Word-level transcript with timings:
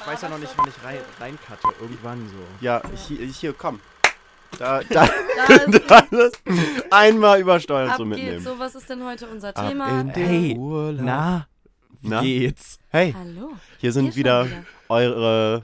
ich 0.00 0.06
weiß 0.06 0.22
ja 0.22 0.28
noch 0.28 0.38
nicht, 0.38 0.52
wann 0.56 0.68
ich 0.68 0.84
rein, 0.84 0.98
reincutte. 1.18 1.68
Irgendwann 1.80 2.28
so. 2.28 2.64
Ja, 2.64 2.82
hier, 3.06 3.26
hier 3.26 3.52
komm. 3.52 3.80
Da, 4.58 4.82
da, 4.90 5.08
Da 5.88 6.30
einmal 6.90 7.40
übersteuern 7.40 7.90
ab 7.90 7.98
so 7.98 8.04
geht's. 8.04 8.16
mitnehmen. 8.18 8.40
So, 8.42 8.58
was 8.58 8.74
ist 8.74 8.88
denn 8.90 9.04
heute 9.04 9.28
unser 9.28 9.56
Ab 9.56 9.68
Thema? 9.68 10.00
in 10.00 10.12
den 10.12 10.26
Hey, 10.26 10.56
Urlaub. 10.56 11.04
Na, 11.04 11.46
wie 12.00 12.08
Na? 12.08 12.20
geht's? 12.22 12.78
Hey, 12.88 13.12
Hallo. 13.16 13.52
hier 13.78 13.92
sind 13.92 14.06
Hier 14.06 14.16
wieder, 14.16 14.46
wieder. 14.46 14.64
eure 14.88 15.62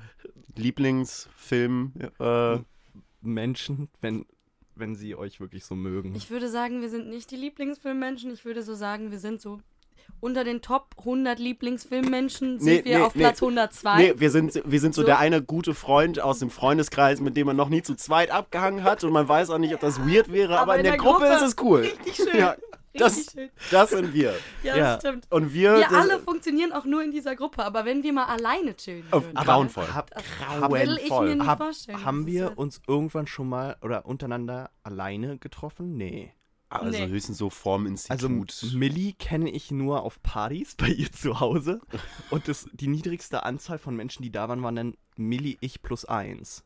Lieblingsfilm. 0.55 1.93
Äh, 2.21 2.59
Menschen, 3.23 3.89
wenn, 4.01 4.25
wenn 4.77 4.95
sie 4.95 5.17
euch 5.17 5.41
wirklich 5.41 5.65
so 5.65 5.75
mögen. 5.75 6.15
Ich 6.15 6.31
würde 6.31 6.49
sagen, 6.49 6.81
wir 6.81 6.89
sind 6.91 7.09
nicht 7.09 7.31
die 7.33 7.37
Lieblingsfilmmenschen. 7.37 8.33
Ich 8.33 8.45
würde 8.45 8.63
so 8.63 8.75
sagen, 8.75 9.11
wir 9.11 9.19
sind 9.19 9.41
so 9.41 9.61
unter 10.21 10.45
den 10.45 10.63
Top 10.63 10.95
100 10.99 11.39
Lieblingsfilmmenschen 11.39 12.61
sind 12.61 12.65
Nee, 12.73 12.85
wir 12.85 12.99
nee, 12.99 13.05
auf 13.05 13.15
nee. 13.15 13.23
Platz 13.23 13.43
102. 13.43 13.97
nee, 13.99 14.15
wir 14.17 14.31
sind, 14.31 14.63
wir 14.65 14.81
sind 14.81 14.95
so, 14.95 15.03
So. 15.03 15.07
der 15.07 15.19
eine 15.19 15.43
gute 15.43 15.75
Freund 15.75 16.21
aus 16.21 16.39
dem 16.39 16.51
Freundeskreis, 16.51 17.21
mit 17.21 17.37
dem 17.37 17.47
man 17.47 17.57
noch 17.57 17.69
nie 17.69 17.83
zu 17.83 17.95
zweit 17.95 18.31
abgehangen 18.31 18.83
hat 18.85 19.05
und 19.05 19.13
man 19.13 19.29
weiß 19.29 19.51
auch 19.51 19.59
nicht, 19.59 19.75
ob 19.75 19.81
das 19.81 20.01
weird 20.01 20.33
wäre, 20.33 20.59
aber, 20.59 20.77
in 20.77 20.85
der, 20.85 20.97
Gruppe, 20.97 21.27
ist 21.27 21.43
es 21.43 21.57
cool. 21.63 21.81
Richtig 21.83 22.17
schön. 22.17 22.39
Ja, 22.39 22.57
das, 22.95 23.17
Richtig 23.19 23.33
schön. 23.33 23.51
das 23.71 23.91
sind 23.91 24.15
wir. 24.15 24.35
Ja, 24.63 24.77
Ja. 24.77 24.85
das 24.97 25.01
stimmt. 25.03 25.27
Und 25.31 25.53
wir, 25.53 25.77
Wir 25.77 25.93
alle 25.93 26.19
funktionieren 26.19 26.73
auch 26.73 26.87
nur 26.87 27.03
in 27.03 27.11
dieser 27.13 27.37
Gruppe, 27.37 27.63
aber 27.63 27.85
wenn 27.85 28.03
wir 28.03 28.13
mal 28.15 28.25
alleine 28.25 28.75
chillen 28.75 29.05
Auf- 29.11 29.25
würden, 29.25 29.37
aber- 29.37 29.53
grauenvoll. 29.53 29.87
Hab, 29.95 30.11
das 30.13 30.25
will 30.71 30.99
ich 31.05 31.11
mir 31.11 31.35
nicht 31.37 31.47
hab, 31.47 31.59
vorstellen. 31.59 32.05
haben 32.05 32.27
wir 32.27 32.57
uns 32.57 32.81
irgendwann 32.89 33.27
schon 33.27 33.49
mal 33.51 33.77
oder 33.83 34.07
untereinander 34.07 34.71
alleine 34.83 35.37
getroffen? 35.39 35.97
Nee. 35.99 36.33
Also 36.69 36.99
Nee. 36.99 37.09
höchstens 37.09 37.39
so 37.39 37.49
vorm 37.51 37.87
Also 37.87 38.27
Institut. 38.29 38.75
Millie 38.75 39.13
kenne 39.15 39.51
ich 39.51 39.71
nur 39.71 40.03
auf 40.03 40.21
Partys 40.23 40.75
bei 40.79 40.89
ihr 40.89 41.11
zu 41.13 41.39
Hause. 41.41 41.81
Und 42.31 42.49
das, 42.49 42.69
die 42.73 42.89
niedrigste 42.89 43.45
Anzahl 43.45 43.79
von 43.79 43.95
Menschen, 43.97 44.23
die 44.23 44.31
da 44.33 44.49
waren, 44.49 44.63
waren 44.63 44.77
dann 44.77 44.97
Millie, 45.17 45.57
ich 45.61 45.81
plus 45.83 46.05
eins. 46.05 46.65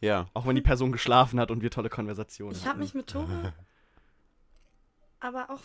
ja. 0.00 0.26
Auch 0.34 0.46
wenn 0.46 0.56
die 0.56 0.62
Person 0.62 0.90
geschlafen 0.92 1.38
hat 1.38 1.50
und 1.50 1.62
wir 1.62 1.70
tolle 1.70 1.88
Konversationen 1.90 2.54
Ich 2.56 2.62
habe 2.62 2.70
hatten. 2.70 2.80
mich 2.80 2.94
mit 2.94 3.06
Tore 3.08 3.52
aber 5.20 5.50
auch 5.50 5.60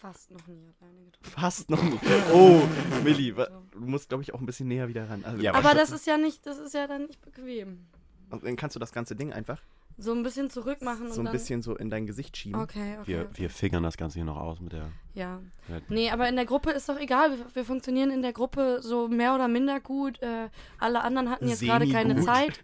fast 0.00 0.30
noch 0.30 0.46
nie 0.46 0.72
alleine 0.80 1.04
getroffen. 1.06 1.30
Fast 1.40 1.70
noch 1.70 1.82
nie. 1.82 1.98
Oh, 2.32 2.60
Millie, 3.04 3.32
du 3.34 3.80
musst, 3.80 4.08
glaube 4.08 4.22
ich, 4.22 4.32
auch 4.34 4.40
ein 4.40 4.46
bisschen 4.46 4.68
näher 4.68 4.88
wieder 4.88 5.08
ran. 5.10 5.24
Also, 5.24 5.42
Ja, 5.42 5.54
Aber 5.54 5.74
das 5.74 5.90
ist 5.90 6.06
ja 6.06 6.16
nicht, 6.18 6.46
das 6.46 6.58
ist 6.58 6.74
ja 6.74 6.86
dann 6.86 7.06
nicht 7.06 7.20
bequem. 7.20 7.86
Dann 8.30 8.56
kannst 8.56 8.76
du 8.76 8.80
das 8.80 8.92
ganze 8.92 9.16
Ding 9.16 9.32
einfach 9.32 9.60
So 10.00 10.12
ein 10.12 10.22
bisschen 10.22 10.48
zurück 10.48 10.80
machen 10.80 11.08
so 11.08 11.14
und 11.14 11.18
ein 11.20 11.24
dann. 11.24 11.32
bisschen 11.32 11.60
so 11.60 11.76
in 11.76 11.90
dein 11.90 12.06
Gesicht 12.06 12.36
schieben. 12.36 12.60
Okay, 12.60 12.96
okay. 13.00 13.06
Wir, 13.06 13.20
okay. 13.22 13.28
wir 13.34 13.50
figern 13.50 13.82
das 13.82 13.96
Ganze 13.96 14.14
hier 14.14 14.24
noch 14.24 14.36
aus 14.36 14.60
mit 14.60 14.72
der. 14.72 14.92
Ja. 15.14 15.40
Ja. 15.68 15.80
Nee, 15.88 16.10
aber 16.10 16.28
in 16.28 16.36
der 16.36 16.44
Gruppe 16.44 16.70
ist 16.70 16.88
doch 16.88 16.98
egal. 16.98 17.36
Wir, 17.36 17.46
wir 17.52 17.64
funktionieren 17.64 18.10
in 18.10 18.22
der 18.22 18.32
Gruppe 18.32 18.78
so 18.80 19.08
mehr 19.08 19.34
oder 19.34 19.48
minder 19.48 19.80
gut. 19.80 20.22
Äh, 20.22 20.50
alle 20.78 21.02
anderen 21.02 21.28
hatten 21.28 21.48
jetzt 21.48 21.62
gerade 21.62 21.88
keine. 21.88 22.20
Zeit. 22.20 22.62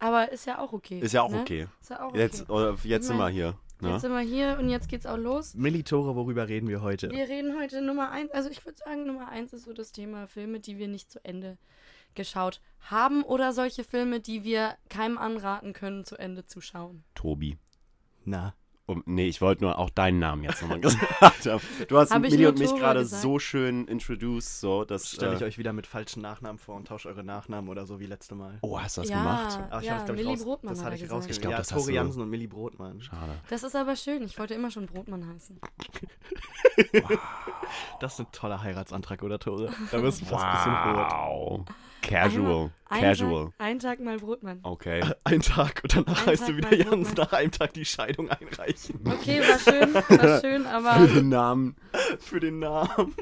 Aber 0.00 0.32
ist 0.32 0.46
ja 0.46 0.58
auch 0.58 0.72
okay. 0.72 0.98
Ist 0.98 1.12
ja 1.12 1.22
auch 1.22 1.30
ne? 1.30 1.40
okay. 1.40 1.68
Ist 1.80 1.90
ja 1.90 2.02
auch 2.02 2.08
okay. 2.08 2.18
Jetzt, 2.18 2.50
oder 2.50 2.76
jetzt 2.82 3.02
Ich 3.02 3.06
sind 3.06 3.16
wir 3.18 3.28
hier. 3.28 3.54
Ne? 3.80 3.90
Jetzt 3.90 4.02
sind 4.02 4.12
wir 4.12 4.20
hier 4.20 4.58
und 4.58 4.68
jetzt 4.68 4.88
geht's 4.88 5.06
auch 5.06 5.16
los. 5.16 5.54
Millie 5.54 5.84
Tore, 5.84 6.16
worüber 6.16 6.48
reden 6.48 6.68
wir 6.68 6.82
heute? 6.82 7.10
Wir 7.10 7.28
reden 7.28 7.56
heute 7.60 7.82
Nummer 7.82 8.10
eins. 8.10 8.32
Also 8.32 8.48
ich 8.50 8.64
würde 8.64 8.78
sagen, 8.78 9.06
Nummer 9.06 9.28
eins 9.28 9.52
ist 9.52 9.64
so 9.64 9.72
das 9.72 9.92
Thema 9.92 10.26
Filme, 10.26 10.58
die 10.58 10.78
wir 10.78 10.88
nicht 10.88 11.10
zu 11.10 11.24
Ende 11.24 11.58
geschaut 12.14 12.60
haben 12.80 13.22
oder 13.22 13.52
solche 13.52 13.84
Filme, 13.84 14.20
die 14.20 14.44
wir 14.44 14.76
keinem 14.88 15.18
anraten 15.18 15.72
können, 15.72 16.04
zu 16.04 16.16
Ende 16.16 16.46
zu 16.46 16.60
schauen. 16.60 17.04
Tobi. 17.14 17.58
Na, 18.24 18.54
Um, 18.84 19.04
nee, 19.06 19.28
ich 19.28 19.40
wollte 19.40 19.62
nur 19.62 19.78
auch 19.78 19.90
deinen 19.90 20.18
Namen 20.18 20.42
jetzt 20.42 20.60
nochmal 20.60 20.80
gesagt 20.80 21.46
haben. 21.46 21.62
Du 21.86 21.98
hast 21.98 22.10
Hab 22.10 22.20
Mini 22.20 22.44
und 22.46 22.58
mich 22.58 22.74
gerade 22.74 23.04
so 23.06 23.38
schön 23.38 23.86
introduced, 23.86 24.58
so 24.60 24.84
dass. 24.84 25.08
stelle 25.12 25.36
ich 25.36 25.40
äh, 25.40 25.44
euch 25.44 25.56
wieder 25.56 25.72
mit 25.72 25.86
falschen 25.86 26.20
Nachnamen 26.20 26.58
vor 26.58 26.74
und 26.74 26.88
tausche 26.88 27.08
eure 27.08 27.22
Nachnamen 27.22 27.70
oder 27.70 27.86
so 27.86 28.00
wie 28.00 28.06
letzte 28.06 28.34
Mal. 28.34 28.58
Oh, 28.60 28.80
hast 28.80 28.96
du 28.96 29.02
das 29.02 29.10
Ja. 29.10 29.18
gemacht? 29.18 29.58
Aber 29.70 29.80
ich 29.82 29.86
Ja, 29.86 29.98
hab's, 30.00 30.10
raus, 30.26 30.42
Brotmann 30.44 30.74
das 30.74 30.80
hat 30.84 30.92
hatte 30.92 31.04
ich 31.04 31.10
rausgekriegt. 31.10 31.36
Ich 31.36 31.40
glaub, 31.40 31.52
ja, 31.52 31.58
das 31.58 31.68
du- 31.68 31.90
Jansen 31.92 32.22
und 32.22 32.28
Millie 32.30 32.48
Brotmann. 32.48 33.00
Schade. 33.00 33.34
Das 33.48 33.62
ist 33.62 33.76
aber 33.76 33.94
schön. 33.94 34.24
Ich 34.24 34.36
wollte 34.36 34.54
immer 34.54 34.72
schon 34.72 34.86
Brotmann 34.86 35.28
heißen. 35.32 35.60
Das 38.00 38.14
ist 38.14 38.20
ein 38.20 38.26
toller 38.32 38.62
Heiratsantrag, 38.62 39.22
oder 39.22 39.38
Tore? 39.38 39.70
Da 39.90 40.02
wirst 40.02 40.20
du 40.20 40.24
fast 40.26 40.44
ein 40.44 40.56
bisschen 40.56 40.96
rot. 40.96 41.66
Casual. 42.02 42.70
Ein 42.88 43.00
Casual. 43.00 43.44
Tag, 43.46 43.54
ein 43.58 43.78
Tag 43.78 44.00
mal 44.00 44.18
Brotmann. 44.18 44.58
Okay. 44.62 45.00
Ein 45.24 45.40
Tag 45.40 45.80
und 45.82 45.96
danach 45.96 46.20
Ein 46.22 46.26
heißt 46.32 46.40
Tag 46.42 46.48
du 46.50 46.56
wieder 46.56 46.74
Jans 46.74 46.90
Brotmann. 46.90 47.14
nach 47.16 47.32
einem 47.32 47.50
Tag 47.50 47.72
die 47.74 47.84
Scheidung 47.84 48.28
einreichen. 48.30 49.00
Okay, 49.06 49.40
war 49.40 49.58
schön, 49.58 49.94
war 49.94 50.40
schön, 50.42 50.66
aber 50.66 50.92
Für 51.06 51.14
den 51.14 51.28
Namen. 51.30 51.76
Für 52.20 52.40
den 52.40 52.58
Namen. 52.58 53.14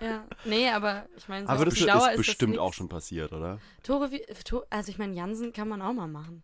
ja. 0.00 0.24
Nee, 0.44 0.68
aber 0.70 1.06
ich 1.16 1.28
meine, 1.28 1.46
so 1.46 1.52
Aber 1.52 1.64
das 1.64 1.74
ist, 1.74 1.82
ist 1.86 2.16
bestimmt 2.16 2.54
das 2.54 2.60
auch 2.60 2.72
schon 2.72 2.88
passiert, 2.88 3.32
oder? 3.32 3.58
Tore 3.82 4.10
wie, 4.10 4.22
to, 4.44 4.64
also 4.70 4.90
ich 4.90 4.98
meine, 4.98 5.14
Jansen 5.14 5.52
kann 5.52 5.68
man 5.68 5.80
auch 5.82 5.92
mal 5.92 6.08
machen. 6.08 6.42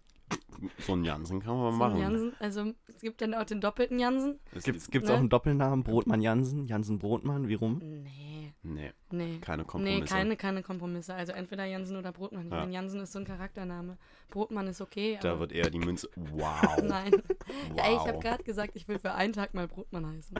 So 0.78 0.92
einen 0.92 1.04
Jansen 1.04 1.40
kann 1.42 1.56
man 1.58 1.72
So 1.72 1.78
mal 1.78 1.86
ein 1.86 1.90
machen. 1.92 2.00
Jansen, 2.02 2.32
also 2.38 2.72
es 2.86 3.00
gibt 3.00 3.20
dann 3.20 3.34
auch 3.34 3.44
den 3.44 3.60
doppelten 3.60 3.98
Jansen. 3.98 4.38
Es 4.54 4.62
gibt- 4.64 4.90
gibt's 4.92 5.08
Ne? 5.08 5.14
auch 5.14 5.18
einen 5.18 5.28
Doppelnamen? 5.28 5.82
Brotmann 5.82 6.20
Jansen? 6.22 6.64
Jansen 6.66 6.98
Brotmann? 6.98 7.48
Wie 7.48 7.54
rum? 7.54 7.80
Nee, 7.82 8.41
Nee, 8.64 8.92
nee. 9.10 9.38
keine 9.40 9.62
Nee, 9.62 9.68
Kompromisse. 9.68 10.14
keine, 10.14 10.36
keine 10.36 10.62
Kompromisse. 10.62 11.14
Also 11.14 11.32
entweder 11.32 11.64
Jansen 11.64 11.96
oder 11.96 12.12
Brotmann. 12.12 12.46
Ich 12.46 12.52
Ja. 12.52 12.60
meine, 12.60 12.72
Jansen 12.72 13.00
ist 13.00 13.12
so 13.12 13.18
ein 13.18 13.24
Charaktername. 13.24 13.98
Brotmann 14.30 14.68
ist 14.68 14.80
okay, 14.80 15.18
Da 15.20 15.38
wird 15.40 15.50
eher 15.52 15.68
die 15.68 15.80
Münze. 15.80 16.08
Wow. 16.16 16.78
nein. 16.82 17.10
wow. 17.12 17.76
Ja, 17.76 17.84
ey, 17.86 17.94
ich 17.94 18.06
habe 18.06 18.20
gerade 18.20 18.44
gesagt, 18.44 18.76
ich 18.76 18.86
will 18.86 18.98
für 19.00 19.14
einen 19.14 19.32
Tag 19.32 19.52
mal 19.54 19.66
Brotmann 19.66 20.06
heißen. 20.06 20.36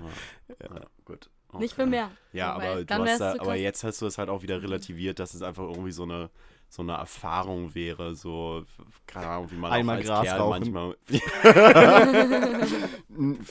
Ja, 0.63 0.81
gut. 1.05 1.31
Nicht 1.59 1.75
Okay. 1.75 1.83
für 1.83 1.87
mehr. 1.87 2.11
Ja, 2.33 2.55
So, 2.55 2.61
aber, 2.63 2.75
du 2.77 2.85
dann 2.87 3.09
hast 3.09 3.21
da, 3.21 3.33
aber 3.39 3.55
jetzt 3.57 3.85
hast 3.85 4.01
du 4.03 4.07
es 4.07 4.19
halt 4.19 4.29
auch 4.29 4.43
wieder 4.43 4.63
relativiert, 4.63 5.19
dass 5.19 5.35
es 5.35 5.43
einfach 5.43 5.65
irgendwie 5.65 5.93
so 5.93 6.05
eine 6.05 6.31
so 6.69 6.81
eine 6.81 6.95
Erfahrung 6.95 7.75
wäre, 7.75 8.15
so 8.15 8.65
keine 9.07 9.27
Ahnung, 9.27 9.51
wie 9.51 9.57
man 9.57 9.71
Einmal 9.71 9.97
auch 9.97 9.99
als 9.99 10.07
Gras 10.09 10.23
Kerl 10.23 10.39
rauchen. 10.41 10.73
manchmal. 10.73 10.97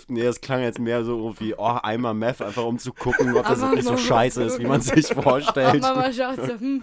nee, 0.07 0.23
das 0.23 0.41
klang 0.41 0.61
jetzt 0.63 0.79
mehr 0.79 1.03
so 1.05 1.17
irgendwie, 1.17 1.53
oh, 1.55 1.77
einmal 1.83 2.15
Meth, 2.15 2.41
einfach 2.41 2.63
um 2.63 2.79
zu 2.79 2.91
gucken, 2.93 3.35
ob 3.37 3.45
das 3.45 3.59
Aber 3.61 3.73
wirklich 3.73 3.85
so 3.85 3.91
mal 3.91 3.97
scheiße 3.99 4.43
ist, 4.43 4.57
wie 4.57 4.65
man 4.65 4.81
sich 4.81 5.05
vorstellt. 5.13 5.81
Mama 5.81 6.11
schaut 6.11 6.37
so, 6.37 6.59
hm. 6.59 6.81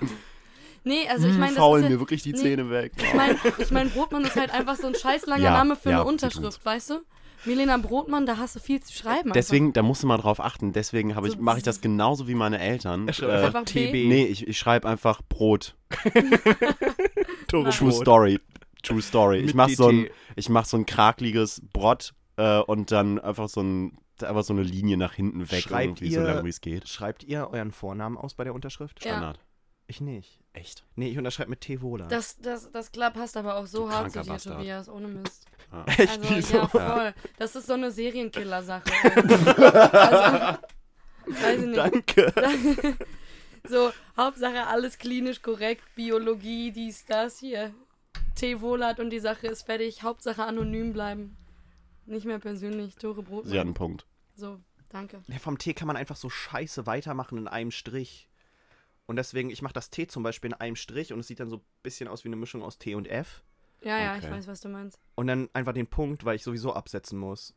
Nee, 0.84 1.08
also 1.10 1.26
ich 1.26 1.34
meine, 1.34 1.48
das 1.54 1.58
Faulen 1.58 1.82
ist 1.82 1.90
ja, 1.90 1.94
mir 1.96 2.00
wirklich 2.00 2.22
die 2.22 2.32
nee. 2.32 2.38
Zähne 2.38 2.70
weg. 2.70 2.92
Ich 2.96 3.14
meine, 3.14 3.36
ich 3.58 3.70
mein, 3.72 3.90
Brotmann 3.90 4.22
ist 4.22 4.36
halt 4.36 4.52
einfach 4.54 4.76
so 4.76 4.86
ein 4.86 4.94
scheiß 4.94 5.26
langer 5.26 5.42
Ja, 5.42 5.50
Name 5.50 5.74
für 5.74 5.90
ja, 5.90 6.00
eine 6.02 6.08
Unterschrift, 6.08 6.64
weißt 6.64 6.90
du? 6.90 7.00
Milena 7.44 7.76
Brotmann, 7.76 8.26
da 8.26 8.36
hast 8.38 8.56
du 8.56 8.60
viel 8.60 8.80
zu 8.82 8.92
schreiben. 8.92 9.32
Deswegen, 9.32 9.72
da 9.72 9.82
musst 9.82 10.02
du 10.02 10.06
mal 10.06 10.18
drauf 10.18 10.40
achten. 10.40 10.72
Deswegen 10.72 11.14
habe 11.14 11.28
ich, 11.28 11.34
So- 11.34 11.40
mache 11.40 11.58
ich 11.58 11.62
das 11.64 11.80
genauso 11.80 12.26
wie 12.28 12.34
meine 12.34 12.58
Eltern. 12.58 13.06
Er 13.08 13.14
schreibt 13.14 13.32
Äh, 13.32 13.36
einfach 13.36 13.54
Einfach. 13.60 13.72
TB. 13.72 13.92
nee, 14.08 14.24
ich, 14.26 14.46
ich 14.46 14.58
schreibe 14.58 14.88
einfach 14.88 15.22
Brot. 15.28 15.76
Tore 17.48 17.70
True 17.70 17.90
Brot. 17.90 17.94
Story. 18.02 18.40
True 18.82 19.02
Story. 19.02 19.38
Ich 19.40 19.46
Mit 19.46 19.54
mach 19.56 19.68
so 19.70 19.88
ein, 19.88 20.04
DT. 20.04 20.12
ich 20.36 20.48
mach 20.48 20.64
so 20.64 20.76
ein 20.76 20.86
krakeliges 20.86 21.62
Brot 21.72 22.14
äh, 22.36 22.58
und 22.60 22.90
dann 22.92 23.18
einfach 23.18 23.48
so 23.48 23.60
ein, 23.60 23.98
einfach 24.22 24.42
so 24.44 24.52
eine 24.52 24.62
Linie 24.62 24.96
nach 24.96 25.14
hinten 25.14 25.50
weg, 25.50 25.62
Schreibt 25.62 26.00
irgendwie 26.00 26.14
so 26.14 26.20
ihr- 26.20 26.26
lange 26.26 26.44
wie 26.44 26.48
es 26.50 26.60
geht. 26.60 26.88
Schreibt 26.88 27.24
ihr 27.24 27.48
euren 27.50 27.72
Vornamen 27.72 28.16
aus 28.16 28.34
bei 28.34 28.44
der 28.44 28.54
Unterschrift? 28.54 29.04
Ja. 29.04 29.12
Standard. 29.12 29.40
Ich 29.90 30.00
nicht. 30.02 30.40
Echt? 30.52 30.84
Nee, 30.96 31.08
ich 31.08 31.16
unterschreibe 31.18 31.50
mit 31.50 31.62
T. 31.62 31.80
Wohler. 31.80 32.08
Das, 32.08 32.36
das, 32.38 32.70
das 32.70 32.92
Club 32.92 33.14
passt 33.14 33.36
aber 33.38 33.56
auch 33.56 33.66
so 33.66 33.86
Du 33.86 33.90
hart 33.92 34.06
zu 34.10 34.12
kranker 34.12 34.22
dir, 34.22 34.28
Bastard. 34.32 34.56
Tobias, 34.58 34.88
ohne 34.88 35.08
Mist. 35.08 35.46
Ja. 35.72 35.84
Echt? 35.86 36.18
Also, 36.18 36.36
Wieso? 36.36 36.56
ja, 36.56 36.68
voll. 36.68 37.14
Das 37.38 37.56
ist 37.56 37.66
so 37.66 37.74
eine 37.74 37.90
Serienkiller-Sache. 37.90 38.84
also, 41.26 41.42
weiß 41.42 41.60
ich 41.60 41.66
nicht. 41.66 41.78
Danke. 41.78 42.96
So, 43.68 43.92
Hauptsache 44.16 44.66
alles 44.66 44.96
klinisch 44.96 45.42
korrekt, 45.42 45.82
Biologie, 45.94 46.70
dies, 46.70 47.04
das, 47.04 47.38
hier. 47.38 47.74
T. 48.34 48.60
Wohlert 48.60 48.98
und 48.98 49.10
die 49.10 49.18
Sache 49.18 49.46
ist 49.48 49.64
fertig. 49.64 50.02
Hauptsache 50.02 50.44
anonym 50.44 50.92
bleiben. 50.92 51.36
Nicht 52.06 52.24
mehr 52.24 52.38
persönlich. 52.38 52.94
Tore 52.94 53.22
Brot. 53.22 53.46
Sie 53.46 53.58
hat 53.58 53.66
einen 53.66 53.74
Punkt. 53.74 54.06
So, 54.34 54.58
danke. 54.88 55.22
Ja, 55.26 55.38
vom 55.38 55.58
T 55.58 55.74
kann 55.74 55.86
man 55.86 55.96
einfach 55.96 56.16
so 56.16 56.30
scheiße 56.30 56.86
weitermachen 56.86 57.36
in 57.36 57.48
einem 57.48 57.70
Strich. 57.70 58.30
Und 59.06 59.16
deswegen, 59.16 59.50
ich 59.50 59.60
mache 59.60 59.74
das 59.74 59.90
T 59.90 60.06
zum 60.06 60.22
Beispiel 60.22 60.50
in 60.50 60.54
einem 60.54 60.76
Strich 60.76 61.12
und 61.12 61.20
es 61.20 61.26
sieht 61.26 61.40
dann 61.40 61.50
so 61.50 61.56
ein 61.56 61.64
bisschen 61.82 62.08
aus 62.08 62.24
wie 62.24 62.28
eine 62.28 62.36
Mischung 62.36 62.62
aus 62.62 62.78
T 62.78 62.94
und 62.94 63.06
F. 63.06 63.42
Ja, 63.82 63.98
ja, 63.98 64.16
ich 64.16 64.24
Okay. 64.24 64.32
weiß, 64.32 64.46
was 64.46 64.60
du 64.60 64.68
meinst. 64.68 64.98
Und 65.14 65.26
dann 65.28 65.48
einfach 65.52 65.72
den 65.72 65.86
Punkt, 65.86 66.24
weil 66.24 66.36
ich 66.36 66.42
sowieso 66.42 66.72
absetzen 66.72 67.18
muss. 67.18 67.54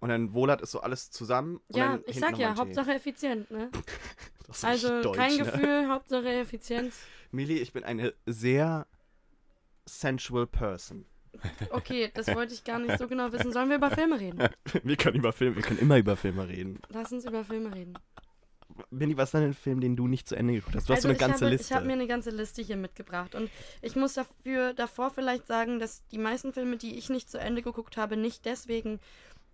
Und 0.00 0.10
dann 0.10 0.34
Wohlert 0.34 0.60
ist 0.60 0.72
so 0.72 0.80
alles 0.80 1.10
zusammen. 1.10 1.60
Ja, 1.70 1.98
ich 2.06 2.18
sag 2.18 2.38
ja. 2.38 2.56
Hauptsache 2.56 2.92
effizient, 2.94 3.50
ne? 3.50 3.70
Das 4.46 4.58
ist 4.58 4.64
Also 4.66 5.02
deutsch, 5.02 5.16
kein 5.16 5.36
ne? 5.38 5.44
Gefühl, 5.44 5.88
Hauptsache 5.88 6.28
Effizienz. 6.28 7.00
Millie, 7.30 7.60
ich 7.60 7.72
bin 7.72 7.82
eine 7.82 8.12
sehr 8.26 8.86
sensual 9.86 10.46
person. 10.46 11.06
Okay, 11.70 12.10
das 12.14 12.28
wollte 12.28 12.52
ich 12.52 12.62
gar 12.62 12.78
nicht 12.78 12.98
so 12.98 13.08
genau 13.08 13.32
wissen. 13.32 13.52
Sollen 13.52 13.70
wir 13.70 13.76
über 13.76 13.90
Filme 13.90 14.20
reden? 14.20 14.46
wir 14.82 14.96
können 14.96 15.16
über 15.16 15.32
Filme, 15.32 15.56
wir 15.56 15.62
können 15.62 15.78
immer 15.80 15.96
über 15.98 16.16
Filme 16.16 16.46
reden. 16.46 16.80
Lass 16.90 17.10
uns 17.10 17.24
über 17.24 17.42
Filme 17.42 17.74
reden. 17.74 17.94
Millie, 18.90 19.16
was 19.16 19.28
ist 19.28 19.34
denn 19.34 19.42
ein 19.44 19.54
Film, 19.54 19.80
den 19.80 19.96
du 19.96 20.06
nicht 20.06 20.28
zu 20.28 20.36
Ende 20.36 20.54
geguckt 20.54 20.76
hast? 20.76 20.88
Du 20.88 20.92
hast 20.94 21.02
so 21.02 21.08
eine 21.08 21.14
ich 21.14 21.20
ganze 21.20 21.44
habe, 21.44 21.54
Liste. 21.54 21.72
Ich 21.72 21.76
habe 21.76 21.86
mir 21.86 21.92
eine 21.92 22.06
ganze 22.06 22.30
Liste 22.30 22.62
hier 22.62 22.76
mitgebracht. 22.76 23.34
Und 23.34 23.50
ich 23.82 23.96
muss 23.96 24.14
dafür 24.14 24.74
davor 24.74 25.10
vielleicht 25.10 25.46
sagen, 25.46 25.78
dass 25.78 26.06
die 26.08 26.18
meisten 26.18 26.52
Filme, 26.52 26.76
die 26.76 26.98
ich 26.98 27.08
nicht 27.08 27.30
zu 27.30 27.38
Ende 27.38 27.62
geguckt 27.62 27.96
habe, 27.96 28.16
nicht 28.16 28.44
deswegen 28.44 29.00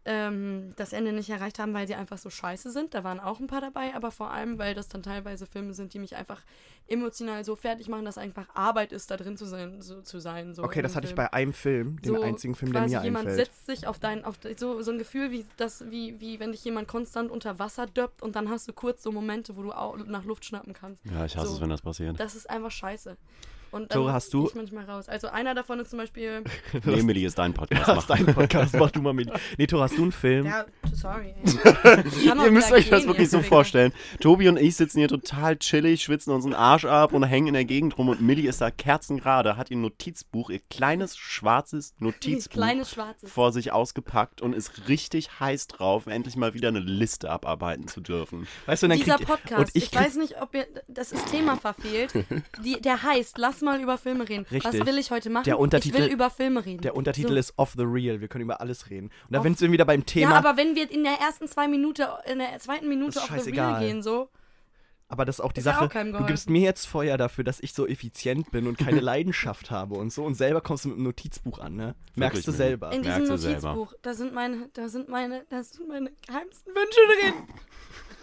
ähm, 0.07 0.73
das 0.77 0.93
Ende 0.93 1.13
nicht 1.13 1.29
erreicht 1.29 1.59
haben, 1.59 1.75
weil 1.75 1.87
sie 1.87 1.95
einfach 1.95 2.17
so 2.19 2.31
scheiße 2.31 2.71
sind. 2.71 2.95
Da 2.95 3.05
waren 3.05 3.21
auch 3.21 3.39
ein 3.39 3.47
paar 3.47 3.61
dabei, 3.61 3.95
aber 3.95 4.11
vor 4.11 4.31
allem, 4.31 4.59
weil 4.59 4.75
das 4.75 4.89
dann 4.89 5.03
teilweise 5.03 5.47
Filme 5.47 5.75
sind, 5.75 5.93
die 5.93 5.99
mich 5.99 6.17
einfach 6.17 6.41
emotional 6.89 7.45
so 7.45 7.55
fertig 7.55 7.89
machen, 7.89 8.05
dass 8.05 8.17
einfach 8.19 8.47
Arbeit 8.55 8.93
ist, 8.93 9.11
da 9.11 9.17
drin 9.17 9.37
zu 9.37 9.45
sein. 9.45 9.81
So, 9.83 10.01
zu 10.03 10.19
sein 10.19 10.55
so 10.55 10.65
Okay, 10.65 10.81
das 10.83 10.93
dem 10.93 10.97
hatte 10.97 11.05
ich 11.07 11.11
Film. 11.11 11.17
bei 11.17 11.33
einem 11.33 11.53
Film, 11.53 12.01
den 12.03 12.15
So 12.15 12.21
einzigen 12.23 12.55
Film, 12.55 12.73
der 12.73 12.83
mir 12.83 13.03
jemand 13.05 13.29
einfällt. 13.29 13.47
setzt 13.53 13.67
sich 13.67 13.87
auf 13.87 13.99
dein, 13.99 14.25
auf 14.25 14.39
so, 14.57 14.81
so 14.83 14.91
ein 14.91 14.99
Gefühl 14.99 15.31
wie 15.31 15.45
das, 15.59 15.85
wie, 15.91 16.19
wie 16.21 16.41
wenn 16.41 16.53
dich 16.53 16.65
jemand 16.65 16.89
konstant 16.89 17.31
unter 17.31 17.59
Wasser 17.59 17.87
döppt 17.87 18.23
und 18.23 18.37
dann 18.37 18.49
hast 18.49 18.67
du 18.69 18.73
kurz 18.73 19.03
so 19.03 19.13
Momente, 19.13 19.57
wo 19.57 19.63
du 19.63 19.73
au- 19.73 19.97
nach 19.97 20.25
Luft 20.25 20.45
schnappen 20.47 20.73
kannst. 20.73 21.05
Ja, 21.07 21.25
ich 21.27 21.37
hasse 21.37 21.49
So. 21.49 21.55
es, 21.57 21.61
wenn 21.61 21.69
das 21.71 21.83
passiert. 21.83 22.19
Das 22.19 22.35
ist 22.35 22.49
einfach 22.49 22.71
scheiße. 22.71 23.17
Und 23.73 23.91
Tore, 23.91 24.13
hast 24.13 24.33
du- 24.35 24.47
ich 24.49 24.55
manchmal 24.55 24.85
raus. 24.85 25.09
Also 25.09 25.29
einer 25.29 25.55
davon 25.55 25.79
ist 25.81 25.91
zum 25.91 25.99
Beispiel. 25.99 26.43
Nee, 26.85 27.01
Emily 27.01 27.25
ist 27.25 27.39
dein 27.39 27.53
Podcast. 27.55 27.89
Das 27.89 28.09
Mach. 28.09 28.19
ist 28.19 28.27
dein 28.27 28.35
Podcast, 28.35 28.75
mach 28.79 28.91
du 28.91 29.01
mal 29.03 29.13
mit. 29.13 29.31
Nee, 29.59 29.67
Tor, 29.67 29.83
hast 29.83 29.97
du 29.99 30.03
einen 30.03 30.13
Film? 30.13 30.47
Ja, 30.47 30.65
sorry. 30.93 31.35
Ihr 32.25 32.51
müsst 32.51 32.73
euch 32.73 32.89
das 32.89 33.07
wirklich 33.07 33.29
so 33.31 33.41
vorstellen. 33.43 33.93
Tobi 34.21 34.49
und 34.49 34.57
ich 34.57 34.77
sitzen 34.77 34.99
hier 34.99 35.09
total 35.09 35.57
chillig, 35.57 36.03
schwitzen 36.03 36.33
uns 36.33 36.45
einen 36.45 36.55
Arsch 36.55 36.85
ab 36.85 37.13
und 37.13 37.23
hängen 37.25 37.49
in 37.49 37.55
der 37.55 37.65
Gegend 37.65 37.97
rum 37.99 38.09
und 38.09 38.21
Millie 38.21 38.49
ist 38.49 38.61
da 38.61 38.71
kerzengerade, 38.71 39.57
hat 39.57 39.71
ihr 39.71 39.77
Notizbuch, 39.77 40.51
ihr 40.51 40.61
kleines 40.71 41.17
schwarzes 41.17 41.95
Notizbuch 41.99 42.53
Kleines 42.55 42.91
schwarzes. 42.91 43.31
vor 43.31 43.53
sich 43.53 43.73
ausgepackt 43.73 44.41
und 44.43 44.55
ist 44.55 44.89
richtig 44.89 45.41
heiß 45.41 45.67
drauf, 45.69 46.07
endlich 46.07 46.37
mal 46.37 46.55
wieder 46.55 46.69
eine 46.69 46.81
Liste 46.81 47.31
abarbeiten 47.31 47.89
zu 47.89 48.01
dürfen. 48.01 48.47
Weißt 48.67 48.83
du, 48.83 48.89
dann 48.89 48.99
Dieser 48.99 49.19
Podcast, 49.19 49.59
und 49.61 49.71
ich, 49.75 49.85
ich 49.85 49.95
weiß 49.95 50.17
nicht, 50.17 50.41
ob 50.41 50.55
ihr 50.55 50.67
das 50.89 51.13
ist 51.13 51.27
Thema 51.31 51.57
verfehlt. 51.57 52.13
Die, 52.65 52.81
der 52.81 53.03
heißt, 53.03 53.39
lass 53.39 53.60
mal 53.63 53.81
über 53.81 53.99
Filme 53.99 54.29
reden. 54.29 54.47
Richtig. 54.51 54.81
Was 54.81 54.87
will 54.87 54.99
ich 54.99 55.11
heute 55.11 55.31
machen? 55.31 55.45
Der 55.45 55.59
Untertitel- 55.59 55.97
ich 55.97 56.03
will 56.05 56.13
über 56.13 56.31
Filme 56.31 56.65
reden. 56.65 56.83
Der 56.83 56.95
Untertitel 56.97 57.29
So. 57.33 57.37
ist 57.37 57.55
Off 57.57 57.73
the 57.77 57.85
Real. 57.85 58.21
Wir 58.21 58.29
können 58.29 58.45
über 58.45 58.61
alles 58.61 58.91
reden. 58.91 59.07
Und 59.09 59.13
da 59.33 59.39
Off- 59.39 59.45
sind 59.45 59.61
wir 59.61 59.73
wieder 59.73 59.85
beim 59.85 60.05
Thema. 60.07 60.31
Ja, 60.33 60.37
aber, 60.39 60.51
aber 60.51 60.59
wenn 60.59 60.75
wir 60.75 60.91
in 60.91 61.05
der 61.05 61.15
ersten 61.21 61.47
zwei 61.49 61.69
Minute, 61.69 62.09
in 62.31 62.39
der 62.39 62.59
zweiten 62.59 62.89
Minute 62.89 63.21
auf 63.23 63.31
The 63.41 63.51
Real 63.51 63.81
gehen, 63.81 64.03
so. 64.03 64.29
das 65.17 65.29
ist 65.29 65.41
auch 65.41 65.53
die 65.53 65.61
Ist 65.61 65.67
ja 65.67 65.73
Sache. 65.75 65.85
auch 65.87 66.19
du 66.21 66.25
gibst 66.27 66.49
mir 66.49 66.61
jetzt 66.63 66.87
Feuer 66.87 67.17
dafür, 67.19 67.43
dass 67.45 67.59
ich 67.61 67.73
so 67.73 67.87
effizient 67.87 68.51
bin 68.53 68.67
und 68.67 68.79
keine 68.79 69.01
Leidenschaft 69.01 69.71
habe 69.71 69.95
und 69.97 70.13
so. 70.13 70.25
Und 70.25 70.35
selber 70.35 70.61
kommst 70.61 70.85
du 70.85 70.89
mit 70.91 70.97
einem 70.97 71.05
Notizbuch 71.05 71.59
an, 71.59 71.75
ne? 71.77 71.95
Merkst 72.15 72.47
du 72.47 72.53
Millie. 72.53 72.67
selber. 72.67 72.93
In 72.93 73.03
diesem 73.03 73.27
du 73.27 73.37
selber. 73.37 73.75
Notizbuch, 73.75 73.95
da 74.03 74.15
sind 74.15 74.33
meine, 74.35 74.69
da 74.73 74.89
sind 74.89 75.09
meine, 75.09 75.45
da 75.51 75.63
sind 75.63 75.89
meine 75.89 76.11
geheimsten 76.27 76.73
Wünsche 76.75 77.01
drin. 77.21 77.35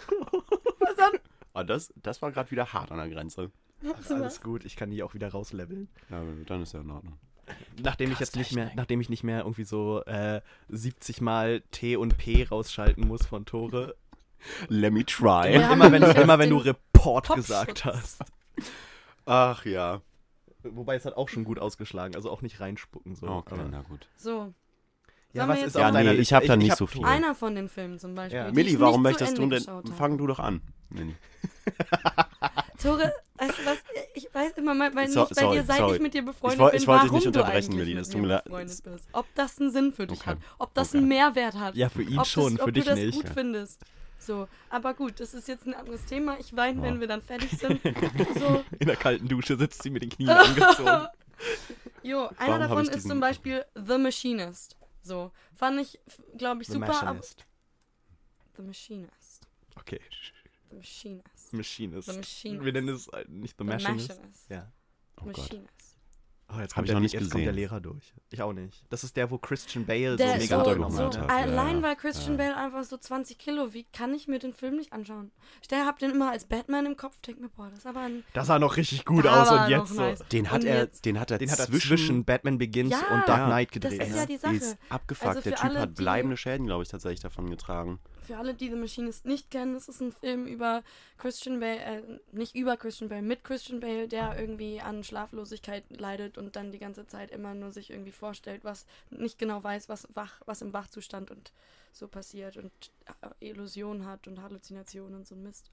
Was 0.80 0.96
dann? 0.96 1.20
Ah, 1.54 1.64
das, 1.64 1.92
das 2.02 2.22
war 2.22 2.32
gerade 2.32 2.52
wieder 2.52 2.72
hart 2.72 2.92
an 2.92 2.98
der 3.00 3.10
Grenze. 3.10 3.52
Ach, 3.86 4.10
alles 4.12 4.42
gut, 4.42 4.66
ich 4.66 4.76
kann 4.76 4.90
die 4.90 5.04
auch 5.04 5.14
wieder 5.14 5.30
rausleveln. 5.30 5.88
Ja, 6.10 6.22
dann 6.48 6.62
ist 6.64 6.74
ja 6.74 6.82
in 6.82 6.90
Ordnung. 6.92 7.18
Nachdem 7.82 8.12
ich 8.12 8.20
jetzt 8.20 8.36
nicht 8.36 8.54
mehr, 8.54 8.72
nachdem 8.76 9.00
ich 9.00 9.10
nicht 9.10 9.24
mehr 9.24 9.40
irgendwie 9.40 9.64
so 9.64 10.04
äh, 10.06 10.42
70 10.70 11.22
Mal 11.22 11.62
T 11.72 11.96
und 11.96 12.18
P 12.18 12.44
rausschalten 12.44 13.08
muss 13.08 13.26
von 13.26 13.46
Tore. 13.46 13.96
Let 14.68 14.94
me 14.94 15.06
try. 15.06 15.54
Ja. 15.54 15.72
immer 15.74 15.92
wenn, 15.92 16.04
immer 16.04 16.40
wenn 16.40 16.50
du 16.50 16.58
Report 16.98 17.30
gesagt 17.36 17.86
hast. 17.86 18.22
Ach 19.26 19.64
ja. 19.66 20.02
Wobei 20.64 20.96
es 20.96 21.06
hat 21.06 21.16
auch 21.16 21.30
schon 21.30 21.44
gut 21.46 21.60
ausgeschlagen, 21.60 22.16
also 22.16 22.30
auch 22.30 22.42
nicht 22.42 22.60
reinspucken 22.60 23.16
so. 23.16 23.28
Okay, 23.28 23.54
aber- 23.56 23.70
na 23.70 23.82
gut. 23.82 24.10
So, 24.18 24.54
Ja, 25.34 25.48
was 25.48 25.64
ist 25.64 25.76
auf 25.78 25.82
Ja, 25.82 25.92
deiner 25.92 26.10
nee, 26.10 26.14
ich 26.16 26.20
Liste? 26.32 26.36
hab 26.36 26.44
da 26.46 26.56
nicht 26.58 26.72
hab 26.72 26.78
so 26.78 26.88
viel. 26.88 27.06
Einer 27.06 27.34
von 27.36 27.56
den 27.56 27.70
Filmen 27.70 28.00
zum 28.00 28.16
Beispiel. 28.16 28.40
Ja. 28.40 28.50
ich 28.50 28.80
warum 28.80 29.04
möchtest 29.04 29.38
du 29.38 29.48
denn? 29.48 29.66
habe. 29.68 29.92
Fang 29.94 30.18
du 30.18 30.28
doch 30.28 30.40
an. 30.40 30.62
Millie. 30.90 31.16
Tore, 32.82 33.12
weißt 33.38 33.60
du 33.60 33.66
was? 33.66 33.78
Ich 34.14 34.34
weiß 34.34 34.54
immer, 34.58 34.74
mal, 34.76 34.94
weil 34.96 35.08
So- 35.10 35.22
nicht 35.22 35.36
bei 35.36 35.42
sorry, 35.42 35.58
dir, 35.58 35.64
seit 35.66 35.78
sorry. 35.78 35.96
ich 35.96 36.02
mit 36.02 36.14
dir 36.14 36.24
befreundet 36.24 36.56
Ich 36.56 36.60
woll- 36.60 36.72
bin, 36.72 36.82
ich 36.82 36.88
wollte 36.88 37.02
dich 37.04 37.10
warum 37.12 37.16
nicht 37.16 37.26
du 37.26 37.40
unterbrechen, 37.40 37.74
eigentlich 37.74 37.88
mit 37.90 37.98
das 38.00 38.10
tut 38.10 38.22
mir 38.22 38.28
leid. 38.28 38.44
befreundet 38.46 38.84
bist. 38.84 39.08
Ob 39.14 39.26
das 39.36 39.60
einen 39.60 39.72
Sinn 39.72 39.94
für 39.94 40.08
dich 40.08 40.20
Okay. 40.22 40.30
hat, 40.32 40.38
ob 40.60 40.74
das 40.74 40.90
Okay. 40.90 40.98
einen 41.00 41.08
Mehrwert 41.08 41.56
hat. 41.56 41.76
Ja, 41.76 41.90
für 41.90 42.04
ihn 42.04 42.20
ob 42.20 42.26
schon, 42.28 42.56
das, 42.56 42.64
für 42.64 42.68
ob 42.70 42.74
dich 42.74 42.84
du 42.84 42.90
das 42.92 43.00
nicht. 43.00 43.14
gut 43.16 43.30
findest. 43.34 43.82
So, 44.20 44.48
aber 44.70 44.94
gut, 44.96 45.20
das 45.20 45.34
ist 45.34 45.48
jetzt 45.48 45.66
ein 45.68 45.74
anderes 45.76 46.04
Thema. 46.06 46.38
Ich 46.40 46.56
weine, 46.56 46.82
wenn 46.82 46.96
Ja. 46.96 47.00
wir 47.02 47.08
dann 47.08 47.22
fertig 47.22 47.50
sind. 47.60 47.82
So, 48.40 48.64
In 48.80 48.88
der 48.88 48.96
kalten 48.96 49.28
Dusche 49.28 49.58
sitzt 49.58 49.84
sie 49.84 49.90
mit 49.90 50.02
den 50.04 50.10
Knien 50.10 50.30
angezogen. 50.30 51.08
jo, 52.04 52.18
Warum 52.18 52.36
einer 52.38 52.54
hab 52.56 52.60
davon 52.70 52.84
ist 52.86 52.96
diesen- 52.96 53.10
zum 53.12 53.20
Beispiel 53.20 53.64
The 53.76 53.98
Machinist. 53.98 54.76
So, 55.04 55.32
fand 55.56 55.80
ich, 55.82 56.00
glaube 56.38 56.62
ich, 56.64 56.68
The 56.68 56.74
super. 56.74 56.88
aber- 57.02 57.04
Machinist. 57.14 57.46
The 58.56 58.62
Machinist. 58.64 59.48
Okay, 59.76 60.02
The 60.72 60.76
Machinist. 60.76 61.37
Machinist. 61.54 62.10
The 62.10 62.18
Machinist. 62.18 62.66
Wir 62.66 62.74
nennen 62.74 62.90
es 62.90 63.08
äh, 63.10 63.26
nicht 63.28 63.58
The 63.58 63.64
The 63.64 63.70
Machinist. 63.70 64.10
Machinist. 64.10 64.50
Ja. 64.50 64.72
Oh 65.22 65.26
Gott. 65.26 65.38
Machinist. 65.38 65.72
Oh, 66.50 66.60
jetzt 66.62 66.72
Hab 66.72 66.76
kommt, 66.76 66.86
ich 66.86 66.88
der, 66.92 66.94
noch 66.96 67.02
nicht 67.02 67.12
jetzt 67.14 67.22
kommt 67.24 67.34
der 67.44 67.52
gesehen. 67.52 67.56
Lehrer 67.56 67.82
durch. 67.82 68.14
Ich 68.30 68.42
auch 68.42 68.54
nicht. 68.54 68.86
Das 68.88 69.04
ist 69.04 69.18
der, 69.18 69.30
wo 69.32 69.38
Christian 69.38 69.86
Bale 69.86 70.16
Der 70.16 70.30
so 70.30 70.34
ist 70.36 70.40
mega 70.44 70.64
so- 70.64 70.70
abgenommen 70.70 70.96
so- 70.96 71.04
hat. 71.08 71.16
Ja, 71.16 71.26
Allein 71.26 71.76
ja, 71.78 71.82
weil 71.82 71.96
Christian 71.98 72.38
ja. 72.40 72.46
Bale 72.46 72.56
einfach 72.56 72.86
so 72.86 72.96
20 72.96 73.38
Kilo 73.38 73.74
wiegt, 73.74 73.92
kann 73.92 74.14
ich 74.14 74.30
mir 74.30 74.40
den 74.40 74.54
Film 74.54 74.78
nicht 74.78 74.94
anschauen. 74.94 75.32
Ich 75.62 75.78
hab 75.78 76.00
den 76.00 76.12
immer 76.12 76.32
als 76.32 76.46
Batman 76.46 76.86
im 76.86 76.96
Kopf, 76.96 77.20
denk 77.20 77.42
mir, 77.42 77.50
boah, 77.50 77.68
das 77.70 77.80
ist 77.80 77.86
aber 77.86 78.00
ein. 78.00 78.24
Das 78.32 78.48
sah 78.48 78.60
noch 78.60 78.78
richtig 78.78 79.04
gut 79.04 79.26
Da 79.26 79.42
aus 79.42 79.52
und 79.52 79.70
jetzt 79.70 79.90
so. 79.90 80.00
nice. 80.00 80.24
Den 80.32 80.50
hat 80.50 80.62
Und 80.62 80.68
er, 80.68 80.78
jetzt- 80.84 81.04
den 81.04 81.20
hat 81.20 81.32
er 81.32 81.38
Den 81.38 81.52
hat 81.52 81.60
er 81.60 81.66
zwischen, 81.66 81.88
zwischen 81.90 82.24
Batman 82.24 82.58
Begins 82.58 82.92
Ja, 82.92 83.00
und 83.00 83.28
Dark 83.28 83.40
Ja, 83.40 83.46
Knight 83.48 83.68
das 83.68 83.74
gedreht. 83.92 84.02
ist 84.04 84.12
ne? 84.12 84.16
ja 84.16 84.26
die 84.26 84.38
Sache. 84.38 84.56
Ist 84.56 84.78
abgefuckt. 84.88 85.28
Also 85.28 85.42
der 85.42 85.56
Typ 85.56 85.66
alle, 85.66 85.80
hat 85.82 85.96
bleibende 85.96 86.38
Schäden, 86.38 86.66
glaube 86.66 86.84
ich, 86.84 86.88
tatsächlich 86.88 87.20
davon 87.20 87.50
getragen. 87.50 88.00
Für 88.28 88.38
alle, 88.38 88.54
die 88.54 88.70
The 88.70 88.76
Machinist 88.76 89.26
nicht 89.26 89.50
kennen, 89.52 89.74
das 89.74 89.88
ist 89.88 90.02
ein 90.02 90.12
Film 90.12 90.48
über 90.48 90.84
Christian 91.18 91.62
Bale, 91.62 91.80
äh, 91.80 92.20
nicht 92.34 92.56
über 92.56 92.76
Christian 92.76 93.08
Bale, 93.08 93.22
mit 93.22 93.46
Christian 93.46 93.80
Bale, 93.80 94.10
der 94.10 94.38
irgendwie 94.38 94.82
an 94.82 95.06
Schlaflosigkeit 95.06 95.86
leidet 95.90 96.38
und 96.38 96.58
dann 96.58 96.74
die 96.74 96.78
ganze 96.78 97.08
Zeit 97.08 97.32
immer 97.32 97.54
nur 97.54 97.72
sich 97.72 97.90
irgendwie 97.90 98.12
vorstellt, 98.12 98.66
was 98.66 98.86
nicht 99.12 99.40
genau 99.40 99.64
weiß, 99.64 99.88
was 99.88 100.10
wach, 100.14 100.42
was 100.46 100.62
im 100.62 100.74
Wachzustand 100.74 101.32
und 101.32 101.54
so 101.94 102.10
passiert 102.10 102.58
und 102.58 102.72
äh, 103.22 103.50
Illusionen 103.50 104.06
hat 104.06 104.28
und 104.28 104.42
Halluzinationen 104.42 105.16
und 105.16 105.26
so 105.26 105.36
ein 105.36 105.44
Mist. 105.44 105.72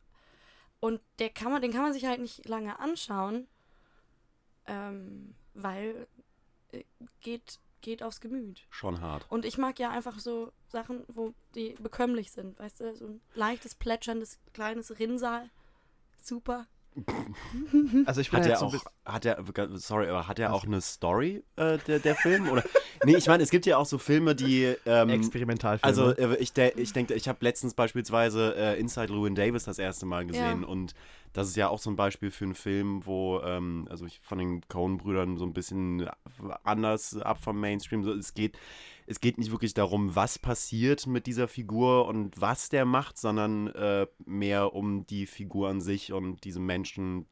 Und 0.79 1.01
der 1.19 1.31
kann 1.31 1.51
man, 1.51 1.61
den 1.61 1.73
kann 1.73 1.83
man 1.83 1.93
sich 1.93 2.05
halt 2.05 2.21
nicht 2.21 2.47
lange 2.47 2.79
anschauen, 2.79 3.49
ähm, 4.67 5.35
weil 5.55 6.07
äh, 6.71 6.85
geht, 7.21 7.59
geht 7.85 8.03
aufs 8.03 8.21
Gemüt. 8.21 8.67
Schon 8.71 9.01
hart. 9.01 9.27
Und 9.31 9.45
ich 9.45 9.59
mag 9.59 9.79
ja 9.79 9.91
einfach 9.91 10.19
so 10.19 10.53
Sachen, 10.67 11.05
wo 11.07 11.35
die 11.55 11.75
bekömmlich 11.79 12.33
sind, 12.33 12.59
weißt 12.59 12.81
du? 12.81 12.97
So 12.97 13.07
ein 13.07 13.21
leichtes, 13.35 13.75
plätscherndes, 13.75 14.41
kleines 14.53 14.99
Rinnsal. 14.99 15.51
Super. 16.21 16.67
Also 18.07 18.21
ich 18.21 18.31
bin 18.31 18.41
Hat 18.41 18.47
er 18.47 18.57
so 18.57 18.67
auch, 18.67 18.75
hat 19.05 19.25
er, 19.25 19.43
sorry, 19.75 20.09
aber 20.09 20.29
hat 20.29 20.39
er 20.39 20.53
auch 20.53 20.65
eine 20.65 20.81
Story, 20.81 21.43
äh, 21.57 21.79
der, 21.87 21.99
der 21.99 22.15
Film? 22.15 22.49
Oder? 22.49 22.63
Nee, 23.05 23.17
ich 23.17 23.27
meine, 23.27 23.43
es 23.43 23.51
gibt 23.51 23.67
ja 23.67 23.77
auch 23.79 23.87
so 23.87 23.99
Filme, 23.99 24.35
die. 24.35 24.75
Ähm, 24.87 25.11
Experimentalfilme. 25.11 25.87
also, 25.87 26.11
äh, 26.17 26.37
ich, 26.37 26.53
der, 26.53 26.79
ich 26.79 26.93
denke, 26.93 27.15
ich 27.15 27.29
habe 27.29 27.39
letztens 27.43 27.75
beispielsweise 27.75 28.55
äh, 28.57 28.79
Inside 28.81 29.13
Llewyn 29.13 29.35
Davis 29.35 29.65
das 29.65 29.79
erste 29.79 30.07
Mal 30.07 30.27
gesehen 30.27 30.63
Ja. 30.63 30.69
und 30.69 30.95
das 31.33 31.49
ist 31.49 31.57
ja 31.57 31.69
auch 31.69 31.81
so 31.81 31.91
ein 31.91 31.97
Beispiel 31.97 32.31
für 32.31 32.45
einen 32.45 32.55
Film, 32.55 33.05
wo, 33.07 33.41
ähm, 33.41 33.87
also 33.91 34.07
ich 34.07 34.21
von 34.23 34.39
den 34.39 34.61
Coen-Brüdern 34.69 35.37
so 35.37 35.45
ein 35.45 35.53
bisschen 35.53 36.09
anders 36.63 37.17
ab 37.17 37.39
vom 37.43 37.59
Mainstream. 37.61 38.05
So, 38.05 38.13
es 38.13 38.35
geht, 38.35 38.57
es 39.07 39.21
geht 39.21 39.39
nicht 39.39 39.51
wirklich 39.51 39.75
darum, 39.75 40.15
was 40.17 40.39
passiert 40.39 41.07
mit 41.07 41.27
dieser 41.27 41.49
Figur 41.49 42.07
und 42.07 42.41
was 42.41 42.69
der 42.69 42.85
macht, 42.85 43.19
sondern 43.19 43.69
äh, 43.69 44.07
mehr 44.25 44.75
um 44.75 45.07
die 45.07 45.27
Figur 45.27 45.69
an 45.69 45.81
sich 45.81 46.13
und 46.13 46.45
diese 46.45 46.61
Menschen 46.61 47.27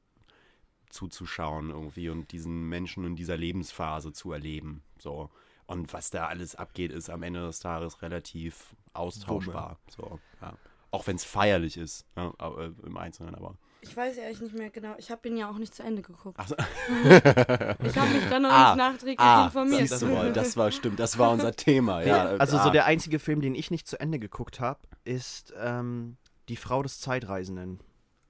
zuzuschauen 0.90 1.70
irgendwie 1.70 2.10
und 2.10 2.32
diesen 2.32 2.68
Menschen 2.68 3.04
in 3.04 3.16
dieser 3.16 3.36
Lebensphase 3.36 4.12
zu 4.12 4.32
erleben. 4.32 4.82
So. 4.98 5.30
Und 5.66 5.92
was 5.94 6.10
da 6.10 6.26
alles 6.26 6.54
abgeht, 6.54 6.92
ist 6.92 7.08
am 7.08 7.22
Ende 7.22 7.40
des 7.40 7.60
Tages 7.60 8.02
relativ 8.02 8.76
austauschbar. 8.92 9.78
So, 9.88 10.20
ja. 10.42 10.54
Auch 10.90 11.06
wenn 11.06 11.16
es 11.16 11.24
feierlich 11.24 11.78
ist, 11.78 12.06
ja, 12.16 12.34
aber, 12.36 12.66
äh, 12.66 12.72
im 12.84 12.98
Einzelnen, 12.98 13.34
aber. 13.34 13.56
Ich 13.84 13.96
weiß 13.96 14.16
ja 14.16 14.22
echt 14.24 14.40
nicht 14.40 14.54
mehr 14.54 14.70
genau. 14.70 14.94
Ich 14.96 15.10
habe 15.10 15.28
ihn 15.28 15.36
ja 15.36 15.50
auch 15.50 15.58
nicht 15.58 15.74
zu 15.74 15.82
Ende 15.82 16.02
geguckt. 16.02 16.38
Ach 16.40 16.46
so. 16.48 16.54
Ich 17.04 17.98
habe 17.98 18.10
mich 18.12 18.28
dann 18.30 18.42
noch 18.42 18.50
Ah, 18.52 18.68
nicht 18.74 18.76
nachträglich 18.78 19.18
Ah, 19.20 19.46
informiert. 19.46 19.88
siehst 19.88 20.02
du 20.02 20.06
mal, 20.06 20.32
das 20.32 20.56
war 20.56 20.70
stimmt, 20.70 21.00
das 21.00 21.18
war 21.18 21.30
unser 21.32 21.52
Thema. 21.52 22.02
Ja, 22.02 22.26
also 22.38 22.58
ah. 22.58 22.64
so 22.64 22.70
der 22.70 22.86
einzige 22.86 23.18
Film, 23.18 23.40
den 23.40 23.54
ich 23.56 23.70
nicht 23.70 23.88
zu 23.88 23.98
Ende 23.98 24.18
geguckt 24.18 24.60
habe, 24.60 24.78
ist 25.04 25.52
ähm, 25.60 26.16
Die 26.48 26.56
Frau 26.56 26.82
des 26.82 27.00
Zeitreisenden. 27.00 27.80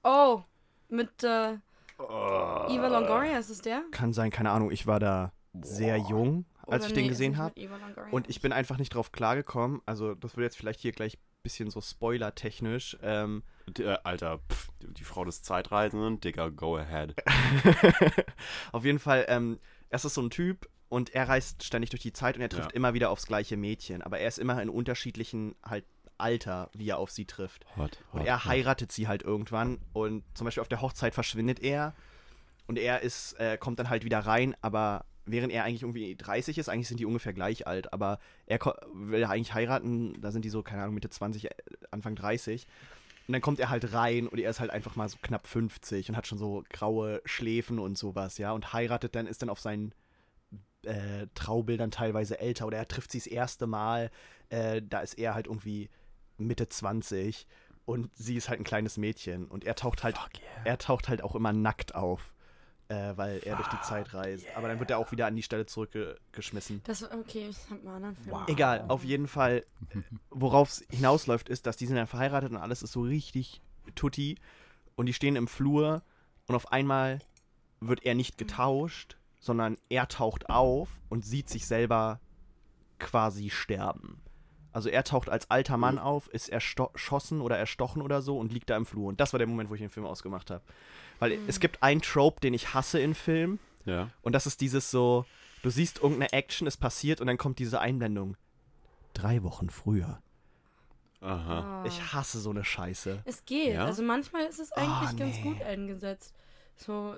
oh, 0.03 0.41
mit 0.89 1.23
äh, 1.23 1.57
Oh. 1.99 2.65
Eva 2.69 2.87
Longoria 2.87 3.37
ist 3.37 3.49
es 3.49 3.61
der? 3.61 3.83
Kann 3.91 4.13
sein, 4.13 4.31
keine 4.31 4.49
Ahnung, 4.51 4.71
ich 4.71 4.87
war 4.87 4.99
da 4.99 5.31
sehr 5.61 5.97
jung, 5.97 6.45
als 6.65 6.83
Oder 6.83 6.87
ich 6.87 6.93
den 6.93 7.03
nee, 7.03 7.09
gesehen 7.09 7.33
ist 7.33 7.39
nicht 7.39 7.77
habe. 7.97 8.11
Und 8.11 8.29
ich 8.29 8.41
bin 8.41 8.51
einfach 8.51 8.77
nicht 8.77 8.95
drauf 8.95 9.11
klargekommen. 9.11 9.81
Also, 9.85 10.15
das 10.15 10.35
wird 10.35 10.45
jetzt 10.45 10.57
vielleicht 10.57 10.79
hier 10.79 10.91
gleich 10.91 11.19
bisschen 11.43 11.69
so 11.69 11.81
spoilertechnisch. 11.81 12.97
Ähm, 13.03 13.43
äh, 13.77 13.97
Alter, 14.03 14.39
pff, 14.49 14.69
die 14.81 15.03
Frau 15.03 15.25
des 15.25 15.43
Zeitreisenden, 15.43 16.19
Digga, 16.21 16.49
go 16.49 16.77
ahead. 16.77 17.13
auf 18.71 18.85
jeden 18.85 18.99
Fall, 18.99 19.25
ähm, 19.27 19.57
es 19.89 20.05
ist 20.05 20.13
so 20.15 20.21
ein 20.21 20.29
Typ 20.29 20.67
und 20.89 21.13
er 21.13 21.27
reist 21.27 21.63
ständig 21.63 21.89
durch 21.89 22.01
die 22.01 22.13
Zeit 22.13 22.35
und 22.35 22.41
er 22.41 22.49
trifft 22.49 22.71
Ja. 22.71 22.75
immer 22.75 22.93
wieder 22.93 23.09
aufs 23.09 23.27
gleiche 23.27 23.57
Mädchen. 23.57 24.01
Aber 24.01 24.19
er 24.19 24.27
ist 24.29 24.39
immer 24.39 24.59
in 24.61 24.69
unterschiedlichen 24.69 25.55
halt 25.65 25.85
Alter, 26.17 26.69
wie 26.73 26.89
er 26.89 26.97
auf 26.97 27.11
sie 27.11 27.25
trifft. 27.25 27.65
Hot, 27.75 27.97
Und 28.13 28.21
hot, 28.21 28.27
er 28.27 28.45
hot. 28.45 28.51
heiratet 28.51 28.91
sie 28.91 29.07
halt 29.07 29.23
irgendwann 29.23 29.79
und 29.91 30.23
zum 30.35 30.45
Beispiel 30.45 30.61
auf 30.61 30.69
der 30.69 30.81
Hochzeit 30.81 31.13
verschwindet 31.13 31.59
er 31.59 31.93
und 32.67 32.77
er 32.79 33.01
ist, 33.01 33.33
äh, 33.39 33.57
kommt 33.57 33.79
dann 33.79 33.89
halt 33.89 34.05
wieder 34.05 34.19
rein, 34.19 34.55
aber 34.61 35.05
während 35.25 35.53
er 35.53 35.63
eigentlich 35.63 35.83
irgendwie 35.83 36.15
30 36.15 36.57
ist, 36.57 36.69
eigentlich 36.69 36.87
sind 36.87 36.99
die 36.99 37.05
ungefähr 37.05 37.33
gleich 37.33 37.67
alt, 37.67 37.93
aber 37.93 38.19
er 38.45 38.59
will 38.93 39.21
ja 39.21 39.29
eigentlich 39.29 39.53
heiraten, 39.53 40.19
da 40.21 40.31
sind 40.31 40.45
die 40.45 40.49
so, 40.49 40.63
keine 40.63 40.83
Ahnung, 40.83 40.95
Mitte 40.95 41.09
20, 41.09 41.45
äh, 41.45 41.49
Anfang 41.91 42.15
30. 42.15 42.67
Und 43.27 43.31
dann 43.31 43.41
kommt 43.41 43.59
er 43.59 43.69
halt 43.69 43.93
rein 43.93 44.27
und 44.27 44.39
er 44.39 44.49
ist 44.49 44.59
halt 44.59 44.71
einfach 44.71 44.97
mal 44.97 45.07
so 45.07 45.17
knapp 45.21 45.47
50 45.47 46.09
und 46.09 46.17
hat 46.17 46.27
schon 46.27 46.37
so 46.37 46.63
graue 46.69 47.21
Schläfen 47.23 47.79
und 47.79 47.97
sowas, 47.97 48.37
ja, 48.37 48.51
und 48.51 48.73
heiratet 48.73 49.15
dann, 49.15 49.27
ist 49.27 49.41
dann 49.41 49.49
auf 49.49 49.61
seinen 49.61 49.93
äh, 50.83 51.27
Traubildern 51.33 51.91
teilweise 51.91 52.39
älter 52.39 52.67
oder 52.67 52.77
er 52.77 52.87
trifft 52.87 53.11
sie 53.11 53.19
das 53.19 53.27
erste 53.27 53.65
Mal, 53.65 54.11
äh, 54.49 54.81
da 54.81 54.99
ist 54.99 55.13
er 55.13 55.35
halt 55.35 55.47
irgendwie 55.47 55.89
Mitte 56.37 56.67
20 56.67 57.47
und 57.85 58.09
sie 58.15 58.35
ist 58.35 58.49
halt 58.49 58.59
ein 58.59 58.65
kleines 58.65 58.97
Mädchen 58.97 59.47
und 59.47 59.63
er 59.63 59.75
taucht 59.75 60.03
halt, 60.03 60.17
er 60.65 60.77
taucht 60.77 61.07
halt 61.07 61.23
auch 61.23 61.35
immer 61.35 61.53
nackt 61.53 61.95
auf, 61.95 62.33
äh, 62.93 63.17
weil 63.17 63.41
er 63.43 63.55
durch 63.55 63.67
die 63.69 63.81
Zeit 63.81 64.13
reist. 64.13 64.45
Aber 64.55 64.67
dann 64.67 64.79
wird 64.79 64.91
er 64.91 64.99
auch 64.99 65.11
wieder 65.11 65.25
an 65.25 65.35
die 65.35 65.43
Stelle 65.43 65.65
zurückgeschmissen. 65.65 66.81
Das, 66.83 67.03
okay, 67.11 67.47
ich 67.49 67.57
hab 67.69 67.83
mal 67.83 67.95
einen 67.95 68.05
anderen 68.05 68.15
Film. 68.15 68.35
Wow. 68.35 68.47
Egal, 68.47 68.85
auf 68.87 69.03
jeden 69.03 69.27
Fall, 69.27 69.65
worauf 70.29 70.69
es 70.69 70.85
hinausläuft, 70.89 71.49
ist, 71.49 71.65
dass 71.65 71.77
die 71.77 71.85
sind 71.85 71.95
dann 71.95 72.07
verheiratet 72.07 72.51
und 72.51 72.57
alles 72.57 72.83
ist 72.83 72.91
so 72.91 73.01
richtig 73.01 73.61
tutti 73.95 74.37
und 74.95 75.07
die 75.07 75.13
stehen 75.13 75.35
im 75.35 75.47
Flur 75.47 76.03
und 76.47 76.55
auf 76.55 76.71
einmal 76.71 77.19
wird 77.79 78.05
er 78.05 78.15
nicht 78.15 78.37
getauscht, 78.37 79.17
sondern 79.39 79.77
er 79.89 80.07
taucht 80.07 80.49
auf 80.49 80.89
und 81.09 81.25
sieht 81.25 81.49
sich 81.49 81.65
selber 81.67 82.19
quasi 82.99 83.49
sterben. 83.49 84.21
Also 84.73 84.89
er 84.89 85.03
taucht 85.03 85.29
als 85.29 85.49
alter 85.49 85.77
Mann 85.77 85.99
auf, 85.99 86.27
ist 86.29 86.49
erschossen 86.49 87.41
oder 87.41 87.57
erstochen 87.57 88.01
oder 88.01 88.21
so 88.21 88.37
und 88.37 88.51
liegt 88.51 88.69
da 88.69 88.75
im 88.75 88.85
Flur. 88.85 89.07
Und 89.07 89.19
das 89.19 89.33
war 89.33 89.37
der 89.37 89.47
Moment, 89.47 89.69
wo 89.69 89.75
ich 89.75 89.81
den 89.81 89.89
Film 89.89 90.05
ausgemacht 90.05 90.49
habe. 90.49 90.63
Weil 91.19 91.37
es 91.47 91.59
gibt 91.59 91.83
einen 91.83 92.01
Trope, 92.01 92.41
den 92.41 92.53
ich 92.53 92.73
hasse 92.73 92.99
in 92.99 93.13
Filmen. 93.13 93.59
Ja. 93.85 94.09
Und 94.21 94.33
das 94.33 94.47
ist 94.47 94.61
dieses 94.61 94.89
so, 94.91 95.25
du 95.61 95.69
siehst 95.69 95.99
irgendeine 95.99 96.33
Action, 96.33 96.67
es 96.67 96.75
passiert 96.75 97.21
und 97.21 97.27
dann 97.27 97.37
kommt 97.37 97.59
diese 97.59 97.79
Einblendung. 97.79 98.35
Drei 99.13 99.43
Wochen 99.43 99.69
früher. 99.69 100.21
Aha. 101.21 101.81
Ah. 101.81 101.85
Ich 101.85 102.13
hasse 102.13 102.39
so 102.39 102.49
eine 102.49 102.65
Scheiße. 102.65 103.21
Es 103.25 103.45
geht. 103.45 103.75
Ja? 103.75 103.85
Also 103.85 104.03
manchmal 104.03 104.45
ist 104.45 104.59
es 104.59 104.71
eigentlich 104.73 105.17
ganz 105.17 105.37
nee. 105.37 105.43
gut 105.43 105.61
eingesetzt. 105.61 106.33
So, 106.75 107.15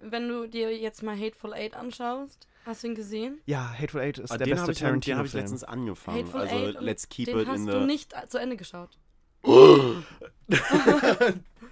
wenn 0.00 0.28
du 0.28 0.46
dir 0.46 0.76
jetzt 0.76 1.02
mal 1.02 1.16
Hateful 1.18 1.52
Eight 1.54 1.74
anschaust, 1.74 2.46
hast 2.66 2.82
du 2.82 2.88
ihn 2.88 2.94
gesehen? 2.94 3.40
Ja, 3.46 3.72
Hateful 3.72 4.00
Eight 4.00 4.18
ist 4.18 4.30
Ah, 4.30 4.38
der 4.38 4.46
den 4.46 4.58
habe 4.58 4.68
beste 4.68 4.72
ich, 4.72 4.78
den 4.78 4.88
hab 4.88 4.96
ich 4.96 5.04
Tarantino-Film. 5.32 5.40
letztens 5.42 5.64
angefangen. 5.64 6.18
Hateful 6.18 6.40
also 6.40 6.56
Eight 6.56 6.80
let's 6.80 7.08
keep 7.08 7.26
den 7.26 7.38
it 7.40 7.46
hast 7.48 7.60
in 7.60 7.66
du 7.66 7.80
the. 7.80 7.86
nicht 7.86 8.14
zu 8.28 8.38
Ende 8.38 8.56
geschaut. 8.56 8.90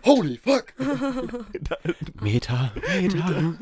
Holy 0.05 0.37
fuck! 0.39 0.73
Meta. 2.23 2.73
Meta. 2.97 3.55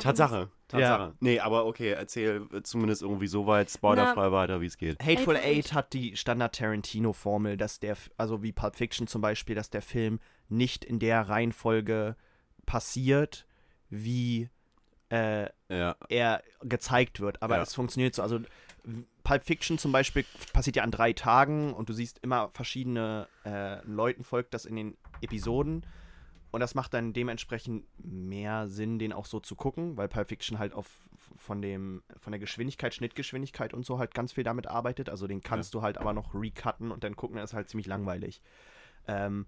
Tatsache. 0.00 0.48
Tatsache. 0.68 1.02
Ja. 1.02 1.14
Nee, 1.20 1.40
aber 1.40 1.66
okay, 1.66 1.90
erzähl 1.90 2.46
zumindest 2.62 3.02
irgendwie 3.02 3.26
so 3.26 3.46
weit 3.46 3.70
spoilerfrei 3.70 4.30
weiter, 4.32 4.60
wie 4.60 4.66
es 4.66 4.76
geht. 4.76 5.02
Hateful 5.02 5.36
Eight 5.36 5.44
Eight. 5.44 5.72
hat 5.74 5.92
die 5.92 6.16
Standard-Tarantino-Formel, 6.16 7.56
dass 7.56 7.78
der, 7.80 7.96
also 8.16 8.42
wie 8.42 8.52
Pulp 8.52 8.76
Fiction 8.76 9.06
zum 9.06 9.20
Beispiel, 9.22 9.54
dass 9.54 9.70
der 9.70 9.82
Film 9.82 10.18
nicht 10.48 10.84
in 10.84 10.98
der 10.98 11.28
Reihenfolge 11.28 12.16
passiert, 12.66 13.46
wie 13.88 14.48
äh, 15.10 15.48
Ja. 15.68 15.96
er 16.08 16.42
gezeigt 16.62 17.20
wird. 17.20 17.42
Aber 17.42 17.56
Ja. 17.56 17.62
es 17.62 17.74
funktioniert 17.74 18.14
so. 18.14 18.22
Also 18.22 18.40
Pulp 19.24 19.44
Fiction 19.44 19.78
zum 19.78 19.92
Beispiel 19.92 20.24
passiert 20.52 20.76
ja 20.76 20.82
an 20.82 20.90
drei 20.90 21.12
Tagen 21.12 21.74
und 21.74 21.88
du 21.88 21.92
siehst 21.92 22.18
immer 22.20 22.48
verschiedene 22.50 23.28
äh, 23.44 23.84
Leuten 23.86 24.24
folgt 24.24 24.54
das 24.54 24.64
in 24.64 24.74
den 24.76 24.96
Episoden. 25.20 25.84
Und 26.50 26.60
das 26.60 26.74
macht 26.74 26.92
dann 26.92 27.12
dementsprechend 27.14 27.86
mehr 27.98 28.68
Sinn, 28.68 28.98
den 28.98 29.12
auch 29.14 29.24
so 29.26 29.40
zu 29.40 29.54
gucken, 29.54 29.96
weil 29.96 30.08
Pulp 30.08 30.28
Fiction 30.28 30.58
halt 30.58 30.72
auf 30.74 30.86
von 31.36 31.62
dem 31.62 32.02
von 32.18 32.30
der 32.32 32.40
Geschwindigkeit, 32.40 32.92
Schnittgeschwindigkeit 32.94 33.72
und 33.72 33.86
so 33.86 33.98
halt 33.98 34.12
ganz 34.14 34.32
viel 34.32 34.44
damit 34.44 34.66
arbeitet. 34.66 35.08
Also 35.08 35.26
den 35.26 35.40
kannst 35.40 35.72
du 35.74 35.82
halt 35.82 35.96
aber 35.98 36.12
noch 36.12 36.34
recutten 36.34 36.90
und 36.90 37.04
dann 37.04 37.16
gucken, 37.16 37.36
das 37.36 37.50
ist 37.50 37.54
halt 37.54 37.68
ziemlich 37.70 37.86
langweilig. 37.86 38.40
Ähm, 39.06 39.46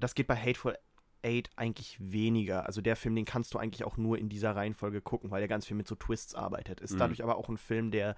das 0.00 0.14
geht 0.16 0.26
bei 0.26 0.36
Hateful 0.36 0.76
Eight 1.24 1.50
eigentlich 1.56 1.96
weniger. 2.00 2.66
Also 2.66 2.80
der 2.80 2.94
Film, 2.96 3.14
den 3.16 3.24
kannst 3.24 3.54
du 3.54 3.58
eigentlich 3.58 3.84
auch 3.84 3.96
nur 3.96 4.18
in 4.18 4.28
dieser 4.28 4.54
Reihenfolge 4.54 5.00
gucken, 5.00 5.30
weil 5.30 5.42
er 5.42 5.48
ganz 5.48 5.66
viel 5.66 5.76
mit 5.76 5.88
so 5.88 5.94
Twists 5.94 6.34
arbeitet. 6.34 6.80
Ist 6.80 6.92
Mhm. 6.94 6.98
dadurch 6.98 7.22
aber 7.22 7.36
auch 7.36 7.48
ein 7.48 7.58
Film, 7.58 7.90
der 7.90 8.16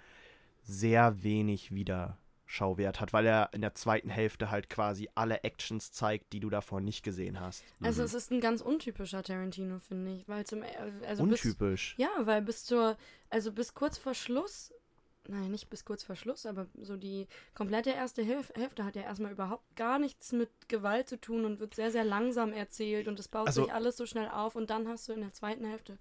sehr 0.62 1.22
wenig 1.22 1.72
Wiederschauwert 1.72 3.00
hat, 3.00 3.12
weil 3.12 3.26
er 3.26 3.50
in 3.52 3.60
der 3.60 3.74
zweiten 3.74 4.08
Hälfte 4.10 4.50
halt 4.50 4.68
quasi 4.68 5.08
alle 5.14 5.44
Actions 5.44 5.92
zeigt, 5.92 6.32
die 6.32 6.40
du 6.40 6.50
davor 6.50 6.80
nicht 6.80 7.02
gesehen 7.04 7.40
hast. 7.40 7.64
Also 7.80 8.02
Mhm. 8.02 8.06
es 8.06 8.14
ist 8.14 8.30
ein 8.32 8.40
ganz 8.40 8.60
untypischer 8.60 9.22
Tarantino, 9.22 9.78
finde 9.78 10.12
ich. 10.14 10.28
Weil 10.28 10.44
zum 10.44 10.62
also 11.06 11.24
bis, 11.24 11.44
Untypisch. 11.44 11.94
Ja, 11.98 12.08
weil 12.20 12.42
bis 12.42 12.64
zur, 12.64 12.96
also 13.30 13.52
bis 13.52 13.74
kurz 13.74 13.96
vor 13.98 14.14
Schluss, 14.14 14.72
nein, 15.28 15.50
nicht 15.50 15.68
bis 15.70 15.84
kurz 15.84 16.02
vor 16.04 16.16
Schluss, 16.16 16.46
aber 16.46 16.66
so 16.82 16.96
die 16.96 17.26
komplette 17.54 17.90
erste 17.90 18.22
Hilf 18.22 18.52
Hälfte 18.54 18.84
hat 18.84 18.96
ja 18.96 19.02
erstmal 19.02 19.32
überhaupt 19.32 19.64
gar 19.76 19.98
nichts 19.98 20.32
mit 20.32 20.50
Gewalt 20.68 21.08
zu 21.08 21.20
tun 21.20 21.44
und 21.44 21.60
wird 21.60 21.74
sehr, 21.74 21.90
sehr 21.90 22.04
langsam 22.04 22.52
erzählt 22.52 23.08
und 23.08 23.18
es 23.20 23.28
baut 23.28 23.46
Also- 23.48 23.64
sich 23.64 23.72
alles 23.72 23.96
so 23.96 24.06
schnell 24.06 24.28
auf 24.28 24.56
und 24.56 24.70
dann 24.70 24.88
hast 24.88 25.08
du 25.08 25.12
in 25.12 25.20
der 25.20 25.32
zweiten 25.32 25.64
Hälfte 25.64 25.98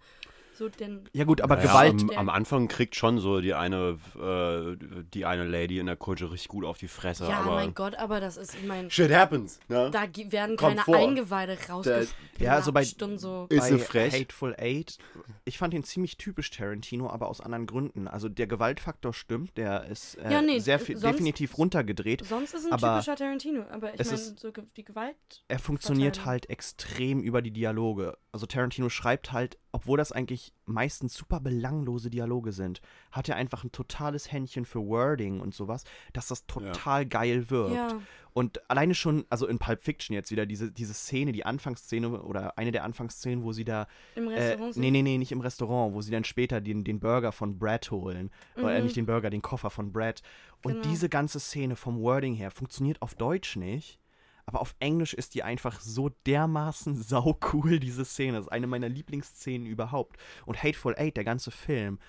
so 0.55 0.69
den. 0.69 1.09
Ja 1.13 1.23
gut, 1.25 1.41
aber 1.41 1.55
Naja, 1.57 1.67
Gewalt. 1.67 2.01
Am, 2.01 2.09
am 2.11 2.29
Anfang 2.29 2.67
kriegt 2.67 2.95
schon 2.95 3.19
so 3.19 3.41
die 3.41 3.53
eine, 3.53 3.97
äh, 4.19 5.03
die 5.13 5.25
eine 5.25 5.43
Lady 5.45 5.79
in 5.79 5.85
der 5.85 5.95
Kutsche 5.95 6.31
richtig 6.31 6.47
gut 6.49 6.65
auf 6.65 6.77
die 6.77 6.87
Fresse. 6.87 7.27
Ja, 7.27 7.39
aber 7.41 7.55
mein 7.55 7.73
Gott, 7.73 7.95
aber 7.95 8.19
das 8.19 8.37
ist, 8.37 8.55
ich 8.55 8.65
meine, 8.65 8.89
Shit 8.89 9.11
happens. 9.13 9.59
Ne? 9.67 9.89
da 9.91 10.03
werden 10.31 10.55
Kommt 10.57 10.77
keine 10.77 10.81
vor. 10.81 10.95
Eingeweide 10.97 11.57
rausgeplatscht 11.69 12.13
Ja, 12.39 12.53
also 12.55 12.71
bei- 12.71 12.83
so. 12.83 13.45
Ist 13.49 13.69
bei 13.69 13.77
frech? 13.77 14.13
Hateful 14.13 14.55
Eight. 14.57 14.97
Ich 15.45 15.57
fand 15.57 15.73
ihn 15.73 15.83
ziemlich 15.83 16.17
typisch 16.17 16.49
Tarantino, 16.51 17.09
aber 17.09 17.27
aus 17.27 17.41
anderen 17.41 17.65
Gründen. 17.65 18.07
Also 18.07 18.29
der 18.29 18.47
Gewaltfaktor 18.47 19.13
stimmt, 19.13 19.57
der 19.57 19.85
ist 19.85 20.15
äh, 20.15 20.31
Ja, 20.31 20.41
nee, 20.41 20.59
sehr 20.59 20.79
sonst- 20.79 21.03
definitiv 21.03 21.57
runtergedreht. 21.57 22.25
Sonst 22.25 22.53
ist 22.53 22.61
es 22.61 22.65
ein 22.67 22.73
aber 22.73 22.95
typischer 22.99 23.15
Tarantino, 23.15 23.63
aber 23.71 23.93
ich 23.93 23.99
meine, 24.05 24.17
so 24.17 24.51
die 24.75 24.83
Gewalt. 24.83 25.15
Er 25.47 25.59
funktioniert 25.59 26.15
Verteilung. 26.17 26.31
halt 26.31 26.49
extrem 26.49 27.21
über 27.21 27.41
die 27.41 27.51
Dialoge. 27.51 28.17
Also 28.31 28.45
Tarantino 28.45 28.89
schreibt 28.89 29.31
halt, 29.31 29.57
obwohl 29.71 29.97
das 29.97 30.11
eigentlich 30.11 30.44
meistens 30.65 31.13
super 31.13 31.39
belanglose 31.39 32.09
Dialoge 32.09 32.51
sind, 32.51 32.81
hat 33.11 33.29
er 33.29 33.35
einfach 33.35 33.63
ein 33.63 33.71
totales 33.71 34.31
Händchen 34.31 34.65
für 34.65 34.79
Wording 34.85 35.39
und 35.41 35.53
sowas, 35.53 35.83
dass 36.13 36.27
das 36.27 36.45
total 36.47 37.05
geil 37.05 37.49
wirkt. 37.49 37.75
Ja. 37.75 37.99
Und 38.33 38.69
alleine 38.69 38.95
schon, 38.95 39.25
also 39.29 39.47
in 39.47 39.59
Pulp 39.59 39.81
Fiction 39.81 40.13
jetzt 40.13 40.29
wieder, 40.31 40.45
diese, 40.45 40.71
diese 40.71 40.93
Szene, 40.93 41.31
die 41.31 41.45
Anfangsszene 41.45 42.21
oder 42.21 42.57
eine 42.57 42.71
der 42.71 42.83
Anfangsszenen, 42.83 43.43
wo 43.45 43.53
sie 43.53 43.63
da 43.63 43.87
Im 44.15 44.27
Äh, 44.27 44.33
Restaurant 44.33 44.73
sind. 44.73 44.81
nee, 44.81 44.91
nee, 44.91 45.01
nee, 45.03 45.17
nicht 45.17 45.31
im 45.31 45.39
Restaurant, 45.39 45.93
wo 45.93 46.01
sie 46.01 46.11
dann 46.11 46.25
später 46.25 46.59
den, 46.59 46.83
den 46.83 46.99
Burger 46.99 47.31
von 47.31 47.57
Brad 47.57 47.89
holen. 47.91 48.31
Oder 48.57 48.73
äh, 48.75 48.79
Mhm. 48.79 48.83
nicht 48.85 48.95
den 48.97 49.05
Burger, 49.05 49.29
den 49.29 49.41
Koffer 49.41 49.69
von 49.69 49.93
Brad. 49.93 50.21
Und 50.63 50.73
Genau. 50.73 50.87
diese 50.89 51.07
ganze 51.09 51.39
Szene 51.39 51.75
vom 51.77 52.01
Wording 52.01 52.33
her 52.33 52.51
funktioniert 52.51 53.01
auf 53.01 53.15
Deutsch 53.15 53.55
nicht. 53.55 53.99
Aber 54.47 54.61
auf 54.61 54.75
Englisch 54.79 55.13
ist 55.13 55.33
die 55.33 55.43
einfach 55.43 55.79
so 55.79 56.09
dermaßen 56.27 56.95
saucool, 57.01 57.79
diese 57.79 58.05
Szene. 58.05 58.37
Das 58.37 58.45
ist 58.45 58.51
eine 58.51 58.67
meiner 58.67 58.89
Lieblingsszenen 58.89 59.65
überhaupt. 59.67 60.17
Und 60.45 60.61
Hateful 60.61 60.95
Eight, 60.97 61.17
der 61.17 61.23
ganze 61.23 61.49
Film, 61.51 61.99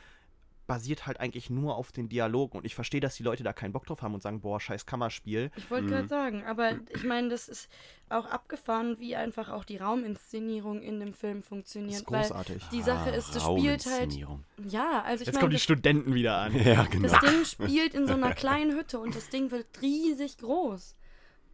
basiert 0.66 1.06
halt 1.06 1.20
eigentlich 1.20 1.48
nur 1.48 1.76
auf 1.76 1.92
den 1.92 2.08
Dialogen. 2.08 2.58
Und 2.58 2.66
ich 2.66 2.74
verstehe, 2.74 3.00
dass 3.00 3.14
die 3.14 3.22
Leute 3.22 3.44
da 3.44 3.52
keinen 3.52 3.72
Bock 3.72 3.86
drauf 3.86 4.02
haben 4.02 4.14
und 4.14 4.20
sagen, 4.22 4.40
boah, 4.40 4.58
scheiß 4.60 4.84
Kammerspiel. 4.84 5.52
Ich 5.56 5.70
wollte 5.70 5.84
Mhm. 5.86 5.90
gerade 5.90 6.08
sagen, 6.08 6.44
aber 6.44 6.72
ich 6.92 7.04
meine, 7.04 7.28
das 7.28 7.48
ist 7.48 7.70
auch 8.08 8.26
abgefahren, 8.26 8.96
wie 8.98 9.14
einfach 9.14 9.48
auch 9.48 9.64
die 9.64 9.76
Rauminszenierung 9.76 10.82
in 10.82 10.98
dem 10.98 11.14
Film 11.14 11.38
Das 11.40 11.48
funktioniert. 11.48 12.00
ist 12.02 12.10
weil 12.10 12.20
großartig. 12.22 12.64
die 12.72 12.82
Sache 12.82 13.10
ist, 13.10 13.34
das 13.36 13.44
spielt 13.44 13.86
halt. 13.86 14.12
Ja, 14.68 15.02
also 15.02 15.22
ich 15.22 15.26
Jetzt 15.28 15.34
meine, 15.36 15.38
kommen 15.38 15.50
die 15.50 15.54
das, 15.56 15.62
Studenten 15.62 16.14
wieder 16.14 16.36
an. 16.38 16.52
Ja, 16.66 16.82
genau. 16.84 17.08
das 17.08 17.20
Ding 17.20 17.44
spielt 17.44 17.94
in 17.94 18.08
so 18.08 18.14
einer 18.14 18.34
kleinen 18.34 18.76
Hütte 18.76 18.98
und 18.98 19.14
das 19.14 19.28
Ding 19.28 19.52
wird 19.52 19.66
riesig 19.82 20.36
groß. 20.38 20.96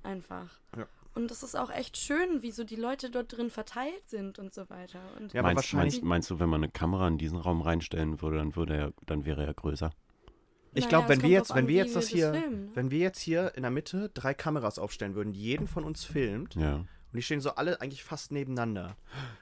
Einfach. 0.03 0.49
Ja. 0.77 0.87
Und 1.15 1.31
das 1.31 1.43
ist 1.43 1.55
auch 1.57 1.71
echt 1.71 1.97
schön, 1.99 2.43
wie 2.43 2.51
so 2.53 2.65
die 2.65 2.77
Leute 2.77 3.11
dort 3.11 3.37
drin 3.37 3.51
verteilt 3.51 4.09
sind 4.09 4.39
und 4.39 4.55
so 4.55 4.69
weiter. 4.71 5.01
Und 5.19 5.33
Ja, 5.35 5.41
aber 5.41 5.49
meinst, 5.49 5.57
wahrscheinlich- 5.73 5.95
meinst, 5.97 6.05
meinst 6.05 6.31
du, 6.31 6.41
wenn 6.41 6.49
man 6.49 6.63
eine 6.65 6.73
Kamera 6.73 7.07
in 7.09 7.19
diesen 7.19 7.39
Raum 7.39 7.61
reinstellen 7.61 8.23
würde, 8.23 8.39
dann 8.39 8.57
würde 8.57 8.75
er, 8.77 8.93
dann 9.07 9.25
wäre 9.27 9.45
er 9.45 9.53
größer? 9.55 9.91
Ich 10.75 10.85
Naja, 10.85 10.89
glaube, 10.89 11.05
es 11.13 11.19
wenn 11.19 11.23
wir 11.23 11.29
jetzt, 11.37 11.51
wenn 11.51 11.65
an, 11.65 11.69
wir 11.69 11.75
jetzt 11.77 11.95
das 11.97 12.09
hier, 12.09 12.33
filmen, 12.33 12.65
ne? 12.69 12.71
wenn 12.75 12.91
wir 12.91 12.99
jetzt 13.01 13.21
hier 13.21 13.53
in 13.57 13.63
der 13.63 13.71
Mitte 13.71 14.11
drei 14.15 14.33
Kameras 14.33 14.79
aufstellen 14.79 15.15
würden, 15.15 15.35
die 15.35 15.43
jeden 15.43 15.67
von 15.67 15.85
uns 15.85 16.03
filmt, 16.05 16.55
Ja. 16.55 16.87
Und 17.13 17.17
die 17.19 17.23
stehen 17.23 17.41
so 17.41 17.55
alle 17.57 17.81
eigentlich 17.81 18.03
fast 18.05 18.33
nebeneinander 18.33 18.97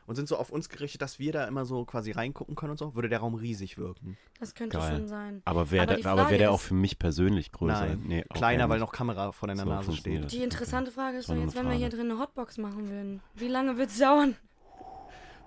und 0.06 0.16
sind 0.16 0.28
so 0.28 0.36
auf 0.36 0.50
uns 0.50 0.68
gerichtet, 0.68 1.02
dass 1.02 1.18
wir 1.20 1.32
da 1.32 1.46
immer 1.46 1.64
so 1.64 1.84
quasi 1.84 2.10
reingucken 2.10 2.56
können 2.56 2.72
und 2.72 2.78
so, 2.78 2.94
würde 2.96 3.08
der 3.08 3.20
Raum 3.20 3.34
riesig 3.34 3.78
wirken. 3.78 4.16
das 4.40 4.54
könnte 4.54 4.78
Geil. 4.78 4.96
schon 4.96 5.06
sein. 5.08 5.42
Aber 5.44 5.70
wäre 5.70 5.86
der, 5.86 6.04
aber 6.06 6.30
wär 6.30 6.38
der 6.38 6.50
auch 6.50 6.60
für 6.60 6.74
mich 6.74 6.98
persönlich 6.98 7.52
größer? 7.52 7.86
Nein, 7.86 8.02
Nee, 8.06 8.24
Kleiner, 8.34 8.68
weil 8.68 8.80
noch 8.80 8.92
Kamera 8.92 9.30
vor 9.32 9.46
deiner 9.48 9.62
So 9.62 9.68
Nase 9.68 9.92
steht. 9.92 10.32
Die 10.32 10.42
interessante 10.42 10.90
Frage 10.90 11.18
ist 11.18 11.28
doch 11.28 11.34
nur 11.34 11.44
jetzt, 11.44 11.54
wenn 11.56 11.68
wir 11.68 11.76
hier 11.76 11.90
drin 11.90 12.10
eine 12.10 12.18
Hotbox 12.18 12.58
machen 12.58 12.88
würden, 12.90 13.20
wie 13.34 13.48
lange 13.48 13.76
wird 13.78 13.90
es 13.90 13.98
dauern? 13.98 14.36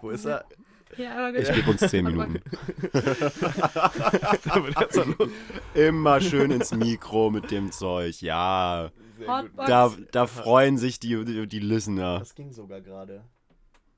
Wo 0.01 0.09
ist 0.09 0.25
er? 0.25 0.45
Einmal 0.97 1.35
Ich 1.35 1.47
bitte. 1.47 1.53
gebe 1.53 1.71
uns 1.71 1.79
zehn 1.89 2.05
Warte 2.17 2.17
mal. 2.17 2.27
Minuten. 2.27 2.43
Immer 5.73 6.21
schön 6.21 6.51
ins 6.51 6.71
Mikro 6.71 7.31
mit 7.31 7.49
dem 7.51 7.71
Zeug. 7.71 8.21
Ja. 8.21 8.91
Da, 9.67 9.91
da 10.11 10.27
freuen 10.27 10.77
sich 10.77 10.99
die, 10.99 11.25
die, 11.25 11.47
die 11.47 11.59
Listener. 11.59 12.19
Das 12.19 12.35
ging 12.35 12.51
sogar 12.51 12.81
gerade. 12.81 13.23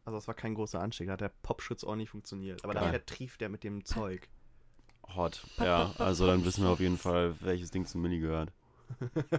Also 0.05 0.19
es 0.19 0.27
war 0.27 0.35
kein 0.35 0.53
großer 0.53 0.79
Anstieg, 0.79 1.07
da 1.07 1.13
hat 1.13 1.21
der 1.21 1.31
Popschutz 1.41 1.83
auch 1.83 1.95
nicht 1.95 2.11
funktioniert. 2.11 2.63
Aber 2.63 2.73
Geil. 2.73 2.83
daher 2.83 3.05
trieft 3.05 3.41
der 3.41 3.49
mit 3.49 3.63
dem 3.63 3.85
Zeug. 3.85 4.29
Hot, 5.15 5.45
ja. 5.57 5.91
Also 5.97 6.27
dann 6.27 6.45
wissen 6.45 6.63
wir 6.63 6.69
auf 6.69 6.79
jeden 6.79 6.97
Fall, 6.97 7.35
welches 7.41 7.71
Ding 7.71 7.85
zu 7.85 7.97
Milli 7.97 8.19
gehört. 8.19 8.51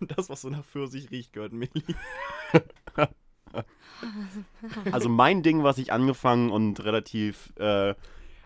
das, 0.00 0.28
was 0.28 0.42
so 0.42 0.50
nach 0.50 0.64
Pfirsich 0.64 1.10
riecht, 1.10 1.32
gehört 1.32 1.52
Milli. 1.52 1.82
also 4.92 5.08
mein 5.08 5.42
Ding, 5.42 5.62
was 5.62 5.78
ich 5.78 5.92
angefangen 5.92 6.50
und 6.50 6.84
relativ, 6.84 7.54
äh, 7.56 7.94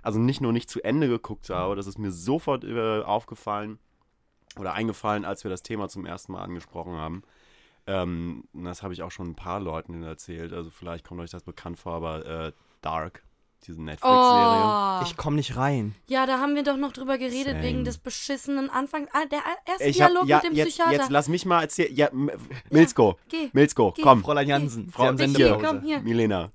also 0.02 0.20
nicht 0.20 0.40
nur 0.40 0.52
nicht 0.52 0.70
zu 0.70 0.82
Ende 0.82 1.08
geguckt 1.08 1.50
habe, 1.50 1.74
das 1.74 1.88
ist 1.88 1.98
mir 1.98 2.12
sofort 2.12 2.64
äh, 2.64 3.02
aufgefallen, 3.02 3.80
oder 4.58 4.74
eingefallen, 4.74 5.24
als 5.24 5.44
wir 5.44 5.50
das 5.50 5.62
Thema 5.62 5.88
zum 5.88 6.06
ersten 6.06 6.32
Mal 6.32 6.42
angesprochen 6.42 6.94
haben. 6.94 7.22
Ähm, 7.86 8.44
das 8.52 8.82
habe 8.82 8.92
ich 8.92 9.02
auch 9.02 9.10
schon 9.10 9.30
ein 9.30 9.36
paar 9.36 9.60
Leuten 9.60 10.02
erzählt, 10.02 10.52
also 10.52 10.70
vielleicht 10.70 11.06
kommt 11.06 11.20
euch 11.20 11.30
das 11.30 11.42
bekannt 11.42 11.78
vor, 11.78 11.94
aber 11.94 12.26
äh, 12.26 12.52
Dark 12.82 13.22
diese 13.66 13.82
Netflix-Serie. 13.82 15.00
Oh. 15.00 15.02
Ich 15.04 15.16
komme 15.16 15.36
nicht 15.36 15.56
rein. 15.56 15.94
Ja, 16.06 16.26
da 16.26 16.38
haben 16.38 16.54
wir 16.54 16.62
doch 16.62 16.76
noch 16.76 16.92
drüber 16.92 17.18
geredet, 17.18 17.54
Same. 17.54 17.62
wegen 17.62 17.84
des 17.84 17.98
beschissenen 17.98 18.70
Anfangs. 18.70 19.08
Ah, 19.12 19.26
der 19.26 19.38
äh, 19.38 19.70
erste 19.70 19.88
ich 19.88 20.00
hab, 20.00 20.08
Dialog 20.08 20.28
ja, 20.28 20.36
mit 20.36 20.44
dem 20.46 20.54
jetzt, 20.54 20.68
Psychiater. 20.68 20.92
Jetzt 20.92 21.10
lass 21.10 21.28
mich 21.28 21.44
mal 21.44 21.62
erzählen. 21.62 21.94
Ja, 21.94 22.08
Milzko, 22.70 23.18
ja, 23.32 23.38
Milzko, 23.52 23.94
komm. 24.00 24.22
Fräulein 24.22 24.48
Jansen, 24.48 24.90
Frau 24.90 25.08
am 25.08 25.18
hier, 25.18 25.58
komm, 25.62 25.82
hier. 25.82 26.00
Milena. 26.00 26.50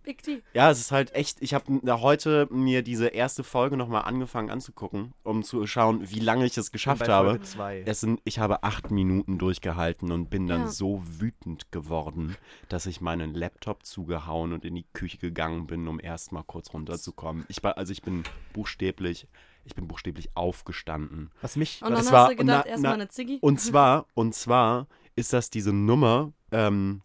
Ja, 0.53 0.71
es 0.71 0.79
ist 0.79 0.91
halt 0.91 1.13
echt, 1.13 1.41
ich 1.41 1.53
habe 1.53 1.81
heute 2.01 2.47
mir 2.51 2.81
diese 2.81 3.07
erste 3.07 3.43
Folge 3.43 3.77
nochmal 3.77 4.03
angefangen 4.03 4.49
anzugucken, 4.49 5.13
um 5.23 5.43
zu 5.43 5.65
schauen, 5.67 6.09
wie 6.09 6.19
lange 6.19 6.45
ich 6.45 6.57
es 6.57 6.71
geschafft 6.71 7.07
habe. 7.07 7.39
Es 7.85 7.99
sind, 7.99 8.21
ich 8.23 8.39
habe 8.39 8.63
acht 8.63 8.91
Minuten 8.91 9.37
durchgehalten 9.37 10.11
und 10.11 10.29
bin 10.29 10.47
dann 10.47 10.61
ja. 10.61 10.67
so 10.67 11.01
wütend 11.05 11.71
geworden, 11.71 12.35
dass 12.69 12.85
ich 12.85 13.01
meinen 13.01 13.33
Laptop 13.33 13.85
zugehauen 13.85 14.53
und 14.53 14.65
in 14.65 14.75
die 14.75 14.85
Küche 14.93 15.17
gegangen 15.17 15.67
bin, 15.67 15.87
um 15.87 15.99
erstmal 15.99 16.43
kurz 16.43 16.73
runter 16.73 16.92
dazu 16.93 17.11
kommen. 17.11 17.45
Ich 17.47 17.63
war, 17.63 17.77
also 17.77 17.91
ich 17.91 18.01
bin 18.01 18.23
buchstäblich, 18.53 19.27
ich 19.65 19.75
bin 19.75 19.87
buchstäblich 19.87 20.29
aufgestanden. 20.35 21.31
Was 21.41 21.55
mich, 21.55 21.81
und 21.81 21.91
dann 21.91 22.05
war, 22.11 22.23
hast 22.25 22.31
du 22.31 22.35
gedacht, 22.37 22.65
erstmal 22.65 22.93
eine 22.93 23.09
Ziggy. 23.09 23.39
Und 23.41 23.59
zwar, 23.61 24.05
und 24.13 24.35
zwar 24.35 24.87
ist 25.15 25.33
das 25.33 25.49
diese 25.49 25.73
Nummer, 25.73 26.33
ähm, 26.51 27.01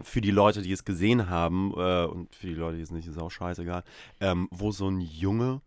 für 0.00 0.20
die 0.20 0.30
Leute, 0.30 0.62
die 0.62 0.72
es 0.72 0.84
gesehen 0.84 1.30
haben, 1.30 1.72
äh, 1.76 2.04
und 2.06 2.34
für 2.34 2.48
die 2.48 2.54
Leute, 2.54 2.76
die 2.76 2.82
es 2.82 2.90
nicht, 2.90 3.06
ist 3.06 3.18
auch 3.18 3.30
scheißegal, 3.30 3.84
ähm, 4.20 4.48
wo 4.50 4.72
so 4.72 4.88
ein 4.88 5.00
Junge 5.00 5.60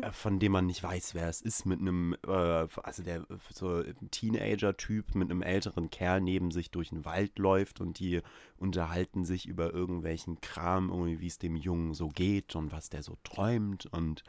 äh, 0.00 0.12
von 0.12 0.38
dem 0.38 0.52
man 0.52 0.66
nicht 0.66 0.82
weiß, 0.82 1.14
wer 1.14 1.28
es 1.28 1.40
ist, 1.40 1.66
mit 1.66 1.80
einem, 1.80 2.16
äh, 2.26 2.66
also 2.82 3.02
der 3.02 3.26
so 3.52 3.82
Teenager-Typ 4.10 5.14
mit 5.14 5.30
einem 5.30 5.42
älteren 5.42 5.90
Kerl 5.90 6.20
neben 6.20 6.50
sich 6.50 6.70
durch 6.70 6.90
den 6.90 7.04
Wald 7.04 7.38
läuft 7.38 7.80
und 7.80 7.98
die 7.98 8.20
unterhalten 8.58 9.24
sich 9.24 9.46
über 9.46 9.72
irgendwelchen 9.72 10.40
Kram, 10.40 10.90
irgendwie 10.90 11.20
wie 11.20 11.26
es 11.26 11.38
dem 11.38 11.56
Jungen 11.56 11.94
so 11.94 12.08
geht 12.08 12.54
und 12.56 12.72
was 12.72 12.90
der 12.90 13.02
so 13.02 13.16
träumt 13.24 13.86
und 13.86 14.22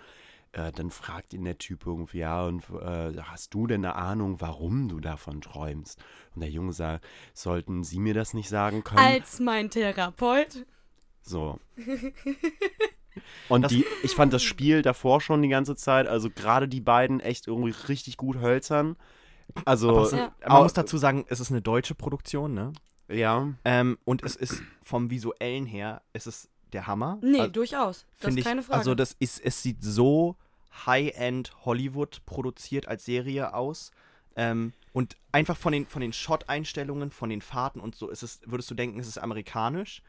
äh, 0.54 0.72
dann 0.72 0.92
fragt 0.92 1.34
ihn 1.34 1.46
der 1.46 1.58
Typ 1.58 1.86
irgendwie, 1.86 2.20
ja, 2.20 2.46
und 2.46 2.64
äh, 2.70 3.14
hast 3.22 3.54
du 3.54 3.68
denn 3.68 3.86
eine 3.86 3.96
Ahnung, 3.96 4.42
warum 4.42 4.90
du 4.90 5.00
davon 5.00 5.40
träumst? 5.40 6.04
Und 6.36 6.42
der 6.42 6.50
Junge 6.50 6.74
sagt, 6.74 7.06
sollten 7.34 7.86
Sie 7.86 8.00
mir 8.00 8.14
das 8.14 8.34
nicht 8.34 8.50
sagen 8.50 8.84
können? 8.84 9.00
Als 9.00 9.40
mein 9.40 9.70
Therapeut. 9.70 10.66
So. 11.22 11.58
Und 13.50 13.72
die, 13.72 13.86
ich 14.04 14.16
fand 14.16 14.34
das 14.34 14.44
Spiel 14.44 14.82
davor 14.82 15.22
schon 15.22 15.42
die 15.42 15.50
ganze 15.50 15.76
Zeit, 15.76 16.08
also 16.08 16.30
gerade 16.30 16.68
die 16.68 16.82
beiden 16.82 17.20
echt 17.20 17.48
irgendwie 17.48 17.74
richtig 17.88 18.18
gut 18.18 18.40
hölzern. 18.40 18.96
Also, 19.66 20.04
es, 20.04 20.12
ja. 20.12 20.34
man 20.48 20.64
muss 20.64 20.74
dazu 20.74 20.98
sagen, 20.98 21.26
es 21.28 21.40
ist 21.40 21.52
eine 21.52 21.62
deutsche 21.62 21.96
Produktion, 21.96 22.54
ne? 22.54 22.72
Ja. 23.10 23.50
Ähm, 23.66 23.98
und 24.06 24.24
es 24.24 24.36
ist 24.36 24.62
vom 24.82 25.10
visuellen 25.10 25.66
her, 25.66 26.02
es 26.14 26.28
ist 26.28 26.50
der 26.72 26.88
Hammer. 26.88 27.20
Nee, 27.22 27.42
also, 27.42 27.52
durchaus. 27.52 28.06
Das 28.20 28.34
ist 28.34 28.44
keine 28.44 28.60
also 28.60 28.68
Frage. 28.68 28.80
Also, 28.80 28.96
das 28.96 29.16
ist, 29.20 29.44
es 29.44 29.62
sieht 29.62 29.84
so 29.84 30.38
High-End 30.86 31.52
Hollywood 31.66 32.22
produziert 32.26 32.88
als 32.88 33.06
Serie 33.06 33.54
aus. 33.54 33.92
Ähm, 34.36 34.74
und 34.94 35.18
einfach 35.32 35.58
von 35.58 35.74
den, 35.74 35.88
von 35.88 36.02
den 36.02 36.14
Shot-Einstellungen, 36.14 37.12
von 37.12 37.30
den 37.30 37.42
Fahrten 37.42 37.80
und 37.80 37.96
so, 37.96 38.10
ist 38.10 38.24
es, 38.24 38.40
würdest 38.46 38.72
du 38.72 38.76
denken, 38.76 39.00
es 39.00 39.08
ist 39.08 39.18
amerikanisch. 39.18 40.02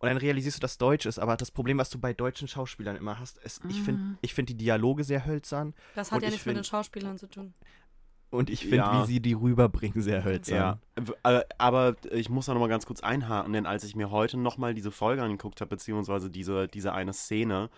Und 0.00 0.08
dann 0.08 0.16
realisierst 0.16 0.56
du, 0.56 0.60
dass 0.60 0.78
Deutsch 0.78 1.06
ist. 1.06 1.18
Aber 1.18 1.36
das 1.36 1.50
Problem, 1.50 1.78
was 1.78 1.90
du 1.90 1.98
bei 1.98 2.14
deutschen 2.14 2.48
Schauspielern 2.48 2.96
immer 2.96 3.18
hast, 3.18 3.38
ist, 3.38 3.62
mhm. 3.62 3.70
ich 3.70 3.82
finde 3.82 4.18
ich 4.22 4.34
find 4.34 4.48
die 4.48 4.56
Dialoge 4.56 5.04
sehr 5.04 5.26
hölzern. 5.26 5.74
Das 5.94 6.10
hat 6.10 6.22
ja 6.22 6.28
nichts 6.28 6.42
find, 6.42 6.56
mit 6.56 6.64
den 6.64 6.68
Schauspielern 6.68 7.18
zu 7.18 7.28
tun. 7.28 7.54
Und 8.30 8.48
ich 8.48 8.60
finde, 8.60 8.76
ja. 8.76 9.02
wie 9.02 9.06
sie 9.06 9.20
die 9.20 9.34
rüberbringen, 9.34 10.02
sehr 10.02 10.24
hölzern. 10.24 10.78
Ja. 11.24 11.38
Äh, 11.38 11.44
aber 11.58 11.96
ich 12.12 12.30
muss 12.30 12.46
da 12.46 12.54
nochmal 12.54 12.68
ganz 12.68 12.86
kurz 12.86 13.00
einhaken, 13.00 13.52
denn 13.52 13.66
als 13.66 13.84
ich 13.84 13.96
mir 13.96 14.10
heute 14.10 14.38
nochmal 14.38 14.72
diese 14.72 14.92
Folge 14.92 15.22
angeguckt 15.22 15.60
habe, 15.60 15.68
beziehungsweise 15.70 16.30
diese, 16.30 16.68
diese 16.68 16.92
eine 16.92 17.12
Szene, 17.12 17.70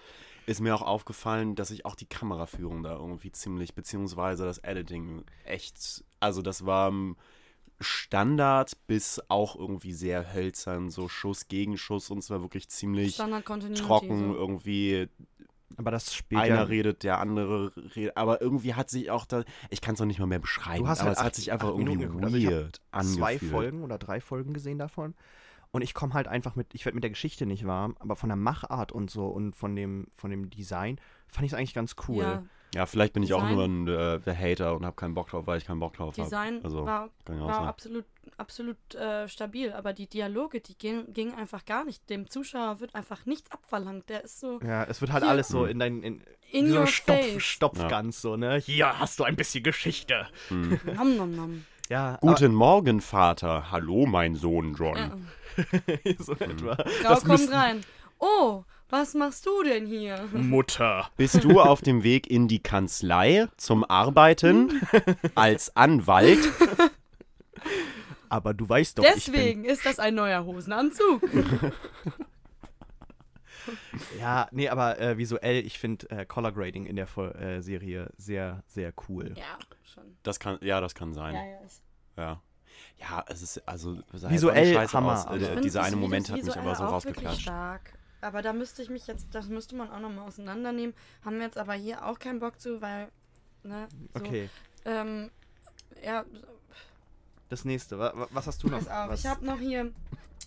ist 0.47 0.61
mir 0.61 0.75
auch 0.75 0.83
aufgefallen, 0.83 1.55
dass 1.55 1.71
ich 1.71 1.87
auch 1.87 1.95
die 1.95 2.07
Kameraführung 2.07 2.83
da 2.83 2.93
irgendwie 2.93 3.33
ziemlich, 3.33 3.75
beziehungsweise 3.75 4.45
das 4.45 4.59
Editing 4.59 5.25
echt, 5.45 6.05
also 6.21 6.43
das 6.43 6.67
war 6.67 6.89
ähm, 6.89 7.17
Standard 7.81 8.73
bis 8.87 9.21
auch 9.29 9.57
irgendwie 9.57 9.93
sehr 9.93 10.33
hölzern, 10.33 10.91
so 10.91 11.09
Schuss 11.09 11.49
gegen 11.49 11.77
Schuss 11.77 12.11
und 12.11 12.23
zwar 12.23 12.41
wirklich 12.43 12.69
ziemlich 12.69 13.17
trocken 13.17 14.33
so. 14.33 14.35
irgendwie. 14.35 15.09
Aber 15.77 15.91
das 15.91 16.15
spielt 16.15 16.43
Einer 16.43 16.69
redet, 16.69 17.03
der 17.03 17.19
andere 17.19 17.73
redet. 17.97 18.17
Aber 18.17 18.41
irgendwie 18.41 18.75
hat 18.75 18.91
sich 18.91 19.11
auch 19.11 19.25
da. 19.25 19.45
Ich 19.71 19.81
kann 19.81 19.95
es 19.95 20.01
noch 20.01 20.07
nicht 20.07 20.19
mal 20.19 20.27
mehr 20.27 20.39
beschreiben. 20.39 20.85
Du 20.85 20.89
hast 20.89 21.01
halt 21.01 21.09
aber 21.09 21.19
acht, 21.19 21.21
es 21.21 21.27
hat 21.27 21.35
sich 21.35 21.53
einfach 21.53 21.69
irgendwie 21.69 22.05
also 22.05 22.21
weird 22.21 22.81
also 22.91 23.23
angefühlt. 23.23 23.41
Zwei 23.41 23.49
Folgen 23.51 23.83
oder 23.83 23.99
drei 23.99 24.21
Folgen 24.21 24.53
gesehen 24.53 24.79
davon. 24.79 25.15
Und 25.73 25.81
ich 25.81 25.95
komme 25.95 26.13
halt 26.13 26.29
einfach 26.29 26.55
mit, 26.55 26.75
ich 26.75 26.85
werde 26.85 26.97
mit 26.97 27.03
der 27.03 27.11
Geschichte 27.11 27.47
nicht 27.47 27.67
warm, 27.67 27.97
aber 27.99 28.15
von 28.15 28.29
der 28.29 28.37
Machart 28.37 28.93
und 28.93 29.11
so 29.11 29.27
und 29.27 29.57
von 29.57 29.75
dem, 29.75 30.09
von 30.15 30.31
dem 30.31 30.51
Design 30.51 31.01
fand 31.29 31.47
ich 31.47 31.53
es 31.53 31.59
eigentlich 31.59 31.73
ganz 31.73 31.97
cool. 32.09 32.23
Ja, 32.23 32.43
ja, 32.75 32.87
vielleicht 32.87 33.13
bin 33.13 33.23
ich 33.23 33.29
Design, 33.29 33.45
auch 33.45 33.51
nur 33.51 33.65
ein 33.65 33.87
äh, 33.87 34.35
Hater 34.35 34.75
und 34.75 34.87
habe 34.87 34.97
keinen 34.97 35.13
Bock 35.13 35.29
drauf, 35.29 35.47
weil 35.47 35.59
ich 35.59 35.67
keinen 35.67 35.81
Bock 35.81 35.95
drauf 35.95 36.17
habe. 36.17 36.23
Design 36.23 36.57
hab. 36.59 36.65
also, 36.65 36.87
war, 36.87 37.11
war 37.27 37.67
absolut, 37.67 38.07
absolut 38.39 38.95
äh, 38.95 39.29
stabil, 39.29 39.73
aber 39.73 39.93
die 39.93 40.07
Dialoge, 40.07 40.61
die 40.61 40.79
gingen 40.79 41.13
ging 41.13 41.35
einfach 41.35 41.67
gar 41.67 41.85
nicht. 41.85 42.09
Dem 42.09 42.31
Zuschauer 42.31 42.81
wird 42.81 42.95
einfach 42.95 43.27
nichts 43.27 43.51
abverlangt. 43.51 44.09
Der 44.09 44.25
ist 44.25 44.41
so. 44.41 44.59
Ja, 44.63 44.85
es 44.85 45.03
wird 45.03 45.13
halt 45.13 45.23
hier, 45.23 45.31
alles 45.31 45.49
so 45.49 45.65
hm. 45.65 45.71
in 45.71 45.79
dein. 45.79 46.03
In, 46.03 46.23
in 46.51 46.71
so 46.71 46.87
Stopf, 46.87 47.41
Stopfgans, 47.41 48.17
ja. 48.17 48.21
so, 48.23 48.37
ne? 48.37 48.57
Hier 48.57 48.99
hast 48.99 49.19
du 49.19 49.25
ein 49.25 49.37
bisschen 49.37 49.63
Geschichte. 49.63 50.29
Mhm. 50.49 50.81
nom, 50.97 51.17
nom, 51.17 51.37
nom. 51.37 51.67
Ja, 51.91 52.17
Guten 52.23 52.55
Morgen, 52.55 53.03
Vater. 53.03 53.71
Hallo, 53.71 54.07
mein 54.07 54.35
Sohn 54.35 54.75
John. 54.75 54.97
Ja. 54.97 55.15
so 56.19 56.33
etwa. 56.33 56.77
Grau 56.77 56.87
das 57.03 57.21
kommt 57.21 57.41
müssen, 57.41 57.53
rein. 57.53 57.85
Oh, 58.19 58.65
was 58.93 59.15
machst 59.15 59.47
du 59.47 59.63
denn 59.63 59.87
hier? 59.87 60.29
Mutter. 60.35 61.09
Bist 61.17 61.43
du 61.45 61.63
auf 61.63 61.81
dem 61.81 62.03
Weg 62.03 62.29
in 62.29 62.47
die 62.47 62.63
Kanzlei 62.63 63.49
zum 63.57 63.85
Arbeiten 63.85 64.83
als 65.35 65.75
Anwalt? 65.75 66.41
Aber 68.29 68.53
du 68.53 68.69
weißt 68.69 68.99
doch. 68.99 69.03
Deswegen 69.03 69.63
ich 69.63 69.67
bin... 69.67 69.75
ist 69.77 69.87
das 69.87 69.99
ein 69.99 70.15
neuer 70.15 70.45
Hosenanzug. 70.45 71.23
ja, 74.21 74.47
nee, 74.53 74.69
aber 74.69 75.01
äh, 75.01 75.17
visuell, 75.17 75.65
ich 75.65 75.79
finde 75.79 76.11
äh, 76.11 76.27
Color 76.27 76.53
Grading 76.53 76.85
in 76.85 76.97
der 76.97 77.09
äh, 77.17 77.63
Serie 77.63 78.11
sehr, 78.19 78.63
sehr 78.67 78.93
cool. 79.09 79.33
Ja, 79.39 79.59
schon. 79.85 80.19
Das 80.23 80.39
kann, 80.39 80.59
ja, 80.61 80.83
das 80.83 80.95
kann 80.95 81.15
sein. 81.15 81.35
Ja, 81.35 82.23
ja. 82.23 82.43
ja. 83.01 83.25
es 83.29 83.41
ist 83.41 83.67
also 83.67 84.03
visuell 84.11 84.87
Hammer. 84.89 85.31
Aus, 85.31 85.41
äh, 85.41 85.63
dieser 85.63 85.83
eine 85.83 85.97
Moment 85.97 86.31
hat 86.31 86.45
mich 86.45 86.55
aber 86.55 86.75
so 86.75 86.85
rausgeklatscht. 86.85 87.41
Stark. 87.41 87.95
Aber 88.23 88.41
da 88.41 88.53
müsste 88.53 88.83
ich 88.83 88.89
mich 88.89 89.07
jetzt, 89.09 89.27
das 89.33 89.49
müsste 89.49 89.75
man 89.75 89.91
auch 89.91 89.99
nochmal 89.99 90.27
auseinandernehmen. 90.27 90.95
Haben 91.25 91.37
wir 91.37 91.45
jetzt 91.45 91.59
aber 91.59 91.75
hier 91.75 92.07
auch 92.07 92.19
keinen 92.19 92.39
Bock 92.39 92.61
zu, 92.61 92.81
weil, 92.81 93.09
ne? 93.65 93.89
So, 94.15 94.21
okay. 94.21 94.49
Ähm, 94.85 95.31
ja. 96.05 96.25
Das 97.49 97.65
nächste, 97.65 97.99
was 97.99 98.47
hast 98.47 98.63
du 98.63 98.69
noch? 98.69 98.79
Pass 98.79 98.89
auf, 98.89 99.11
was? 99.11 99.21
ich 99.21 99.27
habe 99.27 99.45
noch 99.45 99.59
hier 99.59 99.93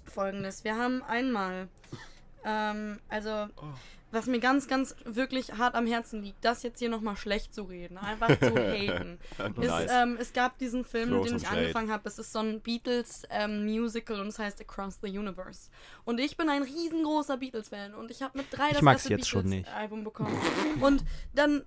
folgendes. 0.06 0.64
Wir 0.64 0.78
haben 0.78 1.04
einmal, 1.04 1.68
ähm, 2.46 3.00
also, 3.10 3.48
oh 3.58 3.66
was 4.12 4.28
mir 4.28 4.40
ganz, 4.40 4.68
ganz 4.68 4.96
wirklich 5.04 5.54
hart 5.54 5.76
am 5.76 5.86
Herzen 5.86 6.22
liegt, 6.22 6.44
das 6.46 6.64
jetzt 6.64 6.80
hier 6.80 6.90
nochmal 6.90 7.18
schlecht 7.18 7.54
zu 7.54 7.64
reden, 7.64 7.98
einfach 7.98 8.30
zu 8.40 8.56
haten. 8.56 9.20
nice. 9.58 9.86
es, 9.86 9.92
ähm, 9.92 10.18
es, 10.20 10.34
gab 10.34 10.58
diesen 10.58 10.86
Film, 10.86 11.10
Throw 11.10 11.26
den 11.26 11.38
ich 11.38 11.44
shade. 11.44 11.60
angefangen 11.60 11.92
habe, 11.92 12.08
es 12.08 12.20
ist 12.20 12.32
so 12.32 12.40
ein 12.40 12.62
Beatles-Musical 12.62 14.16
ähm, 14.16 14.22
und 14.22 14.28
es 14.28 14.40
heißt 14.40 14.62
Across 14.62 15.00
the 15.02 15.18
Universe. 15.18 15.70
Und 16.06 16.20
ich 16.20 16.38
bin 16.38 16.50
ein 16.50 16.64
riesengroßer 16.64 17.38
Beatles-Fan 17.38 17.94
und 17.94 18.12
ich 18.12 18.22
habe 18.22 18.38
mit 18.38 18.48
drei 18.52 18.70
ich 18.70 18.80
das 18.80 19.06
erste 19.06 19.42
Beatles-Album 19.44 20.04
bekommen. 20.04 20.40
und 20.82 21.04
dann 21.34 21.64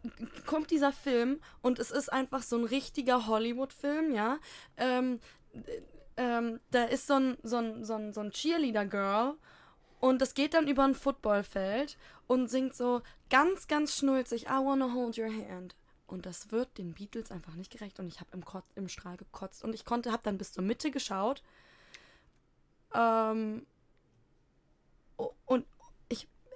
kommt 0.46 0.70
dieser 0.70 0.92
Film 0.92 1.40
und 1.61 1.79
es 1.79 1.90
ist 1.90 2.12
einfach 2.12 2.42
so 2.42 2.57
ein 2.57 2.64
richtiger 2.64 3.27
Hollywood-Film, 3.27 4.14
ja. 4.14 4.38
Ähm, 4.77 5.20
ähm 6.16 6.61
da 6.70 6.85
ist 6.85 7.07
so 7.07 7.14
ein, 7.14 7.37
so 7.42 7.57
ein, 7.57 7.85
so 7.85 7.94
ein, 7.94 8.12
so 8.12 8.20
ein 8.20 8.31
Cheerleader-Girl 8.31 9.37
und 10.01 10.21
das 10.21 10.35
geht 10.35 10.55
dann 10.55 10.69
über 10.69 10.85
ein 10.85 10.95
Footballfeld 10.95 11.97
und 12.27 12.49
singt 12.49 12.75
so 12.75 13.03
ganz, 13.31 13.67
ganz 13.67 13.97
schnulzig, 13.97 14.47
I 14.47 14.65
wanna 14.65 14.93
hold 14.95 15.19
your 15.19 15.31
hand. 15.31 15.75
Und 16.07 16.25
das 16.25 16.51
wird 16.53 16.79
den 16.79 16.95
Beatles 16.95 17.31
einfach 17.31 17.55
nicht 17.55 17.71
gerecht. 17.71 17.99
Und 18.01 18.09
ich 18.09 18.21
habe 18.21 18.31
im, 18.33 18.43
im, 18.77 18.89
Strahl 18.89 19.17
gekotzt. 19.17 19.63
Und 19.63 19.75
ich 19.75 19.85
konnte, 19.85 20.11
habe 20.11 20.23
dann 20.23 20.39
bis 20.39 20.53
zur 20.53 20.65
Mitte 20.65 20.91
geschaut. 20.91 21.43
Ähm, 22.95 23.67
und, 25.45 25.67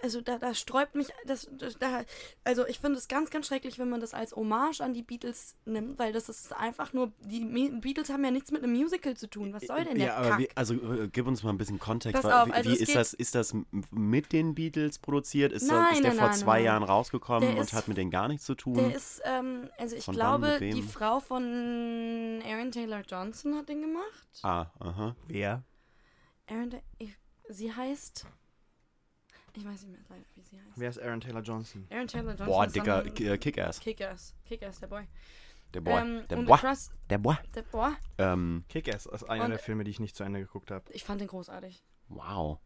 also 0.03 0.21
da, 0.21 0.39
da 0.39 0.53
sträubt 0.55 0.95
mich, 0.95 1.09
das, 1.27 1.49
da, 1.79 2.03
also 2.45 2.67
ich 2.67 2.79
finde 2.81 2.99
es 2.99 3.07
ganz, 3.09 3.31
ganz 3.31 3.47
schrecklich, 3.47 3.79
wenn 3.79 3.89
man 3.89 4.01
das 4.01 4.15
als 4.15 4.35
Hommage 4.35 4.81
an 4.81 4.95
die 4.95 5.03
Beatles 5.03 5.57
nimmt, 5.65 5.99
weil 5.99 6.13
das 6.13 6.29
ist 6.29 6.53
einfach 6.55 6.93
nur, 6.93 7.13
die 7.21 7.41
Beatles 7.81 8.11
haben 8.11 8.25
ja 8.25 8.31
nichts 8.31 8.51
mit 8.51 8.63
einem 8.63 8.73
Musical 8.73 9.17
zu 9.17 9.29
tun. 9.31 9.53
Was 9.53 9.63
soll 9.67 9.85
denn 9.85 9.97
der 9.97 10.07
ja, 10.09 10.17
aber 10.17 10.29
Kack? 10.31 10.39
wie, 10.41 10.49
also 10.57 10.75
äh, 10.75 11.09
gib 11.13 11.27
uns 11.27 11.43
mal 11.43 11.51
ein 11.51 11.59
bisschen 11.59 11.79
Kontext. 11.79 12.21
Pass 12.23 12.33
auf, 12.33 12.49
wie 12.49 12.53
also 12.53 12.71
wie 12.71 12.75
es 12.75 12.81
ist 12.81 12.87
geht- 12.89 12.97
das? 12.97 13.15
Ist 13.15 13.35
das 13.35 13.55
mit 13.91 14.33
den 14.33 14.55
Beatles 14.55 14.99
produziert? 14.99 15.53
Ist, 15.53 15.69
Nein, 15.69 15.77
das, 15.89 15.93
ist 15.99 16.03
der 16.05 16.11
nein, 16.11 16.19
vor 16.19 16.29
nein, 16.29 16.37
zwei 16.39 16.57
nein. 16.59 16.65
Jahren 16.65 16.83
rausgekommen 16.83 17.49
Der 17.49 17.59
und 17.59 17.63
ist- 17.65 17.73
hat 17.73 17.89
mit 17.89 17.97
denen 17.97 18.11
gar 18.11 18.29
nichts 18.29 18.45
zu 18.45 18.55
tun? 18.55 18.75
Der 18.75 18.95
ist, 18.95 19.21
ähm, 19.25 19.69
also 19.79 19.97
ich 19.97 20.05
Von 20.05 20.15
glaube, 20.15 20.59
die? 20.61 20.83
Frau 20.83 21.21
von 21.21 22.43
Aaron 22.45 22.71
Taylor 22.73 23.03
Johnson 23.09 23.55
hat 23.57 23.69
den 23.69 23.83
gemacht. 23.83 24.29
ah, 24.43 24.67
aha. 24.81 25.17
Wer? 25.29 25.63
Aaron, 26.49 26.75
ich, 26.99 27.15
sie 27.49 27.73
heißt, 27.73 28.27
ich 29.55 29.65
weiß 29.65 29.83
nicht 29.83 29.91
mehr 29.93 30.01
leider, 30.09 30.25
wie 30.35 30.43
sie 30.43 30.57
heißt. 30.59 30.71
Wer 30.77 30.89
ist 30.91 30.99
Aaron 31.01 31.21
Taylor 31.21 31.43
Johnson? 31.43 31.87
Aaron 31.91 32.07
Taylor 32.09 32.31
Johnson 32.31 32.47
Boah, 32.47 32.67
dicker 32.67 33.05
äh, 33.07 33.39
Kick-Ass. 33.39 33.81
Kick-Ass, 33.81 34.35
Kick-Ass, 34.47 34.81
der 34.81 34.87
Boy. 34.87 35.07
Der 35.75 35.81
Boy. 35.81 36.01
Ähm, 36.03 36.25
der 36.29 36.37
Boy. 36.37 36.59
Der 37.11 37.19
Boy. 37.19 37.37
der 37.55 37.63
Boy, 37.63 37.93
Ähm, 38.19 38.65
Kick-Ass 38.69 39.07
ist 39.07 39.25
einer 39.25 39.45
Und- 39.45 39.51
der 39.51 39.59
Filme, 39.59 39.85
die 39.85 39.91
ich 39.91 40.01
nicht 40.01 40.17
zu 40.17 40.25
Ende 40.25 40.41
geguckt 40.41 40.71
habe. 40.71 40.85
ich 40.93 41.05
fand 41.05 41.21
den 41.21 41.29
großartig. 41.29 41.83
wow. 42.09 42.59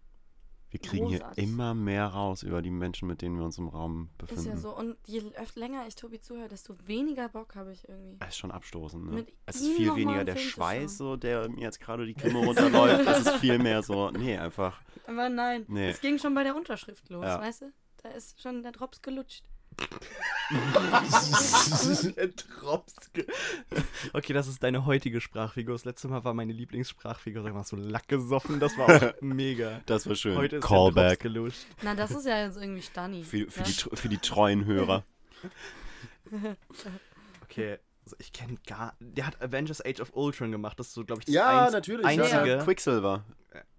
Wir 0.69 0.81
kriegen 0.81 1.07
hier 1.07 1.19
Großartig. 1.21 1.45
immer 1.45 1.75
mehr 1.75 2.07
raus 2.07 2.43
über 2.43 2.61
die 2.61 2.71
Menschen, 2.71 3.07
mit 3.09 3.23
denen 3.23 3.39
wir 3.39 3.45
uns 3.45 3.57
im 3.57 3.69
Raum 3.69 4.11
befinden. 4.19 4.41
Ist 4.43 4.47
ja 4.49 4.57
so. 4.57 4.77
Und 4.77 4.97
je 5.07 5.23
öfter 5.37 5.61
länger 5.61 5.87
ich 5.87 5.95
Tobi 5.95 6.21
zuhöre, 6.21 6.49
desto 6.49 6.75
weniger 6.87 7.29
Bock 7.29 7.55
habe 7.55 7.73
ich 7.73 7.89
irgendwie. 7.89 8.19
Das 8.19 8.31
ist 8.31 8.39
schon 8.39 8.51
abstoßend, 8.51 9.05
ne? 9.07 9.13
Mit 9.13 9.33
Es 9.47 9.61
ist 9.61 9.77
viel 9.77 9.95
weniger 9.95 10.25
der 10.25 10.37
Schweiß, 10.37 10.99
so, 10.99 11.17
der 11.17 11.49
mir 11.49 11.61
jetzt 11.61 11.81
gerade 11.81 12.05
die 12.05 12.15
Kimme 12.15 12.45
runterläuft. 12.45 13.07
Es 13.07 13.21
ist 13.21 13.31
viel 13.37 13.59
mehr 13.59 13.83
so, 13.83 14.11
nee, 14.11 14.37
einfach. 14.37 14.81
Aber 15.07 15.29
nein, 15.29 15.65
Nee. 15.69 15.91
es 15.91 16.01
ging 16.01 16.19
schon 16.19 16.35
bei 16.35 16.43
der 16.43 16.57
Unterschrift 16.57 17.09
los, 17.11 17.25
Ja. 17.25 17.41
weißt 17.41 17.63
du? 17.63 17.73
Da 18.03 18.09
ist 18.11 18.41
schon 18.43 18.63
der 18.63 18.73
Drops 18.73 19.01
gelutscht. 19.03 19.45
Tropske. 22.37 23.27
Okay, 24.13 24.33
das 24.33 24.47
ist 24.49 24.63
deine 24.63 24.87
heutige 24.87 25.21
Sprachfigur. 25.21 25.75
Das 25.75 25.85
letzte 25.85 26.09
Mal 26.09 26.25
war 26.25 26.35
meine 26.35 26.53
Lieblingssprachfigur. 26.53 27.43
Sag 27.43 27.55
mal, 27.55 27.65
so 27.65 27.77
Lack 27.77 28.09
gesoffen. 28.09 28.61
Das 28.61 28.77
war 28.79 28.87
auch 28.89 29.15
mega. 29.21 29.81
Das 29.87 30.09
war 30.09 30.15
schön. 30.15 30.37
Heute 30.37 30.57
ist 30.57 30.63
der 30.63 30.69
Callback. 30.69 31.09
Drops 31.11 31.19
geluscht. 31.23 31.67
Na, 31.83 31.95
das 31.95 32.11
ist 32.11 32.27
ja 32.27 32.45
jetzt 32.45 32.57
irgendwie 32.57 32.83
Stani. 32.83 33.23
Für, 33.25 33.51
für, 33.51 33.61
ja? 33.61 33.67
die, 33.67 33.73
tr- 33.73 33.97
für 33.97 34.09
die 34.09 34.19
treuen 34.19 34.65
Hörer. 34.65 35.05
Okay, 37.45 37.79
also 38.05 38.17
ich 38.19 38.33
kenne 38.33 38.57
gar... 38.67 38.97
Der 38.99 39.27
hat 39.29 39.41
Avengers 39.41 39.81
Age 39.83 40.01
of 40.01 40.11
Ultron 40.15 40.51
gemacht. 40.51 40.79
Das 40.81 40.89
ist 40.89 40.95
so, 40.95 41.05
glaube 41.05 41.21
ich, 41.21 41.27
das 41.27 41.35
Ja, 41.37 41.67
einz- 41.67 41.73
natürlich. 41.73 42.05
einzige... 42.05 42.47
Ja. 42.49 42.65
Quicksilver. 42.65 43.25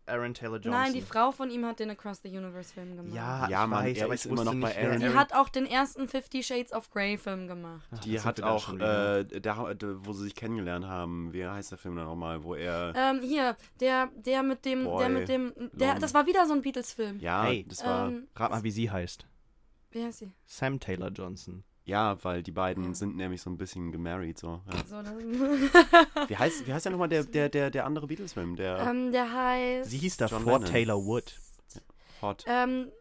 Aaron 0.08 0.34
Taylor 0.34 0.56
Johnson. 0.56 0.72
Nein, 0.72 0.94
die 0.94 1.02
Frau 1.02 1.32
von 1.32 1.50
ihm 1.50 1.66
hat 1.66 1.80
den 1.80 1.90
Across 1.90 2.22
the 2.24 2.30
Universe 2.30 2.74
Film 2.74 2.96
gemacht. 2.96 3.14
Ja, 3.16 3.48
Ja, 3.50 3.64
ich 3.64 3.70
Mann, 3.70 3.86
weiß, 3.86 3.98
er 3.98 4.12
ist 4.14 4.26
immer 4.26 4.44
noch 4.44 4.56
bei 4.60 4.76
Aaron- 4.78 5.00
Die 5.00 5.10
hat 5.14 5.34
auch 5.34 5.50
den 5.50 5.66
ersten 5.66 6.08
Fifty 6.08 6.42
Shades 6.44 6.72
of 6.74 6.90
Grey 6.92 7.18
Film 7.18 7.48
gemacht. 7.48 7.88
Ach, 7.92 8.00
Die 8.00 8.14
das 8.14 8.26
hat 8.26 8.42
auch, 8.42 8.74
äh, 8.74 9.24
da, 9.26 9.74
da, 9.74 9.96
wo 10.06 10.14
sie 10.14 10.24
sich 10.24 10.36
kennengelernt 10.36 10.86
haben, 10.86 11.34
wie 11.34 11.46
heißt 11.46 11.72
der 11.72 11.78
Film 11.78 11.96
dann 11.96 12.06
nochmal, 12.06 12.44
wo 12.44 12.56
er, 12.56 12.94
Ähm, 12.96 13.22
hier, 13.22 13.56
der, 13.80 14.10
der 14.16 14.44
mit 14.44 14.66
dem, 14.66 14.84
der 14.84 14.90
Boy, 14.90 15.10
mit 15.10 15.28
dem, 15.30 15.54
der, 15.74 15.96
das 16.00 16.14
war 16.14 16.26
wieder 16.26 16.46
so 16.46 16.54
ein 16.54 16.62
Beatles-Film. 16.62 17.20
ja, 17.20 17.44
Hey, 17.44 17.66
das 17.68 17.86
war, 17.86 18.10
Ähm, 18.10 18.28
Rat 18.36 18.52
mal, 18.52 18.64
wie 18.64 18.72
sie 18.72 18.90
heißt. 18.90 19.26
wie 19.92 20.04
heißt 20.04 20.20
sie? 20.20 20.32
Sam 20.46 20.80
Taylor 20.80 21.10
Johnson. 21.10 21.64
Ja, 21.88 22.22
weil 22.24 22.44
die 22.44 22.52
beiden 22.52 22.94
sind 22.94 23.16
nämlich 23.16 23.42
so 23.42 23.50
ein 23.50 23.58
bisschen 23.58 23.92
gemarried, 23.94 24.38
so. 24.38 24.62
Ja. 24.68 24.86
So, 24.86 25.02
das, 25.02 26.30
Wie 26.30 26.36
heißt, 26.38 26.68
wie 26.68 26.74
heißt 26.74 26.86
der 26.86 26.92
nochmal 26.92 27.08
der, 27.08 27.24
der, 27.38 27.48
der, 27.50 27.72
der 27.72 27.86
andere 27.86 28.08
Beatles-Film, 28.08 28.58
der 28.58 28.78
ähm, 28.80 29.12
der 29.14 29.32
heißt. 29.34 29.90
Sie 29.90 29.98
hieß 29.98 30.18
John 30.20 30.30
davor 30.30 30.60
Lennon. 30.60 30.66
Taylor 30.70 31.04
Wood. 31.06 31.34
Hot? 32.22 32.44
Ähm, 32.46 32.92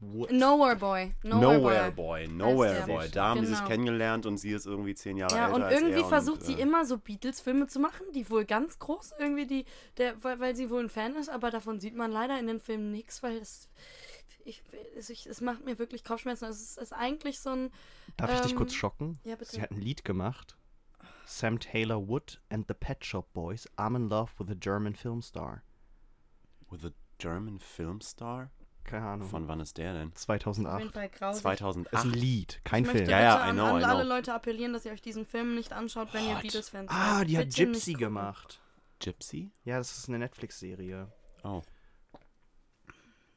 Wood. 0.00 0.30
Nowhere 0.30 0.76
Boy. 0.76 1.14
Nowhere, 1.22 1.90
Boy. 1.92 2.26
Boy, 2.26 2.28
Nowhere. 2.28 2.86
Boy. 2.86 3.08
Da 3.10 3.28
haben 3.28 3.40
die 3.40 3.46
sich 3.46 3.56
Genau. 3.58 3.68
kennengelernt 3.68 4.26
und 4.26 4.36
sie 4.36 4.50
ist 4.50 4.66
irgendwie 4.66 4.94
zehn 4.94 5.16
Jahre 5.16 5.34
Ja, 5.34 5.44
älter 5.44 5.54
und 5.54 5.62
als 5.62 5.80
irgendwie 5.80 6.00
er 6.00 6.08
versucht 6.08 6.40
und, 6.40 6.46
sie 6.46 6.54
äh, 6.54 6.60
immer 6.62 6.84
so 6.84 6.98
Beatles-Filme 6.98 7.66
zu 7.66 7.80
machen, 7.80 8.04
die 8.14 8.28
wohl 8.28 8.44
ganz 8.44 8.78
groß 8.78 9.14
irgendwie, 9.18 9.46
die, 9.46 9.64
der, 9.96 10.22
weil, 10.22 10.38
weil 10.38 10.54
sie 10.56 10.68
wohl 10.70 10.82
ein 10.82 10.90
Fan 10.90 11.14
ist, 11.14 11.30
aber 11.30 11.50
davon 11.50 11.80
sieht 11.80 11.94
man 11.94 12.10
leider 12.10 12.38
in 12.38 12.46
den 12.46 12.60
Filmen 12.60 12.90
nichts, 12.90 13.22
weil 13.22 13.36
es, 13.36 13.68
ich, 14.46 14.62
es, 14.96 15.10
ich, 15.10 15.26
es 15.26 15.40
macht 15.40 15.64
mir 15.64 15.78
wirklich 15.78 16.04
Kopfschmerzen. 16.04 16.46
Es 16.46 16.60
ist, 16.60 16.78
ist 16.78 16.92
eigentlich 16.92 17.40
so 17.40 17.50
ein, 17.50 17.70
Darf 18.16 18.32
ich 18.34 18.40
dich 18.40 18.52
Ähm, 18.52 18.58
kurz 18.58 18.72
schocken? 18.74 19.18
ja 19.24 19.36
bitte. 19.36 19.50
Sie 19.52 19.60
hat 19.62 19.70
ein 19.70 19.80
Lied 19.80 20.04
gemacht. 20.04 20.56
Sam 21.26 21.58
Taylor 21.58 22.06
Wood 22.08 22.40
and 22.50 22.66
the 22.68 22.74
Pet 22.74 23.04
Shop 23.04 23.32
Boys. 23.32 23.68
I'm 23.76 23.96
in 23.96 24.08
love 24.08 24.32
with 24.38 24.48
a 24.50 24.54
German 24.58 24.94
film 24.94 25.22
star. 25.22 25.62
With 26.70 26.84
a 26.84 26.92
German 27.18 27.58
Film 27.60 28.00
Star? 28.00 28.50
Keine 28.84 29.06
Ahnung. 29.06 29.28
Von 29.28 29.48
wann 29.48 29.58
ist 29.60 29.78
der 29.78 29.94
denn? 29.94 30.08
Auf 30.12 30.28
jeden 30.28 30.52
2008. 30.54 30.92
Fall 30.92 31.08
grausig. 31.08 31.42
2008. 31.42 31.92
Das 31.92 32.04
ist 32.04 32.12
ein 32.12 32.14
Lied, 32.20 32.60
kein 32.64 32.84
ich 32.84 32.90
Film. 32.90 33.08
Ja, 33.10 33.20
ja, 33.20 33.48
I 33.48 33.52
know, 33.52 33.64
an 33.64 33.80
I 33.80 33.84
alle 33.84 34.04
know. 34.04 34.14
Leute 34.14 34.32
appellieren, 34.34 34.72
dass 34.72 34.84
ihr 34.84 34.92
euch 34.92 35.02
diesen 35.02 35.24
Film 35.26 35.54
nicht 35.56 35.72
anschaut, 35.72 36.12
wenn 36.14 36.24
ihr 36.26 36.34
What? 36.36 36.42
Beatles-Fans 36.42 36.90
Ah, 36.92 37.18
seid. 37.18 37.28
die 37.30 37.38
hat 37.38 37.54
Gypsy 37.54 37.94
gemacht. 37.94 38.60
Gypsy? 39.00 39.50
Ja, 39.64 39.78
das 39.78 39.96
ist 39.98 40.08
eine 40.08 40.18
Netflix-Serie. 40.20 41.10
Oh. 41.42 41.62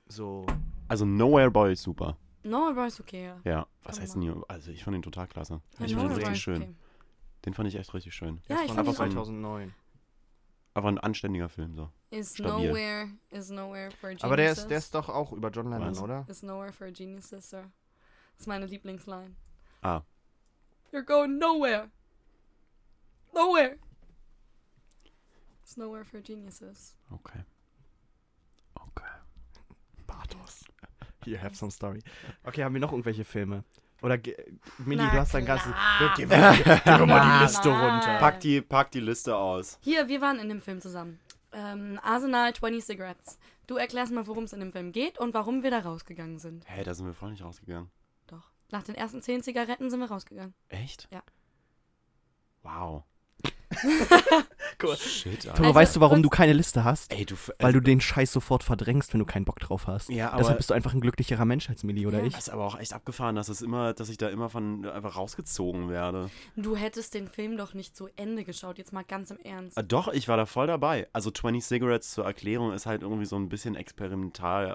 So. 0.10 0.46
Also 0.88 1.06
Nowhere 1.06 1.52
Boy 1.52 1.74
ist 1.74 1.84
super. 1.84 2.18
Nowhere 2.44 2.74
Boy 2.74 2.88
ist 2.88 3.00
okay, 3.00 3.26
ja. 3.26 3.40
Ja, 3.44 3.68
was 3.84 3.96
Kann 3.96 4.04
heißt 4.04 4.16
denn 4.16 4.22
hier? 4.24 4.44
Also 4.48 4.72
ich 4.72 4.84
fand 4.84 4.96
den 4.96 5.02
total 5.04 5.28
klasse. 5.28 5.62
ja 5.80 5.86
ich 5.86 5.96
fand 5.96 6.10
Boy 6.10 6.18
richtig 6.18 6.42
schön. 6.42 6.62
okay. 6.62 6.76
Den 7.46 7.54
fand 7.54 7.70
ich 7.70 7.76
echt 7.76 7.94
richtig 7.94 8.14
schön. 8.14 8.42
Ja, 8.48 8.58
ich 8.64 8.72
fand 8.72 8.80
einfach 8.88 8.94
ihn 9.06 9.12
auch. 9.12 9.24
2009. 9.24 9.74
Aber 10.74 10.90
ein 10.90 10.98
anständiger 10.98 11.50
Film 11.50 11.76
so. 11.76 11.90
Is 12.12 12.36
Stabil. 12.36 12.70
nowhere, 12.70 13.10
is 13.30 13.50
nowhere 13.50 13.92
for 13.92 14.10
geniuses. 14.10 14.24
Aber 14.24 14.38
der 14.38 14.52
ist, 14.52 14.68
der 14.68 14.78
ist 14.78 14.94
doch 14.96 15.10
auch 15.10 15.32
über 15.32 15.50
John 15.50 15.70
Lennon, 15.70 15.92
Was? 15.92 16.02
oder? 16.02 16.26
Is 16.28 16.44
nowhere 16.44 16.72
for 16.74 16.92
geniuses, 16.92 17.50
sir. 17.50 17.64
Das 18.34 18.42
ist 18.42 18.48
meine 18.48 18.66
Lieblingsline. 18.66 19.36
Ah, 19.82 20.02
You're 20.92 21.04
going 21.04 21.38
nowhere. 21.38 21.90
Nowhere. 23.34 23.78
It's 25.62 25.78
nowhere 25.78 26.04
for 26.04 26.20
geniuses. 26.22 26.96
Okay. 27.12 27.44
Here, 31.26 31.42
have 31.42 31.56
some 31.56 31.72
story. 31.72 32.00
Okay, 32.44 32.64
haben 32.64 32.74
wir 32.74 32.82
noch 32.82 32.92
irgendwelche 32.92 33.26
Filme? 33.26 33.64
Oder, 34.02 34.18
ge- 34.18 34.38
Mini, 34.78 35.02
Na 35.04 35.12
du 35.12 35.18
hast 35.20 35.34
dein 35.34 35.46
ganzes... 35.46 35.72
klar. 35.74 36.14
Geh 36.16 36.26
mal, 36.26 36.56
geh 36.58 36.98
doch 36.98 37.06
mal 37.06 37.38
die 37.40 37.44
Liste 37.44 37.70
runter. 37.70 38.18
Pack 38.20 38.40
die, 38.40 38.62
pack 38.62 38.92
die 38.92 39.02
Liste 39.02 39.36
aus. 39.36 39.78
Hier, 39.82 40.08
wir 40.08 40.22
waren 40.22 40.40
in 40.40 40.48
dem 40.48 40.62
Film 40.62 40.80
zusammen. 40.80 41.20
Ähm, 41.52 42.00
Arsenal 42.02 42.54
20 42.54 42.86
Cigarettes. 42.86 43.38
Du 43.68 43.76
erklärst 43.76 44.14
mal, 44.14 44.26
worum 44.28 44.46
es 44.46 44.54
in 44.54 44.62
dem 44.62 44.72
Film 44.72 44.92
geht 44.94 45.18
und 45.20 45.34
warum 45.34 45.64
wir 45.64 45.72
da 45.72 45.80
rausgegangen 45.80 46.40
sind. 46.40 46.64
Hä, 46.70 46.84
da 46.84 46.94
sind 46.94 47.06
wir 47.08 47.14
voll 47.14 47.32
nicht 47.32 47.44
rausgegangen. 47.44 47.90
Doch. 48.28 48.52
Nach 48.72 48.84
den 48.84 48.96
ersten 48.96 49.22
10 49.22 49.44
Zigaretten 49.44 49.90
sind 49.90 50.00
wir 50.00 50.10
rausgegangen. 50.10 50.54
Echt? 50.70 51.08
Ja. 51.12 51.22
Wow. 52.64 53.04
Cool. 54.82 54.96
Shit, 54.96 55.46
Alter. 55.46 55.54
Toro, 55.56 55.68
Also, 55.68 55.76
weißt 55.76 55.96
du, 55.96 56.00
warum 56.00 56.18
kurz- 56.20 56.24
du 56.24 56.30
keine 56.30 56.54
Liste 56.54 56.84
hast? 56.86 57.12
Ey, 57.14 57.26
du... 57.26 57.36
Weil 57.60 57.74
du 57.74 57.82
den 57.82 58.00
Scheiß 58.00 58.32
sofort 58.32 58.64
verdrängst, 58.64 59.12
wenn 59.14 59.20
du 59.20 59.26
keinen 59.26 59.44
Bock 59.44 59.60
drauf 59.60 59.88
hast. 59.88 60.10
Ja, 60.10 60.30
aber- 60.30 60.38
Deshalb 60.40 60.58
bist 60.58 60.70
du 60.70 60.74
einfach 60.74 60.94
ein 60.94 61.02
glücklicherer 61.02 61.44
Mensch 61.44 61.70
als 61.70 61.84
Millie 61.84 62.08
oder 62.08 62.20
Ja. 62.20 62.26
ich. 62.26 62.34
Das 62.34 62.44
ist 62.48 62.50
aber 62.50 62.66
auch 62.66 62.80
echt 62.80 62.94
abgefahren, 62.94 63.36
dass 63.36 63.50
es 63.50 63.62
immer, 63.62 63.94
dass 63.94 64.08
ich 64.08 64.18
da 64.18 64.30
immer 64.30 64.48
von 64.50 64.86
einfach 64.86 65.18
rausgezogen 65.18 65.90
werde. 65.90 66.30
Du 66.56 66.78
hättest 66.78 67.14
den 67.14 67.28
Film 67.28 67.58
doch 67.58 67.74
nicht 67.74 67.96
zu 67.98 68.08
Ende 68.16 68.46
geschaut, 68.46 68.78
jetzt 68.78 68.94
mal 68.94 69.04
ganz 69.04 69.32
im 69.32 69.40
Ernst. 69.40 69.78
Äh, 69.78 69.84
doch, 69.84 70.08
ich 70.08 70.28
war 70.30 70.38
da 70.38 70.46
voll 70.46 70.68
dabei. 70.68 71.08
Also 71.12 71.30
20 71.30 71.64
Cigarettes 71.66 72.12
zur 72.12 72.24
Erklärung 72.26 72.72
ist 72.72 72.86
halt 72.86 73.02
irgendwie 73.02 73.26
so 73.26 73.36
ein 73.36 73.50
bisschen 73.50 73.76
experimental, 73.76 74.70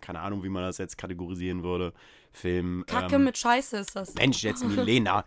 keine 0.00 0.20
Ahnung, 0.20 0.44
wie 0.44 0.48
man 0.48 0.62
das 0.62 0.78
jetzt 0.78 0.96
kategorisieren 0.96 1.62
würde. 1.64 1.92
Film. 2.32 2.84
Kacke 2.86 3.16
ähm, 3.16 3.24
mit 3.24 3.38
Scheiße 3.38 3.78
ist 3.78 3.96
das. 3.96 4.14
Mensch, 4.14 4.42
jetzt 4.42 4.64
Milena. 4.68 5.24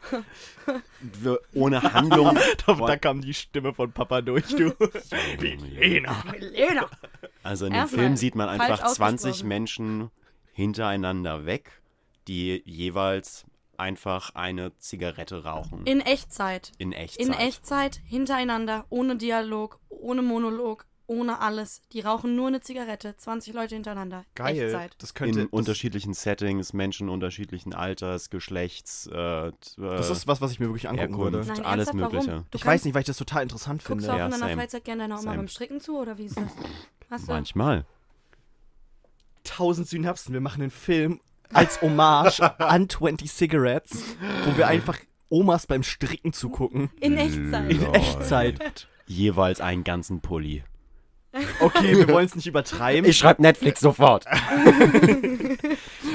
Ohne 1.54 1.82
Handlung. 1.94 2.38
da 2.66 2.96
kam 2.98 3.22
die 3.22 3.34
Stimme 3.34 3.74
von 3.74 3.92
Papa 3.92 4.22
durch, 4.22 4.48
du. 4.48 4.74
Milena. 5.40 6.24
Milena. 6.32 6.90
Also 7.44 7.66
in 7.66 7.74
dem 7.74 7.88
Film 7.88 8.16
sieht 8.16 8.36
man 8.36 8.50
einfach 8.50 8.84
20 8.84 9.30
ausgesprochen. 9.30 9.48
Menschen 9.48 10.12
hintereinander 10.54 11.46
weg, 11.46 11.82
die 12.28 12.62
jeweils 12.66 13.46
einfach 13.78 14.34
eine 14.36 14.78
Zigarette 14.78 15.44
rauchen. 15.44 15.86
In 15.86 16.00
Echtzeit. 16.00 16.72
In 16.78 16.94
Echtzeit. 16.94 17.26
In 17.26 17.34
Echtzeit, 17.34 18.02
hintereinander, 18.06 18.86
ohne 18.90 19.18
Dialog, 19.18 19.80
ohne 19.90 20.22
Monolog, 20.22 20.86
ohne 21.14 21.40
alles. 21.40 21.82
Die 21.92 22.02
rauchen 22.02 22.36
nur 22.36 22.48
eine 22.48 22.62
Zigarette, 22.62 23.16
20 23.16 23.54
Leute 23.54 23.76
hintereinander. 23.76 24.26
Geil. 24.36 24.58
Echtzeit. 24.58 24.96
Das 24.98 25.14
könnte. 25.14 25.40
in 25.40 25.46
das, 25.46 25.54
unterschiedlichen 25.54 26.14
Settings, 26.14 26.74
Menschen 26.74 27.10
unterschiedlichen 27.10 27.74
Alters, 27.74 28.30
Geschlechts, 28.30 29.08
äh, 29.08 29.52
das 29.78 30.10
äh, 30.10 30.12
ist 30.12 30.28
was, 30.28 30.42
was 30.42 30.52
ich 30.52 30.60
mir 30.60 30.68
wirklich 30.68 30.90
angucken 30.90 31.18
würde. 31.18 31.44
Nein, 31.46 31.66
alles 31.66 31.94
Mögliche. 31.94 32.28
Warum? 32.28 32.46
Du 32.52 32.58
Ich 32.58 32.66
weiß 32.66 32.86
nicht, 32.86 32.94
weil 32.94 33.02
ich 33.02 33.08
das 33.08 33.18
total 33.18 33.44
interessant 33.44 33.84
Guckst 33.84 33.88
finde. 33.88 34.04
du 34.06 34.12
auch 34.12 34.18
Ja, 34.18 34.26
in 34.26 34.32
deiner 34.32 34.48
same. 34.48 34.62
Freizeit 34.62 34.86
gerne 34.86 35.04
deiner 35.04 35.16
Oma 35.16 35.24
Same. 35.24 35.38
beim 35.38 35.48
Stricken 35.48 35.80
zu 35.80 35.98
oder 35.98 36.18
wie 36.18 36.26
ist 36.26 36.38
das? 36.38 36.46
Hast 37.10 37.28
du? 37.28 37.32
manchmal. 37.34 37.86
Tausend 39.44 39.88
Synapsen. 39.88 40.34
Wir 40.34 40.42
machen 40.42 40.62
einen 40.62 40.72
Film 40.72 41.20
als 41.54 41.82
Hommage 41.82 42.40
an 42.60 42.90
20 42.90 43.32
Cigarettes, 43.32 44.04
wo 44.46 44.58
wir 44.58 44.68
einfach 44.68 44.98
Omas 45.30 45.68
beim 45.68 45.84
Stricken 45.84 46.32
zugucken. 46.34 46.90
In 47.00 47.18
Echtzeit. 47.18 47.72
In. 47.72 47.94
Echtzeit. 47.94 48.88
Jeweils 49.06 49.62
einen 49.62 49.84
ganzen 49.84 50.22
Pulli. 50.22 50.64
Okay, 51.60 51.98
wir 51.98 52.08
wollen 52.14 52.26
es 52.28 52.36
nicht 52.36 52.48
übertreiben. 52.48 53.10
Ich 53.10 53.18
schreibe 53.18 53.42
Netflix 53.42 53.80
sofort. 53.80 54.26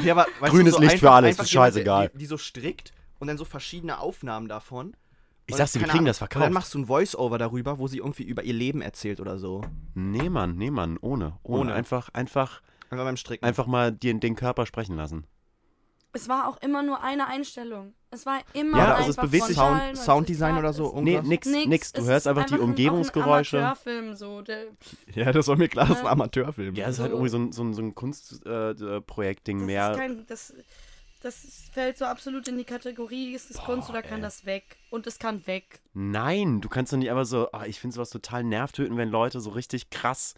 Ja, 0.05 0.13
aber, 0.15 0.27
weißt 0.39 0.53
Grünes 0.53 0.75
so 0.75 0.81
Licht 0.81 1.01
für 1.01 1.11
alles, 1.11 1.31
einfach 1.31 1.45
ist 1.45 1.53
jemand, 1.53 1.75
scheißegal. 1.75 2.09
Die, 2.15 2.19
die 2.19 2.27
so 2.27 2.39
strickt 2.39 2.93
und 3.19 3.27
dann 3.27 3.37
so 3.37 3.45
verschiedene 3.45 3.99
Aufnahmen 3.99 4.47
davon. 4.49 4.97
Ich 5.47 5.57
sag's 5.57 5.73
dir, 5.73 5.81
wir 5.81 5.87
kriegen 5.89 5.99
Ahnung, 6.01 6.07
das 6.07 6.17
Und 6.19 6.29
verkauft. 6.29 6.45
dann 6.47 6.53
machst 6.53 6.73
du 6.75 6.79
ein 6.79 6.87
Voice-Over 6.87 7.37
darüber, 7.39 7.79
wo 7.79 7.89
sie 7.89 7.99
irgendwie 7.99 8.23
über 8.23 8.45
ihr 8.45 8.53
Leben 8.55 8.81
erzählt 8.81 9.19
oder 9.19 9.39
so. 9.39 9.63
Nee, 9.95 10.29
Mann, 10.29 10.57
nee, 10.57 10.71
Mann, 10.71 10.99
ohne. 11.01 11.39
Ohne. 11.43 11.61
Ohne. 11.63 11.75
Einfach, 11.75 12.11
einfach, 12.11 12.63
Einfach 12.91 13.05
beim 13.05 13.17
Stricken. 13.17 13.45
einfach 13.45 13.67
mal 13.67 13.91
den, 13.91 14.21
den 14.21 14.37
Körper 14.37 14.67
sprechen 14.67 14.95
lassen. 14.95 15.27
Es 16.13 16.29
war 16.29 16.49
auch 16.49 16.59
immer 16.63 16.83
nur 16.85 17.03
eine 17.03 17.27
Einstellung. 17.27 17.95
Es 18.11 18.25
war 18.25 18.41
immer 18.55 18.79
Ja, 18.79 18.85
einfach 18.85 18.99
also 18.99 19.11
es 19.11 19.17
bewegt 19.17 19.45
sich 19.45 19.57
Sound, 19.57 19.79
90 19.79 20.05
Sounddesign 20.05 20.57
oder 20.57 20.73
so. 20.73 20.99
Nee, 21.01 21.21
nix, 21.23 21.47
nix. 21.47 21.67
Nix. 21.67 21.93
Du 21.93 22.01
Es 22.01 22.09
hörst 22.09 22.27
einfach 22.27 22.47
die 22.47 22.59
Umgebungsgeräusche. 22.59 23.59
Ein 23.59 23.65
Amateurfilm 23.65 24.15
so. 24.15 24.43
Ja, 25.15 25.33
das 25.33 25.47
war 25.47 25.57
mir 25.57 25.69
klar, 25.69 25.87
das 25.87 25.99
ist 25.99 26.05
ein. 26.05 26.11
Amateurfilm. 26.11 26.75
Ja, 26.75 26.87
es 26.87 26.95
ist 26.97 27.01
halt 27.01 27.13
irgendwie 27.13 27.29
so 27.29 27.39
ein, 27.39 27.53
so 27.53 27.63
ein, 27.63 27.75
so 27.75 27.83
ein 27.83 27.95
Kunstprojektding 27.95 29.59
das 29.59 29.67
mehr. 29.67 29.91
ist 29.93 29.99
kein, 29.99 30.27
das, 30.27 30.55
das 31.23 31.69
fällt 31.73 31.99
so 31.99 32.07
absolut 32.07 32.49
in 32.49 32.57
die 32.57 32.65
Kategorie, 32.65 33.35
ist 33.35 33.51
das 33.51 33.59
Kunst 33.59 33.91
oder 33.91 34.03
kann 34.03 34.19
ey. 34.19 34.23
das 34.23 34.47
weg? 34.47 34.77
Und 34.89 35.07
es 35.07 35.19
kann 35.19 35.47
weg. 35.47 35.81
Nein, 35.93 36.63
du 36.63 36.69
kannst 36.71 36.93
doch 36.93 36.97
nicht 36.99 37.11
einfach 37.11 37.27
so, 37.27 37.53
ah, 37.53 37.67
ich 37.67 37.79
finde 37.79 37.95
sowas 37.95 38.11
total 38.11 38.43
nervtötend, 38.43 38.97
wenn 38.97 39.11
Leute 39.11 39.41
so 39.41 39.51
richtig 39.51 39.91
krass 39.91 40.35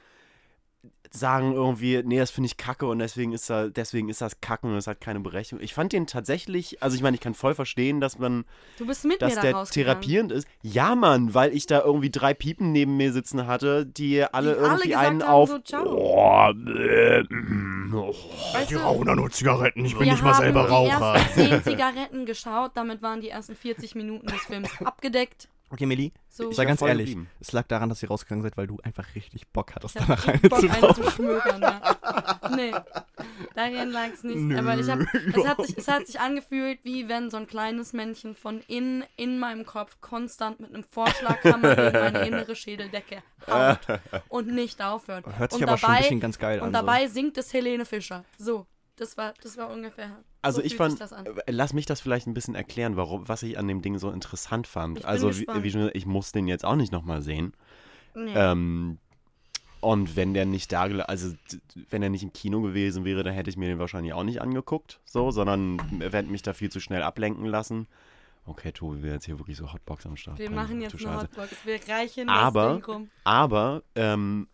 sagen 1.10 1.52
irgendwie, 1.52 2.02
nee, 2.04 2.18
das 2.18 2.30
finde 2.30 2.46
ich 2.46 2.56
kacke 2.56 2.86
und 2.86 3.00
deswegen 3.00 3.32
ist, 3.32 3.50
da, 3.50 3.68
deswegen 3.68 4.08
ist 4.08 4.20
das 4.20 4.40
kacken 4.40 4.70
und 4.70 4.76
es 4.76 4.86
hat 4.86 5.00
keine 5.00 5.20
Berechnung. 5.20 5.60
Ich 5.60 5.74
fand 5.74 5.92
den 5.92 6.06
tatsächlich, 6.06 6.82
also 6.82 6.96
ich 6.96 7.02
meine, 7.02 7.16
ich 7.16 7.20
kann 7.20 7.34
voll 7.34 7.54
verstehen, 7.54 8.00
dass 8.00 8.18
man, 8.18 8.44
Du 8.78 8.86
bist 8.86 9.04
mit 9.04 9.20
dass 9.20 9.34
mir 9.34 9.42
da 9.42 9.52
der 9.52 9.64
therapierend 9.64 10.30
ist. 10.30 10.46
Ja, 10.62 10.94
Mann, 10.94 11.34
weil 11.34 11.52
ich 11.52 11.66
da 11.66 11.80
irgendwie 11.80 12.10
drei 12.10 12.32
Piepen 12.32 12.70
neben 12.70 12.96
mir 12.96 13.12
sitzen 13.12 13.46
hatte, 13.46 13.86
die 13.86 14.22
alle 14.22 14.54
Die 14.54 14.58
alle 14.58 14.68
irgendwie 14.68 14.88
gesagt 14.88 15.06
einen 15.06 15.22
haben, 15.22 15.30
auf. 15.30 15.48
so, 15.48 15.58
ciao. 15.58 15.84
oh, 15.86 16.50
äh, 16.50 17.22
mm, 17.28 17.94
oh. 17.94 18.14
Weißt 18.52 18.70
du, 18.70 19.04
da 19.04 19.14
nur 19.14 19.30
Zigaretten, 19.30 19.84
ich 19.84 19.98
wir 19.98 20.16
haben 20.16 20.84
die 20.84 20.90
ersten 20.90 21.34
10 21.34 21.62
Zigaretten 21.64 22.26
geschaut, 22.26 22.72
damit 22.74 23.02
waren 23.02 23.20
die 23.20 23.30
ersten 23.30 23.56
40 23.56 23.96
Minuten 23.96 24.28
des 24.28 24.42
Films 24.42 24.70
abgedeckt. 24.84 25.48
Okay, 25.72 25.86
Millie, 25.86 26.10
So, 26.28 26.50
ich 26.50 26.56
sag 26.56 26.66
ganz 26.66 26.82
ehrlich, 26.82 27.10
geblieben. 27.10 27.30
es 27.40 27.52
lag 27.52 27.66
daran, 27.68 27.88
dass 27.88 28.02
ihr 28.02 28.08
rausgegangen 28.08 28.42
seid, 28.42 28.56
weil 28.56 28.66
du 28.66 28.78
einfach 28.82 29.14
richtig 29.14 29.46
Bock 29.48 29.72
hattest, 29.74 29.94
ich 29.96 30.02
danach 30.04 30.26
richtig 30.26 30.50
Bock, 30.50 30.62
reinzurauchen. 30.62 30.84
einen 30.84 30.94
zu 30.94 31.10
schmökern, 31.12 31.62
ja. 31.62 31.80
Nee, 32.56 32.72
daran 33.54 33.90
lag 33.92 34.08
es 34.12 34.24
nicht. 34.24 34.36
Nö, 34.36 34.58
Aber 34.58 34.76
ich 34.76 34.88
hab, 34.90 34.98
es, 35.00 35.46
hat 35.46 35.64
sich, 35.64 35.78
es 35.78 35.86
hat 35.86 36.06
sich 36.08 36.18
angefühlt, 36.18 36.80
wie 36.82 37.08
wenn 37.08 37.30
so 37.30 37.36
ein 37.36 37.46
kleines 37.46 37.92
Männchen 37.92 38.34
von 38.34 38.60
innen 38.66 39.04
in 39.16 39.38
meinem 39.38 39.64
Kopf 39.64 40.00
konstant 40.00 40.58
mit 40.58 40.74
einem 40.74 40.82
Vorschlaghammer 40.82 41.76
gegen 41.76 41.92
meine 41.92 42.18
innere 42.26 42.56
Schädeldecke 42.56 43.22
haut 43.48 43.78
und 44.28 44.48
nicht 44.48 44.82
aufhört. 44.82 45.24
Hört 45.38 45.52
sich 45.52 45.62
und 45.62 45.68
aber 45.68 45.78
schon 45.78 45.88
ein 45.90 45.92
dabei, 45.94 46.02
bisschen 46.02 46.20
ganz 46.20 46.38
geil 46.40 46.58
an. 46.60 46.66
Und 46.66 46.72
dabei 46.72 47.06
singt 47.06 47.38
es 47.38 47.52
Helene 47.52 47.84
Fischer. 47.84 48.24
So, 48.38 48.66
das 49.00 49.16
war, 49.16 49.32
das 49.42 49.56
war 49.56 49.70
ungefähr. 49.70 50.22
Also 50.42 50.60
so 50.60 50.66
ich 50.66 50.76
fand, 50.76 51.00
äh, 51.00 51.50
lass 51.50 51.72
mich 51.72 51.86
das 51.86 52.00
vielleicht 52.00 52.26
ein 52.26 52.34
bisschen 52.34 52.54
erklären, 52.54 52.96
warum, 52.96 53.28
was 53.28 53.42
ich 53.42 53.58
an 53.58 53.66
dem 53.66 53.80
Ding 53.80 53.98
so 53.98 54.10
interessant 54.10 54.66
fand. 54.66 55.04
Also 55.06 55.30
wie, 55.34 55.46
wie 55.62 55.70
schon, 55.70 55.80
gesagt, 55.80 55.96
ich 55.96 56.04
muss 56.06 56.32
den 56.32 56.46
jetzt 56.46 56.64
auch 56.64 56.76
nicht 56.76 56.92
nochmal 56.92 57.22
sehen. 57.22 57.54
Nee. 58.14 58.34
Ähm, 58.34 58.98
und 59.80 60.16
wenn 60.16 60.34
der 60.34 60.44
nicht 60.44 60.70
da, 60.72 60.82
also 60.82 61.32
wenn 61.88 62.02
er 62.02 62.10
nicht 62.10 62.22
im 62.22 62.34
Kino 62.34 62.60
gewesen 62.60 63.06
wäre, 63.06 63.22
dann 63.22 63.32
hätte 63.32 63.48
ich 63.48 63.56
mir 63.56 63.68
den 63.68 63.78
wahrscheinlich 63.78 64.12
auch 64.12 64.24
nicht 64.24 64.42
angeguckt, 64.42 65.00
so, 65.06 65.30
sondern 65.30 65.78
hätte 66.00 66.24
mich 66.30 66.42
da 66.42 66.52
viel 66.52 66.70
zu 66.70 66.80
schnell 66.80 67.02
ablenken 67.02 67.46
lassen. 67.46 67.86
Okay, 68.44 68.72
Tobi, 68.72 69.02
wir 69.02 69.12
jetzt 69.12 69.24
hier 69.24 69.38
wirklich 69.38 69.56
so 69.56 69.72
Hotbox 69.72 70.04
am 70.04 70.16
Start. 70.16 70.38
Wir 70.38 70.46
bringen. 70.46 70.56
machen 70.56 70.80
jetzt 70.82 70.94
eine. 71.06 71.22
Hotbox. 71.22 71.50
Wir 71.64 71.80
reichen 71.88 72.28
Aber- 72.28 72.64
das 72.68 72.76
Ding 72.76 72.84
rum. 72.84 73.10
Aber, 73.24 73.82
ähm, 73.94 74.48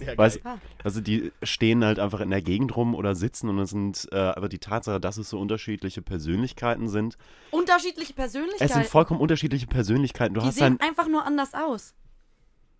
Sehr 0.00 0.18
weißt, 0.18 0.40
Ah. 0.44 0.58
also 0.82 1.00
die 1.00 1.32
stehen 1.42 1.84
halt 1.84 1.98
einfach 1.98 2.20
in 2.20 2.30
der 2.30 2.42
Gegend 2.42 2.74
rum 2.76 2.94
oder 2.94 3.14
sitzen 3.14 3.48
und 3.48 3.58
es 3.58 3.70
sind, 3.70 4.08
äh, 4.12 4.16
aber 4.16 4.48
die 4.48 4.58
Tatsache, 4.58 5.00
dass 5.00 5.16
es 5.16 5.30
so 5.30 5.38
unterschiedliche 5.38 6.02
Persönlichkeiten 6.02 6.88
sind, 6.88 7.16
Unterschiedliche 7.50 8.10
es 8.12 8.16
Persönlichkeiten. 8.16 8.72
sind 8.72 8.86
vollkommen 8.86 9.20
unterschiedliche 9.20 9.66
Persönlichkeiten. 9.66 10.34
Du 10.34 10.40
die 10.40 10.46
hast 10.48 10.56
sehen 10.56 10.78
dann, 10.78 10.88
einfach 10.88 11.08
nur 11.08 11.24
anders 11.24 11.54
aus. 11.54 11.94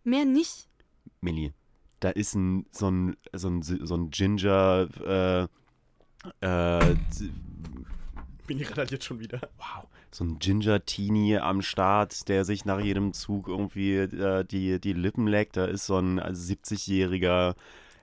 Mehr 0.04 0.24
nicht. 0.24 0.68
Millie, 1.20 1.52
da 2.00 2.09
ist 2.11 2.35
ein, 2.35 2.66
so 2.72 2.90
ein, 2.90 3.16
so 3.33 3.48
ein, 3.48 3.62
so 3.62 3.94
ein 3.94 4.11
Ginger, 4.11 4.88
äh, 5.04 6.46
äh, 6.46 6.96
Millie 8.48 8.66
randaliert 8.68 9.04
schon 9.04 9.20
wieder. 9.20 9.40
wow, 9.59 9.87
so 10.12 10.25
ein 10.25 10.38
Ginger-Teenie 10.38 11.38
am 11.38 11.62
Start, 11.62 12.29
der 12.29 12.44
sich 12.44 12.64
nach 12.64 12.81
jedem 12.81 13.12
Zug 13.12 13.49
irgendwie 13.49 13.96
äh, 13.96 14.44
die, 14.44 14.81
die 14.81 14.92
Lippen 14.92 15.27
leckt. 15.27 15.57
Da 15.57 15.66
ist 15.66 15.87
so 15.87 15.96
ein 15.99 16.20
70-jähriger 16.20 17.55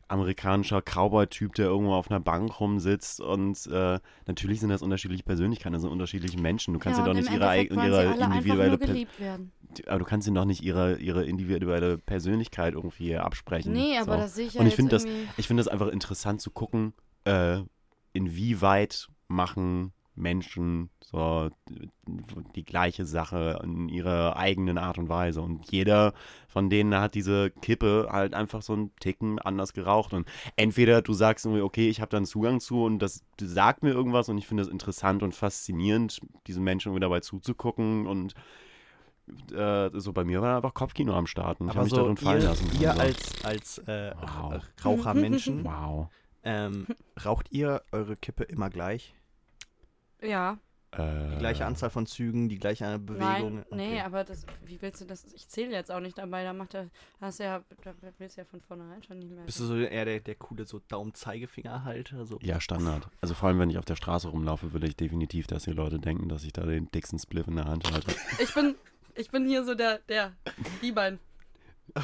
amerikanischer 0.08 0.82
Cowboy-Typ, 0.82 1.56
der 1.56 1.66
irgendwo 1.66 1.94
auf 1.94 2.10
einer 2.10 2.20
Bank 2.20 2.60
rumsitzt. 2.60 3.20
Und 3.20 3.68
äh, 3.68 4.00
natürlich 4.26 4.60
sind 4.60 4.70
das 4.70 4.82
unterschiedliche 4.82 5.24
Persönlichkeiten, 5.24 5.74
das 5.74 5.82
sind 5.82 5.92
unterschiedliche 5.92 6.40
Menschen. 6.40 6.74
Du 6.74 6.80
kannst 6.80 7.00
ja, 7.00 7.06
ja, 7.06 7.12
doch 7.12 7.20
nicht 7.20 7.32
ihre, 7.32 7.64
ihre 7.64 8.14
individuelle 8.24 8.70
nur 8.70 8.78
Per- 8.78 8.88
geliebt 8.88 9.20
werden. 9.20 9.52
aber 9.86 10.00
du 10.00 10.06
kannst 10.06 10.28
ihnen 10.28 10.36
doch 10.36 10.46
nicht 10.46 10.64
ihre, 10.64 10.98
ihre 10.98 11.26
individuelle 11.26 11.98
Persönlichkeit 11.98 12.74
irgendwie 12.74 13.18
absprechen. 13.18 13.74
Nee, 13.74 13.98
aber 13.98 14.14
so. 14.14 14.18
das 14.20 14.36
sehe 14.36 14.48
ich 14.48 14.54
ja 14.54 14.62
Und 14.62 14.68
ich 14.68 14.76
finde 14.76 14.92
das, 14.92 15.06
ich 15.36 15.48
finde 15.48 15.62
das 15.62 15.68
einfach 15.68 15.88
interessant 15.88 16.42
zu 16.42 16.52
gucken, 16.52 16.94
äh, 17.26 17.60
inwieweit 18.14 19.10
machen 19.28 19.92
Menschen 20.18 20.90
so 21.00 21.50
die 22.56 22.66
gleiche 22.66 23.06
Sache 23.06 23.60
in 23.64 23.88
ihrer 23.88 24.36
eigenen 24.36 24.78
Art 24.78 24.98
und 24.98 25.10
Weise. 25.10 25.42
Und 25.42 25.72
jeder 25.72 26.14
von 26.48 26.70
denen 26.70 26.96
hat 26.96 27.16
diese 27.16 27.50
Kippe 27.50 28.10
halt 28.12 28.34
einfach 28.34 28.62
so 28.62 28.74
einen 28.74 28.96
Ticken 29.00 29.40
anders 29.40 29.74
geraucht. 29.74 30.14
Und 30.14 30.28
entweder 30.56 31.02
du 31.02 31.14
sagst 31.14 31.46
irgendwie, 31.46 31.62
okay, 31.62 31.88
ich 31.90 32.02
habe 32.02 32.10
da 32.10 32.18
einen 32.18 32.26
Zugang 32.26 32.60
zu 32.60 32.84
und 32.84 33.00
das 33.00 33.24
sagt 33.40 33.84
mir 33.84 33.92
irgendwas 33.92 34.28
und 34.30 34.38
ich 34.38 34.48
finde 34.48 34.64
es 34.64 34.70
interessant 34.70 35.24
und 35.24 35.36
faszinierend, 35.36 36.20
diesen 36.48 36.64
Menschen 36.64 36.90
irgendwie 36.90 37.02
dabei 37.02 37.20
zuzugucken 37.22 38.08
und 38.08 38.34
äh, 39.54 39.90
so 39.94 40.14
bei 40.14 40.24
mir 40.24 40.42
war 40.42 40.58
einfach 40.58 40.74
Kopfkino 40.74 41.14
am 41.14 41.28
Start 41.28 41.60
und 41.60 41.68
ich 41.68 41.76
habe 41.76 41.84
mich 41.84 41.92
so, 41.92 41.98
darin 41.98 42.18
fallen 42.18 42.42
ihr, 42.42 42.48
lassen. 42.48 42.72
ihr 42.80 42.90
Also, 42.92 43.02
als, 43.02 43.46
als 43.46 43.78
äh, 43.80 44.14
Wow. 44.22 44.64
Rauchermenschen, 44.86 45.64
wow. 45.66 46.08
ähm, 46.44 46.88
raucht 47.24 47.52
ihr 47.52 47.82
eure 47.92 48.16
Kippe 48.16 48.44
immer 48.44 48.70
gleich? 48.70 49.17
Ja, 50.22 50.58
Äh, 50.92 51.32
Die 51.32 51.38
gleiche 51.40 51.66
Anzahl 51.66 51.90
von 51.90 52.06
Zügen, 52.06 52.48
die 52.48 52.58
gleiche 52.58 52.98
Bewegung? 52.98 53.66
nein, 53.72 53.92
nee, 53.92 54.00
aber 54.02 54.24
das, 54.24 54.46
wie 54.66 54.82
willst 54.82 55.02
du 55.02 55.06
das? 55.06 55.26
Ich 55.34 55.48
zähle 55.50 55.72
jetzt 55.74 55.92
auch 55.92 56.00
nicht 56.00 56.18
dabei, 56.18 56.44
da 56.46 56.54
macht 56.54 56.76
er, 56.76 56.90
hast 57.20 57.40
du 57.40 57.44
ja, 57.44 57.62
da 57.84 57.94
willst 58.18 58.38
du 58.38 58.42
ja 58.42 58.46
von 58.46 58.62
vornherein 58.62 59.04
schon 59.04 59.20
nicht 59.20 59.30
mehr. 59.30 59.44
Bist 59.44 59.60
du 59.60 59.66
so 59.66 59.76
eher 59.78 60.06
der, 60.06 60.22
der 60.22 60.36
coole 60.36 60.66
so 60.66 60.80
Daumen-Zeigefinger-Halter? 60.88 62.26
So? 62.26 62.40
Ja, 62.42 62.62
Standard. 62.62 63.10
Also 63.20 63.34
vor 63.34 63.50
allem, 63.50 63.60
wenn 63.60 63.70
ich 63.70 63.78
auf 63.78 63.84
der 63.86 63.98
Straße 63.98 64.30
rumlaufe, 64.30 64.72
will 64.72 64.86
ich 64.86 64.96
definitiv, 64.96 65.46
dass 65.46 65.64
die 65.66 65.72
Leute 65.72 66.00
denken, 66.00 66.30
dass 66.30 66.46
ich 66.46 66.54
da 66.54 66.66
den 66.66 66.90
dicksten 66.90 67.20
Spliff 67.20 67.48
in 67.48 67.58
der 67.58 67.66
Hand 67.66 67.92
halte. 67.92 68.08
Ich 68.42 68.54
bin, 68.54 68.76
ich 69.16 69.30
bin 69.30 69.46
hier 69.46 69.66
so 69.66 69.76
der, 69.76 70.00
der, 70.08 70.32
die 70.82 70.94
beiden. 70.94 71.20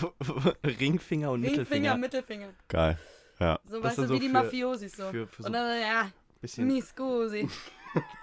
Ringfinger 0.65 1.31
und 1.31 1.43
Ringfinger, 1.43 1.95
Mittelfinger. 1.95 1.97
Mittelfinger. 1.97 2.49
Geil. 2.67 2.99
Ja. 3.39 3.59
So, 3.65 3.75
Das 3.77 3.83
weißt 3.83 3.99
ist 3.99 4.03
du, 4.03 4.07
so 4.09 4.13
wie 4.15 4.19
die 4.19 4.27
für- 4.27 4.33
Mafiosis 4.33 4.91
so. 4.97 5.03
für- 5.09 5.25
für 5.27 5.43
so 5.43 5.47
Und 5.47 5.53
dann, 5.53 5.79
ja, 5.81 6.11
Bisschen. 6.41 6.67
mi 6.67 6.81
scusi. 6.81 7.47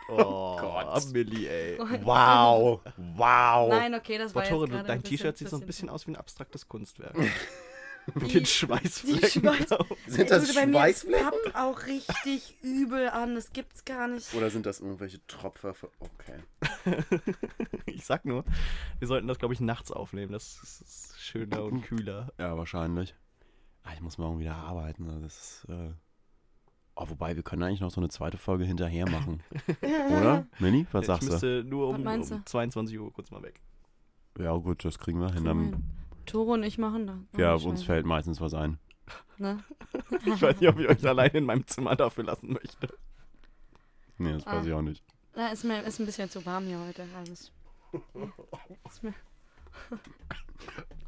Oh, 0.08 0.56
Gott. 0.58 1.12
Millie, 1.12 1.48
ey. 1.48 1.78
Wow. 2.02 2.80
Wow. 2.96 3.68
Nein, 3.70 3.94
okay, 3.94 4.18
das 4.18 4.34
war 4.34 4.42
Boah, 4.48 4.66
jetzt 4.66 4.88
dein 4.88 5.02
T-Shirt 5.02 5.36
sieht 5.38 5.48
so 5.48 5.56
ein 5.56 5.66
bisschen 5.66 5.88
aus 5.88 6.06
wie 6.06 6.12
ein 6.12 6.16
abstraktes 6.16 6.68
Kunstwerk. 6.68 7.16
Mit 8.14 8.28
Die- 8.28 8.32
den 8.38 8.46
Schweißflecken 8.46 9.20
die 9.42 9.48
Schweiß- 9.48 9.68
drauf. 9.68 9.86
Sind 10.06 10.30
Ey, 10.30 10.40
du, 10.40 10.54
bei 10.54 10.66
mir 10.66 10.84
es 10.86 11.06
pappt 11.06 11.54
auch 11.54 11.86
richtig 11.86 12.56
übel 12.62 13.08
an, 13.10 13.34
das 13.34 13.52
gibt's 13.52 13.84
gar 13.84 14.08
nicht. 14.08 14.32
Oder 14.34 14.50
sind 14.50 14.64
das 14.66 14.80
irgendwelche 14.80 15.24
Tropfer? 15.26 15.74
Für... 15.74 15.90
Okay. 16.00 16.40
Ich 17.86 18.06
sag 18.06 18.24
nur, 18.24 18.44
wir 18.98 19.06
sollten 19.06 19.28
das, 19.28 19.38
glaube 19.38 19.52
ich, 19.54 19.60
nachts 19.60 19.90
aufnehmen. 19.92 20.32
Das 20.32 20.58
ist, 20.62 20.80
ist 20.80 21.20
schöner 21.20 21.62
und 21.62 21.82
kühler. 21.82 22.32
Ja, 22.38 22.56
wahrscheinlich. 22.56 23.14
Ah, 23.84 23.90
ich 23.94 24.00
muss 24.00 24.18
morgen 24.18 24.38
wieder 24.40 24.54
arbeiten. 24.54 25.08
also 25.08 25.20
Das 25.20 25.36
ist, 25.64 25.68
äh... 25.68 25.92
Oh, 27.02 27.08
wobei, 27.08 27.34
wir 27.34 27.42
können 27.42 27.62
eigentlich 27.62 27.80
noch 27.80 27.90
so 27.90 28.00
eine 28.00 28.10
zweite 28.10 28.36
Folge 28.36 28.64
hinterher 28.64 29.08
machen. 29.08 29.42
Oder? 30.10 30.46
Mini, 30.58 30.86
was 30.92 31.02
ich 31.02 31.06
sagst 31.06 31.28
du? 31.28 31.32
müsste 31.32 31.64
nur 31.66 31.88
Was 31.92 31.96
um, 31.98 32.04
meinst 32.04 32.32
um 32.32 32.38
du? 32.38 32.44
22 32.44 32.98
Uhr 33.00 33.10
kurz 33.12 33.30
mal 33.30 33.42
weg. 33.42 33.60
Ja, 34.38 34.54
gut, 34.56 34.84
das 34.84 34.98
kriegen 34.98 35.18
wir 35.20 35.32
hin. 35.32 35.44
Dann. 35.44 35.82
Toro 36.26 36.52
und 36.52 36.62
ich 36.62 36.76
machen 36.78 37.06
das. 37.06 37.16
ja, 37.40 37.54
uns 37.54 37.62
Scheiße. 37.80 37.84
fällt 37.86 38.06
meistens 38.06 38.40
was 38.40 38.52
ein. 38.54 38.78
Ne? 39.38 39.58
Ich 40.26 40.42
weiß 40.42 40.60
nicht, 40.60 40.68
ob 40.68 40.78
ich 40.78 40.88
euch 40.88 41.06
alleine 41.08 41.38
in 41.38 41.44
meinem 41.44 41.66
Zimmer 41.66 41.96
dafür 41.96 42.24
lassen 42.24 42.52
möchte. 42.52 42.88
Nee, 44.18 44.32
das 44.34 44.46
Ah. 44.46 44.56
weiß 44.58 44.66
ich 44.66 44.72
auch 44.74 44.82
nicht. 44.82 45.02
Na, 45.34 45.48
ist 45.48 45.64
mir 45.64 45.82
ist 45.82 45.98
ein 45.98 46.06
bisschen 46.06 46.28
zu 46.28 46.44
warm 46.44 46.64
hier 46.66 46.78
heute. 46.86 47.04
Alles. 47.16 47.50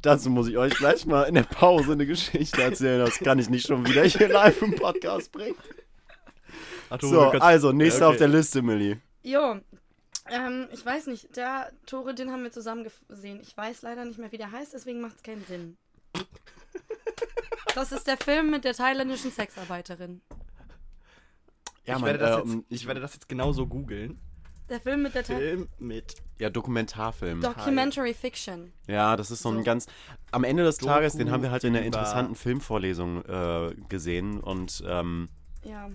Dazu 0.01 0.29
muss 0.31 0.47
ich 0.47 0.57
euch 0.57 0.73
gleich 0.73 1.05
mal 1.05 1.23
in 1.23 1.35
der 1.35 1.43
Pause 1.43 1.91
eine 1.93 2.05
Geschichte 2.07 2.61
erzählen. 2.63 2.99
Das 3.05 3.19
kann 3.19 3.37
ich 3.39 3.49
nicht 3.49 3.67
schon 3.67 3.85
wieder 3.87 4.03
hier 4.03 4.27
live 4.29 4.61
im 4.63 4.75
Podcast 4.75 5.31
bringen. 5.31 5.55
Ach, 6.95 7.01
So, 7.01 7.21
also, 7.31 7.71
nächster 7.71 8.05
okay. 8.07 8.13
auf 8.13 8.17
der 8.17 8.27
Liste, 8.27 8.61
Millie. 8.61 8.99
jo, 9.23 9.59
ähm, 10.29 10.67
ich 10.71 10.85
weiß 10.85 11.07
nicht. 11.07 11.35
Der 11.35 11.71
Tore, 11.85 12.13
den 12.13 12.31
haben 12.31 12.43
wir 12.43 12.51
zusammen 12.51 12.87
gesehen. 13.09 13.39
Ich 13.41 13.55
weiß 13.57 13.81
leider 13.81 14.05
nicht 14.05 14.19
mehr, 14.19 14.31
wie 14.31 14.37
der 14.37 14.51
heißt, 14.51 14.73
deswegen 14.73 15.01
macht 15.01 15.17
es 15.17 15.23
keinen 15.23 15.43
Sinn. 15.45 15.77
Das 17.75 17.91
ist 17.91 18.05
der 18.07 18.17
Film 18.17 18.51
mit 18.51 18.63
der 18.65 18.73
thailändischen 18.73 19.31
Sexarbeiterin. 19.31 20.21
Ja, 21.85 21.95
ich, 21.95 22.01
Mann, 22.01 22.03
werde 22.05 22.19
das 22.19 22.37
äh, 22.37 22.49
jetzt, 22.53 22.65
ich 22.69 22.87
werde 22.87 23.01
das 23.01 23.13
jetzt 23.13 23.27
genauso 23.27 23.65
googeln. 23.67 24.19
Der 24.69 24.79
Film 24.79 25.01
mit 25.03 25.13
der 25.15 25.25
Film 25.25 25.67
mit. 25.79 26.15
ja, 26.39 26.49
Dokumentarfilm. 26.49 27.41
Documentary 27.41 28.13
Fiction. 28.13 28.71
Ja, 28.87 29.17
das 29.17 29.29
ist 29.31 29.41
so 29.41 29.49
ein 29.49 29.63
ganz. 29.63 29.87
Am 30.31 30.43
Ende 30.45 30.63
des 30.63 30.77
Doku 30.77 30.93
Tages, 30.93 31.17
den 31.17 31.31
haben 31.31 31.43
wir 31.43 31.51
halt 31.51 31.63
in 31.65 31.73
der 31.73 31.81
über- 31.81 31.87
interessanten 31.87 32.35
Filmvorlesung 32.35 33.25
äh, 33.25 33.75
gesehen 33.89 34.39
und 34.39 34.81
ähm, 34.87 35.29
Ja. 35.65 35.89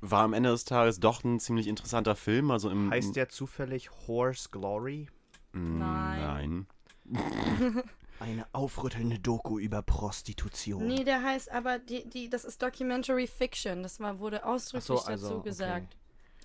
War 0.00 0.22
am 0.22 0.32
Ende 0.32 0.50
des 0.50 0.64
Tages 0.64 1.00
doch 1.00 1.24
ein 1.24 1.40
ziemlich 1.40 1.66
interessanter 1.66 2.16
Film. 2.16 2.50
Also 2.50 2.70
im 2.70 2.90
Heißt 2.90 3.16
der 3.16 3.28
zufällig 3.28 3.90
Horse 4.06 4.48
Glory? 4.50 5.08
Mm, 5.52 5.78
Nein. 5.78 6.66
Nein. 7.04 7.82
Eine 8.20 8.46
aufrüttelnde 8.52 9.18
Doku 9.18 9.58
über 9.58 9.80
Prostitution. 9.82 10.86
Nee, 10.86 11.04
der 11.04 11.22
heißt 11.22 11.50
aber, 11.50 11.78
die, 11.78 12.06
die, 12.08 12.28
das 12.28 12.44
ist 12.44 12.62
Documentary 12.62 13.26
Fiction. 13.26 13.82
Das 13.82 13.98
war, 13.98 14.18
wurde 14.18 14.44
ausdrücklich 14.44 14.84
so, 14.84 14.98
also, 14.98 15.26
dazu 15.28 15.38
okay. 15.38 15.48
gesagt. 15.48 15.96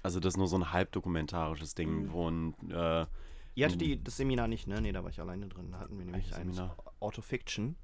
Also 0.01 0.19
das 0.21 0.33
ist 0.33 0.37
nur 0.37 0.47
so 0.47 0.57
ein 0.57 0.71
halbdokumentarisches 0.71 1.75
Ding, 1.75 2.03
Mhm. 2.03 2.11
wo 2.11 2.29
ein 2.29 2.53
äh, 2.71 3.05
Ihr 3.57 3.65
hattet 3.65 3.81
die, 3.81 4.03
das 4.03 4.17
Seminar 4.17 4.47
nicht, 4.49 4.67
ne? 4.67 4.81
Nee, 4.81 4.91
da 4.91 5.01
war 5.03 5.09
ich 5.09 5.19
alleine 5.19 5.47
drin. 5.47 5.71
Da 5.71 5.79
hatten 5.79 5.97
wir 5.97 6.05
nämlich 6.05 6.33
ein 6.35 6.51
Seminar? 6.51 6.77
Autofiction. 6.99 7.75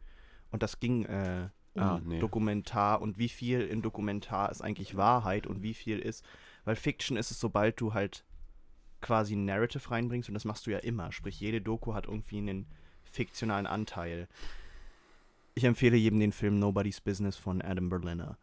Und 0.51 0.63
das 0.63 0.79
ging 0.81 1.05
äh, 1.05 1.49
um 1.73 1.81
Ah, 1.81 2.01
nee. 2.03 2.19
Dokumentar 2.19 3.01
und 3.01 3.17
wie 3.17 3.29
viel 3.29 3.61
in 3.61 3.81
Dokumentar 3.81 4.51
ist 4.51 4.61
eigentlich 4.61 4.97
Wahrheit 4.97 5.47
und 5.47 5.61
wie 5.63 5.73
viel 5.73 5.99
ist. 5.99 6.25
Weil 6.65 6.75
Fiction 6.75 7.17
ist 7.17 7.31
es, 7.31 7.39
sobald 7.39 7.79
du 7.79 7.93
halt 7.93 8.23
quasi 9.01 9.35
ein 9.35 9.45
Narrative 9.45 9.89
reinbringst 9.89 10.29
und 10.29 10.33
das 10.35 10.45
machst 10.45 10.67
du 10.67 10.71
ja 10.71 10.77
immer. 10.79 11.11
Sprich, 11.11 11.39
jede 11.39 11.61
Doku 11.61 11.93
hat 11.93 12.05
irgendwie 12.05 12.37
einen 12.37 12.67
fiktionalen 13.03 13.65
Anteil. 13.65 14.27
Ich 15.55 15.63
empfehle 15.63 15.97
jedem 15.97 16.19
den 16.19 16.31
Film 16.31 16.59
Nobody's 16.59 17.01
Business 17.01 17.35
von 17.35 17.61
Adam 17.61 17.89
Berliner. 17.89 18.37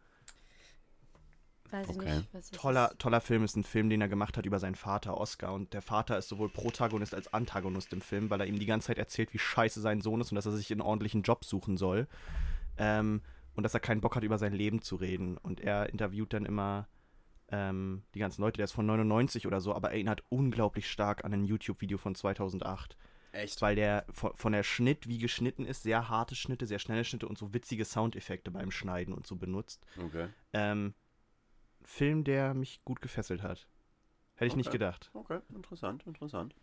Weiß 1.71 1.87
ich 1.87 1.95
Okay. 1.97 2.15
nicht. 2.17 2.29
Was 2.33 2.49
das 2.49 2.59
Toller, 2.59 2.89
ist. 2.91 2.99
toller 2.99 3.21
Film 3.21 3.43
ist 3.43 3.55
ein 3.55 3.63
Film, 3.63 3.89
den 3.89 4.01
er 4.01 4.07
gemacht 4.09 4.37
hat 4.37 4.45
über 4.45 4.59
seinen 4.59 4.75
Vater 4.75 5.17
Oscar. 5.17 5.53
Und 5.53 5.73
der 5.73 5.81
Vater 5.83 6.17
ist 6.17 6.27
sowohl 6.27 6.49
Protagonist 6.49 7.13
als 7.13 7.31
Antagonist 7.31 7.93
im 7.93 8.01
Film, 8.01 8.29
weil 8.29 8.41
er 8.41 8.47
ihm 8.47 8.57
die 8.59 8.65
ganze 8.65 8.87
Zeit 8.87 8.97
erzählt, 8.97 9.33
wie 9.33 9.39
scheiße 9.39 9.79
sein 9.79 10.01
Sohn 10.01 10.19
ist 10.19 10.31
und 10.31 10.35
dass 10.35 10.47
er 10.47 10.51
sich 10.53 10.71
einen 10.71 10.81
ordentlichen 10.81 11.21
Job 11.21 11.45
suchen 11.45 11.77
soll. 11.77 12.07
Ähm, 12.79 13.21
und 13.55 13.63
dass 13.63 13.73
er 13.73 13.79
keinen 13.79 14.01
Bock 14.01 14.15
hat, 14.15 14.23
über 14.23 14.37
sein 14.37 14.53
Leben 14.53 14.81
zu 14.81 14.95
reden. 14.95 15.37
Und 15.37 15.59
er 15.59 15.89
interviewt 15.89 16.33
dann 16.33 16.45
immer 16.45 16.87
ähm, 17.51 18.03
die 18.13 18.19
ganzen 18.19 18.41
Leute. 18.41 18.57
Der 18.57 18.65
ist 18.65 18.71
von 18.71 18.85
99 18.85 19.47
oder 19.47 19.61
so, 19.61 19.73
aber 19.75 19.91
erinnert 19.91 20.23
unglaublich 20.29 20.89
stark 20.89 21.25
an 21.25 21.33
ein 21.33 21.45
YouTube-Video 21.45 21.97
von 21.97 22.15
2008. 22.15 22.97
echt. 23.31 23.61
Weil 23.61 23.75
der 23.75 24.05
von, 24.11 24.33
von 24.35 24.53
der 24.53 24.63
Schnitt, 24.63 25.07
wie 25.07 25.17
geschnitten 25.17 25.65
ist, 25.65 25.83
sehr 25.83 26.09
harte 26.09 26.35
Schnitte, 26.35 26.67
sehr 26.67 26.79
schnelle 26.79 27.03
Schnitte 27.03 27.27
und 27.27 27.37
so 27.37 27.53
witzige 27.53 27.85
Soundeffekte 27.85 28.51
beim 28.51 28.71
Schneiden 28.71 29.13
und 29.13 29.27
so 29.27 29.35
benutzt. 29.35 29.85
Okay. 29.97 30.29
Ähm, 30.53 30.93
Film, 31.83 32.23
der 32.23 32.53
mich 32.53 32.83
gut 32.85 33.01
gefesselt 33.01 33.41
hat. 33.41 33.67
Hätte 34.35 34.47
ich 34.47 34.55
nicht 34.55 34.71
gedacht. 34.71 35.09
Okay, 35.13 35.39
interessant, 35.53 36.05
interessant. 36.07 36.55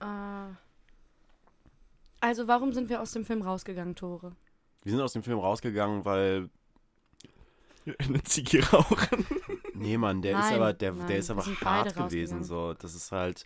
Äh, 0.00 0.54
also, 2.20 2.48
warum 2.48 2.72
sind 2.72 2.88
wir 2.88 3.02
aus 3.02 3.12
dem 3.12 3.24
Film 3.24 3.42
rausgegangen, 3.42 3.94
Tore? 3.94 4.34
Wir 4.82 4.92
sind 4.92 5.00
aus 5.00 5.12
dem 5.12 5.22
Film 5.22 5.38
rausgegangen, 5.38 6.04
weil 6.04 6.48
Eine 7.98 8.22
Ziege 8.22 8.64
rauchen. 8.70 9.26
Nee, 9.74 9.98
Mann, 9.98 10.22
der 10.22 10.38
ist 10.38 10.50
Nein, 10.50 10.54
aber, 10.54 10.72
der, 10.72 10.92
nein, 10.92 11.06
der 11.08 11.18
ist 11.18 11.30
aber 11.30 11.44
hart 11.44 11.96
gewesen. 11.96 12.44
So. 12.44 12.74
Das 12.74 12.94
ist 12.94 13.10
halt 13.10 13.44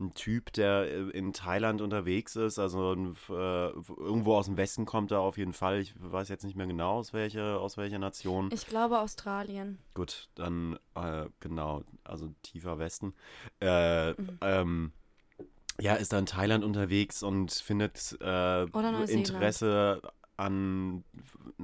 ein 0.00 0.14
Typ, 0.14 0.52
der 0.52 0.84
äh, 0.84 1.10
in 1.10 1.32
Thailand 1.32 1.82
unterwegs 1.82 2.36
ist, 2.36 2.58
also 2.58 2.92
ein, 2.92 3.16
äh, 3.28 3.68
irgendwo 3.68 4.36
aus 4.36 4.46
dem 4.46 4.56
Westen 4.56 4.86
kommt 4.86 5.10
er 5.10 5.20
auf 5.20 5.36
jeden 5.36 5.52
Fall. 5.52 5.80
Ich 5.80 5.92
weiß 5.98 6.28
jetzt 6.28 6.44
nicht 6.44 6.56
mehr 6.56 6.66
genau, 6.68 6.98
aus, 6.98 7.12
welche, 7.12 7.58
aus 7.58 7.76
welcher 7.76 7.98
Nation. 7.98 8.48
Ich 8.52 8.66
glaube 8.66 9.00
Australien. 9.00 9.78
Gut, 9.94 10.28
dann 10.36 10.78
äh, 10.94 11.26
genau, 11.40 11.82
also 12.04 12.32
tiefer 12.42 12.78
Westen. 12.78 13.12
Äh, 13.60 14.12
Mhm. 14.12 14.38
ähm, 14.40 14.92
ja, 15.80 15.94
ist 15.94 16.12
da 16.12 16.18
in 16.18 16.26
Thailand 16.26 16.64
unterwegs 16.64 17.22
und 17.22 17.52
findet 17.52 18.16
äh. 18.20 18.64
Interesse 18.64 20.00
an 20.38 21.04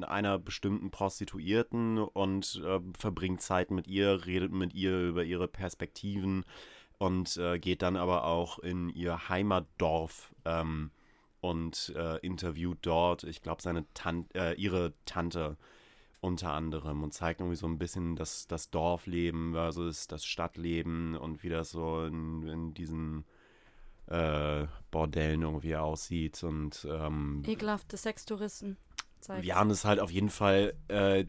einer 0.00 0.38
bestimmten 0.38 0.90
Prostituierten 0.90 1.98
und 1.98 2.60
äh, 2.64 2.80
verbringt 2.98 3.40
Zeit 3.40 3.70
mit 3.70 3.86
ihr, 3.86 4.26
redet 4.26 4.52
mit 4.52 4.74
ihr 4.74 5.08
über 5.08 5.24
ihre 5.24 5.48
Perspektiven 5.48 6.44
und 6.98 7.36
äh, 7.36 7.58
geht 7.58 7.82
dann 7.82 7.96
aber 7.96 8.24
auch 8.24 8.58
in 8.58 8.88
ihr 8.90 9.28
Heimatdorf 9.28 10.34
ähm, 10.44 10.90
und 11.40 11.92
äh, 11.96 12.18
interviewt 12.18 12.78
dort, 12.82 13.22
ich 13.24 13.42
glaube, 13.42 13.62
seine 13.62 13.84
Tan 13.94 14.26
äh, 14.34 14.54
ihre 14.54 14.92
Tante 15.04 15.56
unter 16.20 16.52
anderem 16.52 17.02
und 17.02 17.12
zeigt 17.12 17.40
irgendwie 17.40 17.56
so 17.56 17.66
ein 17.66 17.78
bisschen 17.78 18.16
das, 18.16 18.46
das 18.48 18.70
Dorfleben 18.70 19.52
versus 19.52 20.08
das 20.08 20.24
Stadtleben 20.24 21.16
und 21.16 21.42
wie 21.42 21.50
das 21.50 21.70
so 21.70 22.04
in, 22.04 22.42
in 22.48 22.74
diesen 22.74 23.24
äh, 24.06 24.66
Bordellen 24.90 25.42
irgendwie 25.42 25.76
aussieht 25.76 26.42
und 26.42 26.86
ähm, 26.90 27.42
Ekelhafte 27.46 27.96
Sextouristen. 27.96 28.76
Zeigt. 29.20 29.44
ja, 29.46 29.62
und 29.62 29.70
es 29.70 29.78
ist 29.78 29.84
halt 29.86 30.00
auf 30.00 30.10
jeden 30.10 30.28
Fall 30.28 30.74
äh, 30.88 31.24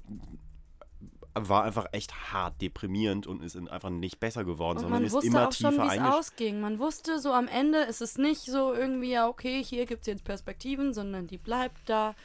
war 1.35 1.63
einfach 1.63 1.87
echt 1.91 2.31
hart 2.31 2.61
deprimierend 2.61 3.27
und 3.27 3.43
ist 3.43 3.57
einfach 3.57 3.89
nicht 3.89 4.19
besser 4.19 4.45
geworden, 4.45 4.77
Und 4.77 4.83
sondern 4.83 5.01
man 5.01 5.07
ist 5.07 5.13
wusste 5.13 5.27
immer 5.27 5.47
auch 5.47 5.51
schon, 5.51 5.71
tiefer 5.71 5.83
wie 5.83 5.87
es 5.87 5.93
eingeschränkt. 5.93 6.17
ausging. 6.17 6.61
Man 6.61 6.79
wusste 6.79 7.19
so 7.19 7.33
am 7.33 7.47
Ende, 7.47 7.79
ist 7.79 8.01
es 8.01 8.17
nicht 8.17 8.41
so 8.41 8.73
irgendwie, 8.73 9.11
ja, 9.11 9.27
okay, 9.27 9.61
hier 9.63 9.85
gibt 9.85 10.01
es 10.01 10.07
jetzt 10.07 10.23
Perspektiven, 10.23 10.93
sondern 10.93 11.27
die 11.27 11.37
bleibt 11.37 11.77
da. 11.87 12.15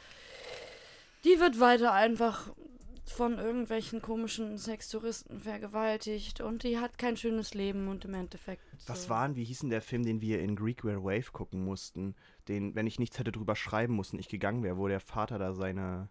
Die 1.25 1.39
wird 1.39 1.59
weiter 1.59 1.91
einfach 1.91 2.49
von 3.05 3.37
irgendwelchen 3.37 4.01
komischen 4.01 4.57
Sextouristen 4.57 5.41
vergewaltigt 5.41 6.41
und 6.41 6.63
die 6.63 6.77
hat 6.77 6.97
kein 6.97 7.17
schönes 7.17 7.53
Leben 7.53 7.87
und 7.87 8.05
im 8.05 8.13
Endeffekt. 8.13 8.63
Was 8.87 9.03
so. 9.03 9.09
waren, 9.09 9.35
wie 9.35 9.43
hieß 9.43 9.59
denn 9.59 9.69
der 9.69 9.81
Film, 9.81 10.03
den 10.03 10.21
wir 10.21 10.39
in 10.39 10.55
Greekware 10.55 11.03
Wave 11.03 11.31
gucken 11.31 11.63
mussten? 11.63 12.15
Den, 12.47 12.75
wenn 12.75 12.87
ich 12.87 12.99
nichts 12.99 13.19
hätte 13.19 13.31
drüber 13.31 13.55
schreiben 13.55 13.95
müssen, 13.95 14.19
ich 14.19 14.29
gegangen 14.29 14.63
wäre, 14.63 14.77
wo 14.77 14.87
der 14.87 14.99
Vater 14.99 15.39
da 15.39 15.53
seine, 15.53 16.09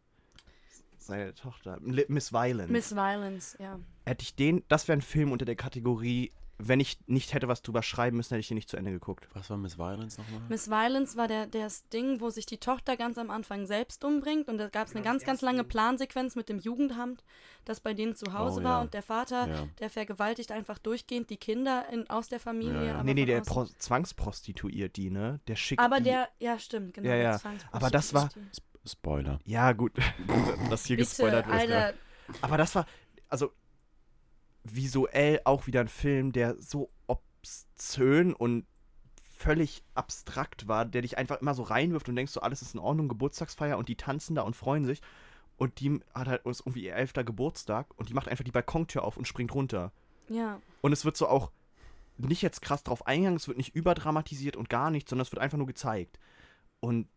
seine 0.98 1.34
Tochter, 1.34 1.78
Miss 1.80 2.32
Violence. 2.32 2.70
Miss 2.70 2.94
Violence, 2.94 3.56
ja. 3.58 3.78
Hätte 4.04 4.22
ich 4.22 4.34
den, 4.34 4.64
das 4.68 4.88
wäre 4.88 4.98
ein 4.98 5.02
Film 5.02 5.32
unter 5.32 5.44
der 5.44 5.56
Kategorie, 5.56 6.32
wenn 6.68 6.80
ich 6.80 6.98
nicht 7.06 7.32
hätte 7.34 7.48
was 7.48 7.62
drüber 7.62 7.82
schreiben 7.82 8.16
müssen, 8.16 8.30
hätte 8.30 8.40
ich 8.40 8.48
den 8.48 8.54
nicht 8.56 8.68
zu 8.68 8.76
Ende 8.76 8.90
geguckt. 8.90 9.28
Was 9.34 9.50
war 9.50 9.56
Miss 9.56 9.78
Violence 9.78 10.18
nochmal? 10.18 10.40
Miss 10.48 10.68
Violence 10.70 11.16
war 11.16 11.28
der, 11.28 11.46
das 11.46 11.88
Ding, 11.88 12.20
wo 12.20 12.30
sich 12.30 12.46
die 12.46 12.58
Tochter 12.58 12.96
ganz 12.96 13.18
am 13.18 13.30
Anfang 13.30 13.66
selbst 13.66 14.04
umbringt 14.04 14.48
und 14.48 14.58
da 14.58 14.68
gab 14.68 14.86
es 14.86 14.92
eine 14.94 15.02
Genau, 15.02 15.12
ganz, 15.12 15.24
ganz 15.24 15.40
lange 15.42 15.64
Plansequenz 15.64 16.36
mit 16.36 16.48
dem 16.48 16.58
Jugendamt, 16.58 17.24
das 17.64 17.80
bei 17.80 17.94
denen 17.94 18.14
zu 18.14 18.32
Hause 18.32 18.60
Oh, 18.60 18.64
war 18.64 18.76
ja. 18.78 18.80
und 18.82 18.94
der 18.94 19.02
Vater, 19.02 19.48
Ja. 19.48 19.66
der 19.78 19.90
vergewaltigt 19.90 20.52
einfach 20.52 20.78
durchgehend 20.78 21.30
die 21.30 21.36
Kinder 21.36 21.86
in, 21.92 22.08
aus 22.10 22.28
der 22.28 22.40
Familie. 22.40 22.86
Ja, 22.86 23.02
nee, 23.02 23.14
nee, 23.14 23.26
der 23.26 23.40
Pro 23.42 23.64
zwangsprostituiert 23.64 24.96
die, 24.96 25.10
ne? 25.10 25.40
Der 25.48 25.56
schickt 25.56 25.80
aber 25.80 25.98
die, 25.98 26.04
der, 26.04 26.28
ja 26.38 26.58
stimmt, 26.58 26.94
genau. 26.94 27.08
Ja, 27.08 27.16
ja. 27.16 27.40
Aber 27.72 27.90
das 27.90 28.12
war- 28.14 28.28
Spoiler. 28.86 29.38
Ja, 29.44 29.72
gut, 29.72 29.92
dass 30.70 30.86
hier 30.86 30.96
Bitte, 30.96 31.08
gespoilert 31.08 31.46
wird. 31.46 31.58
gerade. 31.58 31.76
Alter, 31.84 31.98
Aber 32.40 32.56
das 32.56 32.74
war, 32.74 32.86
also 33.28 33.52
visuell 34.74 35.40
auch 35.44 35.66
wieder 35.66 35.80
ein 35.80 35.88
Film, 35.88 36.32
der 36.32 36.56
so 36.60 36.90
obszön 37.06 38.32
und 38.32 38.66
völlig 39.40 39.82
abstrakt 39.94 40.68
war, 40.68 40.84
der 40.84 41.02
dich 41.02 41.16
einfach 41.16 41.40
immer 41.40 41.54
so 41.54 41.62
reinwirft 41.62 42.08
und 42.08 42.16
denkst 42.16 42.32
so, 42.32 42.40
alles 42.40 42.60
ist 42.60 42.74
in 42.74 42.80
Ordnung, 42.80 43.08
Geburtstagsfeier 43.08 43.78
und 43.78 43.88
die 43.88 43.96
tanzen 43.96 44.34
da 44.34 44.42
und 44.42 44.54
freuen 44.54 44.84
sich. 44.84 45.00
Und 45.56 45.80
die 45.80 46.00
hat 46.14 46.28
halt 46.28 46.46
ist 46.46 46.60
irgendwie 46.60 46.84
ihr 46.84 46.94
elfter 46.94 47.24
Geburtstag 47.24 47.86
und 47.96 48.08
die 48.08 48.14
macht 48.14 48.28
einfach 48.28 48.44
die 48.44 48.50
Balkontür 48.50 49.04
auf 49.04 49.16
und 49.16 49.26
springt 49.26 49.54
runter. 49.54 49.92
ja. 50.28 50.60
Und 50.82 50.92
es 50.92 51.04
wird 51.04 51.16
so 51.16 51.28
auch 51.28 51.50
nicht 52.16 52.42
jetzt 52.42 52.62
krass 52.62 52.82
drauf 52.82 53.06
eingegangen, 53.06 53.36
es 53.36 53.48
wird 53.48 53.58
nicht 53.58 53.74
überdramatisiert 53.74 54.56
und 54.56 54.68
gar 54.68 54.90
nichts, 54.90 55.10
sondern 55.10 55.24
es 55.24 55.32
wird 55.32 55.42
einfach 55.42 55.58
nur 55.58 55.66
gezeigt. 55.66 56.18
Und 56.80 57.08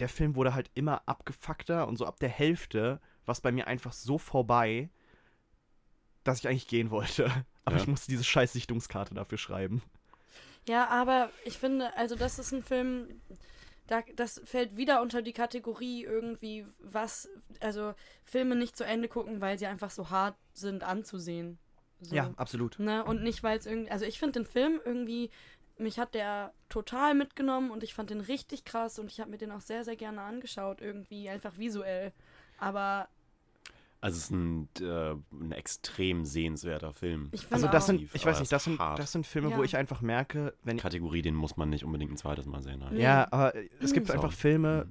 der 0.00 0.08
Film 0.08 0.36
wurde 0.36 0.54
halt 0.54 0.70
immer 0.74 1.02
abgefuckter 1.06 1.86
und 1.86 1.96
so 1.96 2.06
ab 2.06 2.18
der 2.20 2.28
Hälfte 2.28 3.00
war 3.24 3.32
es 3.32 3.40
bei 3.40 3.52
mir 3.52 3.66
einfach 3.66 3.92
so 3.92 4.18
vorbei, 4.18 4.90
dass 6.24 6.38
ich 6.40 6.48
eigentlich 6.48 6.68
gehen 6.68 6.90
wollte. 6.90 7.26
Aber 7.64 7.76
Ja. 7.76 7.82
ich 7.82 7.88
musste 7.88 8.10
diese 8.10 8.24
scheiß 8.24 8.52
Sichtungskarte 8.52 9.14
dafür 9.14 9.38
schreiben. 9.38 9.82
Ja, 10.68 10.86
aber 10.88 11.30
ich 11.44 11.58
finde, 11.58 11.96
also 11.96 12.14
das 12.14 12.38
ist 12.38 12.52
ein 12.52 12.62
Film, 12.62 13.20
da, 13.88 14.02
das 14.14 14.40
fällt 14.44 14.76
wieder 14.76 15.02
unter 15.02 15.20
die 15.22 15.32
Kategorie 15.32 16.04
irgendwie, 16.04 16.64
was, 16.78 17.28
also 17.60 17.94
Filme 18.24 18.54
nicht 18.54 18.76
zu 18.76 18.84
Ende 18.84 19.08
gucken, 19.08 19.40
weil 19.40 19.58
sie 19.58 19.66
einfach 19.66 19.90
so 19.90 20.10
hart 20.10 20.36
sind 20.54 20.84
anzusehen. 20.84 21.58
So. 22.00 22.16
absolut. 22.36 22.78
Ne? 22.78 23.04
Und 23.04 23.22
nicht, 23.22 23.42
weil 23.42 23.58
es 23.58 23.66
irgendwie, 23.66 23.90
also 23.90 24.04
ich 24.04 24.18
finde 24.18 24.40
den 24.40 24.46
Film 24.46 24.80
irgendwie, 24.84 25.30
mich 25.78 25.98
hat 25.98 26.14
der 26.14 26.52
total 26.68 27.14
mitgenommen 27.14 27.70
und 27.70 27.82
ich 27.82 27.94
fand 27.94 28.10
den 28.10 28.20
richtig 28.20 28.64
krass 28.64 28.98
und 28.98 29.10
ich 29.10 29.20
habe 29.20 29.30
mir 29.30 29.38
den 29.38 29.52
auch 29.52 29.60
sehr, 29.60 29.84
sehr 29.84 29.96
gerne 29.96 30.22
angeschaut, 30.22 30.80
irgendwie, 30.80 31.28
einfach 31.28 31.58
visuell. 31.58 32.12
Aber 32.58 33.08
Also 34.02 34.16
es 34.18 34.24
ist 34.24 34.30
ein, 34.32 34.68
äh, 34.80 35.14
ein 35.32 35.52
extrem 35.52 36.24
sehenswerter 36.26 36.92
Film. 36.92 37.30
Also 37.50 37.68
auch, 37.68 37.70
das 37.70 37.86
sind, 37.86 37.98
Tief, 37.98 38.14
ich 38.14 38.26
weiß 38.26 38.40
nicht, 38.40 38.50
das 38.52 38.64
sind, 38.64 38.78
das 38.80 39.12
sind 39.12 39.26
Filme, 39.26 39.50
Ja. 39.50 39.56
wo 39.56 39.62
ich 39.62 39.76
einfach 39.76 40.00
merke, 40.02 40.54
wenn 40.64 40.76
ich 40.76 40.82
Kategorie, 40.82 41.22
den 41.22 41.34
muss 41.36 41.56
man 41.56 41.70
nicht 41.70 41.84
unbedingt 41.84 42.10
ein 42.12 42.16
zweites 42.16 42.44
Mal 42.46 42.62
sehen. 42.62 42.84
Halt. 42.84 42.98
Ja, 42.98 43.28
aber 43.30 43.54
es 43.80 43.92
gibt 43.92 44.08
So. 44.08 44.12
einfach 44.12 44.32
Filme, 44.32 44.90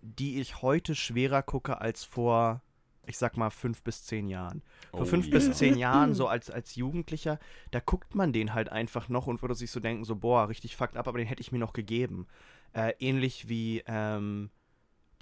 die 0.00 0.40
ich 0.40 0.62
heute 0.62 0.94
schwerer 0.94 1.42
gucke 1.42 1.80
als 1.80 2.04
vor, 2.04 2.62
ich 3.04 3.18
sag 3.18 3.36
mal, 3.36 3.50
fünf 3.50 3.82
bis 3.82 4.04
zehn 4.04 4.28
Jahren. 4.28 4.62
Vor 4.92 5.02
Oh, 5.02 5.04
fünf 5.04 5.26
ja. 5.26 5.32
bis 5.32 5.52
zehn 5.52 5.76
Jahren, 5.78 6.14
so 6.14 6.26
als, 6.26 6.48
als 6.50 6.74
Jugendlicher, 6.74 7.38
da 7.70 7.80
guckt 7.80 8.14
man 8.14 8.32
den 8.32 8.54
halt 8.54 8.70
einfach 8.70 9.08
noch 9.10 9.26
und 9.26 9.42
würde 9.42 9.54
sich 9.54 9.70
so 9.70 9.78
denken, 9.78 10.04
so, 10.04 10.16
boah, 10.16 10.48
richtig 10.48 10.74
fucked 10.74 10.96
up, 10.96 11.06
aber 11.06 11.18
den 11.18 11.26
hätte 11.26 11.42
ich 11.42 11.52
mir 11.52 11.58
noch 11.58 11.74
gegeben. 11.74 12.26
Äh, 12.72 12.94
ähnlich 12.98 13.48
wie 13.48 13.82
ähm, 13.86 14.50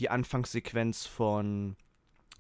die 0.01 0.11
Anfangssequenz 0.11 1.07
von 1.07 1.77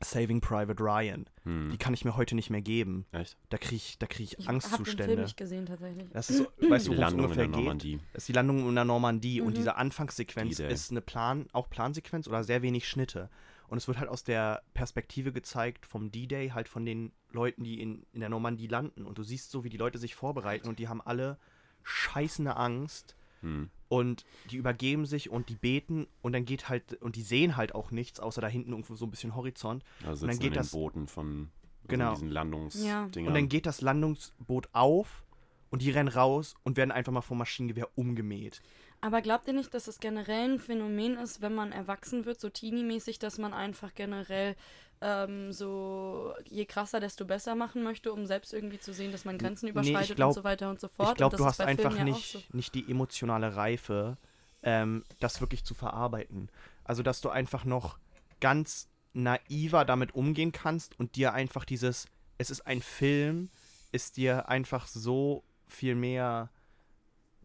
Saving 0.02 0.40
Private 0.40 0.82
Ryan. 0.82 1.26
Hm. 1.44 1.70
Die 1.70 1.78
kann 1.78 1.94
ich 1.94 2.04
mir 2.04 2.16
heute 2.16 2.34
nicht 2.34 2.50
mehr 2.50 2.60
geben. 2.62 3.06
Echt? 3.12 3.36
Da 3.48 3.58
kriege 3.58 3.76
ich, 3.76 3.98
da 3.98 4.06
krieg 4.06 4.24
ich, 4.32 4.38
Ich 4.38 4.46
habe 4.48 4.58
den 4.58 4.60
Film 4.60 4.72
Angstzustände. 4.76 5.22
nicht 5.22 5.36
gesehen 5.36 5.66
tatsächlich. 5.66 6.08
Das 6.12 6.30
ist, 6.30 6.40
weißt 6.68 6.86
Die 6.86 6.90
du, 6.90 6.94
es 6.94 7.00
Landung 7.00 7.30
in 7.30 7.36
der 7.36 7.46
geht? 7.46 7.56
Normandie. 7.56 8.00
Das 8.12 8.22
ist 8.24 8.28
die 8.28 8.32
Landung 8.32 8.68
in 8.68 8.74
der 8.74 8.84
Normandie 8.84 9.40
und 9.40 9.50
Mhm. 9.50 9.54
diese 9.54 9.76
Anfangssequenz 9.76 10.56
D-Day. 10.56 10.72
ist 10.72 10.90
eine 10.90 11.00
Plan, 11.00 11.46
auch 11.52 11.70
Plansequenz 11.70 12.28
oder 12.28 12.44
sehr 12.44 12.62
wenig 12.62 12.88
Schnitte. 12.88 13.30
Und 13.68 13.78
es 13.78 13.88
wird 13.88 13.98
halt 13.98 14.10
aus 14.10 14.24
der 14.24 14.62
Perspektive 14.74 15.32
gezeigt 15.32 15.86
vom 15.86 16.10
D-Day, 16.12 16.50
halt 16.50 16.68
von 16.68 16.84
den 16.84 17.12
Leuten, 17.32 17.64
die 17.64 17.80
in, 17.80 18.04
in 18.12 18.20
der 18.20 18.28
Normandie 18.28 18.66
landen. 18.66 19.06
Und 19.06 19.16
du 19.18 19.22
siehst 19.22 19.50
so, 19.50 19.64
wie 19.64 19.70
die 19.70 19.78
Leute 19.78 19.98
sich 19.98 20.14
vorbereiten 20.14 20.68
und 20.68 20.78
die 20.78 20.88
haben 20.88 21.00
alle 21.00 21.38
scheißende 21.82 22.56
Angst 22.56 23.16
Hm. 23.44 23.70
und 23.88 24.24
die 24.50 24.56
übergeben 24.56 25.06
sich 25.06 25.30
und 25.30 25.48
die 25.50 25.54
beten 25.54 26.06
und 26.22 26.32
dann 26.32 26.44
geht 26.44 26.68
halt, 26.68 27.00
und 27.02 27.14
die 27.16 27.22
sehen 27.22 27.56
halt 27.56 27.74
auch 27.74 27.90
nichts, 27.92 28.18
außer 28.18 28.40
da 28.40 28.48
hinten 28.48 28.70
irgendwo 28.70 28.94
so 28.96 29.04
ein 29.06 29.10
bisschen 29.10 29.36
Horizont. 29.36 29.84
Also 30.04 30.24
Und 30.26 30.32
dann 30.32 30.40
geht 30.40 30.56
das- 30.56 30.72
Booten 30.72 31.06
von 31.06 31.50
Genau. 31.86 32.12
diesen 32.14 32.28
Landungsdingern. 32.30 33.10
Und 33.26 33.34
dann 33.34 33.48
geht 33.48 33.66
das 33.66 33.82
Landungsboot 33.82 34.68
auf 34.72 35.22
und 35.70 35.82
die 35.82 35.90
rennen 35.90 36.08
raus 36.08 36.54
und 36.64 36.76
werden 36.78 36.90
einfach 36.90 37.12
mal 37.12 37.20
vom 37.20 37.36
Maschinengewehr 37.38 37.88
umgemäht. 37.94 38.62
Aber 39.02 39.20
glaubt 39.20 39.46
ihr 39.48 39.52
nicht, 39.52 39.74
dass 39.74 39.86
es 39.86 40.00
generell 40.00 40.52
ein 40.54 40.58
Phänomen 40.60 41.18
ist, 41.18 41.42
wenn 41.42 41.54
man 41.54 41.72
erwachsen 41.72 42.24
wird, 42.24 42.40
so 42.40 42.48
teenie-mäßig, 42.48 43.18
dass 43.18 43.36
man 43.36 43.52
einfach 43.52 43.92
generell 43.94 44.56
ähm, 45.04 45.52
so 45.52 46.32
je 46.48 46.64
krasser, 46.64 46.98
desto 46.98 47.26
besser 47.26 47.54
machen 47.54 47.82
möchte, 47.82 48.10
um 48.10 48.24
selbst 48.24 48.54
irgendwie 48.54 48.80
zu 48.80 48.94
sehen, 48.94 49.12
dass 49.12 49.26
man 49.26 49.36
Grenzen 49.36 49.66
Nee, 49.66 49.72
überschreitet 49.72 50.16
glaub- 50.16 50.30
und 50.30 50.34
so 50.34 50.44
weiter 50.44 50.70
und 50.70 50.80
so 50.80 50.88
fort? 50.88 51.10
Ich 51.10 51.16
glaube, 51.16 51.36
du 51.36 51.44
hast 51.44 51.60
einfach 51.60 51.94
ja 51.94 52.04
nicht, 52.04 52.32
so. 52.32 52.42
nicht 52.52 52.74
die 52.74 52.90
emotionale 52.90 53.54
Reife, 53.54 54.16
ähm, 54.62 55.04
das 55.20 55.42
wirklich 55.42 55.62
zu 55.62 55.74
verarbeiten. 55.74 56.48
Also, 56.84 57.02
dass 57.02 57.20
du 57.20 57.28
einfach 57.28 57.66
noch 57.66 57.98
ganz 58.40 58.88
naiver 59.12 59.84
damit 59.84 60.14
umgehen 60.14 60.52
kannst 60.52 60.98
und 60.98 61.16
dir 61.16 61.34
einfach 61.34 61.66
dieses, 61.66 62.06
es 62.38 62.48
ist 62.48 62.66
ein 62.66 62.80
Film, 62.80 63.50
ist 63.92 64.16
dir 64.16 64.48
einfach 64.48 64.86
so 64.86 65.44
viel 65.66 65.94
mehr 65.94 66.48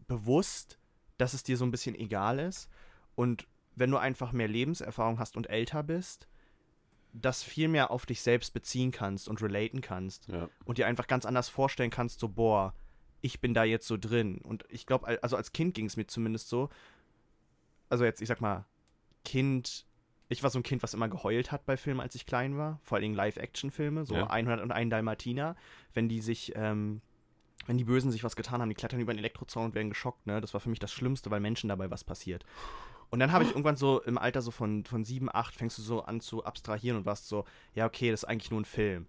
bewusst, 0.08 0.78
dass 1.18 1.34
es 1.34 1.42
dir 1.42 1.58
so 1.58 1.66
ein 1.66 1.70
bisschen 1.70 1.94
egal 1.94 2.38
ist. 2.38 2.70
Und 3.16 3.46
wenn 3.76 3.90
du 3.90 3.98
einfach 3.98 4.32
mehr 4.32 4.48
Lebenserfahrung 4.48 5.18
hast 5.18 5.36
und 5.36 5.50
älter 5.50 5.82
bist, 5.82 6.26
das 7.12 7.42
viel 7.42 7.68
mehr 7.68 7.90
auf 7.90 8.06
dich 8.06 8.22
selbst 8.22 8.52
beziehen 8.54 8.90
kannst 8.92 9.28
und 9.28 9.42
relaten 9.42 9.80
kannst 9.80 10.28
Ja. 10.28 10.48
und 10.64 10.78
dir 10.78 10.86
einfach 10.86 11.06
ganz 11.06 11.24
anders 11.26 11.48
vorstellen 11.48 11.90
kannst, 11.90 12.20
so, 12.20 12.28
boah, 12.28 12.74
ich 13.20 13.40
bin 13.40 13.52
da 13.54 13.64
jetzt 13.64 13.86
so 13.86 13.96
drin. 13.96 14.38
Und 14.38 14.64
ich 14.70 14.86
glaube, 14.86 15.22
also 15.22 15.36
als 15.36 15.52
Kind 15.52 15.74
ging 15.74 15.86
es 15.86 15.96
mir 15.96 16.06
zumindest 16.06 16.48
so, 16.48 16.68
also 17.88 18.04
jetzt, 18.04 18.22
ich 18.22 18.28
sag 18.28 18.40
mal, 18.40 18.64
Kind, 19.24 19.84
ich 20.28 20.42
war 20.42 20.50
so 20.50 20.58
ein 20.58 20.62
Kind, 20.62 20.82
was 20.82 20.94
immer 20.94 21.08
geheult 21.08 21.52
hat 21.52 21.66
bei 21.66 21.76
Filmen, 21.76 22.00
als 22.00 22.14
ich 22.14 22.24
klein 22.26 22.56
war, 22.56 22.78
vor 22.82 22.98
allem 22.98 23.14
Live-Action-Filme, 23.14 24.06
so 24.06 24.14
Ja. 24.14 24.30
101 24.30 24.88
Dalmatiner, 24.90 25.56
wenn 25.92 26.08
die 26.08 26.20
sich, 26.20 26.52
ähm, 26.54 27.02
wenn 27.66 27.76
die 27.76 27.84
Bösen 27.84 28.10
sich 28.10 28.24
was 28.24 28.36
getan 28.36 28.62
haben, 28.62 28.68
die 28.70 28.74
klettern 28.74 29.00
über 29.00 29.12
den 29.12 29.18
Elektrozaun 29.18 29.66
und 29.66 29.74
werden 29.74 29.90
geschockt, 29.90 30.26
ne? 30.26 30.40
Das 30.40 30.54
war 30.54 30.60
für 30.60 30.70
mich 30.70 30.78
das 30.78 30.92
Schlimmste, 30.92 31.30
weil 31.30 31.40
Menschen 31.40 31.68
dabei 31.68 31.90
was 31.90 32.04
passiert. 32.04 32.44
Und 33.10 33.18
dann 33.18 33.32
habe 33.32 33.44
ich 33.44 33.50
irgendwann 33.50 33.76
so 33.76 34.00
im 34.02 34.18
Alter 34.18 34.40
so 34.40 34.50
von, 34.50 34.84
von 34.84 35.04
7, 35.04 35.28
8 35.32 35.54
fängst 35.54 35.78
du 35.78 35.82
so 35.82 36.02
an 36.02 36.20
zu 36.20 36.44
abstrahieren 36.44 36.96
und 36.98 37.06
warst 37.06 37.28
so, 37.28 37.44
ja, 37.74 37.86
okay, 37.86 38.10
das 38.10 38.22
ist 38.22 38.28
eigentlich 38.28 38.50
nur 38.50 38.60
ein 38.60 38.64
Film. 38.64 39.06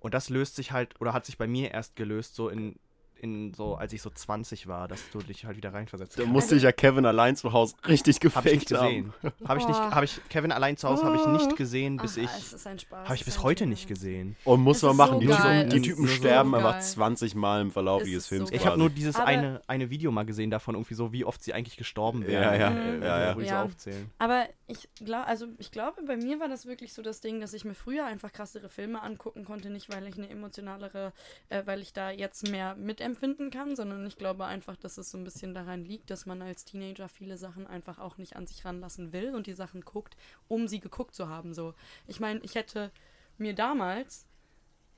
Und 0.00 0.14
das 0.14 0.30
löst 0.30 0.56
sich 0.56 0.72
halt, 0.72 1.00
oder 1.00 1.12
hat 1.12 1.26
sich 1.26 1.38
bei 1.38 1.46
mir 1.46 1.70
erst 1.70 1.94
gelöst, 1.94 2.34
so 2.34 2.48
in, 2.48 2.76
in 3.22 3.54
so, 3.54 3.76
als 3.76 3.92
ich 3.92 4.02
so 4.02 4.10
20 4.10 4.66
war, 4.66 4.88
dass 4.88 5.08
du 5.10 5.20
dich 5.20 5.44
halt 5.44 5.56
wieder 5.56 5.72
reinversetzt 5.72 6.18
Da 6.18 6.22
kannst. 6.24 6.32
musste 6.32 6.56
ich 6.56 6.64
ja 6.64 6.72
Kevin 6.72 7.06
allein 7.06 7.36
zu 7.36 7.52
Hause 7.52 7.74
richtig 7.88 8.16
Habe 8.34 8.48
ich 8.48 8.54
nicht 8.54 8.68
gefaked 8.68 8.72
haben. 8.82 9.12
gesehen. 9.22 9.32
Habe 9.48 9.60
ich 9.60 9.68
nicht, 9.68 9.78
Oh. 9.80 9.90
habe 9.92 10.04
ich, 10.04 10.20
Kevin 10.28 10.52
allein 10.52 10.76
zu 10.76 10.88
Hause 10.88 11.04
habe 11.04 11.16
ich 11.16 11.26
nicht 11.26 11.56
gesehen, 11.56 11.96
bis 11.98 12.18
Ach, 12.18 12.22
ich, 12.24 12.30
es 12.30 12.52
ist 12.52 12.66
ein 12.66 12.78
Spaß. 12.78 13.04
habe 13.04 13.14
ich 13.14 13.24
bis 13.24 13.42
heute 13.42 13.66
nicht 13.66 13.86
gesehen. 13.88 14.36
Und 14.44 14.60
muss 14.60 14.78
Es 14.78 14.82
man 14.82 14.96
machen. 14.96 15.14
so 15.14 15.20
die, 15.20 15.26
geil. 15.28 15.68
die 15.68 15.80
Typen 15.80 16.06
so 16.06 16.12
sterben 16.12 16.54
einfach 16.54 16.80
20 16.80 17.34
Mal 17.36 17.62
im 17.62 17.70
Verlauf 17.70 18.02
Es 18.02 18.06
dieses 18.08 18.24
so 18.28 18.34
Films. 18.34 18.50
geil. 18.50 18.58
Ich 18.60 18.66
habe 18.66 18.76
nur 18.76 18.90
dieses 18.90 19.16
Aber- 19.16 19.26
eine, 19.26 19.62
eine 19.68 19.88
Video 19.88 20.10
mal 20.10 20.24
gesehen 20.26 20.50
davon, 20.50 20.74
irgendwie 20.74 20.94
so, 20.94 21.12
wie 21.12 21.24
oft 21.24 21.42
sie 21.44 21.54
eigentlich 21.54 21.76
gestorben 21.76 22.22
Ja, 22.22 22.28
wären. 22.28 22.60
ja, 22.60 22.70
äh, 22.70 22.98
ja, 23.00 23.20
ja. 23.28 23.36
Wo 23.36 23.40
die 23.40 23.46
Ja. 23.46 23.60
so 23.60 23.66
aufzählen. 23.66 24.10
Aber 24.18 24.46
ich 24.66 24.88
glaube, 24.96 25.26
also 25.26 25.46
ich 25.58 25.70
glaube, 25.70 26.02
bei 26.06 26.16
mir 26.16 26.40
war 26.40 26.48
das 26.48 26.66
wirklich 26.66 26.92
so 26.92 27.02
das 27.02 27.20
Ding, 27.20 27.40
dass 27.40 27.52
ich 27.54 27.64
mir 27.64 27.74
früher 27.74 28.04
einfach 28.06 28.32
krassere 28.32 28.68
Filme 28.68 29.00
angucken 29.00 29.44
konnte, 29.44 29.70
nicht 29.70 29.92
weil 29.94 30.06
ich 30.08 30.16
eine 30.18 30.28
emotionalere, 30.28 31.12
äh, 31.50 31.62
weil 31.66 31.80
ich 31.80 31.92
da 31.92 32.10
jetzt 32.10 32.48
mehr 32.50 32.74
mitempfinden 33.12 33.50
kann, 33.50 33.76
sondern 33.76 34.06
ich 34.06 34.16
glaube 34.16 34.44
einfach, 34.44 34.76
dass 34.76 34.98
es 34.98 35.10
so 35.10 35.18
ein 35.18 35.24
bisschen 35.24 35.54
daran 35.54 35.84
liegt, 35.84 36.10
dass 36.10 36.26
man 36.26 36.40
als 36.42 36.64
Teenager 36.64 37.08
viele 37.08 37.36
Sachen 37.36 37.66
einfach 37.66 37.98
auch 37.98 38.18
nicht 38.18 38.36
an 38.36 38.46
sich 38.46 38.64
ranlassen 38.64 39.12
will 39.12 39.34
und 39.34 39.46
die 39.46 39.54
Sachen 39.54 39.82
guckt, 39.82 40.16
um 40.48 40.68
sie 40.68 40.80
geguckt 40.80 41.14
zu 41.14 41.28
haben. 41.28 41.54
So, 41.54 41.74
ich 42.06 42.20
meine, 42.20 42.40
ich 42.40 42.54
hätte 42.54 42.90
mir 43.38 43.54
damals 43.54 44.26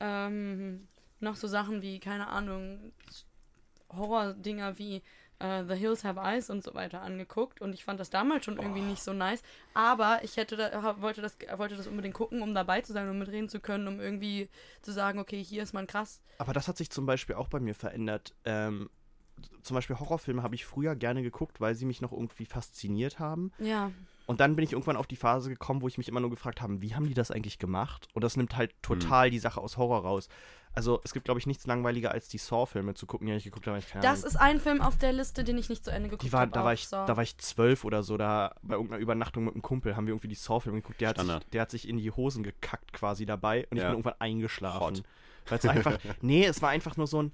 ähm, 0.00 0.86
noch 1.20 1.36
so 1.36 1.48
Sachen 1.48 1.82
wie 1.82 1.98
keine 1.98 2.28
Ahnung 2.28 2.92
Horror-Dinger 3.90 4.78
wie 4.78 5.02
äh, 5.44 5.64
The 5.68 5.74
Hills 5.74 6.04
Have 6.04 6.20
Eyes 6.20 6.48
und 6.50 6.62
so 6.64 6.74
weiter 6.74 7.02
angeguckt 7.02 7.60
und 7.60 7.74
ich 7.74 7.84
fand 7.84 8.00
das 8.00 8.10
damals 8.10 8.44
schon 8.44 8.56
irgendwie 8.58 8.80
nicht 8.80 9.02
so 9.02 9.12
nice, 9.12 9.42
aber 9.74 10.20
ich 10.22 10.36
hätte 10.36 10.56
da, 10.56 11.00
wollte, 11.00 11.20
das, 11.20 11.36
wollte 11.56 11.76
das 11.76 11.86
unbedingt 11.86 12.14
gucken, 12.14 12.42
um 12.42 12.54
dabei 12.54 12.80
zu 12.80 12.92
sein 12.92 13.08
und 13.08 13.18
mitreden 13.18 13.48
zu 13.48 13.60
können, 13.60 13.86
um 13.88 14.00
irgendwie 14.00 14.48
zu 14.82 14.92
sagen, 14.92 15.18
okay, 15.18 15.42
hier 15.42 15.62
ist 15.62 15.74
man 15.74 15.86
krass. 15.86 16.20
Aber 16.38 16.52
das 16.52 16.68
hat 16.68 16.76
sich 16.76 16.90
zum 16.90 17.06
Beispiel 17.06 17.36
auch 17.36 17.48
bei 17.48 17.60
mir 17.60 17.74
verändert. 17.74 18.34
Ähm, 18.44 18.88
zum 19.62 19.74
Beispiel 19.74 19.98
Horrorfilme 19.98 20.42
habe 20.42 20.54
ich 20.54 20.64
früher 20.64 20.94
gerne 20.94 21.22
geguckt, 21.22 21.60
weil 21.60 21.74
sie 21.74 21.84
mich 21.86 22.00
noch 22.00 22.12
irgendwie 22.12 22.46
fasziniert 22.46 23.18
haben. 23.18 23.52
Ja, 23.58 23.90
Und 24.26 24.40
dann 24.40 24.56
bin 24.56 24.64
ich 24.64 24.72
irgendwann 24.72 24.96
auf 24.96 25.06
die 25.06 25.16
Phase 25.16 25.50
gekommen, 25.50 25.82
wo 25.82 25.88
ich 25.88 25.98
mich 25.98 26.08
immer 26.08 26.20
nur 26.20 26.30
gefragt 26.30 26.62
habe, 26.62 26.80
wie 26.80 26.94
haben 26.94 27.06
die 27.06 27.14
das 27.14 27.30
eigentlich 27.30 27.58
gemacht? 27.58 28.08
Und 28.14 28.24
das 28.24 28.36
nimmt 28.36 28.56
halt 28.56 28.74
total 28.80 29.30
die 29.30 29.38
Sache 29.38 29.60
aus 29.60 29.76
Horror 29.76 30.02
raus. 30.02 30.28
Also 30.76 31.00
es 31.04 31.12
gibt, 31.12 31.24
glaube 31.24 31.38
ich, 31.38 31.46
nichts 31.46 31.66
langweiliger 31.66 32.10
als 32.10 32.28
die 32.28 32.38
Saw-Filme 32.38 32.94
zu 32.94 33.06
gucken, 33.06 33.26
die 33.28 33.32
ich 33.34 33.44
geguckt 33.44 33.66
habe. 33.66 33.78
Ich 33.78 33.88
keine 33.88 34.02
das 34.02 34.18
Ahnung. 34.20 34.26
ist 34.28 34.36
ein 34.36 34.60
Film 34.60 34.80
auf 34.80 34.98
der 34.98 35.12
Liste, 35.12 35.44
den 35.44 35.56
ich 35.56 35.68
nicht 35.68 35.84
zu 35.84 35.90
Ende 35.92 36.08
geguckt 36.08 36.32
habe. 36.32 36.50
da, 36.50 36.64
war 36.64 36.72
ich, 36.72 36.88
da 36.88 37.16
war 37.16 37.22
ich 37.22 37.38
zwölf 37.38 37.84
oder 37.84 38.02
so, 38.02 38.16
da 38.16 38.54
bei 38.62 38.74
irgendeiner 38.74 39.00
Übernachtung 39.00 39.44
mit 39.44 39.54
einem 39.54 39.62
Kumpel 39.62 39.94
haben 39.96 40.06
wir 40.06 40.12
irgendwie 40.12 40.28
die 40.28 40.34
Saw-Filme 40.34 40.80
geguckt. 40.80 41.00
Der 41.00 41.10
hat, 41.10 41.20
sich, 41.20 41.38
der 41.52 41.60
hat 41.62 41.70
sich 41.70 41.88
in 41.88 41.96
die 41.96 42.10
Hosen 42.10 42.42
gekackt 42.42 42.92
quasi 42.92 43.24
dabei 43.24 43.66
und 43.70 43.76
ich 43.76 43.82
Ja. 43.82 43.88
bin 43.90 43.98
irgendwann 43.98 44.14
eingeschlafen. 44.18 45.02
Weil 45.48 45.58
es 45.58 45.66
einfach, 45.66 45.98
nee, 46.22 46.44
es 46.44 46.60
war 46.60 46.70
einfach 46.70 46.96
nur 46.96 47.06
so 47.06 47.22
ein, 47.22 47.32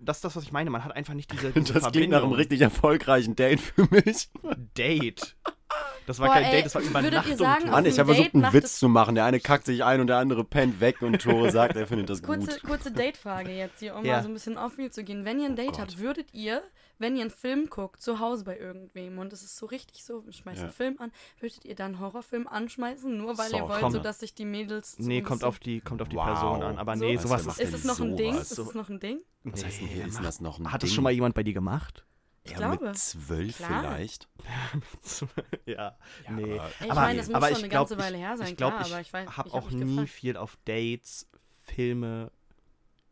das 0.00 0.18
ist 0.18 0.24
das, 0.24 0.36
was 0.36 0.42
ich 0.44 0.52
meine, 0.52 0.70
man 0.70 0.84
hat 0.84 0.94
einfach 0.94 1.14
nicht 1.14 1.32
diese, 1.32 1.52
diese 1.52 1.72
Das 1.74 1.90
klingt 1.92 2.10
nach 2.10 2.18
einem 2.18 2.30
Verbindung. 2.30 2.32
richtig 2.34 2.60
erfolgreichen 2.60 3.34
Date 3.36 3.60
für 3.60 3.88
mich. 3.90 4.28
Date. 4.76 5.36
Das 6.06 6.18
war 6.20 6.28
Boah, 6.28 6.34
kein 6.34 6.44
ey, 6.44 6.50
Date, 6.52 6.66
das 6.66 6.74
war 6.76 6.82
ihr 6.82 6.88
Übernachtung. 6.90 7.36
sagen, 7.36 7.70
Mann, 7.70 7.84
ich 7.84 7.98
habe 7.98 8.14
versucht, 8.14 8.34
einen 8.34 8.52
Witz 8.52 8.78
zu 8.78 8.88
machen. 8.88 9.14
Der 9.16 9.24
eine 9.24 9.40
kackt 9.40 9.66
sich 9.66 9.82
ein 9.84 10.00
und 10.00 10.06
der 10.06 10.18
andere 10.18 10.44
pennt 10.44 10.80
weg 10.80 11.02
und 11.02 11.20
Tore 11.20 11.50
sagt, 11.52 11.76
er 11.76 11.86
findet 11.86 12.08
das 12.10 12.22
Kurze, 12.22 12.52
gut. 12.52 12.62
kurze 12.62 12.92
Date-Frage 12.92 13.50
jetzt 13.50 13.80
hier, 13.80 13.96
um 13.96 14.04
Ja. 14.04 14.16
mal 14.16 14.22
so 14.22 14.28
ein 14.28 14.34
bisschen 14.34 14.56
auf 14.56 14.72
zu 14.90 15.02
gehen. 15.04 15.24
Wenn 15.24 15.40
ihr 15.40 15.46
ein 15.46 15.56
Date 15.56 15.72
Gott. 15.72 15.80
habt, 15.80 15.98
würdet 15.98 16.32
ihr, 16.32 16.62
wenn 16.98 17.16
ihr 17.16 17.22
einen 17.22 17.30
Film 17.30 17.68
guckt, 17.68 18.00
zu 18.00 18.20
Hause 18.20 18.44
bei 18.44 18.56
irgendwem 18.58 19.18
und 19.18 19.32
es 19.32 19.42
ist 19.42 19.56
so 19.56 19.66
richtig 19.66 20.04
so, 20.04 20.22
ich 20.28 20.36
schmeiß 20.36 20.58
Ja. 20.58 20.64
einen 20.64 20.72
Film 20.72 20.96
an, 20.98 21.10
würdet 21.40 21.64
ihr 21.64 21.74
dann 21.74 21.94
einen 21.94 22.00
Horrorfilm 22.00 22.46
anschmeißen, 22.46 23.16
nur 23.16 23.36
weil 23.36 23.50
ihr 23.52 23.58
So, 23.58 23.68
wollt, 23.68 23.80
komm. 23.80 23.90
so 23.92 23.98
dass 23.98 24.20
sich 24.20 24.34
die 24.34 24.44
Mädels. 24.44 24.96
Nee, 24.98 25.22
kommt 25.22 25.42
auf 25.44 25.58
die, 25.58 25.80
kommt 25.80 26.00
auf 26.02 26.08
die 26.08 26.16
Wow. 26.16 26.26
Person 26.26 26.62
an. 26.62 26.78
Aber 26.78 26.96
So? 26.96 27.04
nee, 27.04 27.16
Was 27.16 27.22
sowas 27.24 27.44
macht 27.46 27.58
ist. 27.60 27.68
Ist 27.68 27.74
es 27.80 27.84
noch 27.84 27.98
ein 28.00 28.16
Ding? 28.16 28.34
Ist 28.36 28.56
es 28.58 28.74
noch 28.74 28.88
ein 28.88 29.00
Ding? 29.00 29.20
Was 29.44 29.64
heißt 29.64 29.80
denn 29.80 29.88
hier? 29.88 30.06
Ist 30.06 30.20
das 30.22 30.40
noch 30.40 30.58
ein 30.58 30.72
Hat 30.72 30.82
Ding? 30.82 30.88
das 30.88 30.94
schon 30.94 31.04
mal 31.04 31.10
jemand 31.10 31.34
bei 31.34 31.42
dir 31.42 31.52
gemacht? 31.54 32.06
Ich 32.46 32.52
ja, 32.52 32.58
glaube. 32.58 32.84
Mit 32.86 32.96
zwölf 32.98 33.56
Klar. 33.56 33.80
vielleicht. 33.96 34.28
ja, 35.66 35.74
Ja, 35.74 35.96
nee. 36.30 36.58
aber- 36.58 36.70
Ich 36.80 36.94
meine, 36.94 37.20
es 37.20 37.26
muss 37.26 37.34
aber 37.36 37.48
schon 37.48 37.56
eine 37.58 37.68
glaub, 37.68 37.88
ganze 37.88 38.02
Weile 38.02 38.16
her 38.18 38.36
sein, 38.36 38.46
ich, 38.46 38.52
ich 38.52 38.56
glaub, 38.56 38.72
klar, 38.72 38.86
ich 38.86 38.92
aber 38.92 39.00
ich 39.02 39.08
weiß- 39.08 39.36
habe 39.36 39.48
ich 39.48 39.54
hab 39.54 39.62
auch 39.62 39.70
mich 39.70 39.84
nie 39.84 39.90
gefragt. 39.96 40.10
viel 40.10 40.36
auf 40.36 40.56
Dates, 40.64 41.28
Filme 41.64 42.30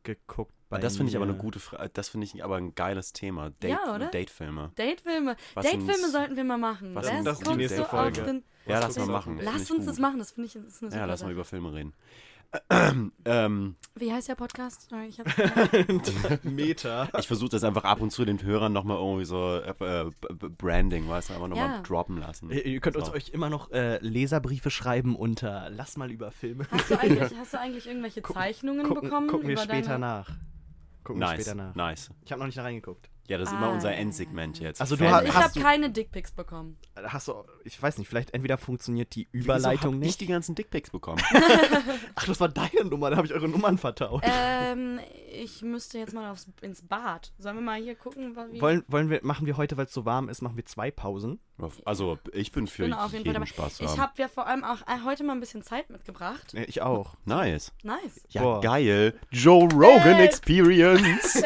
geguckt. 0.04 0.52
Bei 0.68 0.78
Das 0.78 0.96
finde 0.96 1.10
ich 1.10 1.16
aber 1.16 1.24
eine 1.26 1.34
gute 1.36 1.58
Frage. 1.60 1.90
Das 1.92 2.08
finde 2.08 2.26
ich 2.26 2.42
aber 2.44 2.56
ein 2.56 2.74
geiles 2.74 3.12
Thema. 3.12 3.50
Date, 3.50 3.70
Ja, 3.72 3.94
oder? 3.94 4.06
Datefilme. 4.08 4.72
Datefilme. 4.74 5.36
Datefilme 5.54 6.08
sollten 6.10 6.36
wir 6.36 6.44
mal 6.44 6.58
machen. 6.58 6.94
was 6.94 7.06
sind 7.06 7.18
ist 7.18 7.24
das 7.26 7.38
die 7.40 7.54
nächste 7.56 7.84
Folge? 7.84 8.22
den- 8.22 8.44
Ja, 8.66 8.80
lass 8.80 8.96
mal 8.98 9.06
machen. 9.06 9.38
Lass 9.42 9.70
uns 9.70 9.86
das 9.86 9.98
machen, 9.98 10.18
das 10.18 10.32
finde 10.32 10.46
ich 10.48 10.52
das 10.54 10.62
ist 10.64 10.82
eine 10.82 10.90
super 10.90 11.00
Ja, 11.00 11.06
lass 11.06 11.22
mal 11.22 11.32
über 11.32 11.44
Filme 11.44 11.72
reden. 11.72 11.94
ähm, 13.24 13.76
Wie 13.96 14.12
heißt 14.12 14.28
der 14.28 14.34
Podcast? 14.36 14.88
Sorry, 14.88 15.06
ich 15.08 15.18
Meter. 16.44 17.08
ich 17.18 17.26
versuche 17.26 17.50
das 17.50 17.64
einfach 17.64 17.84
ab 17.84 18.00
und 18.00 18.10
zu 18.10 18.24
den 18.24 18.42
Hörern 18.42 18.72
nochmal 18.72 18.98
irgendwie 18.98 19.24
so 19.24 19.56
äh, 19.56 19.70
äh, 20.06 20.10
Branding, 20.58 21.08
weißt 21.08 21.30
du, 21.30 21.34
einfach 21.34 21.48
nochmal 21.48 21.68
Ja. 21.76 21.82
droppen 21.82 22.18
lassen. 22.18 22.50
Ihr 22.50 22.64
ihr 22.66 22.80
könnt 22.80 22.96
uns 22.96 23.06
So. 23.06 23.12
euch 23.14 23.30
immer 23.30 23.50
noch 23.50 23.70
äh, 23.72 23.98
Leserbriefe 23.98 24.70
schreiben 24.70 25.16
unter 25.16 25.68
Lass 25.70 25.96
mal 25.96 26.10
über 26.10 26.30
Filme. 26.30 26.66
hast, 26.70 26.90
du 26.90 26.98
eigentlich, 27.00 27.32
hast 27.38 27.54
du 27.54 27.60
eigentlich 27.60 27.86
irgendwelche 27.86 28.20
Gucken- 28.20 28.34
Zeichnungen 28.34 28.86
Gucken, 28.86 29.02
bekommen? 29.02 29.28
gucken 29.28 29.48
wir 29.48 29.54
über 29.54 29.62
später 29.62 29.88
deine... 29.90 29.98
nach. 30.06 30.30
Gucken 31.02 31.20
wir 31.20 31.26
Nice, 31.28 31.42
später 31.42 31.54
nach. 31.56 31.74
nice. 31.74 32.10
Ich 32.24 32.32
habe 32.32 32.38
noch 32.40 32.46
nicht 32.46 32.56
da 32.58 32.62
reingeguckt. 32.62 33.10
Ja, 33.26 33.38
das 33.38 33.48
ist 33.50 33.54
immer 33.56 33.70
unser 33.70 33.88
Ah. 33.88 33.92
Endsegment 33.92 34.58
jetzt. 34.60 34.80
Also 34.80 34.96
du 34.96 35.04
Also 35.06 35.16
hast- 35.16 35.26
ich 35.28 35.34
habe 35.34 35.60
keine 35.60 35.90
Dickpics 35.90 36.32
bekommen. 36.32 36.76
Hast 37.04 37.28
du, 37.28 37.34
ich 37.64 37.80
weiß 37.82 37.98
nicht, 37.98 38.08
vielleicht 38.08 38.34
entweder 38.34 38.58
funktioniert 38.58 39.14
die 39.14 39.28
Überleitung 39.32 39.98
nicht. 39.98 40.10
ich 40.10 40.16
die 40.18 40.26
ganzen 40.26 40.54
Dickpics 40.54 40.90
bekommen. 40.90 41.22
Ach, 42.14 42.26
das 42.26 42.38
war 42.40 42.48
deine 42.48 42.84
Nummer, 42.84 43.10
da 43.10 43.16
habe 43.16 43.26
ich 43.26 43.32
eure 43.32 43.48
Nummern 43.48 43.78
vertauscht. 43.78 44.26
ähm, 44.28 45.00
ich 45.32 45.62
müsste 45.62 45.98
jetzt 45.98 46.12
mal 46.14 46.30
aufs, 46.30 46.46
ins 46.60 46.82
Bad. 46.82 47.32
Sollen 47.38 47.56
wir 47.56 47.62
mal 47.62 47.80
hier 47.80 47.94
gucken, 47.96 48.36
wie. 48.52 48.60
Wollen, 48.60 48.84
wollen 48.88 49.10
wir, 49.10 49.20
machen 49.22 49.46
wir 49.46 49.56
heute, 49.56 49.76
weil 49.76 49.86
es 49.86 49.92
so 49.92 50.04
warm 50.04 50.28
ist, 50.28 50.42
machen 50.42 50.56
wir 50.56 50.64
zwei 50.66 50.90
Pausen? 50.90 51.40
Also 51.84 52.18
ich 52.32 52.50
bin 52.52 52.66
für 52.66 52.82
bin 52.82 52.92
auf 52.92 53.12
jeden 53.12 53.24
Fall 53.24 53.32
jeden 53.32 53.34
dabei. 53.34 53.46
Spaß 53.46 53.76
zu 53.76 53.84
Ich 53.84 53.90
haben. 53.90 54.00
habe 54.00 54.12
ja 54.16 54.26
vor 54.28 54.46
allem 54.48 54.64
auch 54.64 54.82
äh, 54.82 55.04
heute 55.04 55.22
mal 55.22 55.32
ein 55.34 55.40
bisschen 55.40 55.62
Zeit 55.62 55.88
mitgebracht. 55.88 56.52
Ja, 56.52 56.62
ich 56.66 56.82
auch. 56.82 57.14
Nice. 57.24 57.72
Nice. 57.84 58.24
Ja, 58.28 58.42
Boah. 58.42 58.60
geil. 58.60 59.14
Joe 59.30 59.68
Rogan. 59.72 60.18
Experience. 60.18 61.40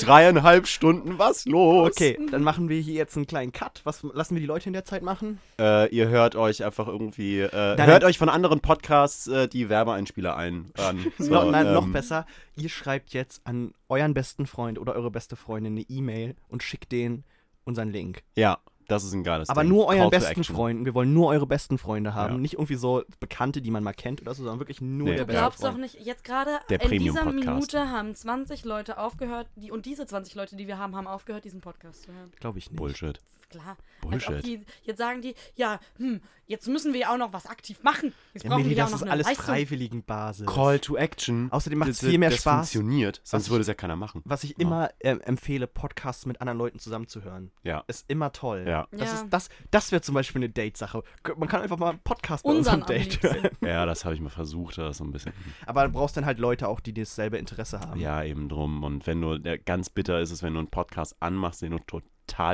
Dreieinhalb 0.00 0.66
Stunden, 0.66 1.13
was 1.18 1.44
los? 1.46 1.90
Okay, 1.90 2.18
dann 2.30 2.42
machen 2.42 2.68
wir 2.68 2.80
hier 2.80 2.94
jetzt 2.94 3.16
einen 3.16 3.26
kleinen 3.26 3.52
Cut. 3.52 3.80
Was 3.84 4.02
lassen 4.02 4.34
wir 4.34 4.40
die 4.40 4.46
Leute 4.46 4.68
in 4.68 4.72
der 4.72 4.84
Zeit 4.84 5.02
machen? 5.02 5.40
Äh, 5.58 5.88
ihr 5.94 6.08
hört 6.08 6.36
euch 6.36 6.64
einfach 6.64 6.88
irgendwie, 6.88 7.40
äh, 7.40 7.50
Nein, 7.52 7.86
hört 7.86 8.02
nein. 8.02 8.04
euch 8.04 8.18
von 8.18 8.28
anderen 8.28 8.60
Podcasts 8.60 9.26
äh, 9.26 9.48
die 9.48 9.68
Werbeeinspieler 9.68 10.36
ein. 10.36 10.70
An. 10.78 11.12
So, 11.18 11.32
no, 11.32 11.50
nein, 11.50 11.72
noch 11.72 11.84
ähm, 11.84 11.92
besser. 11.92 12.26
Ihr 12.56 12.68
schreibt 12.68 13.12
jetzt 13.12 13.40
an 13.44 13.72
euren 13.88 14.14
besten 14.14 14.46
Freund 14.46 14.78
oder 14.78 14.94
eure 14.94 15.10
beste 15.10 15.36
Freundin 15.36 15.74
eine 15.74 15.82
E-Mail 15.82 16.36
und 16.48 16.62
schickt 16.62 16.92
denen 16.92 17.24
unseren 17.64 17.90
Link. 17.90 18.22
Ja, 18.36 18.58
das 18.88 19.04
ist 19.04 19.12
ein 19.12 19.24
geiles 19.24 19.48
Aber 19.48 19.62
Ding. 19.62 19.70
nur 19.70 19.86
euren 19.86 20.10
Call 20.10 20.20
besten. 20.20 20.44
Freunden. 20.44 20.84
Wir 20.84 20.94
wollen 20.94 21.12
nur 21.14 21.28
eure 21.28 21.46
besten 21.46 21.78
Freunde 21.78 22.14
haben. 22.14 22.34
Ja. 22.34 22.40
Nicht 22.40 22.54
irgendwie 22.54 22.74
so 22.76 23.02
Bekannte, 23.20 23.62
die 23.62 23.70
man 23.70 23.82
mal 23.82 23.92
kennt 23.94 24.20
oder 24.22 24.34
so, 24.34 24.42
sondern 24.42 24.60
wirklich 24.60 24.80
nur 24.80 25.08
Nee. 25.08 25.16
der 25.16 25.20
Du 25.20 25.26
beste 25.26 25.40
glaubst 25.40 25.62
doch 25.62 25.68
Freund. 25.70 25.80
nicht, 25.82 26.00
jetzt 26.00 26.24
gerade 26.24 26.50
in 26.68 26.78
dieser 26.78 26.88
Premium-Podcast. 26.88 27.44
Minute 27.72 27.90
haben 27.90 28.14
20 28.14 28.64
Leute 28.64 28.98
aufgehört, 28.98 29.46
die, 29.56 29.70
und 29.70 29.86
diese 29.86 30.06
20 30.06 30.34
Leute, 30.34 30.56
die 30.56 30.66
wir 30.66 30.78
haben, 30.78 30.94
haben 30.96 31.06
aufgehört, 31.06 31.44
diesen 31.44 31.60
Podcast 31.60 32.02
zu 32.04 32.12
hören. 32.12 32.30
Glaube 32.40 32.58
ich 32.58 32.70
nicht. 32.70 32.78
Bullshit. 32.78 33.20
Klar. 33.60 33.76
Bullshit. 34.02 34.28
Als 34.28 34.38
ob 34.38 34.42
die, 34.44 34.60
jetzt 34.82 34.98
sagen 34.98 35.22
die, 35.22 35.34
ja, 35.54 35.80
hm, 35.96 36.20
jetzt 36.46 36.68
müssen 36.68 36.92
wir 36.92 37.00
ja 37.00 37.12
auch 37.12 37.16
noch 37.16 37.32
was 37.32 37.46
aktiv 37.46 37.82
machen. 37.82 38.12
Jetzt 38.34 38.42
Ja, 38.44 38.50
brauchen 38.50 38.68
wir 38.68 38.72
ja 38.76 38.84
auch 38.84 38.90
das 38.90 38.92
noch 38.92 38.98
ist 38.98 39.02
eine 39.04 39.12
alles 39.12 39.26
Leistung. 39.28 39.44
Freiwilligenbasis. 39.46 40.46
Call 40.46 40.78
to 40.78 40.96
Action. 40.96 41.50
Außerdem 41.52 41.78
macht's 41.78 42.00
Das- 42.00 42.08
viel 42.10 42.18
mehr 42.18 42.30
das 42.30 42.40
Spaß. 42.40 42.70
funktioniert, 42.72 43.20
sonst 43.24 43.48
würde 43.50 43.62
es 43.62 43.66
ja 43.68 43.74
keiner 43.74 43.96
machen. 43.96 44.20
Was 44.24 44.44
ich 44.44 44.58
immer 44.58 44.90
ähm, 45.00 45.20
empfehle, 45.22 45.66
Podcasts 45.66 46.26
mit 46.26 46.40
anderen 46.40 46.58
Leuten 46.58 46.78
zusammenzuhören. 46.78 47.50
Ja. 47.62 47.84
Ist 47.86 48.04
immer 48.08 48.32
toll. 48.32 48.64
Ja. 48.66 48.88
Das, 48.90 49.00
Ja. 49.00 49.14
ist, 49.14 49.26
das, 49.30 49.48
das 49.70 49.92
wäre 49.92 50.02
zum 50.02 50.14
Beispiel 50.14 50.40
eine 50.40 50.50
Date-Sache. 50.50 51.02
Man 51.36 51.48
kann 51.48 51.62
einfach 51.62 51.78
mal 51.78 51.90
einen 51.90 52.00
Podcast 52.00 52.44
bei 52.44 52.50
unserem 52.50 52.84
Date 52.86 53.22
hören. 53.22 53.48
Ja, 53.62 53.86
das 53.86 54.04
habe 54.04 54.14
ich 54.14 54.20
mal 54.20 54.28
versucht, 54.30 54.76
das 54.78 54.98
so 54.98 55.04
ein 55.04 55.12
bisschen. 55.12 55.32
Aber 55.66 55.86
du 55.86 55.92
brauchst 55.92 56.16
dann 56.16 56.26
halt 56.26 56.38
Leute 56.38 56.68
auch, 56.68 56.80
die 56.80 56.92
dasselbe 56.92 57.38
Interesse 57.38 57.80
haben. 57.80 57.98
Ja, 58.00 58.22
eben 58.22 58.48
drum. 58.48 58.82
Und 58.82 59.06
wenn 59.06 59.20
du, 59.20 59.40
ganz 59.64 59.88
bitter 59.88 60.20
ist 60.20 60.30
es, 60.30 60.42
wenn 60.42 60.52
du 60.52 60.58
einen 60.58 60.68
Podcast 60.68 61.16
anmachst, 61.20 61.62
den 61.62 61.70
du 61.72 61.78
total 61.78 62.08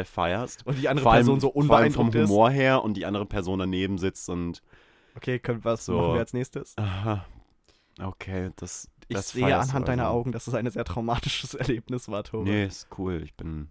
feierst. 0.05 0.66
Und 0.66 0.79
die 0.79 0.89
andere 0.89 1.03
vor 1.05 1.12
allem, 1.12 1.21
Person 1.27 1.41
so 1.41 1.53
vor 1.53 1.57
allem 1.77 1.93
vom 1.93 2.07
unbeeindruckt 2.09 2.14
ist. 2.14 2.29
Humor 2.31 2.51
her 2.51 2.85
und 2.85 2.95
die 2.95 3.07
andere 3.07 3.27
Person 3.27 3.59
daneben 3.59 3.99
sitzt 3.99 4.29
und 4.29 4.62
Okay, 5.16 5.39
können, 5.39 5.64
was 5.64 5.85
So. 5.87 5.97
machen 5.97 6.12
wir 6.14 6.21
als 6.21 6.33
nächstes? 6.33 6.77
aha, 6.79 7.25
okay, 8.03 8.51
das 8.57 8.89
Ich 9.09 9.16
das 9.16 9.31
sehe 9.31 9.57
anhand 9.57 9.89
deiner 9.89 10.07
also. 10.07 10.18
Augen, 10.18 10.33
dass 10.33 10.47
es 10.47 10.55
ein 10.55 10.68
sehr 10.71 10.85
traumatisches 10.85 11.55
Erlebnis 11.55 12.09
war, 12.09 12.23
Tore. 12.25 12.45
Nee, 12.45 12.66
ist 12.66 12.89
cool. 12.99 13.23
Ich 13.25 13.35
bin. 13.35 13.71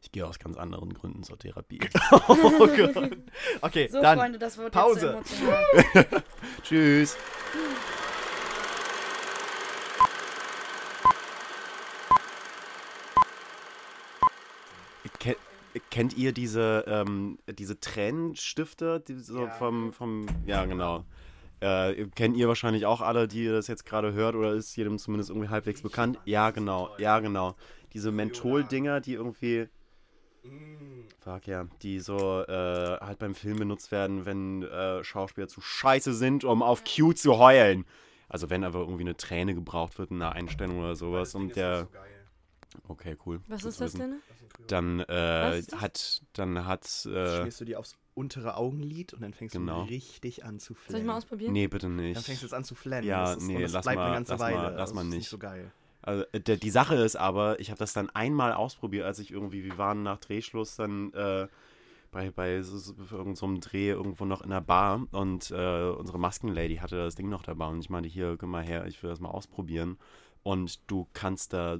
Ich 0.00 0.12
gehe 0.12 0.26
aus 0.26 0.38
ganz 0.38 0.56
anderen 0.56 0.94
Gründen 0.94 1.22
zur 1.24 1.38
Therapie. 1.38 1.80
Oh 2.28 2.66
Gott. 2.66 3.18
Okay, 3.60 3.88
So, 3.88 4.00
dann. 4.00 4.18
Freunde, 4.18 4.38
das 4.38 4.56
wird 4.56 4.72
Pause. 4.72 5.16
jetzt 5.18 5.36
zu 5.36 5.44
emotional. 5.44 6.22
Tschüss. 6.62 7.16
Kennt 15.90 16.16
ihr 16.16 16.32
diese, 16.32 16.84
ähm, 16.86 17.38
diese 17.48 17.80
Tränenstifte? 17.80 19.00
Die 19.06 19.14
so 19.14 19.44
Ja. 19.44 19.50
vom, 19.50 19.92
vom, 19.92 20.26
ja, 20.46 20.64
genau. 20.64 21.04
Äh, 21.60 22.06
kennt 22.14 22.36
ihr 22.36 22.46
wahrscheinlich 22.46 22.86
auch 22.86 23.00
alle, 23.00 23.26
die 23.26 23.46
das 23.48 23.66
jetzt 23.66 23.84
gerade 23.84 24.12
hört, 24.12 24.36
oder 24.36 24.52
ist 24.52 24.76
jedem 24.76 24.98
zumindest 24.98 25.30
irgendwie 25.30 25.48
halbwegs 25.48 25.82
bekannt? 25.82 26.18
Ja, 26.24 26.50
genau, 26.50 26.90
ja, 26.98 27.18
genau. 27.18 27.56
Diese 27.94 28.12
Menthol-Dinger, 28.12 29.00
die 29.00 29.14
irgendwie. 29.14 29.68
Fuck 31.18 31.46
ja, 31.46 31.66
die 31.82 31.98
so 32.00 32.42
äh, 32.42 32.98
halt 33.00 33.18
beim 33.18 33.34
Film 33.34 33.58
benutzt 33.58 33.90
werden, 33.90 34.24
wenn 34.24 34.62
äh, 34.62 35.02
Schauspieler 35.02 35.48
zu 35.48 35.60
scheiße 35.60 36.14
sind, 36.14 36.44
um 36.44 36.62
auf 36.62 36.84
Cue 36.84 37.14
zu 37.14 37.38
heulen. 37.38 37.84
Also 38.28 38.50
wenn 38.50 38.62
aber 38.62 38.80
irgendwie 38.80 39.02
eine 39.02 39.16
Träne 39.16 39.54
gebraucht 39.54 39.98
wird 39.98 40.10
in 40.10 40.22
einer 40.22 40.32
Einstellung 40.32 40.78
oder 40.78 40.94
sowas 40.94 41.34
und 41.34 41.56
der. 41.56 41.88
Okay, 42.86 43.16
cool. 43.26 43.40
Was 43.48 43.64
ist 43.64 43.80
das 43.80 43.94
wissen. 43.94 43.98
denn? 43.98 44.22
Dann 44.66 45.00
äh, 45.00 45.62
hat, 45.76 46.22
dann 46.32 46.66
hat, 46.66 46.84
äh, 47.06 47.36
Schmierst 47.38 47.60
du 47.60 47.64
die 47.64 47.76
aufs 47.76 47.94
untere 48.14 48.56
Augenlid 48.56 49.14
und 49.14 49.20
dann 49.22 49.32
fängst 49.32 49.54
Genau. 49.54 49.84
du 49.84 49.88
richtig 49.90 50.44
an 50.44 50.58
zu 50.58 50.74
flennen. 50.74 50.90
Soll 50.92 51.00
ich 51.00 51.06
mal 51.06 51.16
ausprobieren? 51.16 51.52
nee, 51.52 51.68
bitte 51.68 51.86
Dann 51.86 51.96
nicht. 51.96 52.20
fängst 52.20 52.42
du 52.42 52.46
jetzt 52.46 52.52
an 52.54 52.64
zu 52.64 52.74
flennen. 52.74 53.06
Ja, 53.06 53.26
das 53.26 53.36
ist, 53.36 53.42
nee, 53.46 53.64
lass 53.64 53.82
bleibt 53.84 53.96
mal- 53.96 54.06
eine 54.06 54.14
ganze 54.16 54.32
lass 54.32 54.40
Weile. 54.40 54.56
mal- 54.56 54.74
lass 54.74 54.90
Das 54.90 54.94
mal 54.94 55.02
ist 55.02 55.08
nicht. 55.08 55.18
nicht 55.18 55.28
so 55.28 55.38
geil. 55.38 55.70
Also, 56.02 56.24
äh, 56.32 56.40
der, 56.40 56.56
die 56.56 56.70
Sache 56.70 56.96
ist 56.96 57.16
aber, 57.16 57.60
ich 57.60 57.70
habe 57.70 57.78
das 57.78 57.92
dann 57.92 58.10
einmal 58.10 58.52
ausprobiert, 58.52 59.04
als 59.06 59.20
ich 59.20 59.30
irgendwie, 59.30 59.62
wir 59.64 59.78
waren 59.78 60.02
nach 60.02 60.18
Drehschluss 60.18 60.74
dann 60.76 61.12
äh, 61.12 61.46
bei, 62.10 62.30
bei 62.32 62.60
so, 62.62 62.92
irgendeinem 63.10 63.36
so 63.36 63.46
einem 63.46 63.60
Dreh 63.60 63.90
irgendwo 63.90 64.24
noch 64.24 64.40
in 64.42 64.50
der 64.50 64.60
Bar 64.62 65.06
und 65.12 65.50
äh, 65.52 65.90
unsere 65.90 66.18
Maskenlady 66.18 66.76
hatte 66.76 66.96
das 66.96 67.14
Ding 67.14 67.28
noch 67.28 67.42
dabei 67.42 67.66
und 67.66 67.80
ich 67.80 67.90
meinte, 67.90 68.08
hier, 68.08 68.36
komm 68.38 68.50
mal 68.50 68.64
her, 68.64 68.86
ich 68.86 69.00
will 69.02 69.10
das 69.10 69.20
mal 69.20 69.28
ausprobieren. 69.30 69.98
Und 70.42 70.90
du 70.90 71.06
kannst 71.12 71.52
da, 71.52 71.78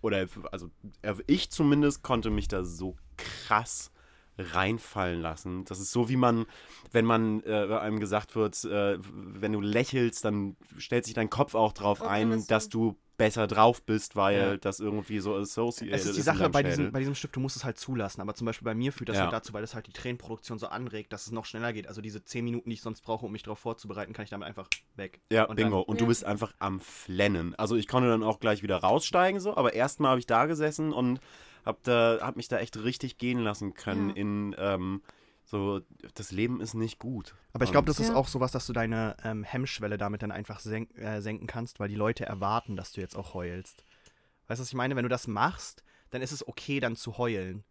oder 0.00 0.26
also 0.50 0.70
äh, 1.02 1.14
ich 1.26 1.50
zumindest 1.50 2.02
konnte 2.02 2.30
mich 2.30 2.48
da 2.48 2.64
so 2.64 2.96
krass 3.16 3.90
reinfallen 4.38 5.20
lassen. 5.20 5.64
Das 5.66 5.78
ist 5.78 5.92
so, 5.92 6.08
wie 6.08 6.16
man, 6.16 6.46
wenn 6.90 7.04
man 7.04 7.42
äh, 7.44 7.52
einem 7.78 8.00
gesagt 8.00 8.34
wird, 8.34 8.64
äh, 8.64 8.98
wenn 9.12 9.52
du 9.52 9.60
lächelst, 9.60 10.24
dann 10.24 10.56
stellt 10.78 11.04
sich 11.04 11.14
dein 11.14 11.30
Kopf 11.30 11.54
auch 11.54 11.72
drauf 11.72 12.00
Okay, 12.00 12.10
ein, 12.10 12.30
das- 12.30 12.46
dass 12.46 12.68
du 12.68 12.96
besser 13.22 13.46
drauf 13.46 13.82
bist, 13.82 14.16
weil 14.16 14.36
Ja. 14.36 14.56
das 14.56 14.80
irgendwie 14.80 15.20
so 15.20 15.36
associated 15.36 15.94
Es 15.94 16.06
ist 16.06 16.16
die 16.16 16.22
Sache 16.22 16.48
bei 16.50 16.62
diesem, 16.64 16.90
bei 16.90 16.98
diesem 16.98 17.14
Stift, 17.14 17.36
du 17.36 17.40
musst 17.40 17.54
es 17.56 17.64
halt 17.64 17.78
zulassen. 17.78 18.20
Aber 18.20 18.34
zum 18.34 18.46
Beispiel 18.46 18.64
bei 18.64 18.74
mir 18.74 18.92
führt 18.92 19.08
das 19.08 19.16
Ja. 19.16 19.22
halt 19.22 19.32
dazu, 19.32 19.52
weil 19.52 19.62
es 19.62 19.74
halt 19.74 19.86
die 19.86 19.92
Tränenproduktion 19.92 20.58
so 20.58 20.66
anregt, 20.66 21.12
dass 21.12 21.26
es 21.26 21.32
noch 21.32 21.44
schneller 21.44 21.72
geht. 21.72 21.86
Also 21.86 22.00
diese 22.00 22.24
10 22.24 22.44
Minuten, 22.44 22.68
die 22.70 22.74
ich 22.74 22.82
sonst 22.82 23.02
brauche, 23.02 23.24
um 23.26 23.32
mich 23.32 23.44
darauf 23.44 23.60
vorzubereiten, 23.60 24.12
kann 24.12 24.24
ich 24.24 24.30
damit 24.30 24.48
einfach 24.48 24.68
weg. 24.96 25.20
Ja, 25.30 25.44
Und 25.44 25.56
bingo. 25.56 25.76
Dann, 25.76 25.84
und 25.84 25.94
Ja. 25.96 26.00
du 26.00 26.06
bist 26.08 26.24
einfach 26.24 26.52
am 26.58 26.80
Flennen. 26.80 27.54
Also 27.54 27.76
ich 27.76 27.86
konnte 27.86 28.08
dann 28.08 28.22
auch 28.24 28.40
gleich 28.40 28.62
wieder 28.64 28.78
raussteigen, 28.78 29.38
so, 29.40 29.56
aber 29.56 29.72
erstmal 29.74 30.10
habe 30.10 30.18
ich 30.20 30.26
da 30.26 30.46
gesessen 30.46 30.92
und 30.92 31.20
hab, 31.64 31.82
da, 31.84 32.18
hab 32.20 32.34
mich 32.36 32.48
da 32.48 32.58
echt 32.58 32.82
richtig 32.82 33.18
gehen 33.18 33.38
lassen 33.38 33.74
können 33.74 34.08
Ja. 34.10 34.16
in 34.16 34.56
ähm, 34.58 35.02
so, 35.52 35.82
das 36.14 36.32
Leben 36.32 36.62
ist 36.62 36.72
nicht 36.72 36.98
gut. 36.98 37.34
aber 37.52 37.64
ich 37.64 37.70
glaube, 37.72 37.86
das 37.86 38.00
ist 38.00 38.08
Ja. 38.08 38.14
auch 38.14 38.26
sowas, 38.26 38.52
dass 38.52 38.66
du 38.66 38.72
deine 38.72 39.16
ähm, 39.22 39.44
Hemmschwelle 39.44 39.98
damit 39.98 40.22
dann 40.22 40.32
einfach 40.32 40.60
senk, 40.60 40.96
äh, 40.96 41.20
senken 41.20 41.46
kannst, 41.46 41.78
weil 41.78 41.88
die 41.90 41.94
Leute 41.94 42.24
erwarten, 42.24 42.74
dass 42.74 42.92
du 42.92 43.02
jetzt 43.02 43.14
auch 43.16 43.34
heulst. 43.34 43.84
Weißt 44.48 44.58
du, 44.58 44.62
was 44.62 44.68
ich 44.68 44.74
meine? 44.74 44.96
Wenn 44.96 45.02
du 45.02 45.10
das 45.10 45.26
machst, 45.26 45.84
dann 46.08 46.22
ist 46.22 46.32
es 46.32 46.48
okay, 46.48 46.80
dann 46.80 46.96
zu 46.96 47.18
heulen 47.18 47.64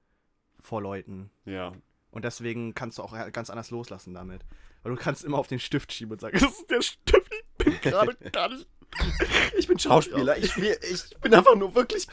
vor 0.59 0.79
Leuten. 0.79 1.31
Ja. 1.45 1.73
Und 2.11 2.23
deswegen 2.23 2.75
kannst 2.75 2.99
du 2.99 3.01
auch 3.03 3.13
äh, 3.13 3.31
ganz 3.31 3.49
anders 3.49 3.71
loslassen 3.71 4.13
damit. 4.13 4.45
Weil 4.83 4.93
du 4.95 5.01
kannst 5.01 5.23
immer 5.23 5.39
auf 5.39 5.47
den 5.47 5.59
Stift 5.59 5.91
schieben 5.91 6.11
und 6.13 6.21
sagen, 6.21 6.37
das 6.39 6.51
ist 6.51 6.69
der 6.69 6.81
Stift, 6.83 7.31
ich 7.33 7.65
bin 7.65 7.81
gerade 7.81 8.15
gar 8.31 8.49
nicht. 8.49 8.67
Ich 9.57 9.67
bin 9.67 9.79
Schauspieler. 9.79 10.37
Ich, 10.37 10.55
ich 10.55 11.17
bin 11.21 11.33
einfach 11.33 11.55
nur 11.55 11.73
wirklich. 11.73 12.07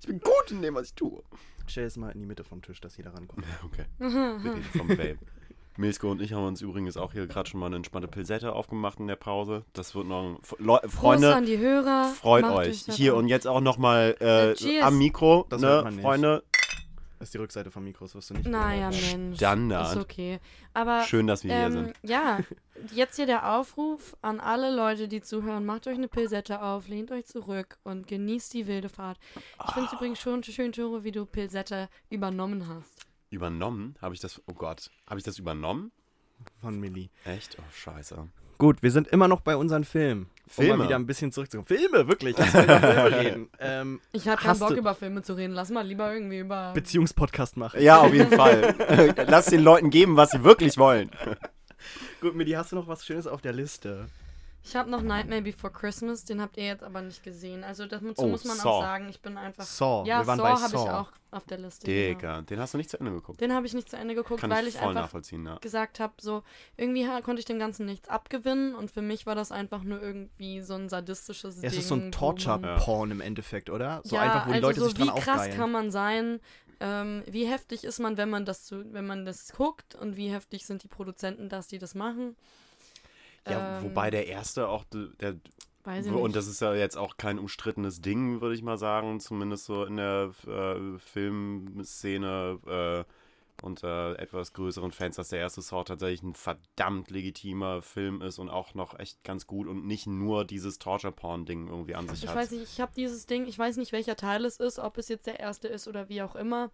Ich 0.00 0.06
bin 0.06 0.20
gut 0.20 0.50
in 0.50 0.62
dem, 0.62 0.74
was 0.76 0.88
ich 0.88 0.94
tue. 0.94 1.22
Stell 1.66 1.84
es 1.86 1.96
mal 1.96 2.10
in 2.10 2.20
die 2.20 2.26
Mitte 2.26 2.44
vom 2.44 2.62
Tisch, 2.62 2.80
dass 2.80 2.96
jeder 2.96 3.14
rankommt. 3.14 3.44
Okay. 3.64 3.84
Wir 3.98 4.54
reden 4.54 4.62
vom 4.76 4.88
Vape. 4.88 5.18
Milsko 5.76 6.10
und 6.10 6.20
ich 6.20 6.32
haben 6.34 6.44
uns 6.44 6.60
übrigens 6.60 6.96
auch 6.96 7.12
hier 7.12 7.26
gerade 7.26 7.48
schon 7.48 7.60
mal 7.60 7.66
eine 7.66 7.76
entspannte 7.76 8.08
Pilsette 8.08 8.52
aufgemacht 8.52 8.98
in 9.00 9.06
der 9.06 9.16
Pause. 9.16 9.64
Das 9.72 9.94
wird 9.94 10.06
noch. 10.06 10.38
Le 10.58 10.78
Prost 10.80 10.94
Freunde, 10.94 11.34
an 11.34 11.46
die 11.46 11.58
Hörer. 11.58 12.12
freut 12.14 12.42
Macht 12.42 12.56
euch. 12.56 12.84
das 12.84 12.96
Hier 12.96 13.14
und 13.16 13.28
jetzt 13.28 13.46
auch 13.46 13.60
nochmal 13.60 14.16
äh, 14.20 14.52
Äh, 14.52 14.80
am 14.82 14.98
Mikro. 14.98 15.46
Das 15.48 15.62
hört 15.62 15.78
ne, 15.78 15.84
man 15.84 15.94
nicht. 15.94 16.02
Freunde. 16.02 16.42
Das 17.20 17.28
ist 17.28 17.34
die 17.34 17.38
Rückseite 17.38 17.70
vom 17.70 17.84
Mikro, 17.84 18.06
das 18.06 18.14
wirst 18.14 18.30
du 18.30 18.34
nicht 18.34 18.48
Naja. 18.48 18.88
Mensch. 18.88 19.36
Standard. 19.36 19.94
Ist 19.94 20.02
okay. 20.02 20.40
Aber 20.72 21.02
Schön, 21.02 21.26
dass 21.26 21.44
wir 21.44 21.54
hier 21.54 21.66
ähm, 21.66 21.72
sind. 21.72 21.94
ja, 22.02 22.38
jetzt 22.94 23.16
hier 23.16 23.26
der 23.26 23.52
Aufruf 23.52 24.16
an 24.22 24.40
alle 24.40 24.74
Leute, 24.74 25.06
die 25.06 25.20
zuhören. 25.20 25.66
Macht 25.66 25.86
euch 25.86 25.96
eine 25.98 26.08
Pilsette 26.08 26.62
auf, 26.62 26.88
lehnt 26.88 27.10
euch 27.10 27.26
zurück 27.26 27.76
und 27.82 28.06
genießt 28.06 28.54
die 28.54 28.66
wilde 28.66 28.88
Fahrt. 28.88 29.18
Ich 29.66 29.72
finde 29.72 29.88
es 29.88 29.92
übrigens 29.92 30.18
schon 30.18 30.42
schön, 30.42 30.72
Tore, 30.72 31.04
wie 31.04 31.12
du 31.12 31.26
Pilsette 31.26 31.90
übernommen 32.08 32.66
hast. 32.68 33.04
Übernommen? 33.28 33.96
Habe 34.00 34.14
ich 34.14 34.20
das. 34.20 34.40
Oh 34.46 34.54
Gott. 34.54 34.90
Habe 35.06 35.18
ich 35.18 35.24
das 35.24 35.38
übernommen? 35.38 35.92
Von 36.62 36.80
Millie. 36.80 37.10
Echt? 37.26 37.58
Oh, 37.60 37.70
scheiße. 37.70 38.28
Gut, 38.56 38.82
wir 38.82 38.90
sind 38.90 39.08
immer 39.08 39.28
noch 39.28 39.42
bei 39.42 39.56
unseren 39.56 39.84
Filmen. 39.84 40.30
Um 40.56 40.64
Filme? 40.64 40.76
mal 40.78 40.84
wieder 40.86 40.96
ein 40.96 41.06
bisschen 41.06 41.30
zurückzukommen. 41.32 41.66
Filme, 41.66 42.08
wirklich. 42.08 42.36
Lass 42.36 42.52
mal 42.52 42.64
über 42.64 42.80
Filme 42.80 43.16
reden. 43.18 43.48
Ähm, 43.60 44.00
Ich 44.12 44.26
habe 44.28 44.42
keinen 44.42 44.58
Bock, 44.58 44.70
du- 44.70 44.74
über 44.76 44.94
Filme 44.94 45.22
zu 45.22 45.34
reden. 45.34 45.52
Lass 45.54 45.70
mal 45.70 45.86
lieber 45.86 46.12
irgendwie 46.12 46.38
über. 46.40 46.72
Beziehungspodcast 46.74 47.56
machen. 47.56 47.80
Ja, 47.80 48.00
auf 48.00 48.12
jeden 48.12 48.32
Fall. 48.32 48.74
Lass 49.28 49.46
den 49.46 49.62
Leuten 49.62 49.90
geben, 49.90 50.16
was 50.16 50.32
sie 50.32 50.42
wirklich 50.44 50.76
wollen. 50.76 51.10
Gut, 52.20 52.34
Millie, 52.34 52.56
hast 52.58 52.72
du 52.72 52.76
noch 52.76 52.88
was 52.88 53.06
Schönes 53.06 53.26
auf 53.26 53.40
der 53.40 53.52
Liste? 53.52 54.06
Ich 54.62 54.76
habe 54.76 54.90
noch 54.90 55.00
Nightmare 55.02 55.40
Before 55.42 55.72
Christmas, 55.72 56.24
den 56.24 56.40
habt 56.40 56.56
ihr 56.58 56.64
jetzt 56.66 56.82
aber 56.84 57.00
nicht 57.00 57.22
gesehen. 57.22 57.64
Also 57.64 57.86
dazu 57.86 58.12
Oh, 58.16 58.26
muss 58.26 58.44
man 58.44 58.58
Saw. 58.58 58.68
auch 58.68 58.82
sagen, 58.82 59.08
ich 59.08 59.20
bin 59.20 59.36
einfach. 59.38 59.64
Saw. 59.64 60.06
Ja, 60.06 60.20
Wir 60.20 60.26
waren 60.26 60.36
Saw 60.36 60.42
bei 60.42 60.60
habe 60.60 60.74
ich 60.76 60.80
auch 60.92 61.12
auf 61.30 61.44
der 61.46 61.58
Liste. 61.58 61.86
genau. 61.86 62.08
Digga, 62.18 62.40
den 62.42 62.60
hast 62.60 62.74
du 62.74 62.78
nicht 62.78 62.90
zu 62.90 62.98
Ende 63.00 63.12
geguckt. 63.12 63.40
Den 63.40 63.54
habe 63.54 63.64
ich 63.66 63.72
nicht 63.72 63.88
zu 63.88 63.96
Ende 63.96 64.14
geguckt, 64.14 64.40
Kann 64.40 64.50
weil 64.50 64.66
ich 64.66 64.74
ich, 64.74 64.80
voll 64.80 64.90
einfach 64.90 65.02
nachvollziehen, 65.02 65.46
ja. 65.46 65.56
gesagt 65.58 65.98
habe, 66.00 66.12
so 66.20 66.42
irgendwie 66.76 67.06
konnte 67.22 67.38
ich 67.40 67.46
dem 67.46 67.58
Ganzen 67.58 67.86
nichts 67.86 68.08
abgewinnen 68.08 68.74
und 68.74 68.90
für 68.90 69.00
mich 69.02 69.24
war 69.26 69.34
das 69.34 69.50
einfach 69.50 69.82
nur 69.82 70.02
irgendwie 70.02 70.60
so 70.60 70.74
ein 70.74 70.88
sadistisches 70.88 71.56
Ja, 71.56 71.60
Ding. 71.62 71.70
es 71.70 71.76
ist 71.78 71.88
so 71.88 71.94
ein 71.94 72.12
Torture-Porn 72.12 73.10
im 73.12 73.20
Endeffekt, 73.20 73.70
oder? 73.70 74.02
So 74.04 74.16
ja, 74.16 74.22
einfach, 74.22 74.46
wo 74.46 74.50
die 74.50 74.54
also 74.56 74.66
Leute 74.66 74.80
so 74.80 74.86
sich 74.86 74.94
dran 74.94 75.06
wie 75.08 75.20
krass 75.20 75.28
aufgeilen. 75.40 75.56
kann 75.56 75.72
man 75.72 75.90
sein? 75.90 76.40
Ähm, 76.80 77.22
wie 77.26 77.46
heftig 77.46 77.84
ist 77.84 77.98
man, 78.00 78.16
wenn 78.16 78.30
man 78.30 78.44
das 78.44 78.66
so, 78.66 78.82
wenn 78.92 79.06
man 79.06 79.24
das 79.24 79.52
guckt 79.52 79.94
und 79.94 80.16
wie 80.16 80.28
heftig 80.30 80.66
sind 80.66 80.82
die 80.82 80.88
Produzenten, 80.88 81.48
dass 81.48 81.68
die 81.68 81.78
das 81.78 81.94
machen? 81.94 82.36
Ja, 83.48 83.78
Ähm, 83.78 83.84
wobei 83.84 84.10
der 84.10 84.26
erste 84.26 84.68
auch, 84.68 84.84
der, 85.20 85.36
Weiß 85.84 86.04
ich 86.06 86.12
und 86.12 86.36
das 86.36 86.46
ist 86.46 86.60
ja 86.60 86.74
jetzt 86.74 86.96
auch 86.96 87.16
kein 87.16 87.38
umstrittenes 87.38 88.02
Ding, 88.02 88.42
würde 88.42 88.54
ich 88.54 88.62
mal 88.62 88.76
sagen, 88.76 89.18
zumindest 89.18 89.64
so 89.64 89.84
in 89.84 89.96
der 89.96 90.32
äh, 90.46 90.98
Filmszene 90.98 92.58
äh, 93.06 93.12
unter 93.62 94.18
etwas 94.18 94.52
größeren 94.52 94.92
Fans, 94.92 95.16
dass 95.16 95.28
der 95.28 95.38
erste 95.38 95.62
Saw 95.62 95.84
tatsächlich 95.84 96.22
ein 96.22 96.34
verdammt 96.34 97.10
legitimer 97.10 97.82
Film 97.82 98.22
ist 98.22 98.38
und 98.38 98.48
auch 98.48 98.74
noch 98.74 98.98
echt 98.98 99.22
ganz 99.24 99.46
gut 99.46 99.68
und 99.68 99.86
nicht 99.86 100.06
nur 100.06 100.44
dieses 100.44 100.78
Torture-Porn-Ding 100.78 101.68
irgendwie 101.68 101.94
an 101.94 102.08
sich 102.08 102.24
Ich 102.24 102.28
hat. 102.28 102.36
weiß 102.36 102.50
nicht, 102.52 102.62
ich 102.62 102.80
habe 102.80 102.92
dieses 102.96 103.26
Ding, 103.26 103.46
ich 103.46 103.58
weiß 103.58 103.76
nicht, 103.76 103.92
welcher 103.92 104.16
Teil 104.16 104.44
es 104.44 104.56
ist, 104.58 104.78
ob 104.78 104.98
es 104.98 105.08
jetzt 105.08 105.26
der 105.26 105.40
erste 105.40 105.68
ist 105.68 105.88
oder 105.88 106.08
wie 106.08 106.22
auch 106.22 106.36
immer, 106.36 106.70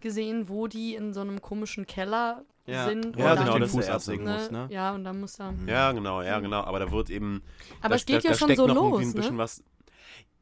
gesehen, 0.00 0.48
wo 0.48 0.66
die 0.66 0.94
in 0.94 1.12
so 1.12 1.20
einem 1.20 1.40
komischen 1.42 1.86
Keller 1.86 2.44
ja. 2.68 2.86
sind. 2.86 3.16
Ja, 3.16 3.34
genau, 3.34 3.52
den 3.52 3.62
das 3.62 3.70
Fuß 3.70 3.88
absägen 3.88 4.24
ne, 4.24 4.34
muss, 4.34 4.50
ne? 4.50 4.66
Ja, 4.70 4.94
und 4.94 5.04
dann 5.04 5.20
muss 5.20 5.38
er. 5.38 5.54
Ja, 5.66 5.92
genau, 5.92 6.22
ja, 6.22 6.38
genau. 6.40 6.60
Aber 6.62 6.78
da 6.78 6.90
wird 6.90 7.10
eben. 7.10 7.42
Aber 7.80 7.90
da, 7.90 7.94
es 7.96 8.06
geht 8.06 8.24
da, 8.24 8.28
ja 8.28 8.30
da 8.30 8.38
schon 8.38 8.54
so 8.54 8.66
los, 8.66 9.02
ein 9.02 9.12
bisschen 9.12 9.36
ne? 9.36 9.38
was. 9.38 9.62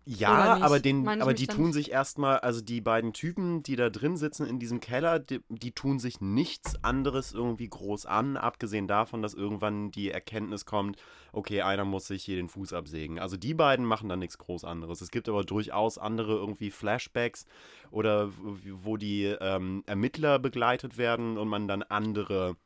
Ja, 0.08 0.58
aber, 0.62 0.78
den, 0.78 1.08
aber 1.08 1.34
die 1.34 1.48
tun 1.48 1.72
sich 1.72 1.90
erstmal, 1.90 2.38
also 2.38 2.60
die 2.60 2.80
beiden 2.80 3.12
Typen, 3.12 3.64
die 3.64 3.74
da 3.74 3.90
drin 3.90 4.16
sitzen 4.16 4.46
in 4.46 4.60
diesem 4.60 4.78
Keller, 4.78 5.18
die, 5.18 5.40
die 5.48 5.72
tun 5.72 5.98
sich 5.98 6.20
nichts 6.20 6.82
anderes 6.84 7.32
irgendwie 7.32 7.68
groß 7.68 8.06
an, 8.06 8.36
abgesehen 8.36 8.86
davon, 8.86 9.20
dass 9.20 9.34
irgendwann 9.34 9.90
die 9.90 10.12
Erkenntnis 10.12 10.64
kommt, 10.64 10.96
okay, 11.32 11.62
einer 11.62 11.84
muss 11.84 12.06
sich 12.06 12.22
hier 12.22 12.36
den 12.36 12.48
Fuß 12.48 12.72
absägen. 12.72 13.18
Also 13.18 13.36
die 13.36 13.52
beiden 13.52 13.84
machen 13.84 14.08
dann 14.08 14.20
nichts 14.20 14.38
groß 14.38 14.64
anderes. 14.64 15.00
Es 15.00 15.10
gibt 15.10 15.28
aber 15.28 15.42
durchaus 15.42 15.98
andere 15.98 16.34
irgendwie 16.34 16.70
Flashbacks 16.70 17.44
oder 17.90 18.30
wo 18.36 18.96
die 18.96 19.24
ähm, 19.24 19.82
Ermittler 19.86 20.38
begleitet 20.38 20.98
werden 20.98 21.36
und 21.36 21.48
man 21.48 21.66
dann 21.66 21.82
andere 21.82 22.56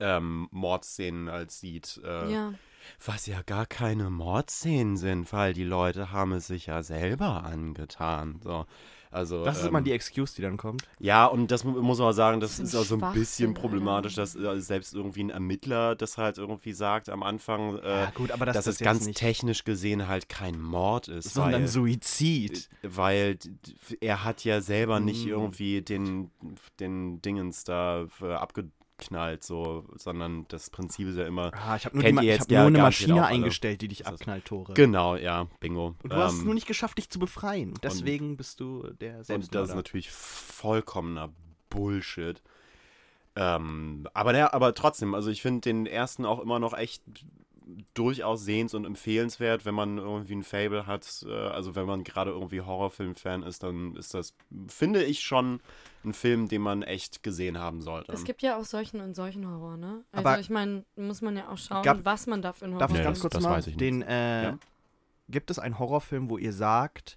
ähm, 0.00 0.48
Mordszenen 0.50 1.28
als 1.28 1.60
sieht. 1.60 2.00
Äh, 2.02 2.32
Ja. 2.32 2.54
Was 3.04 3.26
ja 3.26 3.42
gar 3.42 3.66
keine 3.66 4.10
Mordszenen 4.10 4.96
sind, 4.96 5.32
weil 5.32 5.52
die 5.52 5.64
Leute 5.64 6.10
haben 6.12 6.32
es 6.32 6.46
sich 6.46 6.66
ja 6.66 6.82
selber 6.82 7.44
angetan. 7.44 8.40
So. 8.42 8.66
Also, 9.10 9.44
Das 9.44 9.58
ist 9.58 9.64
ähm, 9.64 9.68
immer 9.68 9.82
die 9.82 9.92
Excuse, 9.92 10.34
die 10.36 10.40
dann 10.40 10.56
kommt. 10.56 10.84
Ja, 10.98 11.26
und 11.26 11.50
das 11.50 11.64
mu- 11.64 11.82
muss 11.82 11.98
man 11.98 12.08
auch 12.08 12.12
sagen, 12.12 12.40
das 12.40 12.52
Das 12.52 12.60
ist 12.60 12.68
ist 12.72 12.80
auch 12.80 12.84
so 12.84 12.94
ein 12.98 13.12
bisschen 13.12 13.52
problematisch, 13.52 14.14
dass 14.14 14.34
äh, 14.34 14.58
selbst 14.58 14.94
irgendwie 14.94 15.24
ein 15.24 15.28
Ermittler 15.28 15.94
das 15.96 16.16
halt 16.16 16.38
irgendwie 16.38 16.72
sagt 16.72 17.10
am 17.10 17.22
Anfang, 17.22 17.76
äh, 17.80 18.04
ja, 18.04 18.10
gut, 18.14 18.30
aber 18.30 18.46
das 18.46 18.54
dass 18.56 18.66
ist 18.66 18.74
es 18.76 18.80
jetzt 18.80 18.86
ganz 18.86 19.04
nicht, 19.06 19.18
technisch 19.18 19.64
gesehen 19.64 20.08
halt 20.08 20.30
kein 20.30 20.58
Mord 20.58 21.08
ist. 21.08 21.34
sondern 21.34 21.60
weil, 21.60 21.68
Suizid. 21.68 22.70
weil 22.82 23.36
er 24.00 24.24
hat 24.24 24.44
ja 24.44 24.62
selber 24.62 24.98
nicht 24.98 25.26
Mm. 25.26 25.28
irgendwie 25.28 25.82
den, 25.82 26.30
den 26.80 27.20
Dingens 27.20 27.64
da 27.64 28.06
äh, 28.22 28.32
abgeknallt, 29.02 29.44
so, 29.44 29.84
sondern 29.96 30.46
das 30.48 30.70
Prinzip 30.70 31.08
ist 31.08 31.16
ja 31.16 31.26
immer, 31.26 31.50
Ah, 31.54 31.76
ich 31.76 31.84
habe 31.84 31.96
nur, 31.96 32.04
die 32.04 32.28
ich 32.28 32.40
hab 32.40 32.50
ja 32.50 32.60
nur 32.60 32.66
eine 32.68 32.78
Maschine 32.82 33.14
alle. 33.14 33.26
eingestellt, 33.26 33.80
die 33.82 33.88
dich 33.88 34.06
abknallt, 34.06 34.44
Tore. 34.44 34.74
genau, 34.74 35.16
ja, 35.16 35.46
bingo. 35.60 35.94
Und 36.02 36.12
du 36.12 36.16
hast 36.16 36.34
es 36.34 36.38
Ähm, 36.40 36.44
nur 36.46 36.54
nicht 36.54 36.66
geschafft, 36.66 36.98
dich 36.98 37.10
zu 37.10 37.18
befreien. 37.18 37.74
Deswegen 37.82 38.36
bist 38.36 38.60
du 38.60 38.82
der 39.00 39.10
Und 39.10 39.18
das 39.18 39.20
ist 39.20 39.26
Selbstmörder. 39.28 39.74
natürlich 39.76 40.10
vollkommener 40.10 41.30
Bullshit. 41.70 42.42
Ähm, 43.34 44.06
aber, 44.12 44.32
der, 44.32 44.52
aber 44.54 44.74
trotzdem, 44.74 45.14
also 45.14 45.30
ich 45.30 45.40
finde 45.42 45.62
den 45.62 45.86
ersten 45.86 46.26
auch 46.26 46.38
immer 46.40 46.58
noch 46.58 46.74
echt 46.76 47.02
durchaus 47.94 48.44
sehens- 48.44 48.74
und 48.74 48.84
empfehlenswert, 48.84 49.64
wenn 49.64 49.74
man 49.74 49.98
irgendwie 49.98 50.34
ein 50.34 50.42
Fable 50.42 50.86
hat. 50.86 51.24
Äh, 51.26 51.32
also 51.32 51.74
wenn 51.74 51.86
man 51.86 52.04
gerade 52.04 52.30
irgendwie 52.30 52.60
Horrorfilm-Fan 52.60 53.42
ist, 53.42 53.62
dann 53.62 53.96
ist 53.96 54.14
das, 54.14 54.34
finde 54.68 55.02
ich, 55.04 55.20
schon 55.20 55.60
ein 56.04 56.12
Film, 56.12 56.48
den 56.48 56.62
man 56.62 56.82
echt 56.82 57.22
gesehen 57.22 57.58
haben 57.58 57.80
sollte. 57.80 58.12
Es 58.12 58.24
gibt 58.24 58.42
ja 58.42 58.56
auch 58.58 58.64
solchen 58.64 59.00
und 59.00 59.14
solchen 59.14 59.46
Horror, 59.46 59.76
ne? 59.76 60.04
Also 60.12 60.28
Aber- 60.28 60.40
ich 60.40 60.50
meine, 60.50 60.84
muss 60.96 61.22
man 61.22 61.36
ja 61.36 61.48
auch 61.48 61.58
schauen, 61.58 61.82
Gab- 61.82 62.04
was 62.04 62.26
man 62.26 62.42
da 62.42 62.52
für 62.52 62.64
einen 62.64 62.74
Horror 62.74 62.80
Darf 62.80 62.90
ich 62.92 62.98
Nee, 62.98 63.04
ganz 63.04 63.18
das- 63.18 63.22
kurz 63.22 63.34
das 63.34 63.42
mal 63.42 63.50
weiß 63.52 63.66
ich 63.68 63.76
nicht. 63.76 63.80
den, 63.80 64.02
äh, 64.02 64.42
Ja. 64.44 64.58
gibt 65.28 65.50
es 65.50 65.58
einen 65.58 65.78
Horrorfilm, 65.78 66.28
wo 66.30 66.38
ihr 66.38 66.52
sagt, 66.52 67.16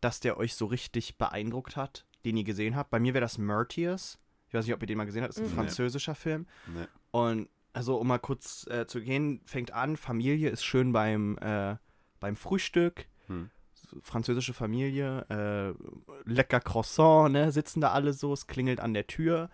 dass 0.00 0.20
der 0.20 0.36
euch 0.38 0.54
so 0.54 0.66
richtig 0.66 1.16
beeindruckt 1.18 1.76
hat, 1.76 2.04
den 2.24 2.36
ihr 2.36 2.44
gesehen 2.44 2.76
habt? 2.76 2.90
Bei 2.90 3.00
mir 3.00 3.14
wäre 3.14 3.22
das 3.22 3.38
Martyrs. 3.38 4.18
Ich 4.48 4.54
weiß 4.54 4.64
nicht, 4.64 4.74
ob 4.74 4.80
ihr 4.82 4.86
den 4.86 4.96
mal 4.98 5.04
gesehen 5.04 5.22
habt. 5.22 5.30
Das 5.30 5.36
ist 5.38 5.42
ein 5.48 5.50
Mhm. 5.50 5.56
französischer 5.56 6.14
Film. 6.14 6.46
Nee. 6.74 6.86
Und 7.10 7.48
also, 7.72 7.96
um 7.96 8.06
mal 8.06 8.18
kurz 8.18 8.66
äh, 8.68 8.86
zu 8.86 9.00
gehen, 9.00 9.40
fängt 9.44 9.72
an, 9.72 9.96
Familie 9.96 10.50
ist 10.50 10.64
schön 10.64 10.92
beim, 10.92 11.38
äh, 11.38 11.76
beim 12.20 12.36
Frühstück. 12.36 13.06
Hm. 13.26 13.50
Französische 14.02 14.52
Familie, 14.52 15.24
äh, 15.30 15.74
lecker 16.24 16.60
Croissant, 16.60 17.32
ne? 17.32 17.52
Sitzen 17.52 17.80
da 17.80 17.92
alle 17.92 18.12
so, 18.12 18.32
es 18.32 18.46
klingelt 18.46 18.80
an 18.80 18.92
der 18.92 19.06
Tür. 19.06 19.48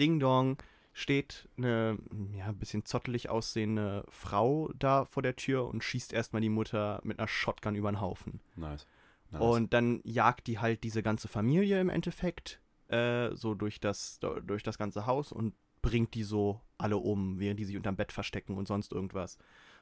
Ding 0.00 0.18
Dong, 0.18 0.56
steht 0.98 1.48
eine, 1.56 1.96
ja, 2.36 2.46
ein 2.46 2.58
bisschen 2.58 2.84
zottelig 2.84 3.28
aussehende 3.28 4.04
Frau 4.08 4.72
da 4.76 5.04
vor 5.04 5.22
der 5.22 5.36
Tür 5.36 5.68
und 5.68 5.84
schießt 5.84 6.12
erstmal 6.12 6.42
die 6.42 6.48
Mutter 6.48 7.00
mit 7.04 7.20
einer 7.20 7.28
Shotgun 7.28 7.76
über 7.76 7.92
den 7.92 8.00
Haufen. 8.00 8.40
Nice. 8.56 8.86
nice. 9.30 9.40
Und 9.40 9.72
dann 9.72 10.00
jagt 10.02 10.48
die 10.48 10.58
halt 10.58 10.82
diese 10.82 11.04
ganze 11.04 11.28
Familie 11.28 11.80
im 11.80 11.88
Endeffekt 11.88 12.60
äh, 12.88 13.34
so 13.36 13.54
durch 13.54 13.78
das, 13.78 14.18
durch 14.18 14.64
das 14.64 14.76
ganze 14.76 15.06
Haus 15.06 15.30
und 15.30 15.54
bringt 15.82 16.14
die 16.14 16.22
so 16.24 16.60
alle 16.76 16.96
um, 16.96 17.38
während 17.38 17.58
die 17.60 17.64
sich 17.64 17.76
unterm 17.76 17.96
Bett 17.96 18.12
verstecken 18.12 18.56
und 18.56 18.68
sonst 18.68 18.92
irgendwas. 18.92 19.36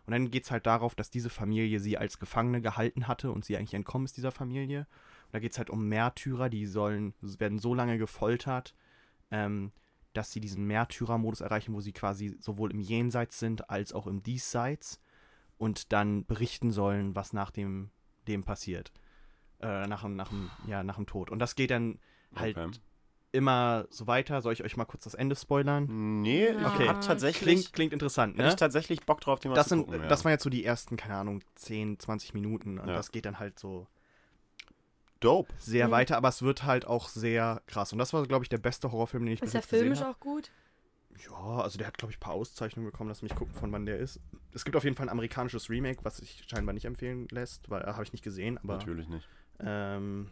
Und 0.07 0.13
dann 0.13 0.31
geht 0.31 0.45
es 0.45 0.51
halt 0.51 0.67
darauf, 0.67 0.95
dass 0.95 1.11
diese 1.11 1.31
Familie 1.31 1.81
sie 1.81 1.99
als 1.99 2.19
Gefangene 2.19 2.61
gehalten 2.63 3.09
hatte 3.09 3.31
und 3.33 3.45
sie 3.45 3.57
eigentlich 3.57 3.75
entkommen 3.75 4.05
ist 4.07 4.17
dieser 4.17 4.31
Familie. 4.33 4.87
Und 5.27 5.35
da 5.35 5.39
geht 5.41 5.53
es 5.53 5.59
halt 5.59 5.69
um 5.71 5.89
Märtyrer, 5.89 6.49
die 6.49 6.67
sollen, 6.67 7.13
werden 7.21 7.59
so 7.59 7.75
lange 7.75 7.99
gefoltert, 7.99 8.75
ähm, 9.31 9.73
dass 10.13 10.33
sie 10.33 10.41
diesen 10.41 10.67
Märtyrer-Modus 10.67 11.41
erreichen, 11.43 11.75
wo 11.75 11.81
sie 11.81 11.93
quasi 11.93 12.37
sowohl 12.41 12.71
im 12.71 12.81
Jenseits 12.81 13.39
sind 13.39 13.69
als 13.69 13.93
auch 13.93 14.07
im 14.07 14.23
Diesseits 14.23 15.01
und 15.59 15.93
dann 15.93 16.25
berichten 16.25 16.71
sollen, 16.71 17.15
was 17.15 17.33
nach 17.33 17.51
dem, 17.51 17.91
dem 18.29 18.45
passiert. 18.45 18.93
Äh, 19.61 19.87
nach, 19.87 20.03
dem- 20.03 20.17
nach, 20.17 20.31
ja, 20.67 20.83
nach 20.85 20.97
dem 20.97 21.07
Tod. 21.07 21.31
Und 21.31 21.39
das 21.41 21.55
geht 21.57 21.71
dann 21.71 21.99
halt 22.35 22.57
Okay. 22.57 22.71
Immer 23.37 23.87
so 23.91 24.07
weiter. 24.07 24.43
Soll 24.43 24.53
ich 24.53 24.64
euch 24.64 24.76
mal 24.76 24.84
kurz 24.84 25.05
das 25.05 25.14
Ende 25.14 25.37
spoilern? 25.37 26.20
Nee, 26.22 26.49
ich 26.49 26.64
Okay. 26.66 26.89
hab 26.89 27.01
tatsächlich, 27.01 27.43
Klingt, 27.43 27.72
klingt 27.72 27.93
interessant, 27.93 28.37
ne? 28.37 28.49
ich 28.49 28.57
tatsächlich 28.57 29.05
Bock 29.05 29.20
drauf, 29.20 29.39
den 29.41 29.51
mal 29.51 29.55
Das, 29.55 29.68
zu 29.68 29.76
sind, 29.76 29.87
gucken. 29.87 30.03
ja. 30.03 30.09
das 30.09 30.24
waren 30.24 30.32
jetzt 30.32 30.43
so 30.45 30.51
die 30.51 30.64
ersten, 30.64 30.97
keine 30.97 31.14
Ahnung, 31.14 31.43
10, 31.55 31.99
20 31.99 32.34
Minuten. 32.34 32.78
Und 32.78 32.89
Ja. 32.89 32.95
das 32.97 33.12
geht 33.12 33.24
dann 33.26 33.39
halt 33.39 33.59
so 33.59 33.87
dope. 35.20 35.53
sehr 35.59 35.89
Mhm. 35.89 35.93
weiter, 35.93 36.16
aber 36.16 36.28
es 36.28 36.43
wird 36.43 36.64
halt 36.64 36.87
auch 36.87 37.09
sehr 37.09 37.62
krass. 37.66 37.93
Und 37.93 37.99
das 37.99 38.12
war, 38.12 38.22
glaube 38.26 38.45
ich, 38.45 38.49
der 38.49 38.59
beste 38.59 38.91
Horrorfilm, 38.93 39.24
den 39.24 39.34
ich 39.34 39.41
bis 39.41 39.49
Ist 39.49 39.53
der 39.55 39.61
jetzt 39.61 39.70
gesehen 39.70 39.82
filmisch 39.84 40.01
habe. 40.01 40.11
auch 40.11 40.20
gut? 40.20 40.51
Ja, 41.30 41.62
also 41.62 41.78
der 41.78 41.87
hat, 41.87 41.97
glaube 41.97 42.12
ich, 42.12 42.18
ein 42.18 42.20
paar 42.20 42.34
Auszeichnungen 42.34 42.91
bekommen. 42.91 43.09
Lass 43.09 43.22
mich 43.22 43.34
gucken, 43.34 43.55
von 43.55 43.72
wann 43.72 43.87
der 43.87 43.99
ist. 43.99 44.20
Es 44.53 44.66
gibt 44.66 44.76
auf 44.76 44.84
jeden 44.84 44.97
Fall 44.97 45.07
ein 45.07 45.11
amerikanisches 45.11 45.70
Remake, 45.70 46.01
was 46.05 46.18
sich 46.18 46.45
scheinbar 46.47 46.74
nicht 46.74 46.84
empfehlen 46.84 47.26
lässt, 47.30 47.70
weil 47.70 47.82
äh, 47.82 47.87
habe 47.87 48.03
ich 48.03 48.12
nicht 48.12 48.22
gesehen. 48.22 48.59
Aber 48.59 48.74
Natürlich 48.76 49.09
nicht. 49.09 49.26
ähm, 49.61 50.30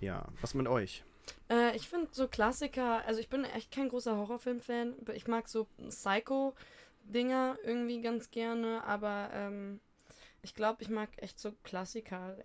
ja, 0.00 0.26
was 0.42 0.52
mit 0.52 0.68
euch? 0.68 1.02
Äh, 1.50 1.76
ich 1.76 1.88
finde 1.88 2.08
so 2.12 2.28
Klassiker, 2.28 3.04
also 3.06 3.20
ich 3.20 3.28
bin 3.28 3.44
echt 3.44 3.70
kein 3.70 3.88
großer 3.88 4.16
Horrorfilm-Fan. 4.16 4.94
Ich 5.14 5.26
mag 5.26 5.48
so 5.48 5.66
Psycho-Dinger 5.88 7.58
irgendwie 7.64 8.00
ganz 8.00 8.30
gerne, 8.30 8.84
aber 8.84 9.30
ähm, 9.32 9.80
ich 10.42 10.54
glaube, 10.54 10.82
ich 10.82 10.88
mag 10.88 11.10
echt 11.16 11.38
so 11.38 11.52
Klassiker, 11.64 12.36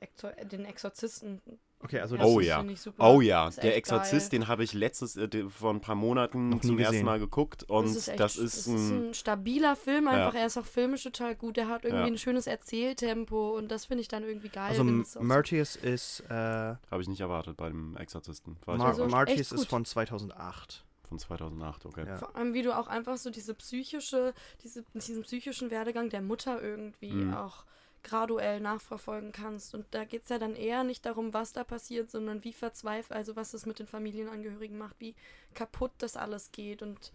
den 0.51 0.65
Exorzisten. 0.65 1.41
Okay, 1.83 1.99
also 1.99 2.15
Ja, 2.15 2.21
das 2.23 2.31
Oh 2.31 2.39
das 2.39 2.47
ja. 2.47 2.59
find 2.59 2.71
ich 2.71 2.81
super. 2.81 3.09
Oh 3.13 3.21
ja, 3.21 3.47
Ist 3.47 3.61
der 3.61 3.75
Exorzist, 3.75 4.31
geil. 4.31 4.39
den 4.39 4.47
habe 4.47 4.63
ich 4.63 4.73
letztes, 4.73 5.17
äh, 5.17 5.27
vor 5.49 5.71
ein 5.73 5.81
paar 5.81 5.95
Monaten 5.95 6.61
zum 6.61 6.79
ersten. 6.79 7.03
Mal 7.03 7.19
geguckt 7.19 7.63
und 7.69 7.85
das 7.85 7.95
ist, 7.95 8.07
echt, 8.07 8.19
das 8.19 8.37
ist 8.37 8.57
das 8.59 8.67
ein, 8.67 8.75
ist 8.75 8.89
ein 8.91 9.13
stabiler 9.13 9.75
Film, 9.75 10.07
einfach. 10.07 10.33
Ja. 10.33 10.39
Er 10.41 10.45
ist 10.47 10.57
auch 10.57 10.65
filmisch 10.65 11.03
total 11.03 11.35
gut. 11.35 11.57
Er 11.57 11.67
hat 11.67 11.83
irgendwie 11.83 12.01
Ja. 12.07 12.13
ein 12.13 12.17
schönes 12.17 12.47
Erzähltempo 12.47 13.57
und 13.57 13.69
das 13.71 13.85
finde 13.85 14.01
ich 14.01 14.07
dann 14.07 14.23
irgendwie 14.23 14.49
geil. 14.49 14.69
also 14.69 14.83
Martyrs 15.19 15.75
ist 15.75 16.21
äh, 16.29 16.33
habe 16.33 17.01
ich 17.01 17.07
nicht 17.07 17.19
erwartet 17.21 17.57
bei 17.57 17.67
dem 17.69 17.97
Exorzisten. 17.97 18.57
War 18.65 18.77
Mar 18.77 18.87
Also 18.87 19.05
echt 19.25 19.51
ist 19.51 19.65
von 19.67 19.83
2008. 19.85 20.83
von 21.07 21.19
2008, 21.19 21.85
okay. 21.85 22.05
Ja. 22.07 22.17
Vor 22.17 22.35
allem, 22.35 22.53
wie 22.53 22.61
du 22.61 22.75
auch 22.77 22.87
einfach 22.87 23.17
so 23.17 23.29
diese 23.29 23.53
psychische, 23.53 24.33
diese, 24.63 24.83
diesen 24.93 25.23
psychischen 25.23 25.69
Werdegang 25.69 26.09
der 26.09 26.21
Mutter 26.21 26.61
irgendwie 26.61 27.11
Mhm. 27.11 27.33
auch 27.33 27.65
graduell 28.03 28.59
nachverfolgen 28.59 29.31
kannst. 29.31 29.73
Und 29.73 29.85
da 29.91 30.03
geht 30.05 30.23
es 30.23 30.29
ja 30.29 30.39
dann 30.39 30.55
eher 30.55 30.83
nicht 30.83 31.05
darum, 31.05 31.33
was 31.33 31.53
da 31.53 31.63
passiert, 31.63 32.11
sondern 32.11 32.43
wie 32.43 32.53
verzweifelt, 32.53 33.17
also 33.17 33.35
was 33.35 33.53
es 33.53 33.65
mit 33.65 33.79
den 33.79 33.87
Familienangehörigen 33.87 34.77
macht, 34.77 34.95
wie 34.99 35.15
kaputt 35.53 35.91
das 35.99 36.15
alles 36.17 36.51
geht. 36.51 36.81
Und 36.81 37.11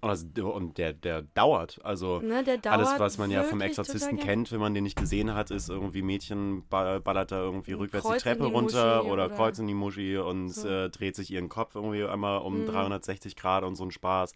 Und, 0.00 0.10
das, 0.10 0.26
und 0.38 0.76
der, 0.76 0.92
der 0.92 1.22
dauert. 1.22 1.80
Also 1.82 2.20
Ne, 2.20 2.44
der 2.44 2.58
dauert 2.58 2.78
alles, 2.78 3.00
was 3.00 3.16
man 3.16 3.30
ja 3.30 3.42
vom 3.42 3.62
Exorzisten 3.62 4.18
kennt, 4.18 4.52
wenn 4.52 4.60
man 4.60 4.74
den 4.74 4.84
nicht 4.84 4.98
gesehen 4.98 5.32
hat, 5.32 5.50
ist 5.50 5.70
irgendwie 5.70 6.02
Mädchen 6.02 6.66
ba- 6.68 6.98
ballert 6.98 7.32
da 7.32 7.40
irgendwie 7.40 7.72
rückwärts 7.72 8.04
Kreuz 8.06 8.22
die 8.22 8.28
Treppe 8.28 8.44
die 8.44 8.50
runter 8.50 8.96
Muschi 8.98 9.10
oder 9.12 9.24
oder 9.26 9.34
Kreuz 9.34 9.58
in 9.58 9.66
die 9.66 9.72
Muschi 9.72 10.18
und 10.18 10.50
so. 10.50 10.68
äh, 10.68 10.90
dreht 10.90 11.16
sich 11.16 11.30
ihren 11.30 11.48
Kopf 11.48 11.74
irgendwie 11.74 12.04
einmal 12.04 12.40
um 12.42 12.60
Mhm. 12.60 12.66
360 12.66 13.34
Grad 13.34 13.64
und 13.64 13.76
so 13.76 13.84
ein 13.84 13.90
Spaß. 13.92 14.34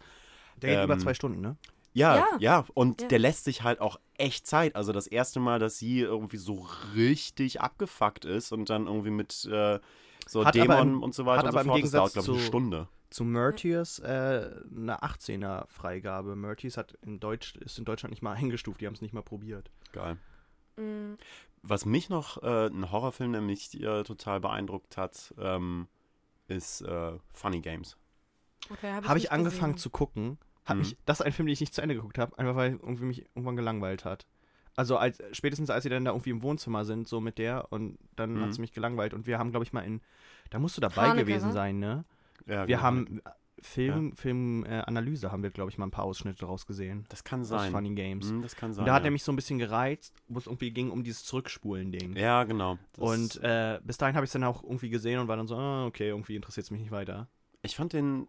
Der 0.57 0.75
geht 0.75 0.85
über 0.85 0.93
Ähm, 0.95 0.99
zwei 1.01 1.13
Stunden, 1.13 1.39
ne? 1.41 1.55
Ja, 1.93 2.17
ja, 2.17 2.27
Ja. 2.39 2.65
und 2.73 3.01
Ja. 3.01 3.07
der 3.07 3.19
lässt 3.19 3.43
sich 3.45 3.63
halt 3.63 3.81
auch 3.81 3.99
echt 4.17 4.45
Zeit. 4.47 4.75
Also 4.75 4.91
das 4.91 5.07
erste 5.07 5.39
Mal, 5.39 5.59
dass 5.59 5.77
sie 5.77 5.99
irgendwie 6.01 6.37
so 6.37 6.67
richtig 6.95 7.61
abgefuckt 7.61 8.25
ist 8.25 8.51
und 8.51 8.69
dann 8.69 8.85
irgendwie 8.87 9.09
mit 9.11 9.45
äh, 9.45 9.79
so 10.27 10.45
Hat 10.45 10.53
Dämonen 10.55 10.95
im- 10.95 11.03
und 11.03 11.15
so 11.15 11.25
weiter 11.25 11.39
hat 11.39 11.45
und 11.47 11.51
so 11.53 11.57
aber 11.57 11.61
im 11.61 11.67
fort, 11.71 11.83
das 11.83 11.91
dauert, 11.91 12.13
Gegensatz 12.13 12.25
glaube 12.25 12.27
ich, 12.27 12.33
eine 12.37 12.43
zu- 12.43 12.47
Stunde. 12.47 12.87
Zu 13.09 13.23
Murtius 13.25 13.97
äh, 13.99 14.51
eine 14.75 15.01
18er 15.01 15.65
Freigabe. 15.67 16.35
Murtius 16.35 16.77
hat 16.77 16.93
in 17.01 17.19
Deutsch, 17.19 17.55
ist 17.55 17.79
in 17.79 17.85
Deutschland 17.85 18.11
nicht 18.11 18.21
mal 18.21 18.33
eingestuft, 18.37 18.81
die 18.81 18.85
haben 18.85 18.93
es 18.93 19.01
nicht 19.01 19.13
mal 19.15 19.23
probiert. 19.23 19.71
Geil. 19.93 20.17
Mm, 20.77 21.15
Was 21.63 21.85
mich 21.85 22.09
noch, 22.09 22.41
äh, 22.43 22.67
ein 22.67 22.91
Horrorfilm, 22.91 23.31
der 23.31 23.41
mich 23.41 23.73
äh, 23.81 24.03
total 24.03 24.39
beeindruckt 24.39 24.95
hat, 24.95 25.33
ähm, 25.39 25.87
ist 26.47 26.81
äh, 26.81 27.13
Funny 27.33 27.61
Games. 27.61 27.97
Okay, 28.69 28.91
hab 28.93 29.07
Habe 29.07 29.17
ich 29.17 29.23
nicht 29.23 29.31
angefangen 29.31 29.73
gesehen. 29.73 29.81
zu 29.83 29.89
gucken. 29.89 30.37
Hat 30.69 30.75
Mhm. 30.77 30.81
mich, 30.81 30.97
das 31.05 31.19
ist 31.19 31.25
ein 31.25 31.31
Film, 31.33 31.47
den 31.47 31.53
ich 31.53 31.59
nicht 31.59 31.73
zu 31.73 31.81
Ende 31.81 31.95
geguckt 31.95 32.17
habe, 32.17 32.37
einfach 32.39 32.55
weil 32.55 32.71
irgendwie 32.73 33.05
mich 33.05 33.25
irgendwann 33.35 33.55
gelangweilt 33.55 34.05
hat. 34.05 34.25
Also 34.75 34.95
als, 34.97 35.21
spätestens 35.33 35.69
als 35.69 35.83
sie 35.83 35.89
dann 35.89 36.05
da 36.05 36.11
irgendwie 36.11 36.29
im 36.29 36.41
Wohnzimmer 36.41 36.85
sind, 36.85 37.07
so 37.07 37.19
mit 37.19 37.37
der, 37.37 37.71
und 37.73 37.97
dann 38.15 38.35
Mhm. 38.35 38.41
hat 38.43 38.53
sie 38.53 38.61
mich 38.61 38.71
gelangweilt. 38.71 39.13
Und 39.13 39.27
wir 39.27 39.37
haben, 39.39 39.51
glaube 39.51 39.65
ich, 39.65 39.73
mal 39.73 39.81
in, 39.81 39.99
da 40.51 40.59
musst 40.59 40.77
du 40.77 40.81
dabei 40.81 41.09
Haneke, 41.09 41.25
gewesen 41.25 41.49
wa? 41.49 41.53
sein, 41.53 41.79
ne? 41.79 42.05
Ja, 42.45 42.61
Wir 42.67 42.77
genau. 42.77 42.81
haben 42.81 43.21
Film, 43.61 44.15
Filmanalyse, 44.15 45.27
äh, 45.27 45.29
haben 45.31 45.43
wir, 45.43 45.49
glaube 45.49 45.69
ich, 45.69 45.77
mal 45.77 45.85
ein 45.87 45.91
paar 45.91 46.05
Ausschnitte 46.05 46.39
daraus 46.39 46.65
gesehen. 46.65 47.05
Das 47.09 47.25
kann 47.25 47.41
Aus 47.41 47.49
sein. 47.49 47.71
Funny 47.73 47.93
Games. 47.93 48.29
Hm, 48.29 48.41
das 48.41 48.55
kann 48.55 48.73
sein. 48.73 48.83
Und 48.83 48.87
da 48.87 48.93
hat 48.93 49.01
ja. 49.03 49.09
er 49.09 49.11
mich 49.11 49.23
so 49.23 49.33
ein 49.33 49.35
bisschen 49.35 49.59
gereizt, 49.59 50.15
wo 50.29 50.39
es 50.39 50.45
irgendwie 50.47 50.71
ging 50.71 50.89
um 50.91 51.03
dieses 51.03 51.25
Zurückspulen-Ding. 51.25 52.15
Ja, 52.15 52.45
genau. 52.45 52.77
Das- 52.93 53.03
Und 53.35 53.43
äh, 53.43 53.79
bis 53.83 53.97
dahin 53.97 54.15
habe 54.15 54.23
ich 54.23 54.29
es 54.29 54.33
dann 54.33 54.45
auch 54.45 54.63
irgendwie 54.63 54.89
gesehen 54.89 55.19
und 55.19 55.27
war 55.27 55.35
dann 55.35 55.47
so, 55.47 55.55
ah, 55.57 55.85
okay, 55.87 56.07
irgendwie 56.07 56.35
interessiert 56.37 56.65
es 56.65 56.71
mich 56.71 56.79
nicht 56.81 56.91
weiter. 56.91 57.27
ich 57.61 57.75
fand 57.75 57.91
den, 57.91 58.27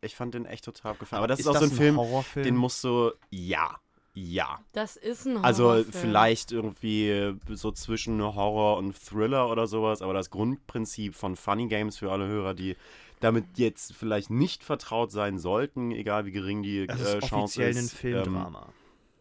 ich 0.00 0.14
fand 0.14 0.34
den 0.34 0.46
echt 0.46 0.64
total 0.64 0.94
gefallen. 0.94 1.18
Aber 1.18 1.28
das 1.28 1.40
ist, 1.40 1.46
auch 1.48 1.52
das 1.54 1.64
so 1.64 1.70
ein 1.70 1.76
Film, 1.76 1.96
Horrorfilm? 1.96 2.44
den 2.44 2.56
musst 2.56 2.82
du, 2.84 3.12
ja, 3.30 3.76
ja. 4.14 4.60
Das 4.72 4.96
ist 4.96 5.26
ein 5.26 5.38
Also 5.44 5.64
Horrorfilm. 5.64 5.92
vielleicht 5.92 6.52
irgendwie 6.52 7.34
so 7.50 7.70
zwischen 7.72 8.22
Horror 8.22 8.78
und 8.78 8.94
Thriller 8.94 9.50
oder 9.50 9.66
sowas, 9.66 10.02
aber 10.02 10.14
das 10.14 10.30
Grundprinzip 10.30 11.14
von 11.14 11.36
Funny 11.36 11.66
Games 11.68 11.98
für 11.98 12.10
alle 12.10 12.26
Hörer, 12.26 12.54
die 12.54 12.76
damit 13.20 13.44
jetzt 13.56 13.94
vielleicht 13.94 14.30
nicht 14.30 14.62
vertraut 14.62 15.10
sein 15.10 15.38
sollten, 15.38 15.90
egal 15.90 16.26
wie 16.26 16.32
gering 16.32 16.62
die 16.62 16.86
das 16.86 17.00
äh, 17.00 17.18
ist 17.18 17.26
Chance 17.28 17.60
offiziell 17.62 17.70
ist. 17.70 17.76
ein 17.76 17.82
ähm, 17.84 17.88
Filmdrama. 17.88 18.68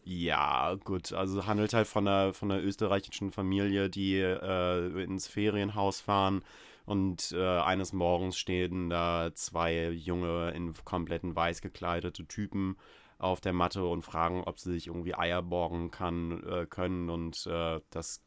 Ja, 0.03 0.75
gut. 0.83 1.13
Also 1.13 1.45
handelt 1.47 1.73
halt 1.73 1.87
von 1.87 2.07
einer, 2.07 2.33
von 2.33 2.51
einer 2.51 2.61
österreichischen 2.61 3.31
Familie, 3.31 3.89
die 3.89 4.17
äh, 4.19 5.03
ins 5.03 5.27
Ferienhaus 5.27 5.99
fahren 6.01 6.43
und 6.85 7.31
äh, 7.31 7.59
eines 7.59 7.93
Morgens 7.93 8.37
stehen 8.37 8.89
da 8.89 9.31
zwei 9.33 9.89
junge, 9.89 10.51
in 10.51 10.73
kompletten 10.85 11.35
weiß 11.35 11.61
gekleidete 11.61 12.27
Typen 12.27 12.77
auf 13.17 13.41
der 13.41 13.53
Matte 13.53 13.85
und 13.85 14.01
fragen, 14.01 14.43
ob 14.43 14.59
sie 14.59 14.73
sich 14.73 14.87
irgendwie 14.87 15.15
Eier 15.15 15.41
borgen 15.41 15.91
kann, 15.91 16.43
äh, 16.43 16.65
können 16.65 17.09
und 17.09 17.47
äh, 17.47 17.79
das 17.89 18.21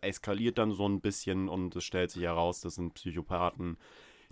eskaliert 0.00 0.58
dann 0.58 0.72
so 0.72 0.88
ein 0.88 1.00
bisschen 1.00 1.48
und 1.48 1.76
es 1.76 1.84
stellt 1.84 2.10
sich 2.10 2.22
heraus, 2.22 2.60
das 2.60 2.74
sind 2.74 2.94
Psychopathen, 2.94 3.76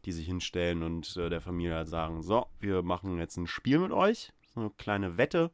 die 0.05 0.13
sich 0.13 0.27
hinstellen 0.27 0.83
und 0.83 1.17
äh, 1.17 1.29
der 1.29 1.41
Familie 1.41 1.75
halt 1.75 1.89
sagen, 1.89 2.23
so, 2.23 2.47
wir 2.61 2.83
machen 2.83 3.19
jetzt 3.19 3.37
ein 3.37 3.47
Spiel 3.47 3.79
mit 3.79 3.93
euch, 3.93 4.33
so 4.55 4.61
eine 4.61 4.71
kleine 4.71 5.17
Wette. 5.17 5.51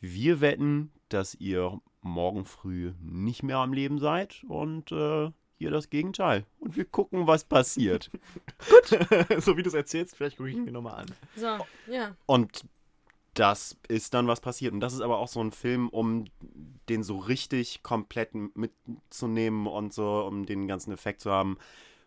Wir 0.00 0.40
wetten, 0.40 0.92
dass 1.08 1.34
ihr 1.34 1.80
morgen 2.00 2.44
früh 2.44 2.92
nicht 3.00 3.42
mehr 3.42 3.58
am 3.58 3.72
Leben 3.72 3.98
seid 3.98 4.44
und 4.48 4.92
äh, 4.92 5.30
ihr 5.58 5.70
das 5.70 5.90
Gegenteil. 5.90 6.44
Und 6.58 6.76
wir 6.76 6.84
gucken, 6.84 7.26
was 7.26 7.44
passiert. 7.44 8.10
so 9.38 9.56
wie 9.56 9.62
du 9.62 9.68
es 9.68 9.74
erzählst, 9.74 10.16
vielleicht 10.16 10.36
gucke 10.36 10.50
ich 10.50 10.56
mir 10.56 10.72
nochmal 10.72 11.02
an. 11.02 11.06
So, 11.36 11.58
ja. 11.90 12.14
Und 12.26 12.64
das 13.34 13.76
ist 13.88 14.14
dann 14.14 14.26
was 14.26 14.40
passiert. 14.40 14.72
Und 14.72 14.80
das 14.80 14.94
ist 14.94 15.00
aber 15.00 15.18
auch 15.18 15.28
so 15.28 15.40
ein 15.40 15.52
Film, 15.52 15.88
um 15.88 16.26
den 16.88 17.02
so 17.02 17.18
richtig 17.18 17.82
komplett 17.82 18.30
mitzunehmen 18.34 19.66
und 19.66 19.92
so, 19.92 20.24
um 20.24 20.46
den 20.46 20.68
ganzen 20.68 20.92
Effekt 20.92 21.20
zu 21.20 21.30
haben, 21.30 21.58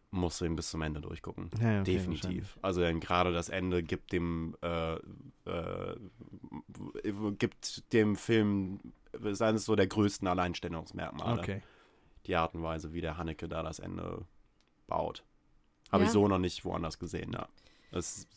musst 0.09 0.39
du 0.39 0.45
ihn 0.45 0.55
bis 0.55 0.69
zum 0.69 0.81
Ende 0.81 1.01
durchgucken. 1.01 1.49
Ja, 1.59 1.71
ja, 1.71 1.81
okay, 1.81 1.93
Definitiv. 1.93 2.57
Also 2.61 2.81
denn 2.81 3.01
gerade 3.01 3.33
das 3.33 3.49
Ende 3.49 3.83
gibt 3.83 4.13
dem 4.13 4.55
äh, 4.61 4.93
äh, 4.93 5.95
gibt 7.37 7.91
dem 7.93 8.15
Film 8.15 8.79
ist 9.23 9.41
eines 9.41 9.65
so 9.65 9.75
der 9.75 9.87
größten 9.87 10.27
Alleinstellungsmerkmale. 10.27 11.41
Okay. 11.41 11.61
Die 12.27 12.35
Art 12.35 12.53
und 12.53 12.63
Weise, 12.63 12.93
wie 12.93 13.01
der 13.01 13.17
Haneke 13.17 13.47
da 13.47 13.63
das 13.63 13.79
Ende 13.79 14.25
baut. 14.87 15.23
Habe 15.91 16.03
Ja. 16.03 16.07
ich 16.07 16.11
so 16.13 16.27
noch 16.27 16.37
nicht 16.39 16.65
woanders 16.65 16.99
gesehen, 16.99 17.31
ja. 17.33 17.47
Das, 17.91 18.27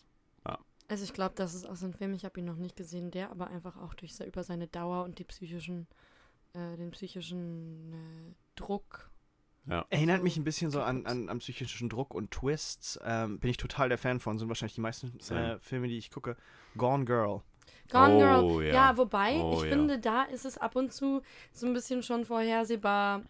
Also 0.89 1.05
ich 1.05 1.13
glaube, 1.13 1.35
das 1.37 1.55
ist 1.55 1.69
auch 1.69 1.77
so 1.77 1.87
ein 1.87 1.93
Film, 1.95 2.15
ich 2.15 2.25
habe 2.25 2.41
ihn 2.41 2.47
noch 2.47 2.57
nicht 2.57 2.75
gesehen, 2.75 3.13
der 3.13 3.31
aber 3.31 3.47
einfach 3.47 3.77
auch 3.77 3.95
durch 3.95 4.19
über 4.27 4.43
seine 4.43 4.67
Dauer 4.67 5.05
und 5.05 5.21
die 5.21 5.25
psychischen, 5.25 5.87
äh, 6.53 6.77
den 6.77 6.91
psychischen 6.91 7.93
äh, 7.93 8.35
Druck. 8.57 9.09
Erinnert 9.91 10.25
mich 10.25 10.37
ein 10.37 10.43
bisschen 10.43 10.73
so 10.73 10.83
an, 10.83 11.07
an, 11.07 11.29
an 11.29 11.39
psychischen 11.39 11.89
Druck 11.89 12.13
und 12.13 12.33
Twists. 12.33 12.99
Ähm, 13.05 13.39
bin 13.39 13.51
ich 13.51 13.57
total 13.57 13.89
der 13.89 13.99
Fan 13.99 14.19
von. 14.19 14.37
Sind 14.37 14.49
wahrscheinlich 14.49 14.75
die 14.75 14.81
meisten 14.81 15.17
äh, 15.31 15.61
Filme, 15.61 15.87
die 15.87 15.97
ich 15.99 16.11
gucke. 16.11 16.37
Gone 16.77 17.05
Girl. 17.05 17.43
Gone 17.93 18.15
Oh, 18.43 18.57
Girl. 18.57 18.67
ja. 18.67 18.75
Ja, 18.75 18.97
wobei, 18.97 19.37
Oh, 19.41 19.53
ich 19.59 19.63
ja. 19.63 19.69
finde, 19.77 20.01
da 20.01 20.25
ist 20.25 20.45
es 20.45 20.59
ab 20.59 20.75
und 20.75 20.93
zu 20.93 21.23
so 21.53 21.67
ein 21.69 21.73
bisschen 21.73 22.03
schon 22.03 22.25
vorhersehbar, 22.25 23.23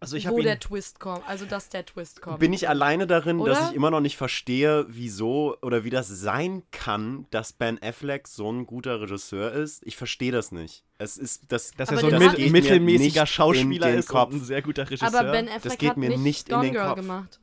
Also 0.00 0.16
ich 0.16 0.26
wo 0.26 0.30
habe 0.32 0.42
der 0.42 0.54
ihn. 0.54 0.60
Twist 0.60 1.00
kommt. 1.00 1.28
Also, 1.28 1.44
dass 1.44 1.70
der 1.70 1.84
Twist 1.84 2.22
kommt. 2.22 2.38
bin 2.38 2.52
ich 2.52 2.68
alleine 2.68 3.06
darin, 3.08 3.38
dass 3.38 3.58
Oder? 3.58 3.68
ich 3.70 3.74
immer 3.74 3.90
noch 3.90 4.00
nicht 4.00 4.16
verstehe, 4.16 4.86
wieso 4.88 5.56
oder 5.60 5.82
wie 5.82 5.90
das 5.90 6.06
sein 6.06 6.62
kann, 6.70 7.26
dass 7.30 7.52
Ben 7.52 7.82
Affleck 7.82 8.28
so 8.28 8.48
ein 8.50 8.64
guter 8.66 9.00
Regisseur 9.00 9.50
ist. 9.52 9.82
Ich 9.84 9.96
verstehe 9.96 10.30
das 10.30 10.52
nicht. 10.52 10.84
Es 10.98 11.16
ist 11.16 11.50
das. 11.50 11.72
Dass 11.72 11.88
Aber 11.88 11.98
er 11.98 12.00
so 12.00 12.06
ein 12.06 12.12
das 12.12 12.20
mit, 12.22 12.36
geht 12.36 12.46
mir 12.46 12.52
mittelmäßiger 12.60 13.02
nicht 13.06 13.16
in 13.16 13.26
Schauspieler 13.26 13.90
ist 13.94 14.08
Kopf. 14.08 14.32
und 14.32 14.42
ein 14.42 14.44
sehr 14.44 14.62
guter 14.62 14.88
Regisseur. 14.88 15.08
aber 15.08 15.32
Ben 15.32 15.48
Affleck 15.48 15.78
geht 15.78 15.90
hat 15.90 15.96
mir 15.96 16.10
nicht, 16.10 16.20
nicht 16.20 16.48
in 16.48 16.54
Gone 16.54 16.64
den 16.66 16.74
Girl 16.74 16.86
Kopf. 16.88 16.96
gemacht. 16.96 17.40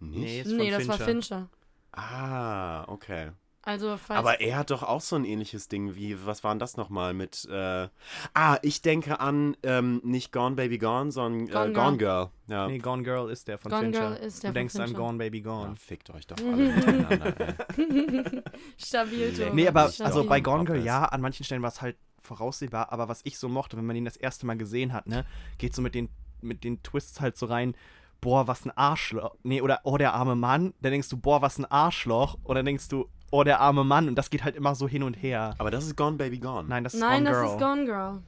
Nee, 0.00 0.42
nicht? 0.44 0.46
Nee, 0.46 0.70
das 0.70 0.88
war 0.88 0.96
Fincher. 0.98 1.06
Fincher. 1.06 1.50
Ah, 1.92 2.84
okay. 2.88 3.30
Also, 3.68 3.98
falls 3.98 4.18
Aber 4.18 4.40
er 4.40 4.56
hat 4.56 4.70
doch 4.70 4.82
auch 4.82 5.02
so 5.02 5.14
ein 5.14 5.26
ähnliches 5.26 5.68
Ding 5.68 5.94
wie, 5.94 6.24
was 6.24 6.42
war 6.42 6.54
denn 6.54 6.58
das 6.58 6.78
nochmal 6.78 7.12
mit, 7.12 7.46
äh, 7.50 7.88
ah, 8.32 8.56
ich 8.62 8.80
denke 8.80 9.20
an, 9.20 9.58
ähm, 9.62 10.00
nicht 10.02 10.32
Gone 10.32 10.56
Baby 10.56 10.78
Gone, 10.78 11.12
sondern 11.12 11.48
Gone 11.48 11.70
äh, 11.70 11.72
Gone 11.74 11.96
Girl. 11.98 12.30
Ja. 12.46 12.66
Nee, 12.66 12.78
Gone 12.78 13.02
Girl 13.02 13.28
ist 13.28 13.46
der 13.46 13.58
von 13.58 13.70
Gone 13.70 13.82
Fincher. 13.82 14.12
Girl 14.12 14.26
ist 14.26 14.42
der 14.42 14.52
du 14.52 14.54
denkst 14.54 14.76
an. 14.76 14.94
Gone 14.94 15.18
Baby 15.18 15.40
ja, 15.40 15.44
Gone. 15.44 15.76
fickt 15.76 16.08
euch 16.08 16.26
doch 16.26 16.38
alle. 16.38 17.44
Stabil, 18.78 19.32
Nee. 19.32 19.36
Tore. 19.36 19.54
Nee, 19.54 19.68
aber 19.68 19.90
Stabil. 19.90 20.06
also 20.06 20.26
bei 20.26 20.40
Gone 20.40 20.64
Girl, 20.64 20.82
ja, 20.82 21.04
an 21.04 21.20
manchen 21.20 21.44
Stellen 21.44 21.60
war 21.60 21.68
es 21.68 21.82
halt 21.82 21.98
voraussehbar, 22.22 22.90
aber 22.90 23.08
was 23.08 23.20
ich 23.24 23.36
so 23.38 23.50
mochte, 23.50 23.76
wenn 23.76 23.84
man 23.84 23.96
ihn 23.96 24.06
das 24.06 24.16
erste 24.16 24.46
Mal 24.46 24.56
gesehen 24.56 24.94
hat, 24.94 25.06
ne, 25.06 25.26
geht 25.58 25.74
so 25.74 25.82
mit 25.82 25.94
den, 25.94 26.08
mit 26.40 26.64
den 26.64 26.82
Twists 26.82 27.20
halt 27.20 27.36
so 27.36 27.44
rein, 27.44 27.74
boah, 28.22 28.46
was 28.46 28.64
ein 28.64 28.70
Arschloch. 28.70 29.36
Nee, 29.42 29.60
oder 29.60 29.80
oh, 29.84 29.98
der 29.98 30.14
arme 30.14 30.36
Mann. 30.36 30.72
Dann 30.80 30.92
denkst 30.92 31.10
du, 31.10 31.18
boah, 31.18 31.42
was 31.42 31.58
ein 31.58 31.66
Arschloch. 31.66 32.38
Oder 32.44 32.62
denkst 32.62 32.88
du, 32.88 33.08
oh, 33.30 33.44
der 33.44 33.60
arme 33.60 33.84
Mann. 33.84 34.08
Und 34.08 34.14
das 34.16 34.30
geht 34.30 34.44
halt 34.44 34.56
immer 34.56 34.74
so 34.74 34.88
hin 34.88 35.02
und 35.02 35.14
her. 35.14 35.54
Aber 35.58 35.70
das 35.70 35.84
ist 35.84 35.96
Gone 35.96 36.16
Baby 36.16 36.38
Gone. 36.38 36.68
Nein, 36.68 36.84
das 36.84 36.94
ist 36.94 37.00
Nein, 37.00 37.24
Gone 37.24 37.30
das 37.30 37.40
Girl. 37.42 37.50
ist 37.52 37.58
Gone 37.58 37.84
Girl. 37.84 38.22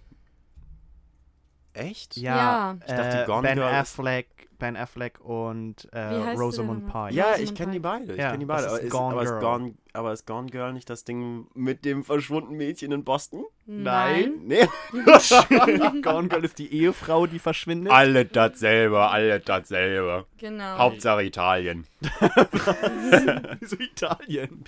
Echt? 1.73 2.17
Ja, 2.17 2.37
Ja. 2.37 2.77
Ich 2.87 2.93
dachte, 2.93 3.23
äh, 3.23 3.27
Gone 3.27 3.43
Ben 3.43 3.55
Girl 3.57 3.69
Affleck, 3.73 4.27
Ben 4.59 4.77
Affleck 4.77 5.21
und 5.21 5.89
äh, 5.93 6.01
Rosamund? 6.35 6.87
Pike. 6.87 7.15
Ja, 7.15 7.27
Rosamund 7.31 7.45
ich 7.49 7.55
kenne 7.55 7.73
die 7.73 7.79
beide. 7.79 8.13
Ich 8.13 8.19
Ja, 8.19 8.27
kenne 8.31 8.41
die 8.41 8.45
beide. 8.45 8.63
das 8.65 8.73
Aber 8.73 8.79
ist 8.81 8.85
ist, 8.87 8.91
Gone 8.93 9.13
aber, 9.13 9.23
ist 9.23 9.31
Girl. 9.31 9.41
Gone, 9.41 9.75
aber 9.93 10.13
ist 10.13 10.27
Gone 10.27 10.47
Girl 10.51 10.73
nicht 10.73 10.91
das 10.91 11.05
Ding 11.05 11.47
mit 11.55 11.85
dem 11.85 12.05
verschwundenen 12.05 12.59
Mädchen 12.59 12.93
in 12.93 13.05
Boston? 13.05 13.45
Nein. 13.67 14.33
Nee. 14.45 14.67
Gone 16.03 16.29
Girl 16.29 16.45
ist 16.45 16.59
die 16.59 16.73
Ehefrau, 16.75 17.27
die 17.27 17.39
verschwindet. 17.39 17.93
alle 17.93 18.25
dasselbe, 18.27 19.01
alle 19.09 19.39
dasselbe. 19.41 20.27
Genau. 20.39 20.77
Hauptsache 20.79 21.23
Italien. 21.25 21.87
Wieso 23.61 23.77
Italien? 23.77 24.65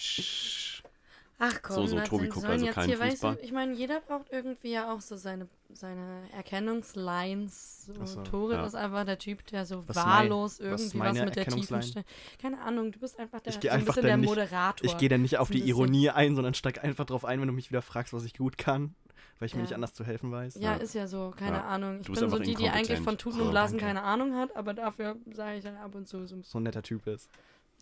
Ach 1.44 1.60
komm, 1.60 1.74
So, 1.74 1.86
so, 1.86 1.96
Tobi 2.00 2.22
sind- 2.22 2.30
guckt 2.30 2.40
sollen 2.42 2.52
also 2.52 2.66
jetzt 2.66 2.74
keinen 2.76 2.86
hier, 2.88 3.00
weißt 3.00 3.10
Fußball. 3.12 3.34
du, 3.34 3.42
ich 3.42 3.50
meine, 3.52 3.72
jeder 3.74 4.00
braucht 4.00 4.30
irgendwie 4.30 4.70
ja 4.72 4.92
auch 4.92 5.00
so 5.00 5.16
seine, 5.16 5.48
seine 5.72 6.22
Erkennungslines. 6.36 7.86
So, 7.86 8.04
so, 8.06 8.20
Tore 8.22 8.54
ja. 8.54 8.64
ist 8.66 8.74
einfach 8.74 9.04
der 9.04 9.18
Typ, 9.18 9.44
der 9.46 9.66
so 9.66 9.82
Was 9.88 9.96
wahllos 9.96 10.60
mein- 10.60 10.72
was 10.72 10.80
irgendwie 10.82 10.98
was, 11.00 11.04
meine 11.14 11.24
mit 11.24 11.36
der 11.36 11.46
tiefen? 11.46 11.82
Stimme. 11.82 12.04
Keine 12.40 12.60
Ahnung, 12.60 12.92
du 12.92 12.98
bist 13.00 13.18
einfach 13.18 13.40
der, 13.40 13.52
Ich 13.54 13.60
so 13.60 13.68
ein 13.68 13.80
einfach 13.80 13.94
der 13.96 14.16
nicht- 14.16 14.28
Moderator. 14.28 14.84
Ich 14.86 14.96
gehe 14.98 15.08
dann 15.08 15.22
nicht 15.22 15.38
auf 15.38 15.50
die. 15.50 15.62
Ironie 15.68 16.10
ein, 16.10 16.34
sondern 16.36 16.54
steig 16.54 16.82
einfach 16.84 17.06
drauf 17.06 17.24
ein, 17.24 17.40
wenn 17.40 17.48
du 17.48 17.54
mich 17.54 17.70
wieder 17.70 17.82
fragst, 17.82 18.12
was 18.12 18.24
ich 18.24 18.34
gut 18.34 18.56
kann. 18.58 18.94
Weil 19.38 19.46
ich 19.46 19.54
mir 19.54 19.60
Ja. 19.60 19.64
nicht 19.64 19.74
anders 19.74 19.94
zu 19.94 20.04
helfen 20.04 20.30
weiß. 20.30 20.54
Ja, 20.56 20.60
Ja. 20.60 20.76
ist 20.76 20.94
ja 20.94 21.08
so, 21.08 21.32
keine 21.36 21.56
Ja. 21.56 21.64
Ahnung. 21.64 21.98
Ich 22.02 22.06
bin 22.06 22.14
so 22.30 22.38
die, 22.38 22.54
die 22.54 22.68
eigentlich 22.68 23.00
von 23.00 23.18
Tuten 23.18 23.40
Oh, 23.40 23.44
und 23.46 23.50
Blasen 23.50 23.78
danke. 23.78 23.86
keine 23.94 24.02
Ahnung 24.06 24.36
hat, 24.36 24.54
aber 24.54 24.74
dafür 24.74 25.16
sage 25.32 25.56
ich 25.58 25.64
dann 25.64 25.76
ab 25.76 25.94
und 25.96 26.06
zu 26.06 26.24
so 26.28 26.36
ein 26.36 26.42
So 26.44 26.60
ein 26.60 26.62
netter 26.62 26.82
Typ 26.82 27.04
ist. 27.08 27.28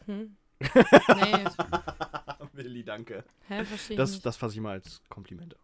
hm? 0.06 0.36
Nee, 0.60 1.44
Willi. 2.52 2.84
Danke. 2.84 3.24
Hä, 3.48 3.64
verstehe 3.64 3.94
ich 3.94 3.98
Das, 3.98 4.10
nicht. 4.12 4.26
das 4.26 4.36
fasse 4.36 4.54
ich 4.54 4.60
mal 4.60 4.72
als 4.72 5.00
Kompliment 5.08 5.54
auf. 5.54 5.60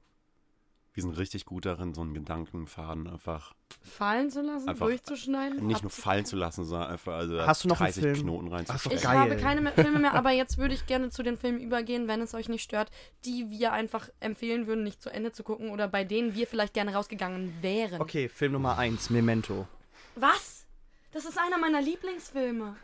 Wir 0.94 1.02
sind 1.02 1.18
richtig 1.18 1.44
gut 1.44 1.66
darin, 1.66 1.92
so 1.92 2.00
einen 2.00 2.14
Gedankenfaden 2.14 3.06
einfach 3.06 3.54
Fallen 3.82 4.30
zu 4.30 4.40
lassen, 4.40 4.66
Einfach 4.66 4.86
durchzuschneiden? 4.86 5.66
nicht 5.66 5.82
nur 5.82 5.90
fallen 5.90 6.24
zu 6.24 6.36
lassen, 6.36 6.64
sondern 6.64 6.88
einfach 6.88 7.12
also 7.16 7.38
Hast 7.42 7.64
du 7.64 7.68
noch 7.68 7.82
einen 7.82 7.92
30 7.92 8.02
Film? 8.02 8.16
Knoten 8.22 8.48
rein. 8.48 8.64
Hast 8.66 8.86
du 8.86 8.90
Ich 8.90 9.02
Geil. 9.02 9.18
habe 9.18 9.36
keine 9.36 9.60
mehr 9.60 9.72
Filme 9.72 9.98
mehr, 9.98 10.14
aber 10.14 10.30
jetzt 10.30 10.56
würde 10.56 10.72
ich 10.72 10.86
gerne 10.86 11.10
zu 11.10 11.22
den 11.22 11.36
Filmen 11.36 11.60
übergehen, 11.60 12.08
wenn 12.08 12.22
es 12.22 12.32
euch 12.32 12.48
nicht 12.48 12.62
stört, 12.62 12.90
die 13.26 13.50
wir 13.50 13.74
einfach 13.74 14.08
empfehlen 14.20 14.66
würden, 14.66 14.84
nicht 14.84 15.02
zu 15.02 15.10
Ende 15.10 15.32
zu 15.32 15.42
gucken 15.44 15.68
oder 15.68 15.86
bei 15.86 16.02
denen 16.02 16.34
wir 16.34 16.46
vielleicht 16.46 16.72
gerne 16.72 16.94
rausgegangen 16.94 17.52
wären. 17.60 18.00
Okay, 18.00 18.30
Film 18.30 18.52
Nummer 18.52 18.78
1, 18.78 19.10
Memento. 19.10 19.68
Was? 20.14 20.66
Das 21.12 21.26
ist 21.26 21.36
einer 21.38 21.58
meiner 21.58 21.82
Lieblingsfilme. 21.82 22.74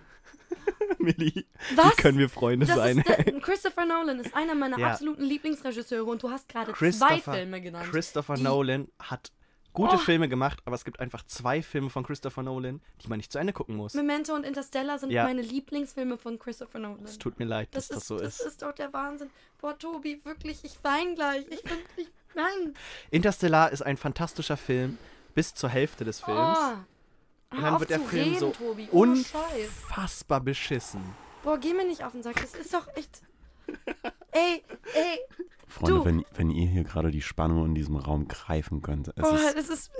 Millie, 0.98 1.44
Was? 1.74 1.86
wie 1.92 2.02
können 2.02 2.18
wir 2.18 2.28
Freunde 2.28 2.66
Das 2.66 2.76
sein? 2.76 3.02
der, 3.06 3.24
Christopher 3.40 3.84
Nolan 3.86 4.20
ist 4.20 4.34
einer 4.34 4.54
meiner 4.54 4.78
Ja. 4.78 4.88
absoluten 4.92 5.22
Lieblingsregisseure 5.24 6.04
und 6.10 6.22
du 6.22 6.30
hast 6.30 6.48
gerade 6.48 6.72
zwei 6.74 7.18
Filme 7.20 7.60
genannt. 7.60 7.90
Christopher 7.90 8.36
Nolan 8.38 8.88
hat 9.00 9.32
gute 9.72 9.94
Oh. 9.94 9.98
Filme 9.98 10.28
gemacht, 10.28 10.60
aber 10.66 10.74
es 10.76 10.84
gibt 10.84 11.00
einfach 11.00 11.24
zwei 11.24 11.62
Filme 11.62 11.88
von 11.90 12.04
Christopher 12.04 12.42
Nolan, 12.42 12.82
die 13.02 13.08
man 13.08 13.16
nicht 13.16 13.32
zu 13.32 13.38
Ende 13.38 13.52
gucken 13.54 13.74
muss. 13.76 13.94
Memento 13.94 14.34
und 14.34 14.44
Interstellar 14.44 14.98
sind 14.98 15.10
Ja. 15.10 15.24
meine 15.24 15.40
Lieblingsfilme 15.42 16.18
von 16.18 16.38
Christopher 16.38 16.78
Nolan. 16.78 17.04
Es 17.04 17.18
tut 17.18 17.38
mir 17.38 17.46
leid, 17.46 17.74
dass 17.74 17.88
das, 17.88 17.94
das, 17.96 18.02
ist, 18.02 18.08
so 18.08 18.18
das 18.18 18.40
ist. 18.40 18.46
ist 18.46 18.62
doch 18.62 18.72
der 18.72 18.92
Wahnsinn. 18.92 19.30
Boah, 19.60 19.78
Tobi, 19.78 20.20
wirklich, 20.24 20.62
ich 20.64 20.76
weine 20.82 21.14
gleich. 21.14 21.46
Ich 21.48 21.62
bin, 21.62 21.78
ich, 21.96 22.08
nein. 22.34 22.74
Interstellar 23.10 23.72
ist 23.72 23.82
ein 23.82 23.96
fantastischer 23.96 24.56
Film 24.58 24.98
bis 25.34 25.54
zur 25.54 25.70
Hälfte 25.70 26.04
des 26.04 26.20
Films. 26.20 26.58
Oh. 26.60 26.76
Und 27.52 27.62
dann 27.62 27.72
wird 27.80 27.82
auf 27.82 27.86
der 27.86 27.98
zu 28.00 28.04
Film 28.06 28.24
reden, 28.24 28.38
so 28.40 28.50
Tobi. 28.50 28.88
Ohne 28.92 29.16
Scheiß. 29.16 29.68
unfassbar 29.88 30.40
beschissen. 30.40 31.02
Boah, 31.42 31.58
geh 31.58 31.74
mir 31.74 31.84
nicht 31.86 32.04
auf 32.04 32.12
den 32.12 32.22
Sack. 32.22 32.40
Das 32.40 32.54
ist 32.54 32.72
doch 32.72 32.86
echt. 32.96 33.22
Ey, 34.32 34.62
ey. 34.94 35.18
Freunde, 35.66 35.94
Du. 36.00 36.04
wenn, 36.04 36.24
wenn 36.34 36.50
ihr 36.50 36.66
hier 36.68 36.84
gerade 36.84 37.10
die 37.10 37.22
Spannung 37.22 37.64
in 37.64 37.74
diesem 37.74 37.96
Raum 37.96 38.28
greifen 38.28 38.82
könnt, 38.82 39.08
es 39.08 39.14
Boah, 39.14 39.34
ist, 39.38 39.56
das 39.56 39.68
ist. 39.70 39.90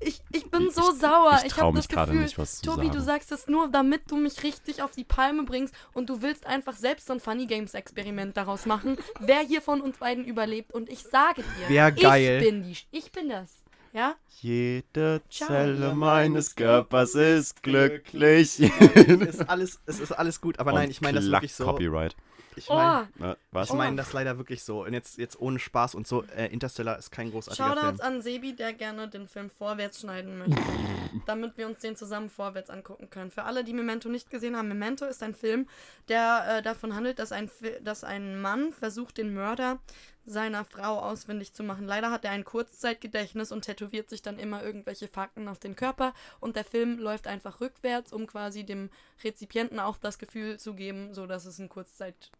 Ich, 0.00 0.22
ich 0.32 0.50
bin 0.50 0.68
Ich- 0.68 0.74
so 0.74 0.92
sauer. 0.92 1.36
ich 1.40 1.46
Ich, 1.48 1.52
trau 1.52 1.66
habe 1.66 1.76
mich 1.76 1.86
das 1.86 1.94
gerade 1.94 2.12
Gefühl, 2.12 2.24
nicht, 2.24 2.38
was 2.38 2.60
zu 2.60 2.70
Tobi, 2.70 2.86
du 2.86 2.94
sagen. 2.94 3.04
sagst 3.04 3.32
es 3.32 3.46
nur, 3.46 3.68
damit 3.68 4.10
du 4.10 4.16
mich 4.16 4.42
richtig 4.42 4.80
auf 4.82 4.92
die 4.92 5.04
Palme 5.04 5.42
bringst 5.44 5.74
und 5.92 6.08
du 6.08 6.22
willst 6.22 6.46
einfach 6.46 6.74
selbst 6.74 7.06
so 7.06 7.12
ein 7.12 7.20
Funny 7.20 7.46
Games 7.46 7.74
Experiment 7.74 8.34
daraus 8.38 8.64
machen, 8.64 8.96
wer 9.20 9.40
hier 9.40 9.60
von 9.60 9.82
uns 9.82 9.98
beiden 9.98 10.24
überlebt. 10.24 10.72
Und 10.72 10.88
ich 10.88 11.00
sage 11.02 11.42
dir, 11.42 11.68
Wär 11.68 11.92
geil. 11.92 12.38
ich 12.42 12.48
bin 12.48 12.62
die. 12.62 12.76
Ich 12.90 13.12
bin 13.12 13.28
das. 13.28 13.62
Ja? 13.94 14.16
jede 14.40 15.22
Ciao. 15.30 15.48
Zelle 15.48 15.94
meines 15.94 16.56
Körpers 16.56 17.14
ist 17.14 17.62
glücklich. 17.62 18.58
ist 18.94 19.48
alles, 19.48 19.80
es 19.86 20.00
ist 20.00 20.12
alles 20.12 20.40
gut, 20.40 20.58
aber 20.58 20.72
nein, 20.72 20.86
Und 20.86 20.90
ich 20.90 21.00
meine 21.00 21.20
das 21.20 21.30
wirklich 21.30 21.54
so. 21.54 21.64
Copyright. 21.64 22.16
Ich 22.56 22.68
Oh, 22.70 22.74
meine 22.74 23.36
was? 23.50 23.68
ich 23.68 23.74
mein 23.74 23.96
das 23.96 24.12
leider 24.12 24.38
wirklich 24.38 24.62
so. 24.62 24.84
Und 24.84 24.92
jetzt, 24.92 25.18
jetzt 25.18 25.40
ohne 25.40 25.58
Spaß 25.58 25.94
und 25.94 26.06
so, 26.06 26.24
äh, 26.36 26.46
Interstellar 26.52 26.98
ist 26.98 27.10
kein 27.10 27.30
großartiger 27.30 27.68
Shoutouts 27.68 28.00
Film. 28.00 28.14
an 28.14 28.22
Sebi, 28.22 28.54
der 28.54 28.72
gerne 28.72 29.08
den 29.08 29.28
Film 29.28 29.50
vorwärts 29.50 30.00
schneiden 30.00 30.38
möchte, 30.38 30.60
damit 31.26 31.56
wir 31.56 31.66
uns 31.66 31.78
den 31.80 31.96
zusammen 31.96 32.30
vorwärts 32.30 32.70
angucken 32.70 33.10
können. 33.10 33.30
Für 33.30 33.44
alle, 33.44 33.64
die 33.64 33.72
Memento 33.72 34.08
nicht 34.08 34.30
gesehen 34.30 34.56
haben, 34.56 34.68
Memento 34.68 35.04
ist 35.04 35.22
ein 35.22 35.34
Film, 35.34 35.68
der 36.08 36.58
äh, 36.58 36.62
davon 36.62 36.94
handelt, 36.94 37.18
dass 37.18 37.32
ein, 37.32 37.50
dass 37.82 38.04
ein 38.04 38.40
Mann 38.40 38.72
versucht, 38.72 39.18
den 39.18 39.34
Mörder 39.34 39.78
seiner 40.26 40.64
Frau 40.64 40.98
ausfindig 41.00 41.52
zu 41.52 41.62
machen. 41.62 41.86
Leider 41.86 42.10
hat 42.10 42.24
er 42.24 42.30
ein 42.30 42.44
Kurzzeitgedächtnis 42.44 43.52
und 43.52 43.62
tätowiert 43.62 44.08
sich 44.08 44.22
dann 44.22 44.38
immer 44.38 44.62
irgendwelche 44.62 45.08
Fakten 45.08 45.48
auf 45.48 45.58
den 45.58 45.76
Körper 45.76 46.14
und 46.40 46.56
der 46.56 46.64
Film 46.64 46.98
läuft 46.98 47.26
einfach 47.26 47.60
rückwärts, 47.60 48.12
um 48.12 48.26
quasi 48.26 48.64
dem 48.64 48.90
Rezipienten 49.22 49.78
auch 49.78 49.98
das 49.98 50.18
Gefühl 50.18 50.58
zu 50.58 50.74
geben, 50.74 51.14
so 51.14 51.26
dass 51.26 51.44
es 51.44 51.58
ein 51.58 51.68
Kurzzeit 51.68 52.30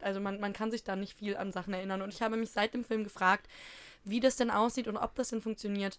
also 0.00 0.18
man, 0.18 0.40
man 0.40 0.52
kann 0.52 0.72
sich 0.72 0.82
da 0.82 0.96
nicht 0.96 1.16
viel 1.16 1.36
an 1.36 1.52
Sachen 1.52 1.74
erinnern 1.74 2.02
und 2.02 2.12
ich 2.12 2.22
habe 2.22 2.36
mich 2.36 2.50
seit 2.50 2.74
dem 2.74 2.84
Film 2.84 3.04
gefragt, 3.04 3.46
wie 4.02 4.20
das 4.20 4.34
denn 4.34 4.50
aussieht 4.50 4.88
und 4.88 4.96
ob 4.96 5.14
das 5.14 5.28
denn 5.28 5.40
funktioniert, 5.40 5.98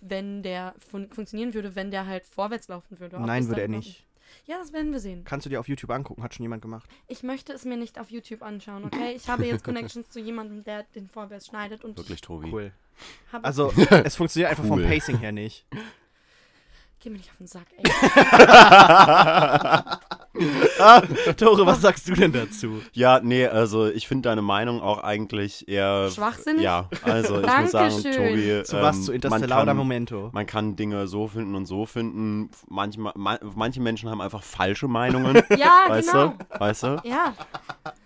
wenn 0.00 0.42
der 0.42 0.74
fun 0.78 1.10
funktionieren 1.10 1.54
würde, 1.54 1.76
wenn 1.76 1.90
der 1.90 2.06
halt 2.06 2.26
vorwärts 2.26 2.68
laufen 2.68 2.98
würde. 2.98 3.20
Nein, 3.20 3.46
würde 3.48 3.62
er 3.62 3.68
nicht. 3.68 4.04
Ja, 4.46 4.58
das 4.58 4.72
werden 4.72 4.92
wir 4.92 5.00
sehen. 5.00 5.24
Kannst 5.24 5.46
du 5.46 5.50
dir 5.50 5.60
auf 5.60 5.68
YouTube 5.68 5.90
angucken, 5.90 6.22
hat 6.22 6.34
schon 6.34 6.44
jemand 6.44 6.62
gemacht. 6.62 6.88
Ich 7.06 7.22
möchte 7.22 7.52
es 7.52 7.64
mir 7.64 7.76
nicht 7.76 7.98
auf 7.98 8.10
YouTube 8.10 8.42
anschauen, 8.42 8.84
okay? 8.84 9.12
Ich 9.14 9.28
habe 9.28 9.46
jetzt 9.46 9.64
Connections 9.64 10.10
zu 10.10 10.20
jemandem, 10.20 10.64
der 10.64 10.84
den 10.94 11.08
vorwärts 11.08 11.46
schneidet 11.46 11.84
und 11.84 11.96
Wirklich, 11.96 12.20
Tobi. 12.20 12.52
Cool. 12.52 12.72
Also, 13.42 13.72
es 14.04 14.16
funktioniert 14.16 14.50
einfach 14.50 14.64
vom 14.64 14.80
Cool. 14.80 14.86
Pacing 14.86 15.18
her 15.18 15.32
nicht. 15.32 15.66
Geh 17.00 17.10
mir 17.10 17.18
nicht 17.18 17.30
auf 17.30 17.36
den 17.38 17.46
Sack, 17.46 17.66
ey. 17.76 17.84
Tore, 21.36 21.64
was 21.66 21.80
sagst 21.80 22.08
du 22.08 22.14
denn 22.14 22.32
dazu? 22.32 22.80
Ja, 22.92 23.20
nee, 23.22 23.46
also 23.46 23.86
ich 23.86 24.08
finde 24.08 24.28
deine 24.28 24.42
Meinung 24.42 24.80
auch 24.80 24.98
eigentlich 25.02 25.68
eher. 25.68 26.10
Schwachsinnig? 26.10 26.62
Ja, 26.62 26.88
also 27.02 27.40
ich 27.40 27.46
muss 27.46 27.70
sagen. 27.70 28.02
Tobi. 28.02 28.62
Zu 28.64 28.80
was? 28.82 28.96
ähm, 28.96 29.02
Zu 29.02 29.10
man 29.10 29.14
Interstellar 29.14 29.58
kann, 29.58 29.62
oder 29.68 29.74
Momento? 29.74 30.30
Man 30.32 30.46
kann 30.46 30.76
Dinge 30.76 31.06
so 31.06 31.28
finden 31.28 31.54
und 31.54 31.66
so 31.66 31.86
finden. 31.86 32.50
Manchmal, 32.68 33.12
ma, 33.16 33.38
manche 33.54 33.80
Menschen 33.80 34.10
haben 34.10 34.20
einfach 34.20 34.42
falsche 34.42 34.88
Meinungen. 34.88 35.42
Ja, 35.56 35.84
weißt 35.88 36.10
genau. 36.10 36.28
du? 36.28 36.60
Weißt 36.60 36.82
du? 36.82 37.00
Ja, 37.04 37.34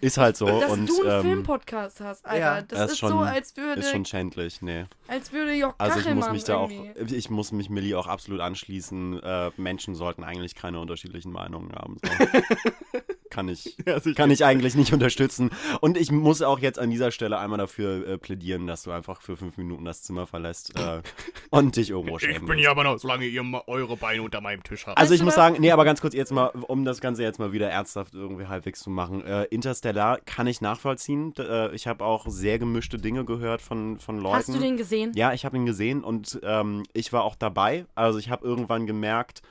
Ist 0.00 0.18
halt 0.18 0.36
so. 0.36 0.46
dass 0.46 0.70
und, 0.70 0.86
du 0.88 1.02
einen 1.02 1.10
ähm, 1.10 1.22
Filmpodcast 1.22 2.00
hast, 2.00 2.26
Alter. 2.26 2.38
ja, 2.38 2.62
das, 2.62 2.78
das 2.78 2.92
ist, 2.92 2.98
schon- 2.98 3.08
so, 3.10 3.18
als 3.20 3.56
würde, 3.56 3.80
Ist 3.80 3.90
schon 3.90 4.04
schändlich, 4.04 4.60
nee. 4.60 4.84
als 5.06 5.32
würde 5.32 5.54
Jock 5.54 5.74
Also 5.78 6.00
ich 6.00 6.14
muss 6.14 6.30
mich 6.30 6.44
da 6.44 6.56
auch, 6.56 6.70
irgendwie. 6.70 7.14
ich 7.16 7.30
muss 7.30 7.52
mich 7.52 7.70
Millie 7.70 7.98
auch 7.98 8.06
absolut 8.06 8.40
anschließen. 8.40 9.22
Äh, 9.22 9.50
Menschen 9.56 9.94
sollten 9.94 10.24
eigentlich 10.24 10.54
keine 10.54 10.78
unterschiedlichen 10.80 11.32
Meinungen 11.32 11.72
haben. 11.72 11.96
So. 12.04 12.17
kann 13.30 13.48
ich, 13.48 13.76
kann 14.16 14.30
ich 14.30 14.44
eigentlich 14.44 14.74
nicht 14.74 14.92
unterstützen. 14.92 15.50
Und 15.80 15.96
ich 15.96 16.10
muss 16.10 16.42
auch 16.42 16.58
jetzt 16.58 16.78
an 16.78 16.90
dieser 16.90 17.10
Stelle 17.10 17.38
einmal 17.38 17.58
dafür 17.58 18.06
äh, 18.06 18.18
plädieren, 18.18 18.66
dass 18.66 18.82
du 18.82 18.90
einfach 18.90 19.22
für 19.22 19.36
fünf 19.36 19.56
Minuten 19.56 19.84
das 19.84 20.02
Zimmer 20.02 20.26
verlässt 20.26 20.78
äh, 20.78 21.02
und 21.50 21.76
dich 21.76 21.90
irgendwo 21.90 22.18
schämen 22.18 22.48
willst. 22.48 22.66
aber 22.66 22.84
noch, 22.84 22.98
solange 22.98 23.26
ihr 23.26 23.44
eure 23.66 23.96
Beine 23.96 24.22
unter 24.22 24.40
meinem 24.40 24.62
Tisch 24.62 24.86
habt. 24.86 24.98
Also 24.98 25.14
ich 25.14 25.22
muss 25.22 25.34
sagen, 25.34 25.56
nee, 25.60 25.70
aber 25.70 25.84
ganz 25.84 26.00
kurz 26.00 26.14
jetzt 26.14 26.32
mal, 26.32 26.46
um 26.46 26.84
das 26.84 27.00
Ganze 27.00 27.22
jetzt 27.22 27.38
mal 27.38 27.52
wieder 27.52 27.70
ernsthaft 27.70 28.14
irgendwie 28.14 28.46
halbwegs 28.46 28.80
zu 28.80 28.90
machen. 28.90 29.24
Äh, 29.24 29.44
Interstellar 29.44 30.18
kann 30.24 30.46
ich 30.46 30.60
nachvollziehen. 30.60 31.34
Äh, 31.38 31.74
ich 31.74 31.86
habe 31.86 32.04
auch 32.04 32.26
sehr 32.28 32.58
gemischte 32.58 32.98
Dinge 32.98 33.24
gehört 33.24 33.62
von, 33.62 33.98
von 33.98 34.18
Leuten. 34.18 34.36
Hast 34.36 34.48
du 34.48 34.58
den 34.58 34.76
gesehen? 34.76 35.12
Ja, 35.14 35.32
ich 35.32 35.44
habe 35.44 35.56
ihn 35.56 35.66
gesehen 35.66 36.02
und 36.02 36.40
ähm, 36.42 36.82
ich 36.92 37.12
war 37.12 37.22
auch 37.22 37.36
dabei. 37.36 37.86
Also 37.94 38.18
ich 38.18 38.30
habe 38.30 38.44
irgendwann 38.44 38.86
gemerkt, 38.86 39.42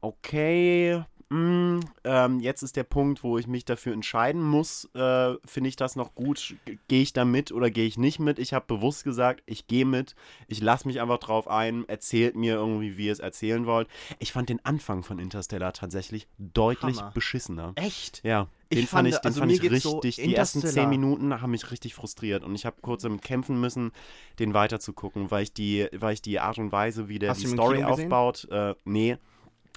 okay, 0.00 1.02
mh, 1.30 1.80
ähm, 2.04 2.40
jetzt 2.40 2.62
ist 2.62 2.76
der 2.76 2.84
Punkt, 2.84 3.22
wo 3.22 3.38
ich 3.38 3.46
mich 3.46 3.64
dafür 3.64 3.92
entscheiden 3.92 4.42
muss. 4.42 4.88
Äh, 4.94 5.34
Finde 5.44 5.68
ich 5.68 5.76
das 5.76 5.96
noch 5.96 6.14
gut? 6.14 6.54
Gehe 6.88 7.02
ich 7.02 7.12
da 7.12 7.24
mit 7.24 7.52
oder 7.52 7.70
gehe 7.70 7.86
ich 7.86 7.98
nicht 7.98 8.18
mit? 8.18 8.38
Ich 8.38 8.52
habe 8.54 8.64
bewusst 8.66 9.04
gesagt, 9.04 9.42
ich 9.46 9.66
gehe 9.66 9.84
mit. 9.84 10.14
Ich 10.48 10.60
lasse 10.60 10.86
mich 10.88 11.00
einfach 11.00 11.18
drauf 11.18 11.48
ein. 11.48 11.88
Erzählt 11.88 12.36
mir 12.36 12.54
irgendwie, 12.54 12.96
wie 12.96 13.06
ihr 13.06 13.12
es 13.12 13.18
erzählen 13.20 13.66
wollt. 13.66 13.88
Ich 14.18 14.32
fand 14.32 14.48
den 14.48 14.64
Anfang 14.64 15.02
von 15.02 15.18
Interstellar 15.18 15.72
tatsächlich 15.72 16.26
deutlich 16.38 16.98
Hammer. 16.98 17.10
beschissener. 17.12 17.72
Echt? 17.76 18.20
Ja, 18.24 18.48
Ich 18.68 18.78
den 18.78 18.86
fand 18.86 19.06
fand, 19.06 19.08
ich, 19.08 19.14
den 19.20 19.26
also 19.26 19.40
fand 19.40 19.52
ich 19.52 19.60
geht's 19.60 19.82
so, 19.82 19.98
richtig. 19.98 20.16
die 20.24 20.34
ersten 20.34 20.60
zehn 20.60 20.88
Minuten 20.88 21.40
haben 21.40 21.50
mich 21.50 21.70
richtig 21.70 21.94
frustriert 21.94 22.44
und 22.44 22.54
ich 22.54 22.66
habe 22.66 22.76
kurz 22.82 23.02
damit 23.02 23.22
kämpfen 23.22 23.60
müssen, 23.60 23.92
den 24.38 24.54
weiterzugucken, 24.54 25.30
weil 25.30 25.42
ich 25.44 25.52
die, 25.52 25.88
weil 25.92 26.14
ich 26.14 26.22
die 26.22 26.40
Art 26.40 26.58
und 26.58 26.72
Weise, 26.72 27.08
wie 27.08 27.18
der 27.18 27.30
Hast 27.30 27.42
die 27.42 27.46
Story 27.48 27.84
aufbaut, 27.84 28.48
äh, 28.50 28.74
nee. 28.84 29.16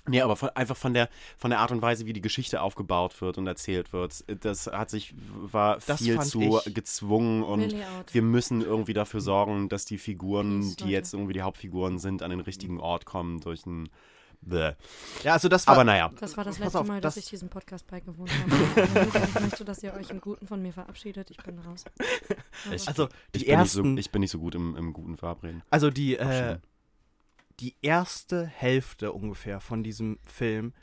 Nee, 0.08 0.22
aber 0.22 0.36
von, 0.36 0.50
einfach 0.50 0.78
von 0.78 0.94
der, 0.94 1.10
von 1.38 1.50
der 1.52 1.60
Art 1.60 1.72
und 1.72 1.82
Weise, 1.82 2.06
wie 2.06 2.14
die 2.14 2.22
Geschichte 2.22 2.62
aufgebaut 2.62 3.20
wird 3.22 3.38
und 3.38 3.48
erzählt 3.48 3.94
wird. 3.94 4.24
Das 4.44 4.68
hat 4.68 4.90
sich, 4.90 5.14
war 5.18 5.80
Das 5.86 6.02
viel 6.02 6.20
zu 6.22 6.60
gezwungen 6.74 7.44
und 7.44 7.76
wir 8.12 8.22
müssen 8.22 8.62
irgendwie 8.62 8.94
dafür 8.94 9.22
sorgen, 9.22 9.70
dass 9.70 9.86
die 9.86 9.98
Figuren, 9.98 10.62
Peace, 10.62 10.76
die 10.78 10.90
jetzt 10.90 11.14
irgendwie 11.14 11.34
die 11.34 11.42
Hauptfiguren 11.42 12.00
sind, 12.00 12.24
an 12.24 12.30
den 12.30 12.40
richtigen 12.40 12.80
Ort 12.80 13.06
kommen 13.06 13.40
durch 13.42 13.66
ein. 13.66 13.90
Bäh. 14.40 14.74
Ja, 15.24 15.34
also 15.34 15.50
das 15.50 15.66
war. 15.66 15.74
Aber 15.74 15.84
naja. 15.84 16.12
Das 16.20 16.38
war 16.38 16.44
das 16.44 16.60
letzte 16.60 16.80
auf, 16.80 16.88
Mal, 16.88 17.02
dass 17.02 17.16
das- 17.16 17.24
ich 17.24 17.30
diesem 17.32 17.50
Podcast 17.50 17.88
beigewohnt 17.88 18.30
habe. 18.32 19.08
ich 19.34 19.40
möchte, 19.42 19.66
dass 19.66 19.82
ihr 19.82 19.92
euch 19.96 20.12
im 20.12 20.22
Guten 20.22 20.46
von 20.46 20.62
mir 20.62 20.72
verabschiedet. 20.72 21.32
Ich 21.32 21.38
bin 21.38 21.58
raus. 21.58 21.84
Aber- 22.66 22.76
Ich- 22.76 22.88
also 22.88 23.08
die 23.34 23.40
Ich 23.40 23.46
bin, 23.48 23.60
nicht 23.60 23.72
so, 23.72 23.80
ersten. 23.80 23.98
ich 23.98 24.12
bin 24.12 24.20
nicht 24.22 24.30
so 24.30 24.38
gut 24.38 24.54
im, 24.54 24.76
im 24.76 24.94
guten 24.94 25.18
Verabreden. 25.18 25.64
also 25.72 25.90
die, 25.90 26.18
äh. 26.18 26.60
Die 27.60 27.76
erste 27.82 28.46
Hälfte 28.46 29.12
ungefähr 29.12 29.60
von 29.60 29.84
diesem 29.84 30.20
Film 30.24 30.74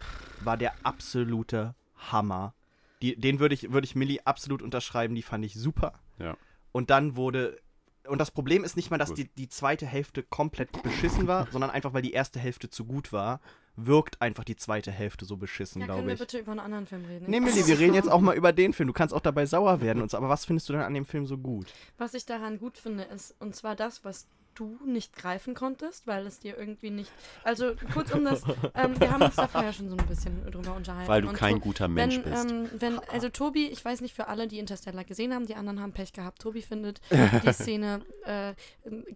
war 0.41 0.57
der 0.57 0.75
absolute 0.83 1.75
Hammer. 1.97 2.55
Die, 3.03 3.16
den 3.16 3.39
würde 3.39 3.55
ich, 3.55 3.72
würde 3.72 3.85
ich 3.85 3.95
Millie 3.95 4.20
absolut 4.25 4.62
unterschreiben, 4.62 5.14
die 5.14 5.22
fand 5.22 5.45
ich 5.45 5.55
super. 5.55 6.01
Ja. 6.18 6.37
Und 6.72 6.91
dann 6.91 7.16
wurde. 7.16 7.61
Und 8.07 8.18
das 8.18 8.31
Problem 8.31 8.64
ist 8.64 8.77
nicht 8.77 8.91
mal, 8.91 8.99
dass 8.99 9.11
Gut. 9.11 9.18
die, 9.18 9.29
die 9.29 9.49
zweite 9.49 9.87
Hälfte 9.87 10.22
komplett 10.22 10.83
beschissen 10.83 11.27
war, 11.27 11.49
sondern 11.51 11.70
einfach, 11.70 11.95
weil 11.95 12.03
die 12.03 12.12
erste 12.12 12.39
Hälfte 12.39 12.68
zu 12.68 12.85
gut 12.85 13.14
war, 13.14 13.41
wirkt 13.77 14.20
einfach 14.20 14.45
die 14.45 14.57
zweite 14.57 14.91
Hälfte 14.91 15.25
so 15.25 15.39
beschissen, 15.39 15.81
ja, 15.81 15.87
können 15.87 15.99
glaube 15.99 16.09
wir 16.09 16.14
ich. 16.14 16.20
bitte 16.20 16.39
über 16.39 16.53
einen 16.53 16.61
anderen 16.61 16.87
Film 16.87 17.07
reden? 17.07 17.25
Nee, 17.29 17.41
Millie, 17.41 17.66
wir 17.66 17.79
reden 17.79 17.95
jetzt 17.95 18.11
auch 18.11 18.20
mal 18.20 18.37
über 18.37 18.53
den 18.53 18.75
Film. 18.75 18.89
Du 18.89 18.93
kannst 18.93 19.14
auch 19.14 19.20
dabei 19.20 19.47
sauer 19.47 19.81
werden 19.81 20.03
und 20.03 20.11
so, 20.11 20.18
aber 20.18 20.29
was 20.29 20.45
findest 20.45 20.68
du 20.68 20.75
denn 20.75 20.83
an 20.83 20.93
dem 20.93 21.07
Film 21.07 21.27
so 21.27 21.39
gut? 21.39 21.72
Was 21.97 22.12
ich 22.12 22.27
daran 22.27 22.59
gut 22.59 22.77
finde, 22.77 23.05
ist, 23.05 23.35
und 23.41 23.57
zwar 23.57 23.75
das, 23.75 24.05
was 24.05 24.29
du 24.55 24.78
nicht 24.86 25.14
greifen 25.14 25.55
konntest, 25.55 26.07
weil 26.07 26.26
es 26.26 26.38
dir 26.40 26.57
irgendwie 26.59 26.90
nicht. 26.90 27.11
Also 27.42 27.74
kurz 27.92 28.12
um 28.12 28.24
das, 28.24 28.42
ähm, 28.74 28.98
wir 29.00 29.11
haben 29.11 29.22
uns 29.22 29.36
da 29.36 29.46
vorher 29.48 29.72
schon 29.72 29.88
so 29.88 29.96
ein 29.96 30.07
bisschen 30.07 30.44
drüber 30.50 30.74
unterhalten. 30.74 31.09
Weil 31.09 31.22
du 31.22 31.28
Und 31.28 31.34
kein 31.34 31.55
to- 31.55 31.61
guter 31.61 31.88
Mensch 31.88 32.16
wenn, 32.16 32.30
bist. 32.32 32.50
Ähm, 32.50 32.68
wenn, 32.78 32.98
also 33.11 33.28
Tobi, 33.28 33.66
ich 33.68 33.84
weiß 33.84 34.00
nicht 34.00 34.14
für 34.14 34.28
alle, 34.28 34.46
die 34.48 34.59
Interstellar 34.59 35.05
gesehen 35.05 35.34
haben, 35.34 35.46
die 35.46 35.55
anderen 35.55 35.80
haben 35.80 35.92
Pech 35.92 36.12
gehabt. 36.12 36.40
Tobi 36.40 36.62
findet 36.62 37.00
die 37.11 37.52
Szene, 37.52 38.02
äh, 38.24 38.55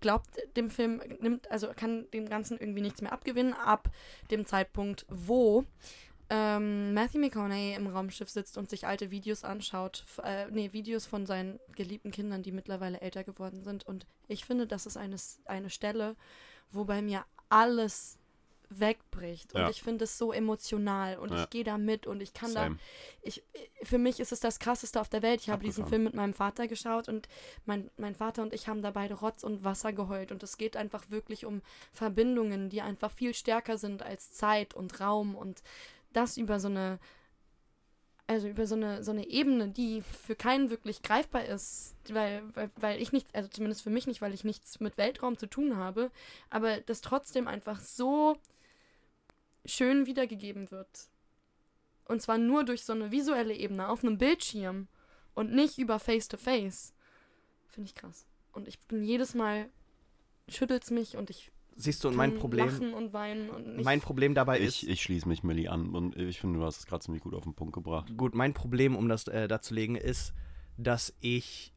glaubt 0.01 0.29
dem 0.57 0.71
Film, 0.71 1.01
nimmt, 1.21 1.51
also 1.51 1.69
kann 1.75 2.07
dem 2.13 2.29
Ganzen 2.29 2.59
irgendwie 2.59 2.83
nichts 2.83 3.03
mehr 3.03 3.13
abgewinnen, 3.13 3.55
ab 3.55 3.89
dem 4.31 4.47
Zeitpunkt, 4.47 5.07
wo 5.09 5.65
ähm, 6.31 6.93
Matthew 6.95 7.19
McConaughey 7.21 7.75
im 7.75 7.87
Raumschiff 7.87 8.29
sitzt 8.29 8.59
und 8.59 8.69
sich 8.69 8.87
alte 8.87 9.11
Videos 9.11 9.45
anschaut, 9.45 10.05
äh, 10.23 10.47
nee, 10.51 10.73
Videos 10.73 11.07
von 11.07 11.27
seinen 11.27 11.59
geliebten 11.75 12.11
Kindern, 12.11 12.43
die 12.43 12.53
mittlerweile 12.53 13.01
älter 13.01 13.25
geworden 13.25 13.63
sind. 13.63 13.87
Und 13.87 14.07
ich 14.27 14.45
finde, 14.45 14.67
das 14.67 14.87
ist 14.87 14.97
eine, 14.97 15.17
eine 15.47 15.71
Stelle, 15.71 16.17
wo 16.71 16.85
bei 16.85 17.01
mir 17.01 17.25
alles 17.49 18.19
wegbricht. 18.71 19.55
Und 19.55 19.63
Ja. 19.63 19.71
ich 19.71 19.83
finde 19.83 20.05
es 20.05 20.19
so 20.19 20.31
emotional 20.31 21.17
und 21.19 21.33
Ja. 21.33 21.43
ich 21.45 21.49
gehe 21.51 21.65
da 21.65 21.79
mit 21.79 22.07
und 22.07 22.21
ich 22.21 22.35
kann 22.35 22.53
da 22.53 22.65
Same. 22.65 22.79
ich, 23.23 23.43
für 23.83 23.97
mich 23.97 24.21
ist 24.21 24.31
es 24.31 24.41
das 24.41 24.59
krasseste 24.59 25.01
auf 25.01 25.09
der 25.09 25.23
Welt. 25.23 25.41
Ich 25.41 25.49
habe 25.49 25.65
diesen. 25.65 25.87
Film 25.87 26.05
mit 26.05 26.13
meinem 26.13 26.35
Vater 26.35 26.69
geschaut 26.69 27.09
und 27.09 27.29
mein, 27.65 27.91
mein 27.97 28.15
Vater 28.15 28.43
und 28.43 28.53
ich 28.53 28.69
haben 28.69 28.83
da 28.83 28.91
beide 28.91 29.15
Rotz 29.15 29.43
und 29.43 29.65
Wasser 29.65 29.95
geheult. 29.95 30.33
Und 30.33 30.43
es 30.43 30.59
geht 30.59 30.77
einfach 30.77 31.09
wirklich 31.09 31.47
um 31.47 31.63
Verbindungen, 31.95 32.69
die 32.69 32.83
einfach 32.83 33.11
viel 33.11 33.33
stärker 33.33 33.79
sind 33.79 34.03
als 34.03 34.33
Zeit 34.33 34.75
und 34.75 35.01
Raum 35.01 35.35
und 35.35 35.63
das 36.13 36.37
über 36.37 36.61
so 36.61 36.69
eine, 36.69 36.99
also 38.27 38.49
über 38.49 38.67
so 38.67 38.75
eine, 38.75 39.03
so 39.03 39.11
eine 39.11 39.27
Ebene, 39.27 39.69
die 39.69 40.03
für 40.03 40.37
keinen 40.37 40.71
wirklich 40.71 41.03
greifbar 41.03 41.45
ist, 41.47 41.95
weil, 42.11 42.43
weil, 42.55 42.71
weil 42.77 43.01
ich 43.01 43.13
nicht, 43.13 43.35
also 43.35 43.49
zumindest 43.49 43.83
für 43.83 43.91
mich 43.91 44.07
nicht, 44.07 44.21
weil 44.21 44.35
ich 44.35 44.45
nichts 44.45 44.81
mit 44.81 44.99
Weltraum 44.99 45.39
zu 45.39 45.47
tun 45.47 45.77
habe, 45.77 46.11
aber 46.51 46.81
das 46.81 47.01
trotzdem 47.01 47.49
einfach 47.49 47.81
so 47.81 48.37
schön 49.65 50.07
wiedergegeben 50.07 50.71
wird. 50.71 51.09
Und 52.05 52.23
zwar 52.23 52.39
nur 52.39 52.65
durch 52.65 52.85
so 52.85 52.93
eine 52.93 53.11
visuelle 53.11 53.55
Ebene 53.55 53.89
auf 53.89 54.03
einem 54.03 54.19
Bildschirm 54.19 54.89
und 55.35 55.53
nicht 55.53 55.79
über 55.79 55.99
Face-to-Face. 55.99 56.95
Finde 57.67 57.89
ich 57.89 57.95
krass. 57.95 58.27
Und 58.53 58.67
ich 58.67 58.79
bin 58.81 59.05
jedes 59.05 59.35
Mal, 59.35 59.69
schüttelt's 60.49 60.91
mich 60.91 61.17
und 61.17 61.31
ich 61.31 61.53
Siehst 61.81 62.03
du, 62.03 62.11
mein 62.11 62.35
Problem, 62.35 62.93
und 62.93 63.13
weinen 63.13 63.51
und 63.51 63.77
nicht. 63.77 63.85
mein 63.85 64.01
Problem 64.01 64.35
dabei 64.35 64.59
ist, 64.59 64.83
Ich, 64.83 64.89
ich 64.89 65.03
schließe 65.03 65.29
mich 65.29 65.45
Millie 65.45 65.71
an 65.71 65.95
und 65.95 66.17
ich 66.17 66.41
finde, 66.41 66.59
du 66.59 66.65
hast 66.65 66.79
es 66.81 66.87
gerade 66.87 67.05
ziemlich 67.05 67.23
gut 67.23 67.35
auf 67.35 67.45
den 67.45 67.55
Punkt 67.55 67.73
gebracht. 67.73 68.13
gut, 68.17 68.35
mein 68.35 68.53
Problem, 68.53 68.97
um 68.97 69.09
das 69.09 69.29
äh, 69.29 69.47
darzulegen, 69.47 69.95
ist, 69.95 70.35
dass 70.77 71.15
ich 71.21 71.73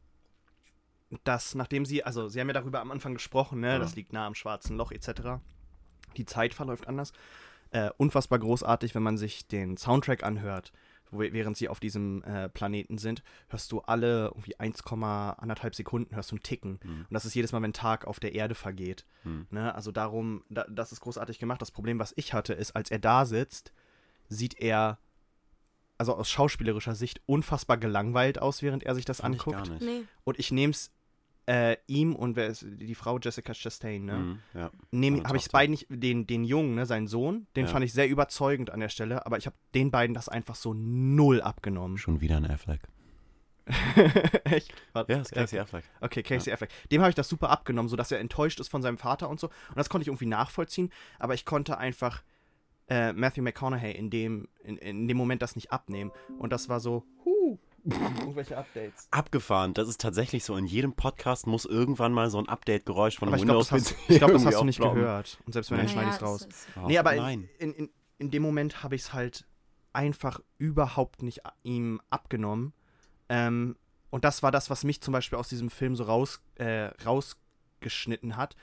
das, 1.24 1.54
nachdem 1.54 1.84
sie, 1.84 2.02
also 2.04 2.28
sie 2.28 2.40
haben 2.40 2.48
ja 2.48 2.54
darüber 2.54 2.80
am 2.80 2.90
Anfang 2.90 3.14
gesprochen, 3.14 3.60
ne, 3.60 3.74
Ja. 3.74 3.78
das 3.78 3.94
liegt 3.94 4.12
nah 4.12 4.26
am 4.26 4.34
schwarzen 4.34 4.76
Loch 4.76 4.90
etc. 4.92 5.40
Die 6.16 6.24
Zeit 6.24 6.52
verläuft 6.54 6.88
anders. 6.88 7.12
Äh, 7.70 7.90
unfassbar 7.96 8.38
großartig, 8.38 8.94
wenn 8.94 9.02
man 9.02 9.16
sich 9.18 9.46
den 9.46 9.76
Soundtrack 9.76 10.24
anhört, 10.24 10.72
während 11.12 11.56
sie 11.56 11.68
auf 11.68 11.80
diesem 11.80 12.22
äh, 12.24 12.48
Planeten 12.48 12.98
sind, 12.98 13.22
hörst 13.48 13.70
du 13.72 13.80
alle 13.80 14.26
irgendwie 14.28 14.56
1,1 14.56 15.74
Sekunden 15.76 16.14
hörst 16.14 16.30
du 16.30 16.36
ein 16.36 16.42
Ticken. 16.42 16.80
Hm. 16.82 17.06
Und 17.08 17.12
das 17.12 17.24
ist 17.24 17.34
jedes 17.34 17.52
Mal, 17.52 17.62
wenn 17.62 17.72
Tag 17.72 18.06
auf 18.06 18.18
der 18.20 18.34
Erde 18.34 18.54
vergeht. 18.54 19.04
Hm. 19.22 19.46
Ne? 19.50 19.74
Also 19.74 19.92
darum, 19.92 20.42
da, 20.48 20.64
das 20.68 20.92
ist 20.92 21.00
großartig 21.00 21.38
gemacht. 21.38 21.60
Das 21.60 21.70
Problem, 21.70 21.98
was 21.98 22.12
ich 22.16 22.32
hatte, 22.32 22.54
ist, 22.54 22.74
als 22.74 22.90
er 22.90 22.98
da 22.98 23.24
sitzt, 23.26 23.72
sieht 24.28 24.58
er, 24.58 24.98
also 25.98 26.14
aus 26.14 26.30
schauspielerischer 26.30 26.94
Sicht, 26.94 27.20
unfassbar 27.26 27.76
gelangweilt 27.76 28.40
aus, 28.40 28.62
während 28.62 28.82
er 28.82 28.94
sich 28.94 29.04
das 29.04 29.20
Fand 29.20 29.34
ich 29.34 29.42
anguckt. 29.42 29.68
gar 29.68 29.68
nicht. 29.68 29.82
Nee. 29.84 30.04
Und 30.24 30.38
ich 30.38 30.50
nehme 30.50 30.72
es 30.72 30.90
äh, 31.46 31.76
ihm 31.86 32.14
und 32.14 32.36
wer 32.36 32.46
ist 32.46 32.64
die 32.66 32.94
Frau 32.94 33.18
Jessica 33.18 33.52
Chastain, 33.52 34.04
ne? 34.04 34.16
Mhm, 34.16 34.38
ja. 34.54 35.24
Habe 35.24 35.36
ich 35.36 35.50
beiden 35.50 35.72
nicht, 35.72 35.86
den, 35.90 36.26
den 36.26 36.44
Jungen, 36.44 36.74
ne, 36.76 36.86
seinen 36.86 37.06
Sohn, 37.08 37.46
den 37.56 37.66
Ja. 37.66 37.72
fand 37.72 37.84
ich 37.84 37.92
sehr 37.92 38.08
überzeugend 38.08 38.70
an 38.70 38.80
der 38.80 38.88
Stelle, 38.88 39.26
aber 39.26 39.38
ich 39.38 39.46
habe 39.46 39.56
den 39.74 39.90
beiden 39.90 40.14
das 40.14 40.28
einfach 40.28 40.54
so 40.54 40.72
null 40.74 41.40
abgenommen. 41.40 41.98
Schon 41.98 42.20
wieder 42.20 42.36
ein 42.36 42.48
Affleck. 42.48 42.80
Echt? 44.44 44.72
Warte, 44.92 45.12
Ja, 45.12 45.18
das 45.18 45.28
ist 45.28 45.34
Casey 45.34 45.58
Affleck. 45.58 45.84
Okay, 46.00 46.22
Casey 46.22 46.52
Affleck. 46.52 46.70
Dem 46.90 47.00
habe 47.00 47.10
ich 47.10 47.14
das 47.14 47.28
super 47.28 47.50
abgenommen, 47.50 47.88
sodass 47.88 48.10
er 48.10 48.18
enttäuscht 48.20 48.60
ist 48.60 48.68
von 48.68 48.82
seinem 48.82 48.98
Vater 48.98 49.28
und 49.28 49.38
so. 49.40 49.48
Und 49.48 49.76
das 49.76 49.88
konnte 49.88 50.02
ich 50.02 50.08
irgendwie 50.08 50.26
nachvollziehen, 50.26 50.90
aber 51.18 51.34
ich 51.34 51.44
konnte 51.44 51.78
einfach 51.78 52.22
äh, 52.88 53.12
Matthew 53.12 53.42
McConaughey 53.42 53.92
in 53.92 54.10
dem, 54.10 54.48
in, 54.64 54.76
in 54.78 55.06
dem 55.08 55.16
Moment 55.16 55.42
das 55.42 55.54
nicht 55.54 55.70
abnehmen. 55.72 56.10
Und 56.38 56.52
das 56.52 56.68
war 56.68 56.80
so, 56.80 57.04
huh, 57.24 57.58
irgendwelche 57.84 58.56
Updates. 58.56 59.08
Abgefahren. 59.10 59.74
Das 59.74 59.88
ist 59.88 60.00
tatsächlich 60.00 60.44
so. 60.44 60.56
In 60.56 60.66
jedem 60.66 60.92
Podcast 60.94 61.46
muss 61.46 61.64
irgendwann 61.64 62.12
mal 62.12 62.30
so 62.30 62.38
ein 62.38 62.48
Update-Geräusch 62.48 63.18
von 63.18 63.28
glaube, 63.28 63.40
Windows 63.42 63.72
hast- 63.72 63.94
ich 64.08 64.18
glaub, 64.18 64.32
das 64.32 64.44
hast 64.44 64.60
du 64.60 64.64
nicht 64.64 64.80
aufploppen. 64.80 65.00
gehört. 65.02 65.38
Und 65.46 65.52
selbst 65.52 65.70
wenn, 65.70 65.78
dann 65.78 65.86
Nee. 65.86 65.92
schneide 65.92 66.08
ich 66.10 66.16
es 66.16 66.22
raus. 66.22 66.48
Ach, 66.76 66.86
Nee, 66.86 66.98
aber 66.98 67.14
nein. 67.14 67.48
in, 67.58 67.72
in, 67.74 67.90
in 68.18 68.30
dem 68.30 68.42
Moment 68.42 68.82
habe 68.82 68.94
ich 68.94 69.02
es 69.02 69.12
halt 69.12 69.46
einfach 69.92 70.40
überhaupt 70.58 71.22
nicht 71.22 71.40
ihm 71.64 72.00
abgenommen. 72.10 72.72
Ähm, 73.28 73.76
und 74.10 74.24
das 74.24 74.42
war 74.42 74.50
das, 74.52 74.70
was 74.70 74.84
mich 74.84 75.00
zum 75.00 75.12
Beispiel 75.12 75.38
aus 75.38 75.48
diesem 75.48 75.70
Film 75.70 75.96
so 75.96 76.04
raus, 76.04 76.40
äh, 76.56 76.90
rausgeschnitten 77.04 78.36
hat, 78.36 78.56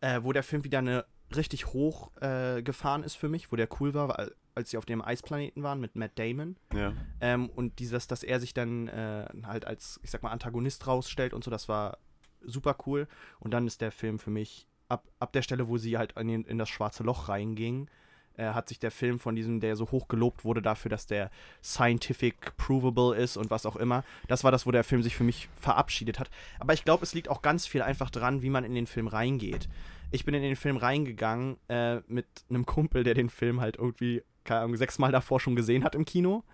äh, 0.00 0.20
wo 0.22 0.32
der 0.32 0.42
Film 0.42 0.64
wieder 0.64 0.78
eine 0.78 1.04
richtig 1.34 1.66
hoch 1.66 2.10
äh, 2.20 2.62
gefahren 2.62 3.02
ist 3.04 3.16
für 3.16 3.28
mich, 3.28 3.50
wo 3.52 3.56
der 3.56 3.68
cool 3.80 3.94
war, 3.94 4.08
weil- 4.08 4.34
als 4.54 4.70
sie 4.70 4.76
auf 4.76 4.84
dem 4.84 5.02
Eisplaneten 5.02 5.62
waren 5.62 5.80
mit 5.80 5.96
Matt 5.96 6.18
Damon. 6.18 6.56
Ja. 6.74 6.92
Ähm, 7.20 7.48
und 7.50 7.78
dieses, 7.78 8.06
dass 8.06 8.22
er 8.22 8.40
sich 8.40 8.54
dann 8.54 8.88
äh, 8.88 9.26
halt 9.44 9.64
als, 9.66 10.00
ich 10.02 10.10
sag 10.10 10.22
mal, 10.22 10.30
Antagonist 10.30 10.86
rausstellt 10.86 11.32
und 11.32 11.44
so, 11.44 11.50
das 11.50 11.68
war 11.68 11.98
super 12.44 12.76
cool. 12.86 13.08
Und 13.38 13.52
dann 13.52 13.66
ist 13.66 13.80
der 13.80 13.92
Film 13.92 14.18
für 14.18 14.30
mich, 14.30 14.66
ab, 14.88 15.08
ab 15.18 15.32
der 15.32 15.42
Stelle, 15.42 15.68
wo 15.68 15.78
sie 15.78 15.96
halt 15.96 16.12
in, 16.18 16.44
in 16.44 16.58
das 16.58 16.68
schwarze 16.68 17.02
Loch 17.02 17.28
reinging, 17.28 17.88
äh, 18.36 18.46
hat 18.52 18.68
sich 18.68 18.78
der 18.78 18.90
Film 18.90 19.18
von 19.18 19.36
diesem, 19.36 19.60
der 19.60 19.76
so 19.76 19.90
hoch 19.90 20.08
gelobt 20.08 20.44
wurde 20.44 20.62
dafür, 20.62 20.90
dass 20.90 21.06
der 21.06 21.30
scientific 21.62 22.56
provable 22.56 23.14
ist 23.16 23.36
und 23.36 23.50
was 23.50 23.66
auch 23.66 23.76
immer, 23.76 24.04
das 24.28 24.44
war 24.44 24.50
das, 24.50 24.66
wo 24.66 24.70
der 24.70 24.84
Film 24.84 25.02
sich 25.02 25.16
für 25.16 25.24
mich 25.24 25.48
verabschiedet 25.60 26.18
hat. 26.18 26.30
Aber 26.58 26.72
ich 26.72 26.84
glaube, 26.84 27.04
es 27.04 27.14
liegt 27.14 27.28
auch 27.28 27.42
ganz 27.42 27.66
viel 27.66 27.82
einfach 27.82 28.10
dran, 28.10 28.42
wie 28.42 28.50
man 28.50 28.64
in 28.64 28.74
den 28.74 28.86
Film 28.86 29.06
reingeht. 29.06 29.68
Ich 30.10 30.24
bin 30.24 30.34
in 30.34 30.42
den 30.42 30.56
Film 30.56 30.76
reingegangen 30.76 31.56
äh, 31.68 32.00
mit 32.06 32.26
einem 32.50 32.66
Kumpel, 32.66 33.02
der 33.02 33.14
den 33.14 33.30
Film 33.30 33.60
halt 33.60 33.76
irgendwie, 33.76 34.22
keine 34.44 34.60
Ahnung, 34.60 34.76
sechsmal 34.76 35.12
davor 35.12 35.40
schon 35.40 35.56
gesehen 35.56 35.84
hat 35.84 35.94
im 35.94 36.04
Kino. 36.04 36.44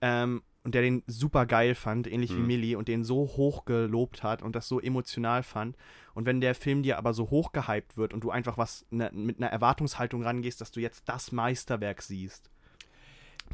Ähm, 0.00 0.42
und 0.66 0.74
der 0.74 0.82
den 0.82 1.04
super 1.06 1.46
geil 1.46 1.76
fand, 1.76 2.10
ähnlich 2.10 2.32
wie 2.32 2.40
Mhm. 2.40 2.46
Millie, 2.48 2.76
und 2.76 2.88
den 2.88 3.04
so 3.04 3.18
hoch 3.18 3.66
gelobt 3.66 4.24
hat 4.24 4.42
und 4.42 4.56
das 4.56 4.66
so 4.66 4.80
emotional 4.80 5.44
fand. 5.44 5.76
Und 6.12 6.26
wenn 6.26 6.40
der 6.40 6.56
Film 6.56 6.82
dir 6.82 6.98
aber 6.98 7.14
so 7.14 7.30
hoch 7.30 7.52
gehypt 7.52 7.96
wird 7.96 8.12
und 8.12 8.24
du 8.24 8.32
einfach 8.32 8.58
was 8.58 8.84
ne, 8.90 9.08
mit 9.12 9.38
einer 9.38 9.46
Erwartungshaltung 9.46 10.24
rangehst, 10.24 10.60
dass 10.60 10.72
du 10.72 10.80
jetzt 10.80 11.08
das 11.08 11.30
Meisterwerk 11.30 12.02
siehst, 12.02 12.50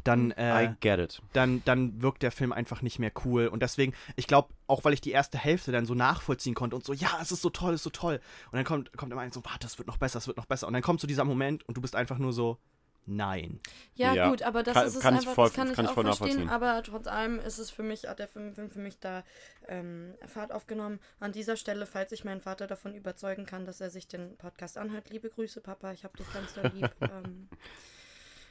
dann, 0.03 0.31
äh, 0.31 0.73
get 0.79 0.97
it. 0.97 1.21
dann, 1.33 1.61
dann 1.65 2.01
wirkt 2.01 2.23
der 2.23 2.31
Film 2.31 2.51
einfach 2.51 2.81
nicht 2.81 2.97
mehr 2.97 3.11
cool. 3.25 3.45
Und 3.45 3.61
deswegen, 3.61 3.93
ich 4.15 4.25
glaube, 4.25 4.49
auch 4.65 4.83
weil 4.83 4.93
ich 4.93 5.01
die 5.01 5.11
erste 5.11 5.37
Hälfte 5.37 5.71
dann 5.71 5.85
so 5.85 5.93
nachvollziehen 5.93 6.55
konnte 6.55 6.75
und 6.75 6.83
so, 6.83 6.93
ja, 6.93 7.19
es 7.21 7.31
ist 7.31 7.43
so 7.43 7.51
toll, 7.51 7.73
es 7.73 7.81
ist 7.81 7.83
so 7.83 7.89
toll. 7.91 8.19
Und 8.51 8.53
dann 8.55 8.65
kommt, 8.65 8.95
kommt 8.97 9.11
immer 9.11 9.21
ein 9.21 9.31
so, 9.31 9.45
warte, 9.45 9.67
es 9.67 9.77
wird 9.77 9.87
noch 9.87 9.97
besser, 9.97 10.17
es 10.17 10.25
wird 10.25 10.37
noch 10.37 10.47
besser. 10.47 10.65
Und 10.65 10.73
dann 10.73 10.81
kommt 10.81 10.99
so 10.99 11.05
dieser 11.05 11.25
Moment 11.25 11.63
und 11.67 11.77
du 11.77 11.81
bist 11.81 11.95
einfach 11.95 12.17
nur 12.17 12.33
so, 12.33 12.57
nein. 13.05 13.59
Ja, 13.95 14.13
Ja, 14.13 14.29
gut, 14.29 14.41
aber 14.43 14.63
das 14.63 14.73
kann- 14.75 14.87
ist 14.87 14.95
es 14.95 15.01
kann 15.01 15.13
ich 15.15 15.19
einfach, 15.21 15.33
voll- 15.35 15.47
das 15.47 15.55
kann 15.55 15.69
ich 15.69 15.75
kann 15.75 15.85
ich 15.85 15.91
auch 15.91 15.95
voll 15.95 16.13
verstehen, 16.13 16.49
aber 16.49 16.81
trotz 16.83 17.07
allem 17.07 17.39
ist 17.39 17.57
es 17.59 17.69
für 17.69 17.83
mich, 17.83 18.07
hat 18.07 18.19
der 18.19 18.27
Film, 18.27 18.53
Film 18.53 18.69
für 18.71 18.79
mich 18.79 18.99
da 18.99 19.23
ähm, 19.67 20.13
Fahrt 20.27 20.51
aufgenommen. 20.51 20.99
An 21.19 21.31
dieser 21.31 21.55
Stelle, 21.57 21.85
falls 21.85 22.11
ich 22.11 22.23
meinen 22.23 22.41
Vater 22.41 22.67
davon 22.67 22.95
überzeugen 22.95 23.45
kann, 23.45 23.65
dass 23.65 23.81
er 23.81 23.89
sich 23.89 24.07
den 24.07 24.35
Podcast 24.37 24.77
anhört, 24.77 25.09
liebe 25.09 25.29
Grüße, 25.29 25.61
Papa, 25.61 25.91
ich 25.93 26.03
hab 26.03 26.15
dich 26.17 26.31
ganz 26.33 26.53
doll 26.53 26.71
lieb. 26.73 26.89
ähm, 27.01 27.49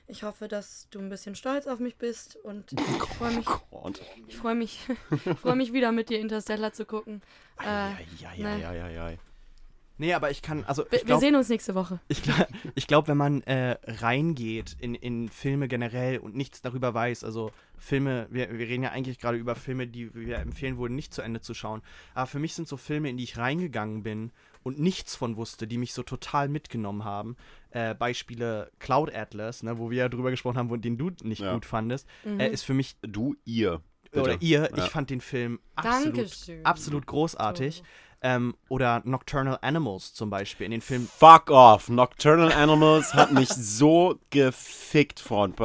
ich 0.09 0.25
hoffe, 0.25 0.49
dass 0.49 0.89
du 0.91 0.99
ein 0.99 1.09
bisschen 1.09 1.35
stolz 1.37 1.67
auf 1.67 1.79
mich 1.79 1.97
bist 1.97 2.37
und 2.37 2.73
ich 2.73 2.81
freue 3.17 3.31
mich, 3.37 3.47
Gott. 3.47 4.03
ich 4.27 4.37
freue 4.37 4.55
mich, 4.55 4.81
ich 5.25 5.39
freue 5.39 5.55
mich 5.57 5.73
wieder 5.73 5.93
mit 5.93 6.09
dir 6.11 6.19
Interstellar 6.19 6.73
zu 6.73 6.85
gucken. 6.85 7.23
Äh, 7.61 7.65
Ja, 8.19 8.33
ja, 8.35 8.57
ne. 8.57 9.19
Nee, 10.03 10.15
aber 10.15 10.33
ich 10.33 10.43
kann, 10.43 10.65
also 10.65 10.83
wir, 10.83 10.95
ich 10.95 11.03
wir 11.03 11.07
glaube, 11.07 11.21
sehen 11.21 11.37
uns 11.37 11.49
nächste 11.49 11.77
Woche. 11.77 12.01
ich, 12.09 12.25
glaub, 12.25 12.49
ich 12.75 12.87
glaub, 12.89 13.07
wenn 13.07 13.17
man 13.17 13.41
äh, 13.43 13.77
reingeht 13.85 14.77
in, 14.81 14.97
in 14.97 15.29
Filme 15.29 15.69
generell 15.69 16.19
und 16.19 16.35
nichts 16.35 16.61
darüber 16.61 16.93
weiß, 16.93 17.23
also 17.23 17.53
Filme, 17.79 18.27
wir, 18.31 18.51
wir 18.51 18.67
reden 18.67 18.83
ja 18.83 18.91
eigentlich 18.91 19.21
gerade 19.21 19.39
über 19.39 19.55
Filme, 19.55 19.87
die 19.87 20.13
wir 20.13 20.39
empfehlen 20.39 20.77
wurden, 20.77 20.97
nicht 20.97 21.15
zu 21.15 21.23
Ende 21.23 21.41
zu 21.41 21.55
schauen. 21.55 21.83
Aber 22.15 22.27
für 22.27 22.41
mich 22.41 22.55
sind 22.55 22.67
so 22.67 22.77
Filme, 22.77 23.11
in 23.11 23.17
die 23.17 23.23
ich 23.23 23.39
reingegangen 23.39 24.03
bin 24.03 24.33
und 24.65 24.81
nichts 24.81 25.15
von 25.15 25.37
wusste, 25.37 25.69
die 25.69 25.79
mich 25.79 25.93
so 25.95 26.03
total 26.03 26.49
mitgenommen 26.49 27.05
haben. 27.05 27.37
Äh, 27.71 27.95
Beispiele 27.95 28.73
Cloud 28.81 29.15
Atlas, 29.15 29.63
ne, 29.63 29.79
wo 29.79 29.91
wir 29.91 29.99
ja 29.99 30.09
drüber 30.09 30.31
gesprochen 30.33 30.59
haben, 30.59 30.71
wo, 30.71 30.77
den 30.77 30.99
du 30.99 31.11
nicht 31.23 31.43
Ja. 31.43 31.55
gut 31.55 31.65
fandest, 31.65 32.09
Mhm. 32.25 32.41
äh, 32.41 32.49
ist 32.51 32.63
für 32.65 32.75
mich, 32.75 32.97
Du, 33.03 33.37
ihr. 33.45 33.81
Bitte. 34.11 34.23
oder 34.25 34.43
ihr, 34.43 34.69
Ja. 34.77 34.85
ich 34.85 34.91
fand 34.91 35.11
den 35.11 35.21
Film 35.21 35.59
absolut, 35.77 36.17
Dankeschön. 36.19 36.67
absolut 36.67 37.07
großartig. 37.07 37.83
Ähm, 38.25 38.55
oder 38.69 39.03
Nocturnal 39.05 39.59
Animals 39.63 40.15
zum 40.15 40.31
Beispiel, 40.31 40.67
in 40.67 40.71
den 40.71 40.81
Film 40.81 41.09
Fuck 41.19 41.51
off. 41.51 41.89
Nocturnal 41.89 42.53
Animals 42.53 43.15
hat 43.15 43.33
mich 43.33 43.49
so 43.49 44.17
gefickt, 44.31 45.19
Freund. 45.19 45.57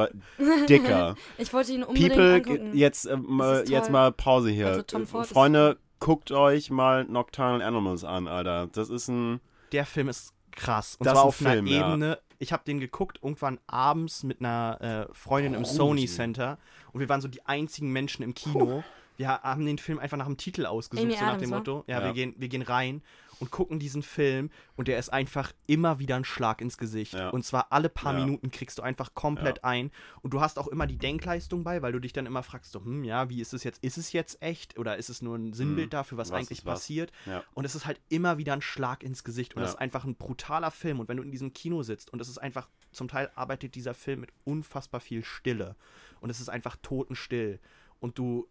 Dicker. 0.68 1.16
Ich 1.38 1.53
wollte 1.53 1.74
ihn 1.74 1.84
unbedingt 1.84 2.14
People, 2.16 2.34
angucken. 2.34 2.76
jetzt, 2.76 3.05
ist 3.05 3.70
jetzt 3.70 3.91
mal 3.91 4.12
Pause 4.12 4.49
hier. 4.49 4.68
Also 4.68 4.97
Äh, 4.97 5.24
Freunde, 5.26 5.78
guckt 5.99 6.32
euch 6.32 6.72
mal 6.72 7.05
Nocturnal 7.05 7.62
Animals 7.62 8.03
an, 8.03 8.28
Alter. 8.28 8.68
Das 8.72 8.89
ist 8.89 9.08
ein. 9.08 9.39
Der 9.72 9.86
Film 9.86 10.10
ist 10.10 10.34
krass. 10.51 10.95
Und 10.99 11.05
Das 11.05 11.14
zwar 11.14 11.24
ist 11.24 11.28
auf 11.28 11.41
ein 11.41 11.51
Film, 11.51 11.68
einer 11.68 11.76
ja. 11.76 11.88
Ebene. 11.89 12.20
Ich 12.39 12.53
habe 12.53 12.64
den 12.66 12.80
geguckt 12.80 13.20
irgendwann 13.22 13.60
abends 13.68 14.24
mit 14.24 14.39
einer 14.41 15.08
äh, 15.10 15.14
Freundin 15.14 15.53
im 15.53 15.62
Grusel. 15.64 15.76
Sony 15.78 16.05
Center. 16.08 16.58
Und 16.91 16.99
wir 16.99 17.10
waren 17.10 17.22
so 17.22 17.28
die 17.28 17.45
einzigen 17.45 17.91
Menschen 17.91 18.24
im 18.24 18.34
Kino. 18.34 18.84
Wir 19.18 19.28
ha- 19.30 19.41
haben 19.43 19.65
den 19.65 19.78
Film 19.78 19.99
einfach 19.99 20.18
nach 20.18 20.26
dem 20.28 20.38
Titel 20.38 20.65
ausgesucht, 20.65 21.05
Amy 21.05 21.15
so 21.18 21.26
nach 21.26 21.38
dem 21.38 21.51
wa? 21.51 21.57
Motto. 21.57 21.84
Ja, 21.88 21.99
Ja. 21.99 22.05
Wir, 22.05 22.13
gehen, 22.13 22.36
wir 22.38 22.47
gehen 22.49 22.61
rein 22.61 23.01
und 23.39 23.51
gucken 23.51 23.78
diesen 23.80 24.01
Film 24.01 24.49
und 24.76 24.88
der 24.88 24.97
ist 24.97 25.09
einfach 25.09 25.51
immer 25.68 25.99
wieder 25.99 26.15
ein 26.15 26.24
Schlag 26.24 26.59
ins 26.61 26.78
Gesicht. 26.80 27.13
Ja. 27.13 27.30
Und 27.30 27.43
zwar 27.45 27.68
alle 27.72 27.89
paar 27.89 28.13
Ja. 28.18 28.26
Minuten 28.26 28.49
kriegst 28.49 28.78
du 28.80 28.82
einfach 28.82 29.13
komplett 29.13 29.57
Ja. 29.57 29.63
ein. 29.65 29.91
Und 30.22 30.34
du 30.34 30.41
hast 30.41 30.57
auch 30.57 30.68
immer 30.68 30.88
die 30.88 30.97
Denkleistung 30.97 31.63
bei, 31.63 31.82
weil 31.84 31.91
du 31.91 31.99
dich 31.99 32.13
dann 32.13 32.26
immer 32.26 32.41
fragst, 32.41 32.72
so, 32.72 32.80
hm, 32.84 33.03
ja, 33.03 33.30
wie 33.30 33.41
ist 33.41 33.53
es 33.53 33.63
jetzt? 33.63 33.84
Ist 33.84 33.97
es 33.97 34.11
jetzt 34.11 34.41
echt 34.41 34.78
oder 34.80 34.97
ist 34.97 35.09
es 35.09 35.22
nur 35.22 35.36
ein 35.36 35.53
Sinnbild 35.53 35.93
dafür, 35.93 36.18
was. 36.18 36.32
Was 36.32 36.38
eigentlich 36.38 36.65
was? 36.65 36.80
passiert? 36.80 37.11
Ja. 37.28 37.43
Und 37.53 37.65
es 37.65 37.76
ist 37.76 37.86
halt 37.86 37.99
immer 38.09 38.38
wieder 38.39 38.53
ein 38.53 38.61
Schlag 38.61 39.03
ins 39.03 39.24
Gesicht. 39.24 39.55
Und 39.55 39.61
Ja. 39.61 39.65
es 39.68 39.74
ist 39.76 39.80
einfach 39.80 40.03
ein 40.05 40.15
brutaler 40.15 40.72
Film. 40.72 40.99
Und 40.99 41.07
wenn 41.09 41.18
du 41.18 41.24
in 41.24 41.32
diesem 41.32 41.53
Kino 41.53 41.84
sitzt 41.84 42.11
und 42.11 42.20
es 42.22 42.30
ist 42.30 42.38
einfach, 42.39 42.68
zum 42.91 43.07
Teil 43.07 43.30
arbeitet 43.36 43.76
dieser 43.76 43.93
Film 43.93 44.22
mit 44.22 44.32
unfassbar 44.45 44.99
viel 44.99 45.24
Stille. 45.24 45.76
Und 46.22 46.30
es 46.32 46.39
ist 46.39 46.49
einfach 46.49 46.76
totenstill. 46.82 47.59
Und 47.99 48.18
du 48.18 48.47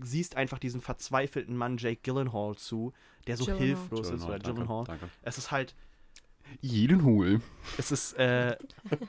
siehst 0.00 0.36
einfach 0.36 0.58
diesen 0.58 0.80
verzweifelten 0.80 1.56
Mann 1.56 1.76
Jake 1.76 2.00
Gyllenhaal 2.02 2.56
zu, 2.56 2.92
der 3.26 3.36
so 3.36 3.44
Gyllenhaal. 3.44 3.66
hilflos 3.66 4.10
ist. 4.10 4.24
Oder 4.24 4.38
danke, 4.38 4.54
Gyllenhaal. 4.54 4.84
danke. 4.84 5.08
Es 5.22 5.38
ist 5.38 5.50
halt, 5.50 5.74
Jeden 6.60 7.04
Hul. 7.04 7.40
es 7.78 7.92
ist, 7.92 8.14
äh, 8.14 8.56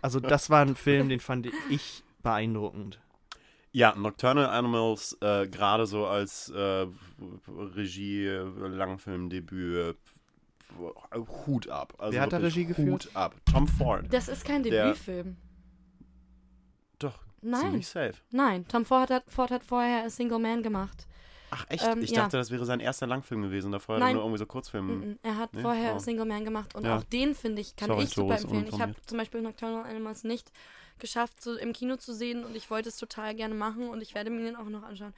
also 0.02 0.20
das 0.20 0.50
war 0.50 0.62
ein 0.66 0.76
Film, 0.76 1.10
den 1.10 1.20
fand 1.20 1.50
ich 1.70 2.04
beeindruckend. 2.22 3.00
Ja, 3.72 3.96
Nocturnal 3.96 4.46
Animals, 4.46 5.18
äh, 5.22 5.48
gerade 5.48 5.88
so 5.88 6.06
als 6.06 6.50
äh, 6.50 6.86
Regie, 7.48 8.28
Langfilmdebüt, 8.28 9.96
äh, 11.12 11.20
Hut 11.48 11.68
ab. 11.70 11.94
Also 11.98 12.14
Wer 12.14 12.22
hat 12.22 12.34
da 12.34 12.38
Regie 12.38 12.66
geführt? 12.66 13.06
Hut 13.06 13.10
ab. 13.16 13.36
Tom 13.52 13.68
Ford. 13.68 14.06
Das 14.12 14.28
ist 14.28 14.46
kein 14.46 14.64
Der- 14.64 14.86
Debütfilm. 14.86 15.38
Nein. 17.44 17.62
ziemlich 17.62 17.88
safe. 17.88 18.14
Nein, 18.32 18.68
Tom 18.68 18.86
Ford 18.86 19.10
hat, 19.10 19.24
Ford 19.28 19.52
hat 19.52 19.64
vorher 19.64 20.06
A 20.06 20.10
Single 20.10 20.40
Man 20.40 20.64
gemacht. 20.64 21.08
Ach 21.52 21.66
echt? 21.70 21.86
Ähm, 21.86 22.02
ich 22.02 22.10
ja. 22.12 22.24
dachte, 22.24 22.38
das 22.38 22.50
wäre 22.50 22.66
sein 22.66 22.80
erster 22.80 23.06
Langfilm 23.06 23.44
gewesen. 23.44 23.72
Davor 23.72 23.96
hat 23.96 24.02
er 24.02 24.06
Nein. 24.06 24.16
nur 24.16 24.24
irgendwie 24.24 24.40
so 24.40 24.46
Kurzfilme. 24.48 24.94
Mhm. 24.94 25.20
Er 25.22 25.38
hat 25.38 25.54
Nee? 25.54 25.62
vorher 25.62 25.96
Oh. 25.96 26.00
Single 26.00 26.26
Man 26.26 26.44
gemacht 26.44 26.74
und 26.74 26.84
Ja. 26.84 26.98
auch 26.98 27.04
den 27.04 27.36
finde 27.36 27.62
ich, 27.62 27.76
kann 27.76 27.90
Sorry, 27.90 28.04
ich 28.06 28.10
super 28.10 28.38
empfehlen. 28.38 28.66
Ich 28.68 28.82
habe 28.82 28.96
zum 29.06 29.20
Beispiel 29.20 29.42
Nocturnal 29.42 29.84
Animals 29.86 30.24
nicht 30.24 30.52
geschafft, 30.98 31.44
so 31.44 31.56
im 31.56 31.74
Kino 31.74 31.96
zu 31.98 32.14
sehen 32.14 32.44
und 32.44 32.56
ich 32.56 32.72
wollte 32.72 32.90
es 32.90 32.98
total 32.98 33.36
gerne 33.36 33.54
machen 33.54 33.90
und 33.90 34.02
ich 34.02 34.16
werde 34.16 34.32
mir 34.32 34.44
den 34.46 34.56
auch 34.56 34.66
noch 34.70 34.84
anschauen. 34.84 35.14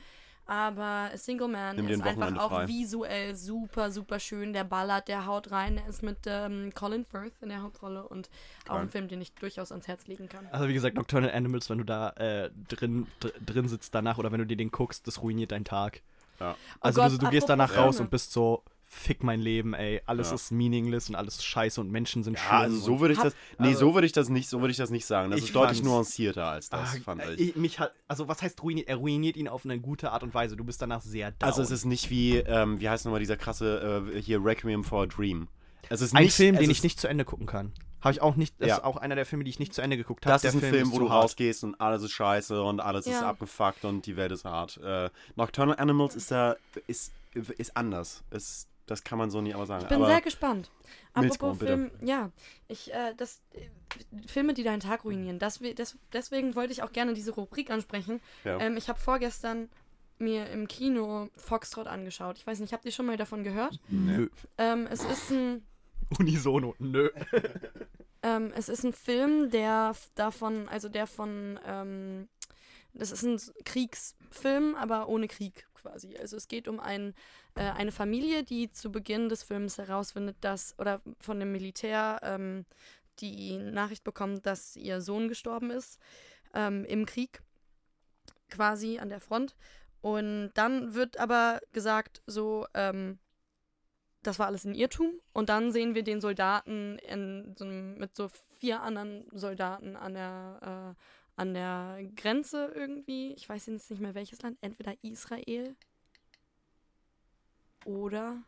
Aber 0.48 1.10
Single 1.16 1.48
Man 1.48 1.76
Nimm 1.76 1.88
ist 1.88 2.02
ein 2.02 2.08
einfach 2.22 2.39
auch 2.43 2.50
frei. 2.50 2.68
visuell 2.68 3.36
super, 3.36 3.89
super 3.91 4.20
schön. 4.20 4.54
Der 4.54 4.64
ballert, 4.64 5.08
der 5.08 5.26
haut 5.26 5.52
rein. 5.52 5.78
Der 5.78 5.88
ist 5.88 6.04
mit 6.04 6.20
ähm, 6.28 6.72
Colin 6.76 7.04
Firth 7.04 7.34
in 7.41 7.50
der 7.50 7.64
Hauptrolle 7.64 8.08
und 8.08 8.30
auch 8.68 8.74
Geil. 8.74 8.82
ein 8.82 8.89
Film, 8.89 9.08
den 9.08 9.22
ich 9.22 9.34
durchaus 9.34 9.72
ans 9.72 9.88
Herz 9.88 10.06
legen 10.08 10.30
kann. 10.30 10.48
Also 10.52 10.68
wie 10.68 10.74
gesagt, 10.74 10.96
Nocturnal 10.98 11.32
Animals, 11.32 11.70
wenn 11.70 11.80
du 11.80 11.84
da 11.84 12.10
äh, 12.12 12.52
drin, 12.68 13.08
dr 13.20 13.39
drin 13.43 13.68
sitzt 13.68 13.96
danach 13.96 14.18
oder 14.20 14.32
wenn 14.32 14.39
du 14.39 14.46
dir 14.46 14.58
den 14.58 14.70
guckst, 14.72 15.08
das 15.08 15.22
ruiniert 15.22 15.52
deinen 15.52 15.66
Tag. 15.66 16.02
Ja. 16.39 16.56
Also 16.80 17.02
Oh 17.02 17.06
Gott, 17.06 17.14
du, 17.14 17.18
du 17.18 17.30
gehst 17.32 17.50
danach 17.50 17.76
raus 17.76 18.00
und 18.00 18.12
bist 18.12 18.32
so, 18.32 18.64
fick 18.96 19.24
mein 19.24 19.39
Leben, 19.41 19.74
ey. 19.74 20.02
Alles 20.06 20.30
Ja. 20.30 20.36
ist 20.36 20.52
meaningless 20.52 21.10
und 21.10 21.16
alles 21.16 21.36
ist 21.36 21.46
scheiße 21.46 21.80
und 21.82 21.91
Menschen 21.91 22.24
sind 22.24 22.36
Ja, 22.36 22.39
schlimm. 22.43 22.58
also 22.60 22.78
so 22.78 23.00
würde 23.00 23.14
ich 23.14 23.20
Hab- 23.20 23.26
das. 23.26 23.36
Nee, 23.60 23.68
also- 23.68 23.80
so 23.80 23.93
würde 23.93 24.08
ich 24.08 24.14
das 24.14 24.30
nicht, 24.30 24.50
so 24.50 24.62
würde 24.62 24.72
ich 24.72 24.78
das 24.78 24.89
nicht 24.89 25.06
sagen. 25.06 25.32
Das 25.32 25.41
ist 25.41 25.54
deutlich 25.56 25.84
nuancierter 25.84 26.46
als 26.46 26.70
das, 26.70 26.96
Ah, 26.96 27.00
fand 27.04 27.22
äh, 27.22 27.34
ich. 27.36 27.50
ich- 27.50 27.56
Mich 27.56 27.80
hat, 27.80 27.93
also 28.08 28.28
was 28.28 28.41
heißt 28.41 28.62
ruiniert? 28.64 28.88
Er 28.88 28.96
ruiniert 28.96 29.38
ihn 29.38 29.48
auf 29.48 29.66
eine 29.66 29.80
gute 29.80 30.12
Art 30.12 30.24
und 30.24 30.34
Weise. 30.34 30.56
Du 30.56 30.64
bist 30.64 30.82
danach 30.82 31.02
sehr 31.02 31.32
down. 31.32 31.48
Also 31.48 31.62
es 31.62 31.72
ist 31.72 31.86
nicht 31.86 32.10
wie, 32.10 32.38
ähm, 32.38 32.80
wie 32.80 32.89
heißt 32.89 33.06
nochmal 33.06 33.20
dieser 33.20 33.38
krasse, 33.38 34.04
äh, 34.16 34.22
hier 34.22 34.43
Requiem 34.43 34.84
for 34.84 35.04
a 35.04 35.06
Dream. 35.06 35.48
Es 35.89 36.02
ist 36.02 36.16
ein 36.16 36.24
nicht, 36.24 36.36
Film, 36.36 36.56
es 36.56 36.62
den 36.62 36.72
ist, 36.72 36.78
ich 36.78 36.84
nicht 36.84 37.00
zu 37.00 37.08
Ende 37.08 37.26
gucken 37.26 37.46
kann. 37.46 37.72
Habe 38.02 38.12
ich 38.14 38.22
auch 38.22 38.36
nicht. 38.36 38.56
Das 38.60 38.70
Ja. 38.70 38.76
ist 38.78 38.84
auch 38.84 38.98
einer 38.98 39.16
der 39.16 39.26
Filme, 39.26 39.43
die 39.43 39.50
ich 39.50 39.58
nicht 39.60 39.74
zu 39.74 39.82
Ende 39.82 39.98
geguckt 39.98 40.26
habe. 40.26 40.34
Das 40.34 40.43
ist 40.43 40.54
ein 40.54 40.60
Film, 40.60 40.89
wo 40.91 40.96
zu 40.96 41.00
du 41.02 41.08
rausgehst 41.08 41.64
und 41.64 41.80
alles 41.82 42.04
ist 42.04 42.12
scheiße 42.12 42.62
und 42.62 42.80
alles 42.80 43.08
ist 43.08 43.14
Ja. 43.14 43.30
abgefuckt 43.30 43.84
und 43.84 44.06
die 44.06 44.16
Welt 44.16 44.32
ist 44.32 44.46
hart. 44.46 44.78
Äh, 44.84 45.10
Nocturnal 45.36 45.78
Animals 45.80 46.16
ist 46.16 46.30
da, 46.32 46.56
ist, 46.88 47.12
ist 47.34 47.76
anders. 47.76 48.24
Ist, 48.32 48.68
das 48.86 49.04
kann 49.04 49.18
man 49.18 49.30
so 49.30 49.42
nicht 49.42 49.56
aber 49.56 49.66
sagen. 49.66 49.84
Ich 49.84 49.90
bin 49.90 49.98
aber 49.98 50.08
sehr 50.08 50.22
gespannt. 50.22 50.72
Apropos 51.14 51.58
bitte. 51.58 51.72
Film, 51.74 51.92
ja, 52.02 52.32
ich, 52.68 52.94
äh, 52.94 53.14
das, 53.16 53.42
äh, 53.54 54.28
Filme, 54.28 54.54
die 54.54 54.64
deinen 54.64 54.80
Tag 54.80 55.06
ruinieren. 55.06 55.40
Das, 55.40 55.60
das, 55.76 55.98
deswegen 56.14 56.56
wollte 56.56 56.74
ich 56.74 56.84
auch 56.84 56.92
gerne 56.92 57.14
diese 57.14 57.32
Rubrik 57.32 57.72
ansprechen. 57.72 58.22
Ja. 58.44 58.60
Ähm, 58.60 58.78
ich 58.78 58.90
habe 58.90 59.00
vorgestern 59.00 59.70
mir 60.18 60.50
im 60.50 60.68
Kino 60.68 61.30
Foxtrot 61.36 61.88
angeschaut. 61.88 62.38
Ich 62.38 62.48
weiß 62.48 62.60
nicht, 62.60 62.74
habt 62.74 62.86
ihr 62.86 62.92
schon 62.92 63.06
mal 63.06 63.18
davon 63.18 63.44
gehört? 63.44 63.80
Nö. 63.90 64.30
Ähm, 64.58 64.88
es 64.90 65.04
ist 65.04 65.32
ein 65.32 65.66
Unisono. 66.20 66.76
Nö. 66.80 67.10
Ähm, 68.26 68.52
es 68.56 68.70
ist 68.70 68.84
ein 68.84 68.92
Film, 68.92 69.52
der 69.52 69.96
davon, 70.16 70.68
also 70.68 70.90
der 70.90 71.06
von, 71.06 71.60
ähm, 71.64 72.28
das 72.96 73.12
ist 73.12 73.22
ein 73.22 73.40
Kriegsfilm, 73.66 74.74
aber 74.74 75.10
ohne 75.10 75.28
Krieg 75.28 75.68
quasi. 75.86 76.16
Also 76.18 76.38
es 76.38 76.48
geht 76.48 76.68
um 76.68 76.80
ein, 76.80 77.14
äh, 77.56 77.62
eine 77.62 77.92
Familie, 77.92 78.44
die 78.44 78.72
zu 78.72 78.92
Beginn 78.92 79.30
des 79.30 79.44
Films 79.44 79.78
herausfindet, 79.78 80.38
dass, 80.42 80.78
oder 80.80 81.02
von 81.20 81.40
dem 81.40 81.52
Militär 81.52 82.20
ähm, 82.24 82.66
die 83.20 83.58
Nachricht 83.58 84.04
bekommt, 84.04 84.46
dass 84.46 84.76
ihr 84.76 85.02
Sohn 85.02 85.30
gestorben 85.30 85.70
ist 85.70 86.00
ähm, 86.54 86.86
im 86.86 87.06
Krieg, 87.06 87.42
quasi 88.50 89.00
an 89.00 89.10
der 89.10 89.22
Front. 89.22 89.56
Und 90.02 90.52
dann 90.56 90.94
wird 90.94 91.18
aber 91.18 91.62
gesagt, 91.72 92.22
so, 92.26 92.68
ähm, 92.74 93.20
das 94.24 94.40
war 94.40 94.48
alles 94.48 94.66
ein 94.66 94.76
Irrtum. 94.76 95.20
Und 95.34 95.50
dann 95.50 95.72
sehen 95.72 95.96
wir 95.96 96.04
den 96.04 96.20
Soldaten 96.20 96.98
in 97.00 97.56
so 97.58 97.66
mit 97.66 98.16
so 98.16 98.30
vier 98.60 98.82
anderen 98.82 99.26
Soldaten 99.32 99.96
an 99.96 100.14
der, 100.14 100.96
äh, 100.96 101.02
an 101.36 101.54
der 101.54 102.00
Grenze 102.16 102.72
irgendwie. 102.74 103.34
Ich 103.34 103.48
weiß 103.48 103.66
jetzt 103.68 103.90
nicht 103.90 104.02
mehr 104.02 104.16
welches 104.16 104.42
Land. 104.42 104.58
Entweder 104.62 104.94
Israel 105.02 105.76
oder. 107.86 108.44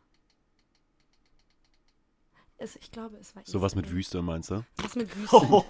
Es, 2.60 2.74
ich 2.76 2.90
glaube, 2.90 3.18
es 3.18 3.36
war 3.36 3.42
Sowas 3.46 3.74
mit 3.76 3.84
Israel. 3.86 3.98
Wüste, 3.98 4.22
meinst 4.22 4.50
du? 4.50 4.64
Was 4.78 4.96
mit 4.96 5.14
Wüste. 5.16 5.64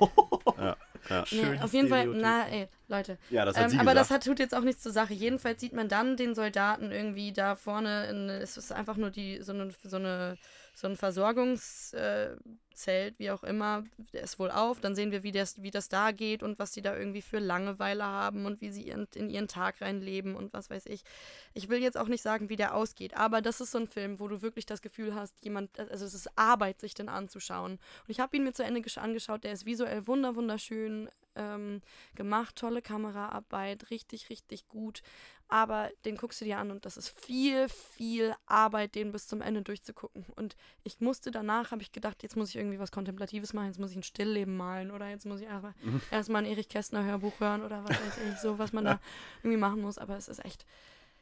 Ja. 0.56 0.76
nee, 1.10 1.26
Schönes 1.26 1.62
auf 1.62 1.72
jeden 1.74 1.88
Fall, 1.88 2.06
na, 2.06 2.48
ey, 2.48 2.68
Leute. 2.88 3.18
Ja, 3.30 3.44
das 3.44 3.56
hat 3.56 3.64
Ähm, 3.64 3.70
sie 3.70 3.78
aber 3.78 3.94
das 3.94 4.08
gesagt. 4.08 4.24
hat, 4.24 4.28
tut 4.30 4.38
jetzt 4.40 4.54
auch 4.54 4.62
nichts 4.62 4.82
zur 4.82 4.92
Sache. 4.92 5.12
Jedenfalls 5.14 5.60
sieht 5.60 5.72
man 5.74 5.88
dann 5.88 6.16
den 6.16 6.34
Soldaten 6.34 6.90
irgendwie 6.90 7.32
da 7.32 7.54
vorne. 7.54 8.06
In, 8.08 8.28
es 8.30 8.56
ist 8.56 8.72
einfach 8.72 8.96
nur 8.96 9.10
die, 9.10 9.40
so, 9.42 9.52
eine, 9.52 9.70
so, 9.84 9.96
eine, 9.98 10.36
so 10.74 10.88
ein 10.88 10.96
Versorgungszelt, 10.96 13.18
wie 13.18 13.30
auch 13.30 13.44
immer. 13.44 13.84
Der 14.12 14.22
ist 14.22 14.38
wohl 14.38 14.50
auf. 14.50 14.80
Dann 14.80 14.94
sehen 14.94 15.10
wir, 15.10 15.22
wie 15.22 15.32
das, 15.32 15.62
wie 15.62 15.70
das 15.70 15.88
da 15.88 16.12
geht 16.12 16.42
und 16.42 16.58
was 16.58 16.72
sie 16.72 16.82
da 16.82 16.96
irgendwie 16.96 17.22
für 17.22 17.38
Langeweile 17.38 18.04
haben 18.04 18.46
und 18.46 18.60
wie 18.60 18.70
sie 18.70 18.82
ihren, 18.82 19.06
in 19.14 19.28
ihren 19.28 19.48
Tag 19.48 19.80
reinleben 19.80 20.34
und 20.34 20.52
was 20.54 20.70
weiß 20.70 20.86
ich. 20.86 21.02
Ich 21.54 21.68
will 21.68 21.82
jetzt 21.82 21.98
auch 21.98 22.08
nicht 22.08 22.22
sagen, 22.22 22.48
wie 22.48 22.56
der 22.56 22.74
ausgeht, 22.74 23.16
aber 23.16 23.42
das 23.42 23.60
ist 23.60 23.72
so 23.72 23.78
ein 23.78 23.88
Film, 23.88 24.20
wo 24.20 24.28
du 24.28 24.42
wirklich 24.42 24.66
das 24.66 24.82
Gefühl 24.82 25.14
hast, 25.14 25.34
jemand, 25.44 25.78
also 25.78 26.04
es 26.06 26.14
ist 26.14 26.28
Arbeit, 26.36 26.80
sich 26.80 26.94
den 26.94 27.08
anzuschauen. 27.08 27.72
Und 27.72 27.80
ich 28.08 28.20
habe 28.20 28.36
ihn 28.36 28.44
mir 28.44 28.52
zu 28.52 28.64
Ende 28.64 28.80
gesch- 28.80 28.98
angeschaut. 28.98 29.44
Der 29.44 29.52
ist 29.52 29.66
visuell 29.66 30.06
wunder 30.06 30.36
wunderschön 30.36 31.08
ähm, 31.38 31.80
gemacht, 32.14 32.56
tolle 32.56 32.82
Kameraarbeit, 32.82 33.90
richtig, 33.90 34.28
richtig 34.28 34.68
gut. 34.68 35.02
Aber 35.50 35.88
den 36.04 36.16
guckst 36.18 36.42
du 36.42 36.44
dir 36.44 36.58
an 36.58 36.70
und 36.70 36.84
das 36.84 36.98
ist 36.98 37.08
viel, 37.08 37.70
viel 37.70 38.34
Arbeit, 38.44 38.94
den 38.94 39.12
bis 39.12 39.26
zum 39.28 39.40
Ende 39.40 39.62
durchzugucken. 39.62 40.26
Und 40.36 40.56
ich 40.84 41.00
musste 41.00 41.30
danach, 41.30 41.70
habe 41.70 41.80
ich 41.80 41.90
gedacht, 41.90 42.22
jetzt 42.22 42.36
muss 42.36 42.50
ich 42.50 42.56
irgendwie 42.56 42.78
was 42.78 42.92
Kontemplatives 42.92 43.54
machen, 43.54 43.68
jetzt 43.68 43.78
muss 43.80 43.92
ich 43.92 43.96
ein 43.96 44.02
Stillleben 44.02 44.56
malen 44.58 44.90
oder 44.90 45.08
jetzt 45.08 45.24
muss 45.24 45.40
ich 45.40 45.46
erstmal 45.46 45.74
Mhm. 45.82 46.02
erstmal 46.10 46.42
ein 46.44 46.50
Erich 46.50 46.68
Kästner 46.68 47.02
Hörbuch 47.04 47.40
hören 47.40 47.62
oder 47.64 47.82
was 47.84 47.90
weiß 47.98 48.18
ich, 48.30 48.38
so, 48.40 48.58
was 48.58 48.72
man 48.74 48.84
da 48.84 49.00
irgendwie 49.42 49.56
machen 49.56 49.80
muss. 49.80 49.96
Aber 49.96 50.16
es 50.18 50.28
ist 50.28 50.44
echt, 50.44 50.66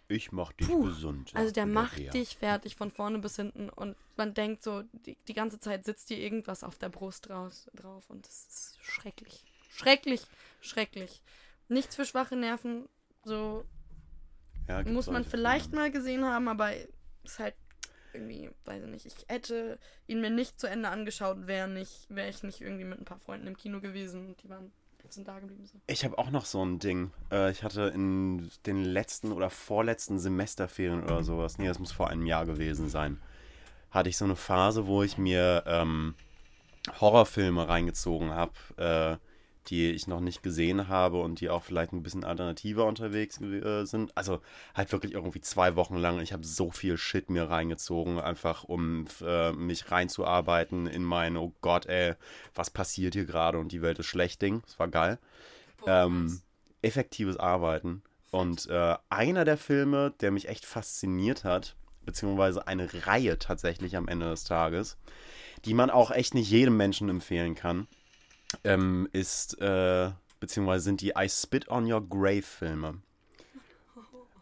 Ich 0.09 0.33
mach 0.33 0.53
dich 0.53 0.67
Puh. 0.67 0.83
gesund. 0.83 1.31
also 1.35 1.53
der 1.53 1.67
macht 1.67 1.97
Bär. 1.97 2.11
dich 2.11 2.37
fertig 2.37 2.75
von 2.75 2.91
vorne 2.91 3.19
bis 3.21 3.37
hinten 3.37 3.69
und 3.69 3.95
man 4.17 4.35
denkt 4.35 4.63
so, 4.65 4.83
die, 4.93 5.17
die 5.29 5.35
ganze 5.35 5.61
Zeit 5.61 5.85
sitzt 5.85 6.11
dir 6.11 6.19
irgendwas 6.19 6.65
auf 6.65 6.79
der 6.79 6.89
Brust 6.89 7.31
raus, 7.31 7.71
drauf 7.75 8.11
und 8.11 8.27
das 8.27 8.47
ist 8.49 8.79
schrecklich. 8.83 9.45
Schrecklich, 9.77 10.23
schrecklich. 10.61 11.23
Nichts 11.69 11.97
für 11.97 12.05
schwache 12.05 12.37
Nerven, 12.37 12.89
so 13.25 13.65
Ja, 14.69 14.83
muss 14.85 15.09
man 15.09 15.25
vielleicht 15.25 15.71
Filme. 15.71 15.83
mal 15.83 15.91
gesehen 15.91 16.25
haben, 16.25 16.49
aber 16.49 16.73
ist 17.25 17.39
halt 17.39 17.55
irgendwie, 18.13 18.51
weiß 18.65 18.85
ich 18.85 18.91
nicht. 18.91 19.07
Ich 19.07 19.15
hätte 19.29 19.79
ihn 20.07 20.21
mir 20.21 20.31
nicht 20.31 20.59
zu 20.59 20.67
Ende 20.69 20.89
angeschaut, 20.89 21.47
wäre 21.47 21.69
nicht, 21.69 22.07
wäre 22.09 22.29
ich 22.29 22.43
nicht 22.43 22.61
irgendwie 22.61 22.85
mit 22.85 22.99
ein 23.01 23.05
paar 23.05 23.19
Freunden 23.19 23.47
im 23.47 23.57
Kino 23.57 23.81
gewesen 23.81 24.29
und 24.29 24.43
die 24.43 24.49
waren 24.49 24.73
sind 25.09 25.29
da 25.29 25.39
geblieben. 25.39 25.65
So. 25.67 25.79
Ich 25.87 26.05
habe 26.05 26.19
auch 26.19 26.31
noch 26.31 26.45
so 26.45 26.65
ein 26.65 26.79
Ding. 26.79 27.13
Äh, 27.31 27.51
ich 27.53 27.63
hatte 27.63 27.83
in 27.95 28.51
den 28.67 28.85
letzten 28.85 29.33
oder 29.33 29.51
vorletzten 29.51 30.19
Semesterferien 30.19 31.03
oder 31.05 31.23
sowas, 31.23 31.59
nee, 31.59 31.69
das 31.69 31.79
muss 31.79 31.93
vor 31.93 32.09
einem 32.11 32.27
Jahr 32.27 32.47
gewesen 32.47 32.89
sein, 32.89 33.21
hatte 33.91 34.09
ich 34.09 34.17
so 34.17 34.25
eine 34.25 34.37
Phase, 34.37 34.87
wo 34.87 35.03
ich 35.03 35.17
mir 35.17 35.63
ähm, 35.67 36.15
Horrorfilme 37.01 37.69
reingezogen 37.69 38.31
habe, 38.31 38.53
äh, 38.77 39.17
die 39.69 39.91
ich 39.91 40.07
noch 40.07 40.21
nicht 40.21 40.43
gesehen 40.43 40.89
habe 40.89 41.21
und 41.21 41.41
die 41.41 41.51
auch 41.51 41.63
vielleicht 41.63 41.93
ein 41.93 42.03
bisschen 42.03 42.25
alternativer 42.25 42.85
unterwegs 42.85 43.41
äh, 43.41 43.85
sind. 43.85 44.17
Also 44.17 44.41
halt 44.75 44.93
wirklich 44.93 45.13
irgendwie 45.13 45.41
zwei 45.41 45.77
Wochen 45.77 45.97
lang. 45.97 46.21
Ich 46.21 46.33
habe 46.33 46.47
so 46.47 46.71
viel 46.71 46.97
Shit 46.97 47.31
mir 47.31 47.51
reingezogen, 47.51 48.21
einfach 48.21 48.65
um 48.65 49.07
äh, 49.23 49.53
mich 49.53 49.91
reinzuarbeiten 49.91 50.87
in 50.87 51.05
mein, 51.05 51.37
oh 51.37 51.53
Gott, 51.61 51.87
ey, 51.87 52.15
was 52.55 52.71
passiert 52.71 53.15
hier 53.15 53.27
gerade 53.27 53.59
und 53.59 53.73
die 53.73 53.83
Welt 53.83 53.99
ist 53.99 54.07
schlecht 54.07 54.43
Ding. 54.43 54.63
Das 54.67 54.79
war 54.79 54.89
geil. 54.89 55.19
Ähm, 55.87 56.41
effektives 56.83 57.37
Arbeiten. 57.37 58.03
Und 58.31 58.69
äh, 58.69 58.97
einer 59.09 59.45
der 59.45 59.57
Filme, 59.57 60.13
der 60.21 60.31
mich 60.31 60.49
echt 60.49 60.67
fasziniert 60.67 61.45
hat, 61.45 61.77
beziehungsweise 62.05 62.67
eine 62.67 62.89
Reihe 63.07 63.39
tatsächlich 63.39 63.97
am 63.97 64.09
Ende 64.09 64.31
des 64.31 64.45
Tages, 64.45 64.97
die 65.65 65.75
man 65.75 65.91
auch 65.91 66.11
echt 66.11 66.35
nicht 66.35 66.51
jedem 66.51 66.77
Menschen 66.77 67.09
empfehlen 67.09 67.55
kann, 67.55 67.89
ähm, 68.65 69.09
ist, 69.13 69.61
äh, 69.61 70.11
beziehungsweise 70.41 70.85
sind 70.85 71.01
die 71.01 71.13
I 71.17 71.29
Spit 71.29 71.69
on 71.69 71.91
Your 71.91 72.07
Grave 72.07 72.43
Filme. 72.43 73.01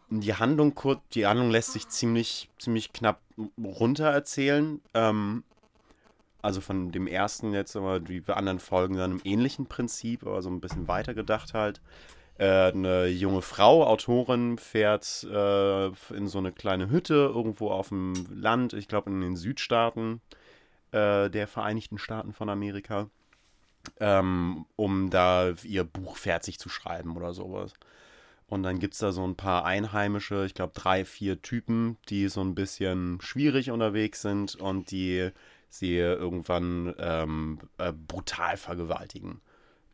Die 0.09 0.35
Handlung, 0.35 0.79
die 1.13 1.25
Handlung 1.25 1.49
lässt 1.49 1.73
sich 1.73 1.87
ziemlich, 1.87 2.49
ziemlich 2.59 2.93
knapp 2.93 3.21
runter 3.57 4.05
erzählen. 4.05 4.81
Ähm, 4.93 5.43
also 6.41 6.61
von 6.61 6.91
dem 6.91 7.07
ersten 7.07 7.53
jetzt, 7.53 7.75
aber 7.75 7.99
die 7.99 8.21
anderen 8.27 8.59
folgen 8.59 8.97
dann 8.97 9.13
im 9.13 9.21
ähnlichen 9.23 9.65
Prinzip, 9.65 10.25
aber 10.25 10.43
so 10.43 10.49
ein 10.49 10.61
bisschen 10.61 10.87
weiter 10.87 11.15
gedacht 11.15 11.55
halt. 11.55 11.81
Äh, 12.37 12.71
eine 12.71 13.07
junge 13.07 13.41
Frau, 13.41 13.83
Autorin, 13.83 14.59
fährt 14.59 15.23
äh, 15.23 15.87
in 16.13 16.27
so 16.27 16.37
eine 16.37 16.51
kleine 16.51 16.89
Hütte 16.89 17.31
irgendwo 17.33 17.71
auf 17.71 17.89
dem 17.89 18.13
Land, 18.29 18.73
ich 18.73 18.87
glaube 18.87 19.09
in 19.09 19.21
den 19.21 19.35
Südstaaten 19.35 20.21
äh, 20.91 21.29
der 21.29 21.47
Vereinigten 21.47 21.97
Staaten 21.97 22.33
von 22.33 22.49
Amerika 22.49 23.09
ähm, 23.99 24.65
um 24.75 25.09
da 25.09 25.53
ihr 25.63 25.83
Buch 25.83 26.17
fertig 26.17 26.59
zu 26.59 26.69
schreiben 26.69 27.15
oder 27.15 27.33
sowas. 27.33 27.73
Und 28.47 28.63
dann 28.63 28.79
gibt 28.79 28.93
es 28.93 28.99
da 28.99 29.11
so 29.11 29.25
ein 29.25 29.35
paar 29.35 29.65
Einheimische, 29.65 30.45
ich 30.45 30.53
glaube 30.53 30.73
drei, 30.75 31.03
vier 31.03 31.41
Typen, 31.41 31.97
die 32.09 32.27
so 32.27 32.41
ein 32.41 32.53
bisschen 32.53 33.19
schwierig 33.21 33.71
unterwegs 33.71 34.21
sind 34.21 34.55
und 34.55 34.91
die 34.91 35.31
sie 35.69 35.97
irgendwann 35.97 36.93
ähm, 36.99 37.59
äh, 37.77 37.91
brutal 37.91 38.57
vergewaltigen. 38.57 39.41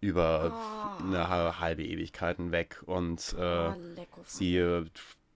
Über 0.01 0.51
oh. 0.53 1.03
eine 1.03 1.59
halbe 1.59 1.83
Ewigkeit 1.83 2.37
weg. 2.51 2.81
Und 2.85 3.35
äh, 3.37 3.69
oh, 3.69 3.75
sie 4.25 4.83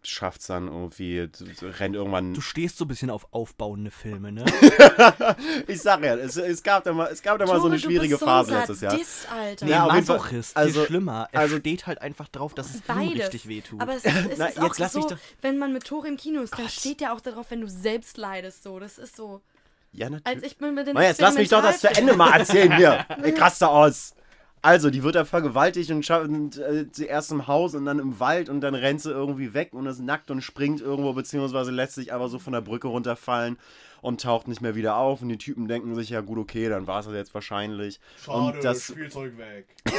schafft 0.08 0.42
es 0.42 0.48
dann 0.48 0.68
irgendwie, 0.68 1.30
rennt 1.62 1.96
irgendwann. 1.96 2.34
Du 2.34 2.42
stehst 2.42 2.78
so 2.78 2.86
ein 2.86 2.88
bisschen 2.88 3.10
auf 3.10 3.28
aufbauende 3.32 3.92
Filme, 3.92 4.32
ne? 4.32 4.46
ich 5.68 5.82
sag 5.82 6.04
ja, 6.04 6.16
es, 6.16 6.38
es 6.38 6.64
gab 6.64 6.84
da 6.84 6.94
mal, 6.94 7.08
es 7.12 7.22
gab 7.22 7.40
da 7.40 7.46
mal 7.46 7.60
so 7.60 7.68
eine 7.68 7.80
schwierige 7.80 8.18
so 8.18 8.26
Phase 8.26 8.54
letztes 8.54 8.82
Jahr. 8.82 8.98
Alter. 9.32 9.66
Nee, 9.66 9.72
ja, 9.72 9.86
Masochist, 9.88 10.56
also, 10.56 10.80
viel 10.80 10.88
schlimmer. 10.88 11.28
Er 11.32 11.42
also, 11.42 11.58
steht 11.58 11.88
halt 11.88 12.02
einfach 12.02 12.28
drauf, 12.28 12.54
dass 12.54 12.76
es 12.76 12.82
ihm 12.88 13.08
richtig 13.10 13.48
wehtut. 13.48 13.82
Aber 13.82 13.96
es, 13.96 14.06
es 14.06 14.14
Na, 14.38 14.48
ist 14.48 14.60
auch 14.60 14.90
so, 14.90 15.08
wenn 15.42 15.58
man 15.58 15.74
mit 15.74 15.86
Tore 15.86 16.08
im 16.08 16.18
Kino 16.18 16.42
ist, 16.42 16.58
dann 16.58 16.70
steht 16.70 17.02
ja 17.02 17.14
auch 17.14 17.22
darauf, 17.22 17.52
wenn 17.52 17.62
du 17.62 17.68
selbst 17.70 18.18
leidest, 18.18 18.64
so. 18.64 18.80
Das 18.80 18.98
ist 18.98 19.16
so. 19.16 19.42
Ja, 19.92 20.10
natürlich. 20.10 20.44
Als 20.44 20.52
ich 20.52 20.60
mit 20.60 20.88
den 20.88 20.98
jetzt 20.98 21.22
lass 21.22 21.36
mich 21.36 21.50
doch 21.50 21.62
das 21.62 21.80
zu 21.80 21.88
Ende 21.88 22.16
mal 22.16 22.40
erzählen 22.40 22.76
hier. 22.76 23.06
Ich 23.26 23.40
raste 23.40 23.68
aus. 23.68 24.14
Also, 24.66 24.90
die 24.90 25.04
wird 25.04 25.14
da 25.16 25.26
vergewaltigt 25.26 25.92
und, 25.92 26.10
und 26.10 26.58
äh, 26.58 26.86
erst 27.06 27.32
im 27.32 27.46
Haus 27.46 27.76
und 27.76 27.86
dann 27.86 28.00
im 28.00 28.20
Wald 28.20 28.50
und 28.50 28.62
dann 28.62 28.74
rennt 28.74 29.00
sie 29.02 29.12
irgendwie 29.12 29.54
weg 29.54 29.74
und 29.74 29.86
ist 29.86 30.00
nackt 30.02 30.32
und 30.32 30.42
springt 30.42 30.82
irgendwo, 30.82 31.14
beziehungsweise 31.14 31.70
lässt 31.72 31.94
sich 31.94 32.12
aber 32.12 32.30
so 32.30 32.40
von 32.40 32.52
der 32.54 32.62
Brücke 32.62 32.88
runterfallen 32.88 33.58
und 34.02 34.22
taucht 34.22 34.48
nicht 34.48 34.62
mehr 34.62 34.74
wieder 34.76 34.98
auf. 34.98 35.22
Und 35.22 35.30
die 35.30 35.38
Typen 35.38 35.68
denken 35.68 35.94
sich, 35.94 36.10
ja 36.10 36.22
gut, 36.22 36.38
okay, 36.40 36.68
dann 36.70 36.88
war 36.88 37.00
es 37.00 37.06
das 37.06 37.14
jetzt 37.14 37.34
wahrscheinlich. 37.36 38.00
Schade, 38.24 38.56
und 38.58 38.64
das 38.64 38.84
Spielzeug 38.86 39.34
weg. 39.38 39.68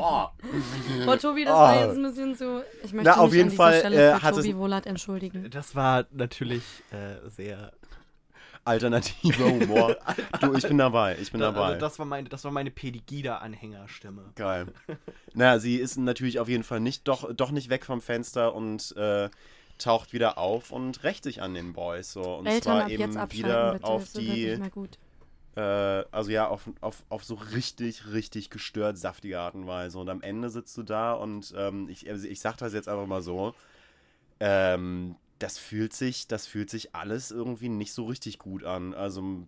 Boah, 0.00 1.18
Tobi, 1.20 1.44
das 1.44 1.54
war 1.54 1.80
jetzt 1.86 1.96
ein 1.96 2.02
bisschen 2.02 2.34
so. 2.34 2.62
Ich 2.82 2.92
möchte 2.92 3.10
Na, 3.10 3.16
mich 3.16 3.26
auf 3.26 3.34
jeden 3.34 3.50
an 3.50 3.56
Fall, 3.56 3.78
Stelle 3.80 3.96
äh, 3.96 4.14
für 4.16 4.22
hat 4.22 4.34
Tobi 4.36 4.50
es- 4.50 4.56
Wohlert 4.56 4.86
entschuldigen. 4.86 5.50
Das 5.50 5.74
war 5.74 6.06
natürlich 6.12 6.62
äh, 6.92 7.28
sehr. 7.28 7.72
Alternativer 8.64 9.44
Humor. 9.46 9.96
du, 10.40 10.54
ich 10.54 10.66
bin 10.66 10.78
dabei, 10.78 11.16
ich 11.20 11.32
bin 11.32 11.40
Da, 11.40 11.52
dabei. 11.52 11.66
also 11.66 11.80
das 11.80 11.98
war 11.98 12.06
meine, 12.06 12.28
das 12.28 12.44
war 12.44 12.50
meine 12.50 12.70
Pedigida-Anhängerstimme. 12.70 14.32
Geil. 14.36 14.66
naja, 15.34 15.58
sie 15.58 15.76
ist 15.76 15.96
natürlich 15.96 16.38
auf 16.40 16.48
jeden 16.48 16.64
Fall 16.64 16.80
nicht, 16.80 17.08
doch, 17.08 17.32
doch 17.34 17.50
nicht 17.50 17.70
weg 17.70 17.84
vom 17.84 18.00
Fenster 18.00 18.54
und 18.54 18.94
äh, 18.96 19.30
taucht 19.78 20.12
wieder 20.12 20.38
auf 20.38 20.70
und 20.70 21.02
rächt 21.04 21.24
sich 21.24 21.42
an 21.42 21.54
den 21.54 21.72
Boys. 21.72 22.12
So. 22.12 22.36
Und 22.36 22.46
Eltern 22.46 22.62
zwar 22.62 22.82
ab 22.84 22.90
eben 22.90 23.32
wieder 23.32 23.72
bitte. 23.72 23.84
auf 23.84 24.12
die, 24.12 24.58
äh, 25.56 25.60
also 26.10 26.30
ja, 26.30 26.48
auf, 26.48 26.70
auf, 26.80 27.02
auf 27.08 27.24
so 27.24 27.34
richtig, 27.34 28.12
richtig 28.12 28.50
gestört 28.50 28.98
saftige 28.98 29.40
Art 29.40 29.54
und 29.54 29.66
Weise. 29.66 29.98
Und 29.98 30.08
am 30.08 30.22
Ende 30.22 30.50
sitzt 30.50 30.76
du 30.76 30.82
da 30.82 31.12
und 31.14 31.52
ähm, 31.56 31.88
ich, 31.88 32.08
also 32.08 32.28
ich 32.28 32.40
sag 32.40 32.56
das 32.58 32.72
jetzt 32.72 32.88
einfach 32.88 33.06
mal 33.06 33.22
so, 33.22 33.54
ähm, 34.38 35.16
das 35.40 35.58
fühlt 35.58 35.92
sich, 35.92 36.28
das 36.28 36.46
fühlt 36.46 36.70
sich 36.70 36.94
alles 36.94 37.30
irgendwie 37.30 37.68
nicht 37.68 37.92
so 37.92 38.04
richtig 38.04 38.38
gut 38.38 38.62
an. 38.62 38.94
Also 38.94 39.20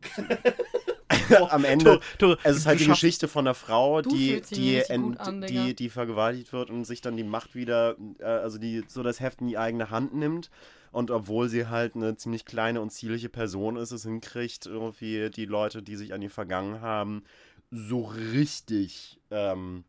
am 1.51 1.65
Ende, 1.65 2.01
Du, 2.19 2.35
du, 2.35 2.37
es 2.43 2.57
ist 2.57 2.67
halt 2.67 2.81
die 2.81 2.87
Geschichte 2.87 3.29
von 3.29 3.47
einer 3.47 3.55
Frau, 3.55 4.03
die, 4.03 4.41
die, 4.41 4.83
an, 4.91 5.43
die, 5.43 5.75
die 5.75 5.91
vergewaltigt 5.91 6.53
wird 6.53 6.71
und 6.71 6.85
sich 6.85 7.01
dann 7.01 7.17
die 7.17 7.25
Macht 7.25 7.55
wieder, 7.55 7.97
äh, 8.19 8.25
also 8.25 8.59
die 8.59 8.83
so 8.89 9.03
das 9.03 9.21
Heft 9.21 9.41
in 9.41 9.49
die 9.49 9.59
eigene 9.59 9.91
Hand 9.91 10.15
nimmt. 10.15 10.51
Und 10.91 11.11
obwohl 11.11 11.49
sie 11.49 11.69
halt 11.69 11.95
eine 11.97 12.17
ziemlich 12.17 12.45
kleine 12.45 12.81
und 12.81 12.91
zierliche 12.91 13.31
Person 13.31 13.77
ist, 13.77 13.93
es 13.93 14.03
hinkriegt, 14.03 14.67
irgendwie 14.67 15.31
die 15.31 15.47
Leute, 15.47 15.83
die 15.83 15.97
sich 15.97 16.13
an 16.13 16.21
ihr 16.21 16.31
vergangen 16.31 16.83
haben, 16.83 17.25
so 17.71 18.03
richtig, 18.03 19.19
ähm, 19.31 19.85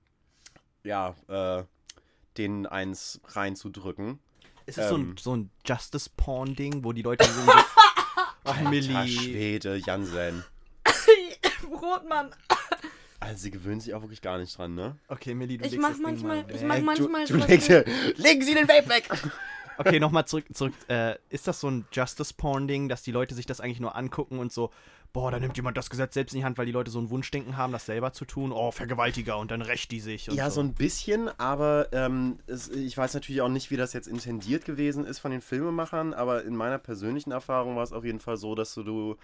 ja, 0.84 1.16
äh, 1.28 1.64
denen 2.38 2.66
eins 2.66 3.20
reinzudrücken. 3.26 4.20
Ist 4.66 4.78
es 4.78 4.90
so, 4.90 4.96
ein, 4.96 5.02
ähm, 5.02 5.16
so 5.20 5.36
ein 5.36 5.50
Justice-Porn-Ding, 5.66 6.84
wo 6.84 6.94
die 6.94 7.02
Leute 7.02 7.26
so. 7.26 7.52
Ach, 8.46 8.62
Millie. 8.70 9.08
Schwede, 9.08 9.76
Jansen. 9.78 10.44
Brotmann. 11.70 12.34
Also 13.20 13.44
sie 13.44 13.52
gewöhnen 13.52 13.80
sich 13.80 13.94
auch 13.94 14.02
wirklich 14.02 14.22
gar 14.22 14.38
nicht 14.38 14.58
dran, 14.58 14.76
ne? 14.76 14.98
Okay, 15.08 15.34
Millie, 15.34 15.58
du 15.58 15.66
Ich 15.66 15.72
legst 15.72 15.82
mach 15.82 15.90
das 15.90 15.98
Ding 15.98 16.06
manchmal, 16.06 16.44
mal 16.44 16.46
ich 16.50 16.62
weg. 16.62 16.68
mach 16.68 16.76
du, 16.78 16.84
manchmal 16.84 17.26
du 17.26 17.34
sowas 17.34 17.48
legst, 17.48 17.70
legen 18.18 18.42
Sie 18.42 18.54
den 18.54 18.68
Vape 18.68 18.90
weg! 18.90 19.10
Okay, 19.78 20.00
nochmal 20.00 20.26
zurück. 20.26 20.46
zurück. 20.54 20.74
Äh, 20.88 21.16
ist 21.30 21.48
das 21.48 21.60
so 21.60 21.70
ein 21.70 21.86
Justice-Porn-Ding, 21.92 22.90
dass 22.90 23.04
die 23.04 23.12
Leute 23.12 23.36
sich 23.36 23.46
das 23.46 23.62
eigentlich 23.62 23.80
nur 23.80 23.96
angucken 23.96 24.40
und 24.40 24.52
so, 24.52 24.72
boah, 25.14 25.30
da 25.30 25.40
nimmt 25.40 25.56
jemand 25.56 25.78
das 25.78 25.90
Gesetz 25.90 26.16
selbst 26.16 26.34
in 26.34 26.40
die 26.40 26.46
Hand, 26.46 26.58
weil 26.58 26.66
die 26.66 26.72
Leute 26.72 26.90
so 26.90 27.00
ein 27.00 27.10
Wunschdenken 27.12 27.56
haben, 27.56 27.72
das 27.72 27.86
selber 27.86 28.12
zu 28.14 28.26
tun? 28.26 28.52
Oh, 28.52 28.72
Vergewaltiger 28.72 29.38
und 29.38 29.52
dann 29.52 29.62
rächt 29.62 29.92
die 29.92 30.00
sich. 30.00 30.26
Ja, 30.26 30.50
so. 30.50 30.56
so 30.56 30.62
ein 30.62 30.74
bisschen, 30.74 31.30
aber 31.40 31.88
ähm, 31.92 32.40
es, 32.48 32.68
ich 32.70 32.98
weiß 32.98 33.14
natürlich 33.14 33.42
auch 33.42 33.50
nicht, 33.50 33.70
wie 33.70 33.78
das 33.78 33.94
jetzt 33.94 34.08
intendiert 34.08 34.66
gewesen 34.66 35.06
ist 35.06 35.20
von 35.20 35.32
den 35.32 35.42
Filmemachern, 35.42 36.14
aber 36.14 36.44
in 36.44 36.56
meiner 36.56 36.80
persönlichen 36.80 37.32
Erfahrung 37.32 37.76
war 37.76 37.84
es 37.84 37.94
auf 37.94 38.04
jeden 38.04 38.20
Fall 38.20 38.38
so, 38.38 38.56
dass 38.56 38.74
du, 38.74 38.84
du, 38.84 39.16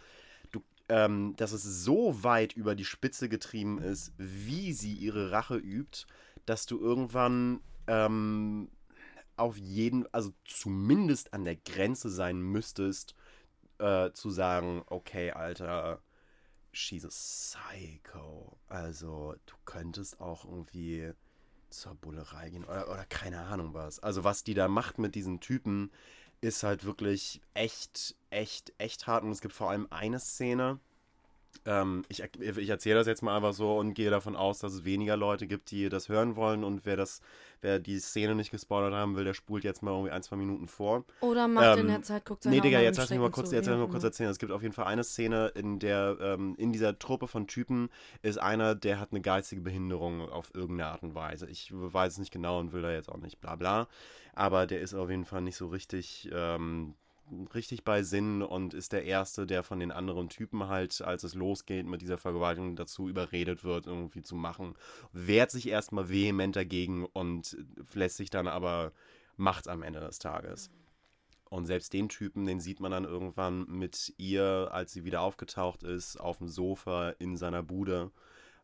du 0.52 0.62
ähm, 0.90 1.34
dass 1.38 1.52
es 1.52 1.64
so 1.64 2.24
weit 2.24 2.54
über 2.54 2.76
die 2.76 2.86
Spitze 2.86 3.28
getrieben 3.28 3.80
ist, 3.80 4.14
wie 4.18 4.74
sie 4.74 4.94
ihre 4.94 5.32
Rache 5.32 5.58
übt, 5.58 6.06
dass 6.46 6.68
du 6.68 6.80
irgendwann 6.80 7.62
ähm, 7.88 8.70
auf 9.40 9.58
jeden, 9.58 10.12
also 10.14 10.34
zumindest 10.46 11.34
an 11.34 11.46
der 11.46 11.56
Grenze 11.56 12.10
sein 12.10 12.40
müsstest, 12.42 13.16
äh, 13.80 14.12
zu 14.12 14.30
sagen, 14.30 14.84
okay, 14.88 15.32
Alter, 15.32 16.02
she's 16.72 17.06
a 17.06 17.10
psycho. 17.10 18.58
Also, 18.68 19.36
du 19.46 19.56
könntest 19.66 20.20
auch 20.20 20.46
irgendwie 20.46 21.14
zur 21.70 21.96
Bullerei 21.96 22.50
gehen 22.50 22.66
oder, 22.66 22.90
oder 22.90 23.06
keine 23.06 23.42
Ahnung 23.42 23.74
was. 23.74 24.00
Also, 24.00 24.24
was 24.24 24.44
die 24.44 24.54
da 24.54 24.68
macht 24.68 25.00
mit 25.00 25.16
diesen 25.16 25.40
Typen, 25.40 25.92
ist 26.42 26.64
halt 26.64 26.86
wirklich 26.86 27.42
echt, 27.54 28.16
echt, 28.30 28.74
echt 28.78 29.08
hart. 29.08 29.24
Und 29.24 29.32
es 29.32 29.42
gibt 29.42 29.54
vor 29.54 29.70
allem 29.70 29.88
eine 29.90 30.20
Szene. 30.20 30.80
Ähm, 31.66 32.04
ich 32.08 32.24
ich 32.40 32.70
erzähle 32.70 32.96
das 32.96 33.08
jetzt 33.08 33.22
mal 33.22 33.36
einfach 33.36 33.54
so 33.54 33.78
und 33.78 33.94
gehe 33.94 34.10
davon 34.10 34.36
aus, 34.36 34.60
dass 34.60 34.74
es 34.74 34.86
weniger 34.86 35.18
Leute 35.18 35.46
gibt, 35.46 35.72
die 35.72 35.90
das 35.90 36.10
hören 36.10 36.36
wollen. 36.36 36.64
Und 36.64 36.86
wer 36.86 36.96
das, 36.96 37.22
wer 37.62 37.80
die 37.80 38.00
Szene 38.00 38.34
nicht 38.36 38.52
gespoilert 38.52 38.94
haben 38.94 39.16
will, 39.16 39.26
der 39.26 39.34
spult 39.34 39.64
jetzt 39.64 39.84
mal 39.84 39.92
irgendwie 39.92 40.12
ein, 40.12 40.24
zwei 40.24 40.38
Minuten 40.38 40.68
vor. 40.68 41.04
Oder 41.22 41.48
macht 41.48 41.78
in 41.78 41.86
Ähm, 41.86 41.88
der 41.88 42.02
Zeit, 42.02 42.26
guckt 42.26 42.44
seine 42.44 42.56
Nee, 42.56 42.62
Digga, 42.62 42.80
jetzt 42.80 42.98
lass 42.98 43.10
mich 43.10 43.20
mal 43.20 43.30
kurz, 43.30 43.52
jetzt 43.52 43.68
auch 43.68 43.78
mal 43.78 43.90
kurz 43.90 44.04
erzählen. 44.04 44.30
Es 44.30 44.40
gibt 44.40 44.52
auf 44.52 44.62
jeden 44.62 44.74
Fall 44.74 44.86
eine 44.86 45.04
Szene, 45.04 45.48
in 45.56 45.80
der, 45.80 46.18
ähm, 46.22 46.56
in 46.58 46.72
dieser 46.72 46.98
Truppe 46.98 47.28
von 47.28 47.48
Typen 47.48 47.90
ist 48.22 48.40
einer, 48.40 48.76
der 48.76 49.00
hat 49.00 49.10
eine 49.12 49.22
geistige 49.22 49.62
Behinderung 49.62 50.30
auf 50.30 50.54
irgendeine 50.54 50.92
Art 50.92 51.04
und 51.04 51.14
Weise. 51.16 51.48
Ich 51.50 51.72
weiß 51.74 52.14
es 52.14 52.20
nicht 52.20 52.32
genau 52.32 52.60
und 52.60 52.72
will 52.74 52.82
da 52.82 52.92
jetzt 52.92 53.10
auch 53.10 53.18
nicht 53.18 53.42
bla 53.42 53.56
bla. 53.56 53.88
Aber 54.34 54.66
der 54.66 54.80
ist 54.80 54.94
auf 54.94 55.10
jeden 55.10 55.26
Fall 55.26 55.42
nicht 55.42 55.58
so 55.58 55.68
richtig, 55.68 56.30
ähm, 56.34 56.94
richtig 57.54 57.84
bei 57.84 58.04
Sinn 58.04 58.42
und 58.42 58.74
ist 58.74 58.94
der 58.94 59.06
Erste, 59.06 59.46
der 59.46 59.64
von 59.64 59.80
den 59.80 59.92
anderen 59.92 60.30
Typen 60.30 60.68
halt, 60.68 61.02
als 61.02 61.24
es 61.24 61.36
losgeht 61.36 61.86
mit 61.86 62.02
dieser 62.02 62.18
Vergewaltigung, 62.18 62.76
dazu 62.76 63.08
überredet 63.08 63.64
wird, 63.64 63.88
irgendwie 63.88 64.22
zu 64.22 64.36
machen. 64.36 64.76
Wehrt 65.12 65.52
sich 65.52 65.68
erstmal 65.68 66.10
vehement 66.10 66.56
dagegen 66.56 67.06
und 67.06 67.58
lässt 67.94 68.18
sich 68.18 68.30
dann 68.30 68.48
aber, 68.48 68.92
macht's 69.38 69.68
am 69.68 69.84
Ende 69.84 70.00
des 70.00 70.20
Tages. 70.20 70.70
Und 71.50 71.66
selbst 71.66 71.94
den 71.94 72.10
Typen, 72.10 72.46
den 72.46 72.60
sieht 72.60 72.80
man 72.80 72.92
dann 72.92 73.06
irgendwann 73.06 73.66
mit 73.68 74.14
ihr, 74.18 74.70
als 74.72 74.94
sie 74.94 75.04
wieder 75.04 75.22
aufgetaucht 75.22 75.82
ist, 75.84 76.18
auf 76.18 76.38
dem 76.38 76.48
Sofa 76.48 77.10
in 77.18 77.38
seiner 77.38 77.64
Bude. 77.64 78.12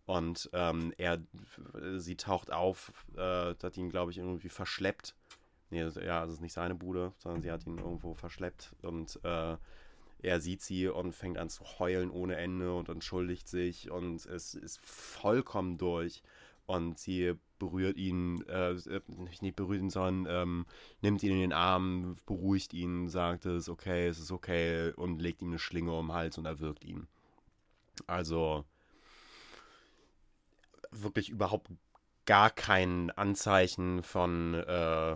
Und 0.06 0.52
ähm, 0.54 0.94
er, 0.98 1.20
sie 1.98 2.16
taucht 2.16 2.52
auf, 2.52 2.92
äh, 3.18 3.56
hat 3.56 3.78
ihn, 3.78 3.90
glaube 3.90 4.12
ich, 4.12 4.20
irgendwie 4.20 4.50
verschleppt. 4.50 5.16
Nee, 5.70 5.84
ja, 6.06 6.24
es 6.24 6.32
ist 6.32 6.42
nicht 6.42 6.54
seine 6.54 6.76
Bude, 6.76 7.14
sondern 7.18 7.42
sie 7.42 7.52
hat 7.52 7.66
ihn 7.66 7.78
irgendwo 7.78 8.14
verschleppt. 8.14 8.76
Und 8.82 9.20
äh, 9.24 9.58
er 10.22 10.42
sieht 10.42 10.62
sie 10.62 10.88
und 10.88 11.14
fängt 11.14 11.38
an 11.38 11.50
zu 11.50 11.64
heulen 11.80 12.10
ohne 12.10 12.36
Ende 12.38 12.74
und 12.74 12.90
entschuldigt 12.90 13.48
sich 13.48 13.92
und 13.92 14.26
es 14.26 14.56
ist 14.56 14.80
vollkommen 14.82 15.78
durch. 15.78 16.24
Und 16.68 16.98
sie 16.98 17.34
berührt 17.60 17.98
ihn, 17.98 18.44
äh, 18.48 18.72
äh, 18.72 19.02
nicht 19.42 19.56
berührt 19.56 19.82
ihn, 19.82 19.92
sondern 19.92 20.42
ähm, 20.42 20.66
nimmt 21.02 21.22
ihn 21.22 21.34
in 21.34 21.40
den 21.40 21.54
Arm, 21.54 22.16
beruhigt 22.26 22.74
ihn, 22.74 23.08
sagt 23.08 23.46
es 23.46 23.70
okay, 23.70 24.08
es 24.08 24.18
ist 24.18 24.32
okay 24.32 24.92
und 24.94 25.22
legt 25.22 25.44
ihm 25.44 25.50
eine 25.50 25.60
Schlinge 25.60 25.94
um 25.94 26.08
den 26.08 26.16
Hals 26.16 26.40
und 26.40 26.46
erwürgt 26.46 26.84
ihn. 26.84 27.08
Also 28.08 28.66
wirklich 30.92 31.30
überhaupt 31.30 31.70
gar 32.26 32.50
kein 32.50 33.12
Anzeichen 33.12 34.02
von 34.02 34.56
äh, 34.56 35.16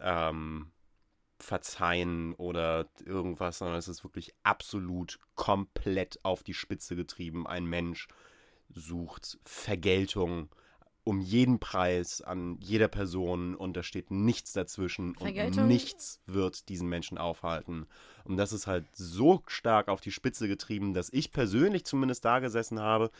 ähm, 0.00 0.70
Verzeihen 1.38 2.34
oder 2.34 2.86
irgendwas, 3.04 3.58
sondern 3.58 3.78
es 3.78 3.88
ist 3.88 4.04
wirklich 4.04 4.34
absolut 4.42 5.18
komplett 5.34 6.24
auf 6.24 6.42
die 6.42 6.54
Spitze 6.54 6.96
getrieben. 6.96 7.46
Ein 7.46 7.66
Mensch 7.66 8.08
sucht 8.70 9.38
Vergeltung 9.44 10.48
um 11.06 11.20
jeden 11.20 11.60
Preis 11.60 12.20
an 12.20 12.58
jeder 12.60 12.88
Person 12.88 13.54
und 13.54 13.76
da 13.76 13.84
steht 13.84 14.10
nichts 14.10 14.52
dazwischen 14.54 15.14
Vergeltung? 15.14 15.62
und 15.62 15.68
nichts 15.68 16.20
wird 16.26 16.68
diesen 16.68 16.88
Menschen 16.88 17.16
aufhalten. 17.16 17.86
Und 18.24 18.36
das 18.38 18.52
ist 18.52 18.66
halt 18.66 18.86
so 18.92 19.40
stark 19.46 19.86
auf 19.86 20.00
die 20.00 20.10
Spitze 20.10 20.48
getrieben, 20.48 20.94
dass 20.94 21.12
ich 21.12 21.30
persönlich 21.30 21.84
zumindest 21.84 22.24
da 22.24 22.40
gesessen 22.40 22.80
habe. 22.80 23.12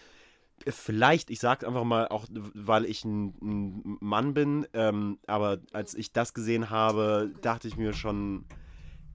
Vielleicht, 0.66 1.30
ich 1.30 1.38
sage 1.38 1.66
einfach 1.66 1.84
mal, 1.84 2.08
auch 2.08 2.26
weil 2.30 2.84
ich 2.84 3.04
ein, 3.04 3.34
ein 3.40 3.98
Mann 4.00 4.34
bin, 4.34 4.66
ähm, 4.72 5.18
aber 5.26 5.60
als 5.72 5.94
ich 5.94 6.12
das 6.12 6.34
gesehen 6.34 6.70
habe, 6.70 7.32
dachte 7.42 7.68
ich 7.68 7.76
mir 7.76 7.92
schon, 7.92 8.46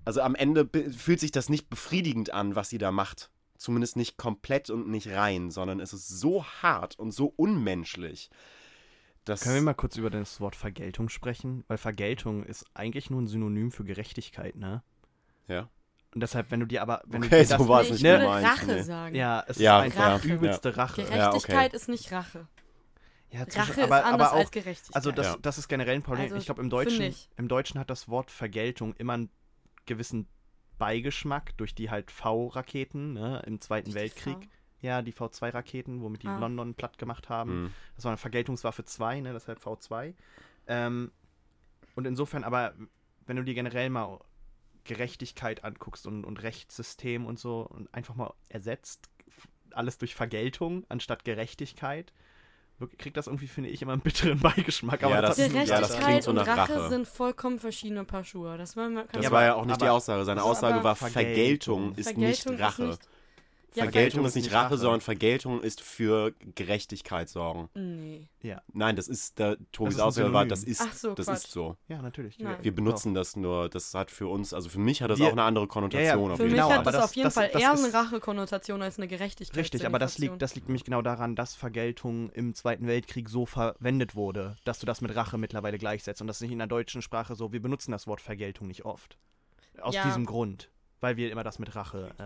also 0.05 0.21
am 0.21 0.35
Ende 0.35 0.69
fühlt 0.91 1.19
sich 1.19 1.31
das 1.31 1.49
nicht 1.49 1.69
befriedigend 1.69 2.31
an, 2.31 2.55
was 2.55 2.69
sie 2.69 2.77
da 2.77 2.91
macht. 2.91 3.31
Zumindest 3.57 3.95
nicht 3.95 4.17
komplett 4.17 4.69
und 4.69 4.87
nicht 4.87 5.09
rein, 5.09 5.51
sondern 5.51 5.79
es 5.79 5.93
ist 5.93 6.07
so 6.07 6.43
hart 6.43 6.97
und 6.97 7.11
so 7.11 7.31
unmenschlich. 7.35 8.29
Dass, 9.25 9.41
Können 9.41 9.55
wir 9.55 9.61
mal 9.61 9.73
kurz 9.75 9.97
über 9.97 10.09
das 10.09 10.39
Wort 10.41 10.55
Vergeltung 10.55 11.09
sprechen? 11.09 11.63
Weil 11.67 11.77
Vergeltung 11.77 12.43
ist 12.43 12.65
eigentlich 12.73 13.11
nur 13.11 13.21
ein 13.21 13.27
Synonym 13.27 13.71
für 13.71 13.83
Gerechtigkeit, 13.83 14.55
ne? 14.55 14.83
ja. 15.47 15.69
Und 16.13 16.21
deshalb, 16.21 16.51
wenn 16.51 16.59
du 16.59 16.65
dir 16.65 16.81
aber, 16.81 17.01
wenn 17.05 17.23
Okay, 17.23 17.29
du 17.29 17.37
dir 17.37 17.45
so 17.45 17.57
das, 17.57 17.67
war 17.69 17.81
es 17.81 17.89
Nee, 17.89 17.95
ich 17.95 18.01
nicht 18.03 18.11
würde 18.11 18.25
Rache 18.43 18.65
nee. 18.65 18.81
sagen. 18.81 19.15
ja, 19.15 19.43
es 19.47 19.57
Ja, 19.59 19.79
ist 19.79 19.85
einfach 19.97 20.05
Rache. 20.15 20.27
übelste 20.27 20.77
Rache. 20.77 21.01
Ja, 21.03 21.07
okay. 21.07 21.17
Gerechtigkeit 21.19 21.73
ist 21.73 21.87
nicht 21.89 22.11
Rache. 22.11 22.47
Ja, 23.29 23.47
zwischen- 23.47 23.59
Rache 23.61 23.83
aber, 23.83 23.99
ist 23.99 24.05
anders 24.05 24.27
aber 24.27 24.33
auch, 24.33 24.39
als 24.41 24.51
Gerechtigkeit. 24.51 24.95
Also 24.95 25.11
das, 25.13 25.27
Ja. 25.27 25.37
das 25.41 25.57
ist 25.57 25.67
generell 25.69 25.95
ein 25.95 26.03
Problem. 26.03 26.23
Also, 26.23 26.35
ich 26.35 26.45
glaube, 26.45 26.61
im 26.61 26.69
Deutschen, 26.69 27.01
ich. 27.03 27.29
im 27.37 27.47
Deutschen 27.47 27.79
hat 27.79 27.89
das 27.89 28.09
Wort 28.09 28.29
Vergeltung 28.29 28.93
immer 28.95 29.13
einen 29.13 29.29
gewissen 29.85 30.27
Beigeschmack 30.77 31.55
durch 31.57 31.73
die 31.75 31.89
halt 31.89 32.11
V-Raketen 32.11 33.13
ne, 33.13 33.41
im 33.45 33.61
Zweiten 33.61 33.91
Durch 33.91 33.93
die 33.93 33.99
Weltkrieg. 34.25 34.49
Ja, 34.81 35.01
die 35.03 35.13
V2-Raketen, 35.13 36.01
womit 36.01 36.23
die 36.23 36.27
Ah. 36.27 36.39
London 36.39 36.73
platt 36.73 36.97
gemacht 36.97 37.29
haben. 37.29 37.63
Mhm. 37.65 37.73
Das 37.95 38.03
war 38.03 38.09
eine 38.11 38.17
Vergeltungswaffe 38.17 38.83
2, 38.83 39.21
ne, 39.21 39.31
deshalb 39.31 39.59
V2. 39.59 40.13
Ähm, 40.67 41.11
und 41.95 42.05
insofern 42.07 42.43
aber, 42.43 42.73
wenn 43.27 43.37
du 43.37 43.43
dir 43.43 43.53
generell 43.53 43.89
mal 43.91 44.19
Gerechtigkeit 44.83 45.63
anguckst 45.63 46.07
und, 46.07 46.23
und 46.25 46.41
Rechtssystem 46.41 47.25
und 47.25 47.39
so 47.39 47.61
und 47.61 47.93
einfach 47.93 48.15
mal 48.15 48.33
ersetzt, 48.49 49.09
alles 49.71 49.97
durch 49.97 50.15
Vergeltung 50.15 50.85
anstatt 50.89 51.23
Gerechtigkeit, 51.23 52.11
kriegt 52.97 53.15
das 53.15 53.27
irgendwie, 53.27 53.47
finde 53.47 53.69
ich, 53.69 53.81
immer 53.83 53.93
einen 53.93 54.01
bitteren 54.01 54.39
Beigeschmack. 54.41 55.01
Ja, 55.03 55.21
das 55.21 55.37
das- 55.37 55.45
hat- 55.49 55.53
ja, 55.53 55.61
das 55.61 55.69
Gerechtigkeit 55.69 56.03
klingt 56.07 56.23
so 56.23 56.31
und 56.31 56.37
nach 56.37 56.47
Rache, 56.47 56.73
Rache. 56.75 56.89
sind 56.89 57.07
vollkommen 57.07 57.59
verschiedene 57.59 58.03
Paar 58.05 58.23
Schuhe. 58.23 58.57
Das 58.57 58.75
war 58.75 58.89
Das 58.89 59.23
Ja, 59.23 59.29
war 59.31 59.39
aber- 59.39 59.45
ja 59.45 59.53
auch 59.55 59.65
nicht 59.65 59.79
die 59.81 59.85
aber- 59.85 59.93
Aussage. 59.93 60.25
Seine 60.25 60.39
ist 60.41 60.45
Aussage 60.47 60.73
aber 60.75 60.83
war, 60.83 60.95
Vergeltung. 60.95 61.93
Vergeltung 61.93 61.95
ist 61.95 62.17
nicht 62.17 62.59
Rache. 62.59 62.83
nicht- 62.83 63.07
Ja, 63.73 63.83
Vergeltung 63.83 64.25
ist 64.25 64.35
nicht 64.35 64.51
Rache, 64.51 64.65
Rache. 64.65 64.77
sondern 64.77 64.99
Vergeltung 65.01 65.61
ist 65.61 65.79
für 65.79 66.33
Gerechtigkeit 66.55 67.29
sorgen. 67.29 67.69
Nee. 67.73 68.27
Ja, 68.41 68.61
das 68.93 69.07
ist, 69.07 69.39
da, 69.39 69.55
Tobis 69.71 69.95
Das 69.95 69.95
ist 69.95 69.99
ein 70.01 70.07
Aussage 70.07 70.33
war, 70.33 70.45
das 70.45 70.63
ist, 70.65 70.81
Ach 70.81 70.91
so, 70.93 71.13
das 71.13 71.27
Quatsch. 71.27 71.35
ist 71.45 71.51
so. 71.51 71.77
ja, 71.87 72.01
natürlich. 72.01 72.37
Nein. 72.39 72.57
Wir 72.61 72.75
benutzen 72.75 73.13
das 73.13 73.35
nur, 73.37 73.69
das 73.69 73.93
hat 73.93 74.11
für 74.11 74.27
uns, 74.27 74.53
also 74.53 74.67
für 74.67 74.79
mich 74.79 75.01
hat 75.01 75.09
das 75.09 75.19
Wir- 75.19 75.27
auch 75.27 75.31
eine 75.31 75.43
andere 75.43 75.67
Konnotation 75.67 76.05
Ja, 76.05 76.27
ja, 76.27 76.31
auf 76.31 76.37
Für 76.37 76.43
jeden 76.43 76.51
mich 76.51 76.57
Genau, 76.57 76.67
Fall. 76.67 76.77
hat 76.79 76.81
aber 76.81 76.91
das, 76.91 77.01
das- 77.01 77.09
auf 77.11 77.15
jeden 77.15 77.25
das- 77.27 77.33
Fall 77.33 77.49
das 77.53 77.61
eher 77.61 77.73
ist- 77.73 77.83
eine 77.85 77.93
Rache-Konnotation 77.93 78.81
als 78.81 78.97
eine 78.97 79.07
Gerechtigkeit. 79.07 79.57
Richtig, 79.57 79.85
aber 79.85 79.99
das 79.99 80.17
liegt, 80.17 80.41
das 80.41 80.55
liegt 80.55 80.67
nämlich 80.67 80.83
genau 80.83 81.01
daran, 81.01 81.35
dass 81.37 81.55
Vergeltung 81.55 82.29
im 82.31 82.53
Zweiten 82.53 82.87
Weltkrieg 82.87 83.29
so 83.29 83.45
verwendet 83.45 84.15
wurde, 84.15 84.57
dass 84.65 84.79
du 84.79 84.85
das 84.85 84.99
mit 85.01 85.15
Rache 85.15 85.37
mittlerweile 85.37 85.77
gleichsetzt 85.77 86.19
und 86.21 86.27
das 86.27 86.37
ist 86.37 86.41
nicht 86.41 86.51
in 86.51 86.57
der 86.57 86.67
deutschen 86.67 87.01
Sprache 87.01 87.35
so. 87.35 87.53
Wir 87.53 87.61
benutzen 87.61 87.91
das 87.91 88.05
Wort 88.07 88.19
Vergeltung 88.21 88.67
nicht 88.67 88.83
oft. 88.85 89.17
Aus 89.81 89.95
Ja. 89.95 90.03
diesem 90.03 90.25
Grund, 90.25 90.69
weil 90.99 91.15
wir 91.15 91.31
immer 91.31 91.43
das 91.45 91.57
mit 91.57 91.73
Rache. 91.75 92.11
Äh, 92.17 92.23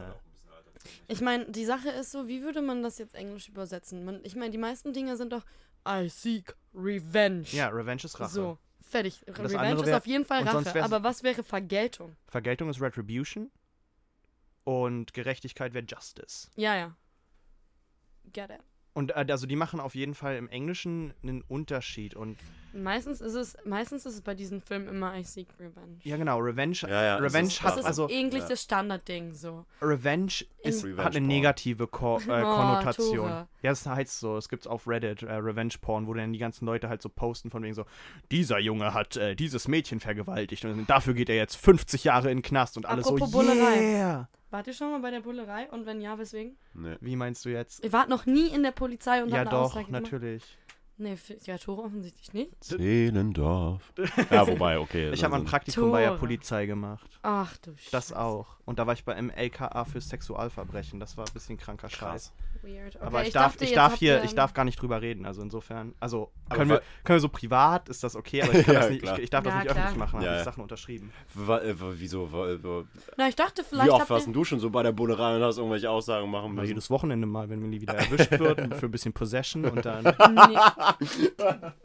Ich 1.07 1.22
meine, 1.22 1.45
die 1.52 1.66
Sache 1.66 1.90
ist 1.90 2.12
so, 2.12 2.28
wie 2.28 2.41
würde 2.44 2.62
man 2.62 2.84
das 2.84 2.98
jetzt 2.98 3.16
englisch 3.16 3.49
übersetzen? 3.49 4.06
Man, 4.06 4.20
ich 4.24 4.36
meine, 4.36 4.52
die 4.52 4.57
meisten 4.57 4.94
Dinge 4.94 5.18
sind 5.18 5.34
doch 5.34 5.44
I 5.88 6.10
seek 6.10 6.56
revenge. 6.74 7.45
ja, 7.52 7.68
Revenge 7.70 8.03
ist 8.03 8.20
Rache. 8.20 8.32
So, 8.32 8.57
fertig. 8.82 9.22
das 9.26 9.38
Revenge 9.40 9.60
andere 9.60 9.82
ist 9.84 9.88
wär- 9.88 9.98
auf 9.98 10.07
jeden 10.07 10.26
Fall 10.26 10.44
Rache. 10.44 10.84
Aber 10.84 11.03
was 11.03 11.24
wäre 11.24 11.44
Vergeltung? 11.44 12.16
Vergeltung 12.28 12.70
ist 12.70 12.82
Retribution 12.82 13.52
und 14.64 15.14
Gerechtigkeit 15.14 15.74
wäre 15.74 15.86
Justice. 15.86 16.49
Ja, 16.56 16.76
ja. 16.76 16.95
Get 18.34 18.49
it. 18.49 18.60
Und 18.94 19.12
äh, 19.12 19.26
also 19.30 19.45
die 19.45 19.56
machen 19.56 19.80
auf 19.80 19.94
jeden 19.95 20.16
Fall 20.16 20.36
im 20.38 20.48
Englischen 20.49 21.14
einen 21.22 21.41
Unterschied 21.44 22.16
und 22.16 22.38
Meistens 22.76 23.22
ist 23.22 23.34
es, 23.35 23.56
meistens 23.65 24.06
ist 24.06 24.15
es 24.15 24.22
bei 24.22 24.34
diesen 24.35 24.60
Filmen 24.61 24.88
immer 24.88 25.15
I 25.18 25.23
seek 25.23 25.47
revenge. 25.60 25.97
ja 26.03 26.18
genau, 26.18 26.39
Revenge, 26.39 26.77
Ja, 26.84 27.03
ja, 27.03 27.15
Revenge 27.15 27.47
ist- 27.47 27.64
Das 27.64 27.72
hat 27.72 27.80
ist 27.80 27.85
also 27.85 28.06
eigentlich 28.10 28.43
ja. 28.43 28.49
das 28.49 28.61
Standardding 28.64 29.34
so. 29.34 29.65
Revenge 29.81 30.43
ist, 30.64 30.84
Revenge 30.84 31.03
hat 31.03 31.15
eine 31.15 31.26
Porn. 31.26 31.35
negative 31.35 31.88
Ko 31.88 32.18
äh, 32.19 32.22
Oh, 32.43 32.56
Konnotation. 32.56 33.18
Tore. 33.18 33.47
ja, 33.61 33.69
das 33.72 33.85
heißt 33.85 34.19
so. 34.19 34.38
Es 34.38 34.49
gibt's 34.49 34.68
auf 34.68 34.88
Reddit 34.88 35.23
äh, 35.23 35.34
Revenge 35.34 35.73
Porn, 35.80 36.06
wo 36.07 36.14
dann 36.14 36.34
die 36.34 36.39
ganzen 36.39 36.65
Leute 36.65 36.89
halt 36.89 37.02
so 37.02 37.10
posten 37.10 37.49
von 37.49 37.64
wegen 37.64 37.73
so, 37.73 37.85
dieser 38.31 38.60
Junge 38.60 38.93
hat 38.93 39.15
äh, 39.18 39.35
dieses 39.35 39.68
Mädchen 39.68 39.99
vergewaltigt 39.99 40.65
und 40.65 40.85
dafür 40.89 41.14
geht 41.14 41.30
er 41.30 41.35
jetzt 41.38 41.56
50 41.56 42.03
Jahre 42.03 42.30
in 42.31 42.38
den 42.39 42.43
Knast 42.43 42.77
und 42.77 42.85
alles 42.85 43.06
Apropos 43.07 43.31
so, 43.31 43.38
Bullerei. 43.39 43.93
yeah. 43.93 44.30
Wart 44.52 44.68
ihr 44.68 44.73
schon 44.73 44.91
mal 44.91 44.99
bei 45.02 45.11
der 45.11 45.19
Bullerei? 45.22 45.68
Und 45.72 45.85
wenn 45.85 45.99
ja, 45.99 46.18
weswegen? 46.18 46.56
Nee. 46.73 46.95
Wie 47.02 47.15
meinst 47.18 47.43
du 47.43 47.49
jetzt? 47.49 47.84
Ihr 47.84 47.91
wart 47.91 48.07
noch 48.10 48.26
nie 48.26 48.47
in 48.47 48.64
der 48.64 48.72
Polizei 48.72 49.22
und 49.22 49.30
ja 49.30 49.43
doch, 49.43 49.64
Aussage 49.76 49.85
gemacht? 49.88 50.11
Nee, 50.98 51.18
für, 51.18 51.36
ja, 51.44 51.58
Tore 51.58 51.84
offensichtlich 51.84 52.34
nicht. 52.34 52.64
Zehlendorf. 52.64 53.94
ja, 54.32 54.48
wobei, 54.48 54.80
okay. 54.80 55.12
Ich 55.12 55.24
habe 55.24 55.36
ein 55.36 55.42
also- 55.42 55.52
Praktikum 55.52 55.92
bei 55.92 56.02
der 56.02 56.10
Tore. 56.10 56.20
Polizei 56.20 56.66
gemacht. 56.66 57.20
Ach 57.22 57.58
du 57.58 57.76
Scheiße. 57.76 57.92
Das 57.92 58.14
auch. 58.14 58.58
Und 58.64 58.80
da 58.80 58.88
war 58.88 58.94
ich 58.94 59.04
beim 59.04 59.30
LKA 59.30 59.84
für 59.84 60.00
Sexualverbrechen. 60.00 61.00
Das 61.00 61.18
war 61.18 61.26
ein 61.26 61.34
bisschen 61.34 61.58
kranker 61.58 61.90
Scheiß. 61.90 62.34
Weird. 62.66 62.96
Okay, 62.96 63.06
Aber 63.06 63.24
ich, 63.24 63.34
darf, 63.34 63.54
dachte, 63.54 63.66
ich 63.66 63.74
darf 63.74 63.96
hier, 63.96 64.24
ich 64.24 64.36
darf 64.36 64.54
gar 64.54 64.66
nicht 64.66 64.82
drüber 64.82 65.02
reden. 65.02 65.26
Also 65.26 65.42
insofern, 65.42 65.94
also 66.00 66.32
können 66.50 66.70
wir, 66.70 66.82
können 67.04 67.18
wir 67.18 67.22
so 67.22 67.30
privat, 67.30 67.90
ist 67.90 68.04
das 68.04 68.16
okay, 68.16 68.42
aber 68.42 68.54
ich, 68.54 68.66
kann 68.66 68.74
Ja, 68.74 68.80
das 68.82 68.90
nicht, 68.90 69.04
ich, 69.04 69.18
ich 69.20 69.30
darf 69.30 69.44
das 69.44 69.54
Ja, 69.54 69.60
nicht 69.60 69.72
klar. 69.72 69.86
öffentlich 69.86 70.00
machen, 70.00 70.22
Ja, 70.22 70.28
habe 70.30 70.38
ich. 70.40 70.44
Sachen 70.44 70.62
unterschrieben. 70.64 71.12
Äh, 71.36 71.74
wieso? 71.98 72.32
wa- 72.32 72.84
Na, 73.18 73.28
ich 73.30 73.36
dachte, 73.36 73.64
vielleicht 73.64 73.88
Wie 73.88 73.92
oft 73.92 74.10
warst 74.10 74.28
du 74.28 74.44
schon 74.44 74.60
so 74.60 74.70
bei 74.70 74.84
der 74.84 74.92
Bullerei 74.92 75.36
und 75.38 75.44
hast 75.44 75.58
irgendwelche 75.58 75.90
Aussagen 75.90 76.30
machen 76.30 76.50
Mal 76.56 76.62
müssen? 76.62 76.68
jedes 76.70 76.90
Wochenende 76.90 77.28
mal, 77.28 77.50
wenn 77.50 77.60
Millie 77.60 77.82
wieder 77.82 77.94
erwischt 77.96 78.32
wird, 78.32 78.76
für 78.76 78.86
ein 78.88 78.92
bisschen 78.92 79.14
Possession 79.14 79.66
und 79.66 79.86
dann. 79.86 80.04
Nee. 80.36 80.58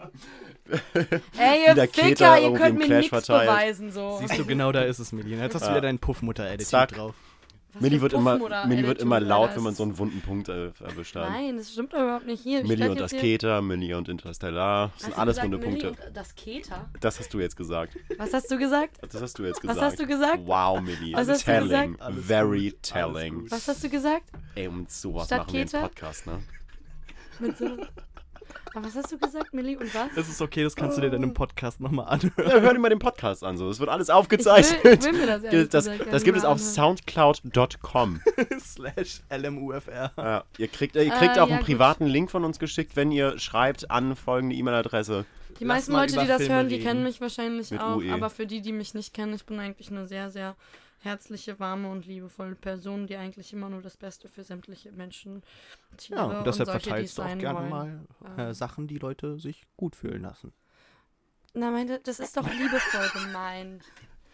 Ey, 1.39 1.67
ihr 1.67 1.89
Ficker, 1.89 2.39
ihr 2.39 2.45
irgendwie 2.45 2.63
könnt 2.63 2.79
mir 2.79 2.87
Clash 2.87 3.13
nichts 3.13 3.27
beweisen, 3.27 3.91
so. 3.93 4.19
Siehst 4.21 4.39
du, 4.39 4.45
genau 4.45 4.73
da 4.73 4.83
ist 4.83 4.99
es, 4.99 5.13
Millie. 5.13 5.39
Jetzt 5.39 5.55
hast 5.55 5.67
du 5.67 5.71
wieder 5.71 5.81
deinen 5.81 5.99
Puffmutter-Attitude 5.99 6.65
Zack. 6.65 6.89
drauf. 6.91 7.15
Was 7.73 7.83
Millie 7.83 7.99
für 7.99 8.03
wird, 8.03 8.13
immer, 8.15 8.67
Millie 8.67 8.87
wird 8.87 9.01
immer 9.01 9.21
laut, 9.21 9.55
wenn 9.55 9.63
man 9.63 9.75
so 9.75 9.85
einen 9.85 9.97
wunden 9.97 10.21
Punkt 10.21 10.49
äh, 10.49 10.73
erwischt 10.81 11.15
hat. 11.15 11.31
Nein, 11.31 11.57
das 11.57 11.73
stimmt 11.73 11.93
doch 11.93 12.01
überhaupt 12.01 12.27
nicht. 12.27 12.43
Hier, 12.43 12.63
Millie 12.63 12.81
werd 12.81 12.91
und 12.91 13.01
das 13.01 13.13
Keter, 13.13 13.63
Millie 13.63 13.97
und 13.97 14.09
Interstellar. 14.09 14.89
Das 14.89 14.95
Hast 14.95 15.05
sind 15.05 15.19
alles 15.19 15.37
gesagt, 15.37 15.53
wunde 15.53 15.67
Millie 15.67 15.87
Punkte. 15.89 16.07
und 16.09 16.17
Das 16.17 16.35
Keter? 16.35 16.91
Das 17.01 17.19
hast 17.21 17.33
du 17.33 17.39
jetzt 17.39 17.57
gesagt. 17.57 17.97
Was 18.19 18.35
hast 18.35 18.51
du 18.51 18.59
gesagt? 18.59 18.97
Das 19.03 19.23
hast 19.23 19.39
du 19.39 19.45
jetzt 19.45 19.57
Was 19.57 19.61
gesagt. 19.63 19.81
hast 19.81 20.01
du 20.01 20.07
gesagt? 20.07 20.41
Wow, 20.45 20.81
Millie. 20.81 21.15
Was 21.15 21.29
hast 21.29 21.43
du 21.43 21.45
telling. 21.53 21.93
gesagt? 21.93 22.15
Very 22.21 22.73
telling. 22.83 23.51
Was 23.51 23.69
hast 23.69 23.85
du 23.85 23.89
gesagt? 23.89 24.25
Ey, 24.57 24.67
und 24.69 24.91
sowas 24.91 25.27
Statt 25.27 25.39
machen 25.41 25.53
wir 25.53 25.61
im 25.63 25.67
Keter? 25.67 25.81
Podcast, 25.83 26.27
ne? 26.27 26.43
Mit 27.39 27.57
so... 27.57 27.67
Aber 28.75 28.85
was 28.87 28.95
hast 28.95 29.11
du 29.13 29.19
gesagt, 29.19 29.53
Millie, 29.53 29.79
und 29.79 29.93
was? 29.95 30.09
Das 30.15 30.29
ist 30.29 30.41
okay, 30.41 30.63
das 30.63 30.77
kannst 30.77 30.97
du 30.97 31.01
dir 31.01 31.11
dann 31.11 31.23
im 31.23 31.35
Podcast 31.35 31.81
nochmal 31.81 32.07
anhören. 32.09 32.33
Ja, 32.39 32.61
hör 32.61 32.73
dir 32.73 32.79
mal 32.79 32.89
den 32.89 32.99
Podcast 32.99 33.43
an, 33.45 33.57
so. 33.57 33.69
Es 33.69 33.81
wird 33.81 33.91
alles 33.91 34.09
Ich 34.09 34.15
aufgezeichnet. 34.15 34.85
will, 34.85 34.95
ich 34.95 35.05
will 35.05 35.13
mir 35.13 35.27
das 35.27 35.43
das, 35.43 35.85
gesagt 35.87 36.01
das 36.07 36.13
nicht 36.13 36.25
gibt 36.25 36.39
es 36.39 36.45
auf 36.45 36.59
soundcloud.com. 36.61 38.21
Slash 38.61 39.21
LMUFR. 39.31 40.13
Ja, 40.17 40.45
ihr 40.59 40.69
kriegt, 40.69 40.97
ihr 40.97 41.11
kriegt 41.11 41.37
Äh, 41.37 41.41
auch 41.41 41.49
ja, 41.49 41.55
einen 41.55 41.57
gut. 41.59 41.67
privaten 41.67 42.07
Link 42.07 42.31
von 42.31 42.45
uns 42.45 42.59
geschickt, 42.59 42.97
wenn 42.97 43.11
ihr 43.13 43.39
schreibt 43.39 43.91
an 43.91 44.17
folgende 44.17 44.55
E-Mail-Adresse. 44.57 45.25
Die 45.59 45.65
meisten 45.65 45.93
Leute, 45.93 46.17
die 46.19 46.27
das 46.27 46.39
Filme 46.39 46.55
hören, 46.55 46.69
die 46.69 46.77
reden. 46.77 46.87
kennen 46.87 47.03
mich 47.03 47.21
wahrscheinlich 47.21 47.71
Mit 47.71 47.81
auch. 47.81 47.97
UE. 47.97 48.13
Aber 48.13 48.31
für 48.31 48.47
die, 48.47 48.63
die 48.63 48.73
mich 48.73 48.95
nicht 48.95 49.13
kennen, 49.13 49.35
ich 49.35 49.45
bin 49.45 49.59
eigentlich 49.59 49.91
eine 49.91 50.07
sehr, 50.07 50.31
sehr 50.31 50.57
herzliche, 51.01 51.59
warme 51.59 51.91
und 51.91 52.07
liebevolle 52.07 52.55
Person, 52.55 53.07
die 53.07 53.17
eigentlich 53.17 53.53
immer 53.53 53.69
nur 53.69 53.83
das 53.83 53.97
Beste 53.97 54.29
für 54.29 54.45
sämtliche 54.45 54.93
Menschen, 54.93 55.43
Tiere 55.97 56.21
Ja, 56.21 56.25
und 56.39 56.47
deshalb 56.47 56.69
und 56.69 56.73
solche, 56.73 56.79
die 56.79 56.89
verteilst 56.91 57.19
du 57.19 57.23
auch 57.23 57.27
sein 57.29 57.39
gerne 57.39 57.59
wollen. 57.59 57.71
mal 57.71 58.07
äh, 58.37 58.43
Ähm. 58.49 58.55
Sachen, 58.55 58.87
die 58.87 58.99
Leute 58.99 59.39
sich 59.39 59.67
gut 59.77 59.97
fühlen 59.97 60.23
lassen. 60.23 60.53
Na, 61.53 61.71
meine, 61.71 61.99
das 62.01 62.21
ist 62.21 62.37
doch 62.37 62.49
liebevoll 62.49 63.09
gemeint. 63.25 63.85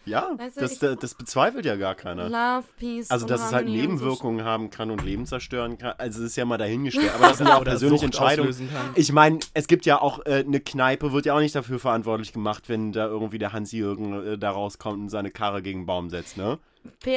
Ja, 0.07 0.31
Weißt 0.37 0.57
du, 0.57 0.61
das, 0.61 0.73
ich- 0.73 0.79
das, 0.79 0.97
das 0.97 1.15
bezweifelt 1.15 1.65
ja 1.65 1.75
gar 1.75 1.95
keiner. 1.95 2.29
Love, 2.29 2.67
Peace. 2.77 3.09
Also, 3.11 3.25
dass 3.25 3.45
es 3.45 3.51
halt 3.51 3.67
so 3.67 3.73
Nebenwirkungen 3.73 4.43
haben 4.43 4.69
kann 4.69 4.91
und 4.91 5.03
Leben 5.03 5.25
zerstören 5.25 5.77
kann, 5.77 5.93
also 5.97 6.21
es 6.21 6.27
ist 6.31 6.35
ja 6.35 6.45
mal 6.45 6.57
dahingestellt. 6.57 7.11
Aber 7.15 7.27
das 7.29 7.37
sind 7.37 7.47
ja 7.47 7.57
auch 7.57 7.63
persönliche 7.63 8.05
Entscheidungen. 8.05 8.69
Ich 8.95 9.11
meine, 9.11 9.39
es 9.53 9.67
gibt 9.67 9.85
ja 9.85 10.01
auch 10.01 10.25
äh, 10.25 10.43
eine 10.45 10.59
Kneipe, 10.59 11.11
wird 11.11 11.25
ja 11.25 11.35
auch 11.35 11.39
nicht 11.39 11.55
dafür 11.55 11.79
verantwortlich 11.79 12.33
gemacht, 12.33 12.69
wenn 12.69 12.91
da 12.91 13.05
irgendwie 13.05 13.37
der 13.37 13.53
Hans-Jürgen 13.53 14.33
äh, 14.33 14.37
da 14.37 14.51
rauskommt 14.51 14.99
und 14.99 15.09
seine 15.09 15.31
Karre 15.31 15.61
gegen 15.61 15.79
einen 15.79 15.85
Baum 15.85 16.09
setzt, 16.09 16.37
ne? 16.37 16.59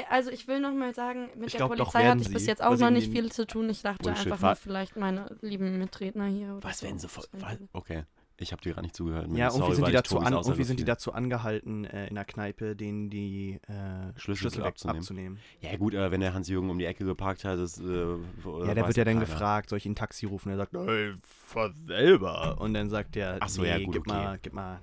Also 0.09 0.31
ich 0.31 0.49
will 0.49 0.61
noch 0.61 0.73
mal 0.73 0.95
sagen, 0.95 1.29
mit 1.37 1.47
Ich 1.49 1.53
der 1.53 1.61
doch 1.61 1.69
Polizei 1.69 2.05
hatte 2.05 2.23
ich 2.23 2.33
bis 2.33 2.47
jetzt 2.47 2.63
auch 2.63 2.77
noch 2.77 2.91
nicht 2.91 3.13
viel 3.13 3.31
zu 3.31 3.47
tun. 3.47 3.71
Ich 3.71 3.83
dachte 3.83 4.03
Bullshit, 4.03 4.33
einfach 4.33 4.49
nur 4.49 4.57
vielleicht 4.57 4.97
meine 4.97 5.37
lieben 5.43 5.79
Mitredner 5.79 6.27
hier. 6.27 6.57
Oder 6.57 6.65
Was, 6.69 6.81
so. 6.81 6.87
wenn 6.89 6.99
sie 6.99 7.09
voll. 7.09 7.25
Das 7.33 7.41
Was? 7.43 7.49
werden 7.51 7.69
sie. 7.73 7.79
Okay. 7.79 8.03
Ich 8.43 8.53
habe 8.53 8.63
dir 8.63 8.73
gar 8.75 8.81
nicht 8.83 8.97
zugehört. 8.97 9.29
Ja, 9.35 9.51
Sorry, 9.51 9.63
irgendwie 9.63 9.77
sind, 9.77 9.89
die 9.89 9.93
dazu, 9.93 10.19
an, 10.19 10.33
irgendwie 10.33 10.65
sind 10.65 10.81
die 10.81 10.85
dazu 10.85 11.13
angehalten, 11.13 11.85
äh, 11.85 12.09
in 12.09 12.15
der 12.15 12.25
Kneipe 12.25 12.75
denen 12.75 13.11
die 13.11 13.61
äh, 13.69 14.19
Schlüssel 14.19 14.37
Schlüssel, 14.51 14.65
abzunehmen. 14.65 14.99
abzunehmen. 15.01 15.39
Ja, 15.61 15.77
gut, 15.77 15.93
äh, 15.95 16.11
wenn 16.11 16.21
der 16.23 16.33
Hans-Jürgen 16.33 16.71
um 16.71 16.79
die 16.79 16.87
Ecke 16.87 17.05
geparkt 17.05 17.45
hat, 17.45 17.59
das. 17.59 17.79
Äh, 17.79 17.85
Ja, 17.85 18.75
der 18.75 18.87
wird 18.87 18.97
ja 18.97 19.05
dann 19.05 19.21
gefragt, 19.21 19.69
soll 19.69 19.77
ich 19.77 19.85
ihn 19.87 19.93
ein 19.93 19.97
Taxi 19.97 20.25
rufen? 20.27 20.51
Er 20.51 20.57
sagt, 20.57 20.75
ey, 20.75 21.13
fahr 21.23 21.71
selber. 21.85 22.59
Und 22.61 22.73
dann 22.75 22.89
sagt 22.89 23.15
er, 23.17 23.37
Ach 23.41 23.49
so, 23.49 23.63
nee, 23.63 23.69
ja, 23.69 23.79
gut, 23.79 23.93
gib 23.93 24.07
okay. 24.09 24.11
mal, 24.11 24.39
gib 24.41 24.53
mal. 24.55 24.81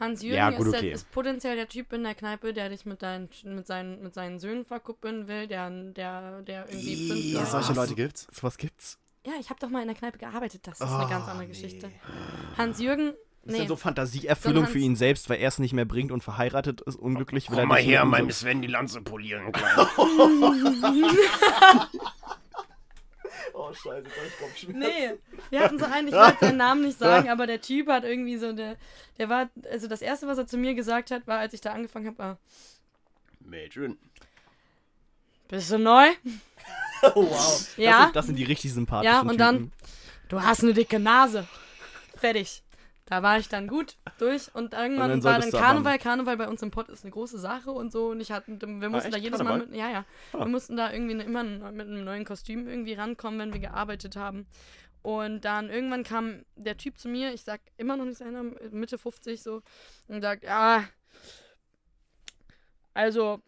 Hans-Jürgen 0.00 0.36
Ja, 0.36 0.48
ist, 0.48 0.60
okay. 0.66 0.80
der, 0.80 0.92
ist 0.92 1.10
potenziell 1.12 1.56
der 1.56 1.68
Typ 1.68 1.92
in 1.92 2.02
der 2.02 2.14
Kneipe, 2.14 2.52
der 2.52 2.68
dich 2.68 2.84
mit, 2.84 3.02
deinen, 3.02 3.28
mit, 3.44 3.66
seinen, 3.66 4.02
mit 4.02 4.14
seinen 4.14 4.38
Söhnen 4.38 4.64
verkuppeln 4.64 5.28
will, 5.28 5.46
der, 5.46 5.70
der, 5.70 6.42
der 6.42 6.68
irgendwie 6.68 7.08
fünf 7.08 7.24
Ja, 7.34 7.46
solche? 7.46 7.74
Leute 7.74 7.94
gibt's? 7.94 8.26
Was 8.40 8.56
gibt's? 8.58 8.98
Ja, 9.26 9.32
ich 9.40 9.48
habe 9.50 9.58
doch 9.60 9.70
mal 9.70 9.80
in 9.82 9.88
der 9.88 9.96
Kneipe 9.96 10.18
gearbeitet. 10.18 10.66
Das 10.66 10.80
ist 10.80 10.86
eine 10.86 11.08
ganz 11.08 11.24
Oh, 11.26 11.30
andere 11.30 11.46
nee. 11.46 11.52
Geschichte. 11.52 11.90
Hans-Jürgen, 12.58 13.14
Das 13.44 13.54
ist 13.54 13.60
nee. 13.62 13.66
so 13.66 13.76
Fantasieerfüllung 13.76 14.66
So 14.66 14.72
für 14.72 14.78
ihn 14.78 14.96
selbst, 14.96 15.30
weil 15.30 15.38
er 15.40 15.48
es 15.48 15.58
nicht 15.58 15.72
mehr 15.72 15.86
bringt 15.86 16.12
und 16.12 16.22
verheiratet 16.22 16.82
ist, 16.82 16.96
unglücklich. 16.96 17.48
er 17.48 17.56
Komm 17.56 17.68
mal 17.68 17.76
nicht 17.76 17.86
her, 17.86 18.04
mein 18.04 18.26
so- 18.26 18.32
Sven 18.32 18.60
die 18.60 18.68
Lanze 18.68 19.00
polieren, 19.00 19.50
Oh, 23.56 23.72
scheiße, 23.72 24.06
ich 24.08 24.38
Kopfschmerzen. 24.38 24.78
Nee, 24.80 25.12
wir 25.50 25.60
hatten 25.60 25.78
so 25.78 25.84
einen, 25.84 26.08
ich 26.08 26.14
wollte 26.14 26.38
seinen 26.46 26.56
Namen 26.56 26.82
nicht 26.82 26.98
sagen, 26.98 27.30
aber 27.30 27.46
der 27.46 27.60
Typ 27.60 27.86
hat 27.88 28.02
irgendwie 28.04 28.36
so, 28.36 28.52
der, 28.52 28.76
der 29.18 29.28
war, 29.28 29.48
also 29.70 29.86
das 29.86 30.02
erste, 30.02 30.26
was 30.26 30.38
er 30.38 30.46
zu 30.46 30.56
mir 30.58 30.74
gesagt 30.74 31.10
hat, 31.12 31.26
war, 31.28 31.38
als 31.38 31.54
ich 31.54 31.60
da 31.60 31.72
angefangen 31.72 32.06
habe, 32.08 32.18
war, 32.18 32.38
Mädchen. 33.40 33.96
bist 35.48 35.70
du 35.70 35.78
neu? 35.78 36.08
Oh, 37.14 37.26
wow. 37.30 37.74
Ja. 37.76 37.90
Das 37.92 38.02
sind, 38.04 38.16
das 38.16 38.26
sind 38.26 38.36
die 38.36 38.44
richtig 38.44 38.72
sympathischen 38.72 39.14
Ja, 39.14 39.20
und 39.22 39.38
dann- 39.38 39.56
Typen. 39.58 39.72
Du 40.28 40.42
hast 40.42 40.62
eine 40.62 40.72
dicke 40.72 40.98
Nase. 40.98 41.46
Fertig. 42.16 42.62
Da 43.06 43.22
war 43.22 43.38
ich 43.38 43.48
dann 43.50 43.66
gut 43.68 43.96
durch 44.18 44.48
und 44.54 44.72
irgendwann 44.72 45.10
Und 45.10 45.22
dann 45.22 45.24
war 45.24 45.38
dann 45.38 45.50
Karneval. 45.50 45.98
Karneval 45.98 46.36
bei 46.38 46.48
uns 46.48 46.62
im 46.62 46.70
Pott 46.70 46.88
ist 46.88 47.04
eine 47.04 47.10
große 47.10 47.38
Sache 47.38 47.70
und 47.70 47.92
so 47.92 48.06
und 48.08 48.20
ich 48.20 48.32
hatte, 48.32 48.46
wir 48.58 48.88
mussten 48.88 49.08
echt? 49.08 49.14
da 49.14 49.18
jedes 49.18 49.40
Mal 49.40 49.48
Karneval? 49.50 49.66
mit, 49.68 49.76
ja, 49.76 49.90
ja, 49.90 50.04
Ah. 50.32 50.38
wir 50.38 50.46
mussten 50.46 50.76
da 50.78 50.90
irgendwie 50.90 51.20
immer 51.22 51.44
mit 51.44 51.86
einem 51.86 52.02
neuen 52.04 52.24
Kostüm 52.24 52.66
irgendwie 52.66 52.94
rankommen, 52.94 53.38
wenn 53.38 53.52
wir 53.52 53.60
gearbeitet 53.60 54.16
haben. 54.16 54.46
Und 55.02 55.42
dann 55.42 55.68
irgendwann 55.68 56.02
kam 56.02 56.46
der 56.56 56.78
Typ 56.78 56.96
zu 56.96 57.08
mir, 57.10 57.34
ich 57.34 57.42
sag 57.42 57.60
immer 57.76 57.98
noch 57.98 58.06
nicht 58.06 58.16
seinen 58.16 58.32
Namen, 58.32 58.56
Mitte 58.70 58.96
50 58.96 59.42
so, 59.42 59.60
und 60.08 60.22
sagt, 60.22 60.42
ja, 60.44 60.84
also, 62.94 63.40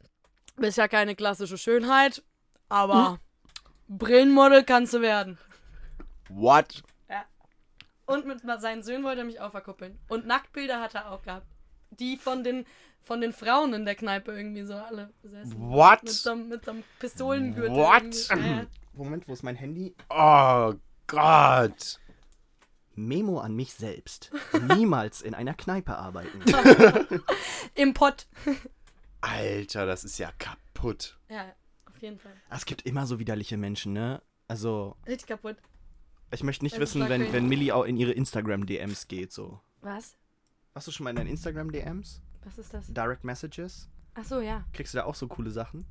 bist 0.56 0.76
ja 0.78 0.88
keine 0.88 1.14
klassische 1.14 1.56
Schönheit, 1.58 2.22
aber 2.68 3.18
Brillenmodel 3.88 4.64
kannst 4.64 4.94
du 4.94 5.00
werden. 5.00 5.38
What? 6.28 6.82
Und 8.08 8.24
mit 8.24 8.40
seinen 8.60 8.84
Söhnen 8.84 9.02
wollte 9.02 9.22
er 9.22 9.24
mich 9.24 9.40
auch 9.40 9.50
verkuppeln. 9.50 9.98
Und 10.08 10.26
Nacktbilder 10.26 10.80
hat 10.80 10.94
er 10.94 11.10
auch 11.10 11.22
gehabt. 11.22 11.46
Die 11.90 12.16
von 12.16 12.44
den, 12.44 12.64
von 13.02 13.20
den 13.20 13.32
Frauen 13.32 13.74
in 13.74 13.84
der 13.84 13.96
Kneipe 13.96 14.30
irgendwie 14.32 14.62
so 14.64 14.74
alle 14.74 15.12
besessen. 15.22 15.58
What? 15.58 16.04
Mit 16.04 16.12
so, 16.12 16.30
einem- 16.30 16.48
mit 16.48 16.64
so 16.64 16.70
einem 16.70 16.84
Pistolengürtel. 17.00 17.74
What? 17.76 18.28
Ja, 18.28 18.36
ja. 18.36 18.66
Moment, 18.92 19.26
wo 19.26 19.32
ist 19.32 19.42
mein 19.42 19.56
Handy? 19.56 19.94
Oh 20.08 20.74
Gott. 21.08 21.98
Memo 22.94 23.40
an 23.40 23.54
mich 23.56 23.74
selbst. 23.74 24.30
Niemals 24.76 25.20
in 25.20 25.34
einer 25.34 25.54
Kneipe 25.54 25.96
arbeiten. 25.96 26.42
Im 27.74 27.92
Pott. 27.92 28.26
Alter, 29.20 29.84
das 29.86 30.04
ist 30.04 30.18
ja 30.18 30.30
kaputt. 30.38 31.18
Ja, 31.28 31.44
auf 31.96 32.02
jeden 32.02 32.18
Fall. 32.18 32.32
Ah, 32.50 32.56
es 32.56 32.64
gibt 32.66 32.82
immer 32.82 33.06
so 33.06 33.18
widerliche 33.18 33.56
Menschen, 33.56 33.92
ne? 33.92 34.22
Also, 34.48 34.96
Richtig 35.06 35.26
kaputt. 35.28 35.56
ich 36.30 36.42
möchte 36.44 36.64
nicht 36.64 36.74
Das 36.74 36.80
wissen, 36.80 37.08
wenn, 37.08 37.32
wenn 37.32 37.48
Millie 37.48 37.74
auch 37.74 37.84
in 37.84 37.96
ihre 37.96 38.12
Instagram-DMs 38.12 39.08
geht, 39.08 39.32
so. 39.32 39.60
Was? 39.80 40.16
Hast 40.74 40.86
du 40.86 40.92
schon 40.92 41.04
mal 41.04 41.10
in 41.10 41.16
deinen 41.16 41.28
Instagram-DMs? 41.30 42.20
Was 42.44 42.58
ist 42.58 42.72
das? 42.74 42.86
Direct 42.92 43.24
Messages? 43.24 43.88
Ach 44.14 44.24
so, 44.24 44.40
ja. 44.40 44.64
Kriegst 44.72 44.94
du 44.94 44.98
da 44.98 45.04
auch 45.04 45.14
so 45.14 45.26
coole 45.26 45.50
Sachen? 45.50 45.84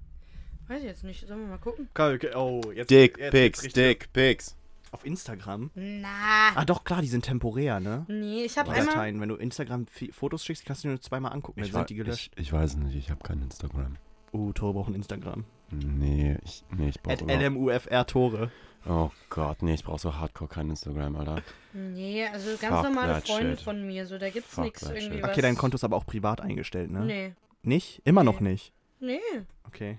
Weiß 0.67 0.79
ich 0.79 0.85
jetzt 0.85 1.03
nicht. 1.03 1.27
Sollen 1.27 1.41
wir 1.41 1.47
mal 1.47 1.57
gucken? 1.57 1.89
Oh, 2.35 2.61
jetzt. 2.73 2.89
Dick 2.89 3.17
jetzt 3.19 3.31
Pics, 3.31 3.63
richtig- 3.63 3.73
Dick 3.99 4.13
Pics. 4.13 4.55
Auf 4.91 5.05
Instagram? 5.05 5.69
Na. 5.75 6.51
Ah, 6.55 6.63
doch, 6.65 6.85
klar, 6.85 7.01
die 7.01 7.07
sind 7.09 7.25
temporär, 7.25 7.79
ne? 7.81 8.05
Nee, 8.07 8.45
ich 8.45 8.57
habe 8.57 8.71
einmal. 8.71 8.85
Dateien. 8.95 9.19
Wenn 9.19 9.29
du 9.29 9.35
Instagram-Fotos 9.35 10.45
schickst, 10.45 10.65
kannst 10.65 10.83
du 10.83 10.87
die 10.87 10.93
nur 10.93 11.01
zweimal 11.01 11.33
angucken, 11.33 11.61
dann 11.61 11.71
sind 11.71 11.89
die 11.89 11.95
gelöscht. 11.95 12.31
ich, 12.35 12.43
ich 12.47 12.53
weiß 12.53 12.77
nicht, 12.77 12.95
ich 12.95 13.09
habe 13.11 13.21
kein 13.21 13.41
Instagram. 13.41 13.97
Uh, 14.35 14.51
Tore 14.53 14.73
brauchen 14.73 14.95
Instagram. 14.95 15.45
Nee, 15.71 16.37
ich, 16.43 16.63
nee, 16.75 16.89
ich 16.89 16.97
At 17.07 17.19
brauche 17.25 17.33
LMUFR 17.47 18.05
Tore. 18.05 18.51
Oh 18.87 19.09
Gott, 19.29 19.63
nee, 19.63 19.73
ich 19.73 19.83
brauche 19.83 19.99
so 19.99 20.15
hardcore 20.15 20.47
kein 20.47 20.69
Instagram, 20.69 21.15
Alter. 21.15 21.41
Nee, 21.73 22.25
also 22.27 22.49
ganz 22.61 22.75
Fuck 22.75 22.83
normale 22.83 23.13
that 23.13 23.27
Freunde 23.27 23.55
shit. 23.55 23.61
von 23.61 23.85
mir. 23.87 24.05
So, 24.05 24.17
da 24.19 24.29
gibt's 24.29 24.53
Fuck 24.53 24.63
nichts 24.65 24.81
that 24.81 24.91
irgendwie. 24.95 25.15
shit. 25.15 25.23
Was... 25.23 25.31
Okay, 25.31 25.41
dein 25.41 25.55
Konto 25.57 25.75
ist 25.75 25.83
aber 25.83 25.97
auch 25.97 26.05
privat 26.05 26.41
eingestellt, 26.41 26.91
ne? 26.91 27.03
Nee. 27.05 27.33
Nicht? 27.63 28.01
Immer 28.05 28.23
Nee. 28.23 28.31
noch 28.31 28.39
nicht. 28.41 28.73
Nee. 28.99 29.19
Okay. 29.63 29.97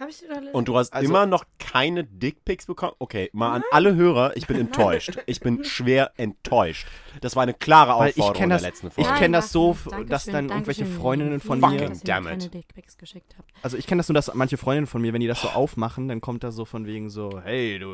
Hab 0.00 0.08
ich 0.08 0.18
dir 0.18 0.28
doch 0.28 0.54
Und 0.54 0.66
du 0.66 0.78
hast 0.78 0.94
Also- 0.94 1.08
immer 1.10 1.26
noch 1.26 1.44
keine 1.58 2.04
Dickpics 2.04 2.64
bekommen? 2.64 2.94
Okay, 2.98 3.28
mal 3.34 3.52
an 3.52 3.62
alle 3.70 3.94
Hörer, 3.94 4.34
ich 4.36 4.46
bin 4.46 4.56
enttäuscht. 4.60 5.18
Ich 5.26 5.40
bin 5.40 5.62
schwer 5.62 6.12
enttäuscht. 6.16 6.86
Das 7.20 7.36
war 7.36 7.42
eine 7.42 7.52
klare 7.52 7.98
Weil 7.98 8.10
ich 8.10 8.16
Aufforderung 8.16 8.34
kenn 8.40 8.50
das- 8.50 8.62
der 8.62 8.70
letzten 8.70 8.86
Ich 8.88 8.94
Folge. 8.94 9.12
kenn 9.18 9.32
das 9.32 9.52
so, 9.52 9.74
Dankeschön, 9.84 10.08
dass 10.08 10.24
dann 10.24 10.48
irgendwelche 10.48 10.82
Dankeschön. 10.84 11.00
Freundinnen 11.02 11.40
von 11.40 11.58
Vielen 11.60 11.70
mir- 11.72 11.78
Dank, 11.78 11.90
dass 11.90 11.98
ihr 12.02 12.14
mir 12.14 12.14
Damn 12.14 12.24
it. 12.24 12.30
keine 12.40 12.48
Dickpics 12.50 12.96
geschickt 12.96 13.34
habt. 13.36 13.50
Also 13.62 13.76
ich 13.76 13.86
kenne 13.86 14.00
das 14.00 14.08
nur, 14.08 14.14
dass 14.14 14.32
manche 14.34 14.56
Freundinnen 14.56 14.86
von 14.86 15.02
mir, 15.02 15.12
wenn 15.12 15.20
die 15.20 15.26
das 15.26 15.42
so 15.42 15.48
aufmachen, 15.48 16.08
dann 16.08 16.22
kommt 16.22 16.44
da 16.44 16.50
so 16.50 16.64
von 16.64 16.86
wegen 16.86 17.10
so, 17.10 17.38
hey, 17.44 17.78
du 17.78 17.88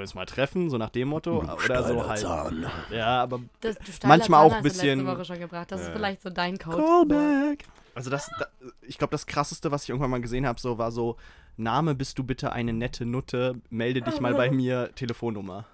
uns 0.00 0.14
mal 0.14 0.26
treffen, 0.26 0.68
so 0.68 0.78
nach 0.78 0.90
dem 0.90 1.08
Motto. 1.08 1.38
Oder 1.64 1.84
so 1.84 2.08
halt. 2.08 2.26
Ja, 2.90 3.22
aber 3.22 3.40
Das, 3.60 3.76
du 3.78 3.92
Steiler 3.92 4.08
Manchmal 4.16 4.40
auch 4.44 4.48
Zahn 4.48 4.56
hast 4.56 4.64
du 4.64 4.68
bisschen- 4.68 4.98
letzte 4.98 5.16
Woche 5.16 5.24
schon 5.26 5.38
gebracht. 5.38 5.70
Das 5.70 5.80
ist 5.82 5.90
vielleicht 5.90 6.22
so 6.22 6.30
dein 6.30 6.58
Code. 6.58 6.78
Callback. 6.82 7.64
Also 7.94 8.08
das, 8.08 8.30
da, 8.38 8.46
ich 8.80 8.96
glaube, 8.96 9.10
das 9.10 9.26
krasseste, 9.26 9.70
was 9.70 9.82
ich 9.84 9.90
irgendwann 9.90 10.10
mal 10.10 10.20
gesehen 10.22 10.46
habe, 10.46 10.58
so 10.58 10.78
war 10.78 10.90
so, 10.90 11.16
Name 11.56 11.94
bist 11.94 12.18
du 12.18 12.24
bitte 12.24 12.52
eine 12.52 12.72
nette 12.72 13.04
Nutte, 13.06 13.60
melde 13.70 14.00
dich 14.02 14.20
mal 14.20 14.34
bei 14.34 14.50
mir, 14.50 14.90
Telefonnummer. 14.94 15.66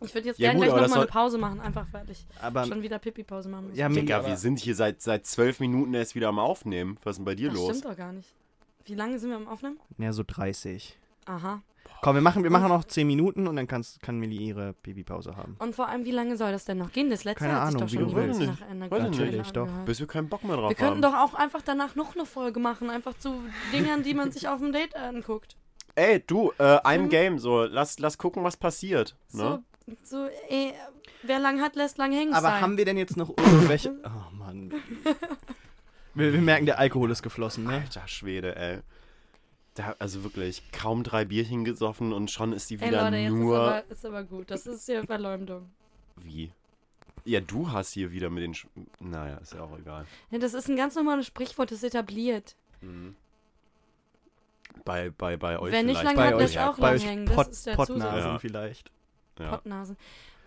Ich 0.00 0.14
würde 0.14 0.28
jetzt 0.28 0.38
Ja, 0.38 0.50
gerne 0.52 0.60
gleich 0.60 0.68
nochmal 0.70 0.82
das 0.84 0.92
eine 0.92 1.00
soll- 1.02 1.06
Pause 1.08 1.38
machen, 1.38 1.60
einfach 1.60 1.86
weil 1.92 2.08
ich 2.10 2.24
Aber 2.40 2.64
schon 2.66 2.82
wieder 2.82 2.98
Pipi-Pause 3.00 3.48
machen 3.48 3.68
muss. 3.70 3.76
ja, 3.78 3.88
Digga, 3.88 4.18
aber- 4.18 4.28
wir 4.28 4.36
sind 4.36 4.60
hier 4.60 4.76
seit, 4.76 5.02
seit 5.02 5.26
zwölf 5.26 5.58
Minuten 5.60 5.92
erst 5.94 6.14
wieder 6.14 6.28
am 6.28 6.38
Aufnehmen. 6.38 6.98
Was 7.02 7.12
ist 7.14 7.16
denn 7.18 7.24
bei 7.24 7.34
dir 7.34 7.48
das 7.48 7.56
los? 7.58 7.68
stimmt 7.78 7.92
doch 7.92 7.96
gar 7.96 8.12
nicht. 8.12 8.28
Wie 8.84 8.94
lange 8.94 9.18
sind 9.18 9.30
wir 9.30 9.36
am 9.36 9.48
Aufnehmen? 9.48 9.78
Ja, 9.98 10.12
so 10.12 10.22
30. 10.24 10.96
Aha. 11.28 11.62
Komm, 12.00 12.14
wir 12.14 12.22
machen, 12.22 12.44
wir 12.44 12.50
machen 12.50 12.68
noch 12.68 12.84
10 12.84 13.06
Minuten 13.06 13.48
und 13.48 13.56
dann 13.56 13.66
kann's, 13.66 13.98
kann 14.00 14.18
Millie 14.20 14.40
ihre 14.40 14.72
Pipi-Pause 14.72 15.36
haben. 15.36 15.56
Und 15.58 15.74
vor 15.74 15.88
allem, 15.88 16.04
wie 16.04 16.12
lange 16.12 16.36
soll 16.36 16.52
das 16.52 16.64
denn 16.64 16.78
noch 16.78 16.92
gehen? 16.92 17.10
Das 17.10 17.24
letzte 17.24 17.44
Keine 17.46 17.60
hat 17.60 17.68
sich 17.72 17.76
Ahnung, 17.76 17.86
doch 17.88 17.92
wie 17.92 17.96
schon 17.98 18.08
du 18.08 18.14
willst. 18.14 18.40
nach 18.40 18.68
einer 18.68 18.90
Weiß 18.90 19.02
ich 19.10 19.18
guten 19.18 19.36
nicht. 19.36 19.56
Doch. 19.56 19.62
angehört. 19.66 19.84
Bis 19.86 19.98
wir 20.00 20.06
keinen 20.06 20.28
Bock 20.28 20.44
mehr 20.44 20.56
drauf 20.56 20.68
Wir 20.68 20.76
könnten 20.76 21.02
haben. 21.04 21.12
doch 21.12 21.14
auch 21.14 21.34
einfach 21.34 21.60
danach 21.64 21.96
noch 21.96 22.14
eine 22.14 22.24
Folge 22.24 22.60
machen, 22.60 22.88
einfach 22.90 23.14
zu 23.18 23.34
Dingern, 23.72 24.04
die 24.04 24.14
man 24.14 24.30
sich 24.30 24.46
auf 24.48 24.60
dem 24.60 24.72
Date 24.72 24.94
anguckt. 24.96 25.56
Ey, 25.96 26.22
du, 26.24 26.52
äh, 26.58 26.78
ein 26.84 27.02
Hm. 27.04 27.08
Game, 27.08 27.38
so, 27.40 27.64
lass, 27.64 27.98
lass 27.98 28.16
gucken, 28.16 28.44
was 28.44 28.56
passiert. 28.56 29.16
Ne? 29.32 29.64
So, 30.04 30.26
so 30.26 30.28
ey, 30.48 30.72
wer 31.24 31.40
lang 31.40 31.60
hat, 31.60 31.74
lässt 31.74 31.98
lang 31.98 32.12
hängen. 32.12 32.32
Aber 32.34 32.48
Style. 32.48 32.60
haben 32.60 32.76
wir 32.76 32.84
denn 32.84 32.96
jetzt 32.98 33.16
noch 33.16 33.30
irgendwelche... 33.36 33.94
Oh 34.04 34.34
Mann. 34.36 34.72
Wir, 36.14 36.32
wir 36.32 36.40
merken, 36.40 36.66
der 36.66 36.78
Alkohol 36.80 37.10
ist 37.12 37.22
geflossen, 37.22 37.64
ne? 37.64 37.74
Alter 37.74 38.08
Schwede, 38.08 38.56
ey. 38.56 38.78
Da, 39.78 39.94
also 40.00 40.24
wirklich, 40.24 40.72
kaum 40.72 41.04
drei 41.04 41.24
Bierchen 41.24 41.64
gesoffen 41.64 42.12
und 42.12 42.32
schon 42.32 42.52
ist 42.52 42.68
die 42.68 42.80
Ey 42.80 42.88
wieder 42.88 43.04
Leute, 43.04 43.16
jetzt 43.16 43.32
ist 43.32 43.38
nur. 43.38 43.58
aber, 43.60 43.84
ist 43.88 44.04
aber 44.04 44.24
gut. 44.24 44.50
Das 44.50 44.66
ist 44.66 44.88
ja 44.88 45.04
Verleumdung. 45.04 45.70
Wie? 46.16 46.50
Ja, 47.24 47.38
du 47.38 47.70
hast 47.70 47.92
hier 47.92 48.10
wieder 48.10 48.28
mit 48.28 48.42
den. 48.42 48.54
Sch 48.54 48.66
naja, 48.98 49.36
ist 49.36 49.52
ja 49.52 49.62
auch 49.62 49.78
egal. 49.78 50.04
Ja, 50.32 50.38
das 50.40 50.52
ist 50.52 50.68
ein 50.68 50.74
ganz 50.74 50.96
normales 50.96 51.26
Sprichwort, 51.28 51.70
das 51.70 51.78
ist 51.78 51.84
etabliert. 51.84 52.56
Mhm. 52.80 53.14
Bei, 54.84 55.10
bei, 55.10 55.36
bei 55.36 55.60
euch 55.60 55.70
nicht 55.70 55.96
vielleicht. 55.96 56.04
lange 56.04 56.16
Bei 56.16 56.26
hat, 56.26 56.40
lässt 56.40 56.56
euch, 56.56 56.62
auch 56.64 56.76
bei 56.76 56.86
lang 56.88 56.96
euch 56.96 57.06
hängen. 57.06 57.26
Das 57.26 57.36
Pot, 57.36 57.48
ist 57.48 57.66
der 57.66 57.74
Pottnasen 57.76 58.02
Zusatz. 58.02 58.24
Ja. 58.24 58.38
vielleicht. 58.40 58.90
Ja. 59.38 59.50
Pottnasen. 59.50 59.96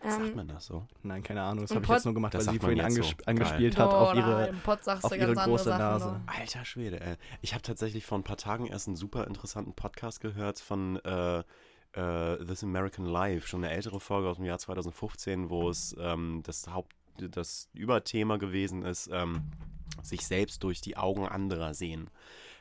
Sagt 0.04 0.30
Ähm, 0.30 0.36
man 0.36 0.48
das 0.48 0.66
so? 0.66 0.88
Nein, 1.04 1.22
keine 1.22 1.44
Ahnung. 1.44 1.64
Das 1.66 1.72
habe 1.72 1.82
ich 1.82 1.88
Pod- 1.88 1.96
jetzt 1.98 2.06
nur 2.06 2.14
gemacht, 2.16 2.34
Das 2.34 2.48
weil 2.48 2.54
sie 2.54 2.60
vorhin 2.60 2.82
anges 2.82 3.08
so. 3.10 3.16
angespielt 3.26 3.78
hat 3.78 3.90
boah, 3.90 4.12
auf 4.12 4.16
ihre. 4.16 4.54
sagst 4.82 5.04
auf 5.06 5.12
du 5.12 5.18
ihre 5.18 5.34
große 5.36 5.70
Nase. 5.70 6.22
doch. 6.26 6.34
Alter 6.40 6.66
Schwede, 6.66 7.00
ey. 7.02 7.16
Ich 7.42 7.54
habe 7.54 7.62
tatsächlich 7.62 8.06
vor 8.06 8.18
ein 8.18 8.24
paar 8.24 8.38
Tagen 8.38 8.66
erst 8.66 8.88
einen 8.88 8.96
super 8.98 9.28
interessanten 9.28 9.74
Podcast 9.74 10.20
gehört 10.22 10.60
von 10.60 10.98
äh, 11.06 11.40
äh, 11.94 12.46
This 12.46 12.64
American 12.64 13.06
Life, 13.06 13.48
schon 13.48 13.64
eine 13.64 13.74
ältere 13.74 14.00
Folge 14.00 14.28
aus 14.30 14.38
dem 14.38 14.46
Jahr 14.46 14.58
2015, 14.58 15.50
wo 15.50 15.70
es 15.70 15.96
ähm, 16.00 16.42
das 16.44 16.68
Haupt, 16.68 16.96
das 17.18 17.70
Überthema 17.74 18.38
gewesen 18.38 18.84
ist, 18.84 19.10
ähm, 19.14 19.44
sich 20.02 20.26
selbst 20.26 20.64
durch 20.64 20.82
die 20.82 20.98
Augen 20.98 21.28
anderer 21.28 21.74
sehen. 21.76 22.10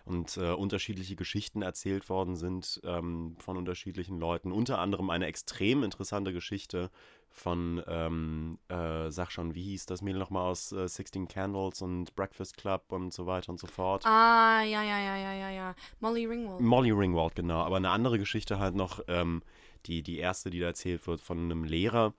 Und 0.07 0.37
äh, 0.39 0.51
unterschiedliche 0.51 1.15
Geschichten 1.15 1.63
erzählt 1.63 2.09
worden 2.09 2.35
sind 2.35 2.81
ähm, 2.85 3.37
von 3.39 3.57
unterschiedlichen 3.57 4.19
Leuten. 4.19 4.51
Unter 4.51 4.79
anderem 4.79 5.09
eine 5.11 5.27
extrem 5.27 5.85
interessante 5.85 6.33
Geschichte 6.33 6.91
von, 7.31 7.83
ähm, 7.87 8.59
äh, 8.69 9.11
sag 9.11 9.31
schon, 9.31 9.55
wie 9.55 9.63
hieß 9.63 9.87
das 9.87 10.03
Mädel 10.03 10.19
nochmal 10.19 10.51
aus 10.51 10.73
äh, 10.73 10.89
16 10.89 11.29
Candles 11.29 11.81
und 11.81 12.15
Breakfast 12.15 12.57
Club 12.57 12.85
und 12.89 13.13
so 13.13 13.27
weiter 13.27 13.51
und 13.51 13.61
so 13.61 13.67
fort. 13.67 14.05
Ah, 14.05 14.63
ja, 14.63 14.83
ja, 14.83 14.99
ja, 14.99 15.17
ja, 15.17 15.33
ja, 15.33 15.51
ja. 15.51 15.75
Molly 16.01 16.27
Ringwald. 16.27 16.61
Molly 16.61 16.91
Ringwald, 16.91 17.37
genau. 17.37 17.61
Aber 17.61 17.77
eine 17.77 17.91
andere 17.91 18.19
Geschichte 18.19 18.59
halt 18.59 18.75
noch, 18.75 19.01
ähm, 19.09 19.43
die, 19.87 20.03
die 20.03 20.19
erste, 20.19 20.51
die 20.51 20.61
da 20.61 20.67
erzählt 20.67 21.07
wird, 21.07 21.21
von 21.21 21.39
einem 21.39 21.65
Lehrer, 21.65 22.15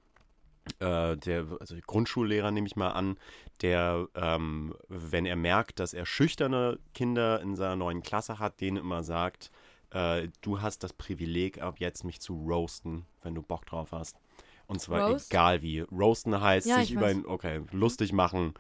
äh, 0.80 1.18
der, 1.18 1.46
also 1.60 1.76
Grundschullehrer 1.86 2.52
nehme 2.52 2.68
ich 2.68 2.76
mal 2.76 2.92
an, 2.92 3.18
der, 3.62 4.08
ähm, 4.16 4.76
wenn 4.88 5.26
er 5.26 5.36
merkt, 5.36 5.80
dass 5.80 5.94
er 5.94 6.06
schüchterne 6.06 6.80
Kinder 6.94 7.42
in 7.42 7.56
seiner 7.56 7.76
neuen 7.76 8.02
Klasse 8.02 8.40
hat, 8.40 8.62
denen 8.62 8.78
immer 8.78 9.04
sagt, 9.04 9.52
äh, 9.92 10.30
du 10.42 10.62
hast 10.62 10.84
das 10.84 10.94
Privileg, 10.94 11.62
ab 11.62 11.80
jetzt 11.80 12.04
mich 12.04 12.22
zu 12.22 12.34
roasten, 12.34 13.06
wenn 13.22 13.36
du 13.36 13.42
Bock 13.42 13.66
drauf 13.66 13.92
hast. 13.92 14.18
Und 14.72 14.80
zwar 14.80 15.10
Roast? 15.10 15.30
egal 15.32 15.62
wie. 15.62 15.82
Roasten 15.82 16.40
heißt 16.40 16.66
Ja, 16.66 16.76
sich 16.76 16.86
ich 16.86 16.92
über 16.94 17.08
weiß. 17.08 17.18
ihn, 17.18 17.26
okay, 17.26 17.62
lustig 17.74 18.14
machen. 18.14 18.54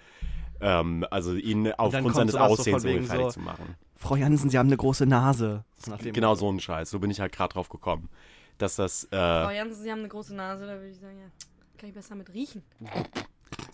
Ähm, 0.59 1.05
also 1.09 1.33
ihn 1.33 1.71
aufgrund 1.71 2.13
seines 2.15 2.33
so 2.33 2.39
Aussehens 2.39 2.83
irgendwie 2.83 3.07
fertig 3.07 3.25
so, 3.27 3.31
zu 3.31 3.39
machen. 3.39 3.75
Frau 3.95 4.15
Jansen, 4.17 4.49
Sie 4.49 4.57
haben 4.59 4.67
eine 4.67 4.77
große 4.77 5.05
Nase. 5.05 5.63
So 5.77 5.93
Genau 6.03 6.35
so 6.35 6.51
ein 6.51 6.59
Scheiß. 6.59 6.89
So 6.89 6.99
bin 6.99 7.09
ich 7.11 7.21
halt 7.21 7.31
gerade 7.31 7.53
drauf 7.53 7.69
gekommen. 7.69 8.09
Dass 8.57 8.75
das, 8.75 9.07
Frau 9.09 9.49
äh, 9.49 9.55
Jansen, 9.55 9.83
Sie 9.83 9.89
haben 9.91 9.99
eine 9.99 10.09
große 10.09 10.35
Nase, 10.35 10.65
da 10.67 10.73
würde 10.73 10.89
ich 10.89 10.99
sagen, 10.99 11.17
ja, 11.17 11.27
kann 11.77 11.89
ich 11.89 11.95
besser 11.95 12.15
mit 12.15 12.31
riechen. 12.33 12.61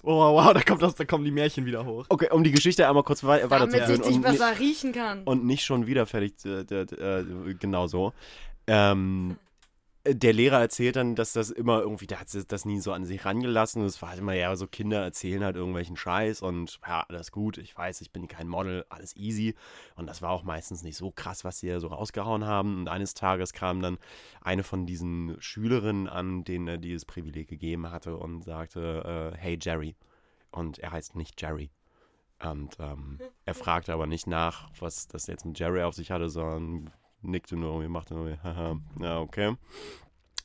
Oh, 0.04 0.16
wow, 0.16 0.46
wow, 0.46 0.54
da, 0.54 0.62
kommt 0.62 0.82
das, 0.82 0.96
da 0.96 1.06
kommen 1.06 1.26
die 1.26 1.32
Märchen 1.32 1.66
wieder 1.66 1.86
hoch. 1.86 2.06
okay, 2.10 2.30
um 2.32 2.44
die 2.44 2.52
Geschichte 2.52 2.88
einmal 2.88 3.04
kurz 3.04 3.24
wei 3.24 3.40
Damit 3.40 3.52
weiterzuführen 3.52 4.02
ich 4.02 4.08
dich 4.08 4.16
und, 4.18 4.22
besser 4.22 4.60
riechen 4.60 4.92
kann. 4.94 5.24
und 5.24 5.44
nicht 5.44 5.66
schon 5.66 5.88
wieder 5.88 6.06
fertig, 6.06 6.34
äh, 6.46 6.62
äh, 6.62 7.54
genau 7.56 7.88
so. 7.88 8.14
Ähm, 8.68 9.38
der 10.10 10.34
Lehrer 10.34 10.60
erzählt 10.60 10.96
dann, 10.96 11.16
dass 11.16 11.34
das 11.34 11.50
immer 11.50 11.82
irgendwie, 11.82 12.08
der 12.08 12.20
hat 12.20 12.28
das 12.48 12.66
nie 12.66 12.80
so 12.80 12.92
an 12.92 13.06
sich 13.06 13.26
rangelassen. 13.26 13.84
Es 13.84 14.02
war 14.02 14.10
halt 14.10 14.20
immer, 14.20 14.34
ja, 14.34 14.56
so 14.56 14.68
Kinder 14.68 15.02
erzählen 15.02 15.44
halt 15.44 15.56
irgendwelchen 15.56 15.98
Scheiß 15.98 16.42
und 16.42 16.80
ja, 16.88 17.06
alles 17.08 17.32
gut, 17.32 17.58
ich 17.58 17.78
weiß, 17.78 18.02
ich 18.02 18.12
bin 18.12 18.28
kein 18.28 18.48
Model, 18.48 18.86
alles 18.90 19.16
easy. 19.16 19.56
Und 19.96 20.08
das 20.08 20.22
war 20.22 20.32
auch 20.32 20.44
meistens 20.44 20.84
nicht 20.84 20.98
so 20.98 21.12
krass, 21.12 21.44
was 21.44 21.60
sie 21.60 21.80
so 21.80 21.88
rausgehauen 21.88 22.46
haben. 22.46 22.80
Und 22.80 22.90
eines 22.90 23.14
Tages 23.14 23.54
kam 23.54 23.82
dann 23.82 23.98
eine 24.42 24.64
von 24.64 24.86
diesen 24.86 25.36
Schülerinnen 25.40 26.08
an, 26.08 26.44
denen 26.44 26.68
er 26.68 26.78
dieses 26.78 27.06
Privileg 27.06 27.48
gegeben 27.48 27.92
hatte 27.92 28.18
und 28.18 28.44
sagte, 28.44 29.34
äh, 29.34 29.38
hey 29.38 29.58
Jerry. 29.62 29.96
Und 30.52 30.80
er 30.80 30.92
heißt 30.92 31.16
nicht 31.16 31.42
Jerry. 31.42 31.70
Und 32.44 32.78
ähm, 32.80 33.20
er 33.46 33.54
fragte 33.56 33.94
aber 33.94 34.06
nicht 34.06 34.28
nach, 34.28 34.70
was 34.80 35.08
das 35.08 35.28
jetzt 35.28 35.46
mit 35.46 35.58
Jerry 35.58 35.82
auf 35.82 35.96
sich 35.96 36.12
hatte, 36.12 36.30
sondern 36.30 36.92
nickte 37.22 37.56
nur 37.56 37.72
irgendwie, 37.72 37.90
machte 37.90 38.14
nur, 38.14 38.28
irgendwie, 38.28 38.44
haha, 38.44 38.80
ja, 39.00 39.20
okay. 39.20 39.56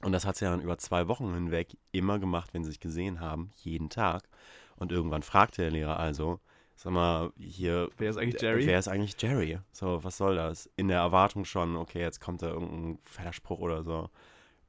Und 0.02 0.12
das 0.12 0.26
hat 0.26 0.36
sie 0.36 0.44
dann 0.44 0.60
über 0.60 0.78
zwei 0.78 1.08
Wochen 1.08 1.32
hinweg 1.32 1.76
immer 1.92 2.18
gemacht, 2.18 2.52
wenn 2.52 2.64
sie 2.64 2.70
sich 2.70 2.80
gesehen 2.80 3.20
haben, 3.20 3.50
jeden 3.56 3.88
Tag. 3.88 4.28
Und 4.76 4.90
irgendwann 4.90 5.22
fragte 5.22 5.62
der 5.62 5.70
Lehrer 5.70 5.98
also, 5.98 6.40
sag 6.74 6.92
mal, 6.92 7.32
hier, 7.38 7.88
Wer 7.98 8.10
ist 8.10 8.16
eigentlich 8.16 8.42
Jerry? 8.42 8.66
wer 8.66 8.78
ist 8.78 8.88
eigentlich 8.88 9.20
Jerry? 9.20 9.60
So, 9.70 10.02
was 10.02 10.16
soll 10.16 10.34
das? 10.36 10.68
In 10.76 10.88
der 10.88 10.98
Erwartung 10.98 11.44
schon, 11.44 11.76
okay, 11.76 12.00
jetzt 12.00 12.20
kommt 12.20 12.42
da 12.42 12.48
irgendein 12.48 12.98
fetter 13.04 13.32
Spruch 13.32 13.60
oder 13.60 13.84
so. 13.84 14.10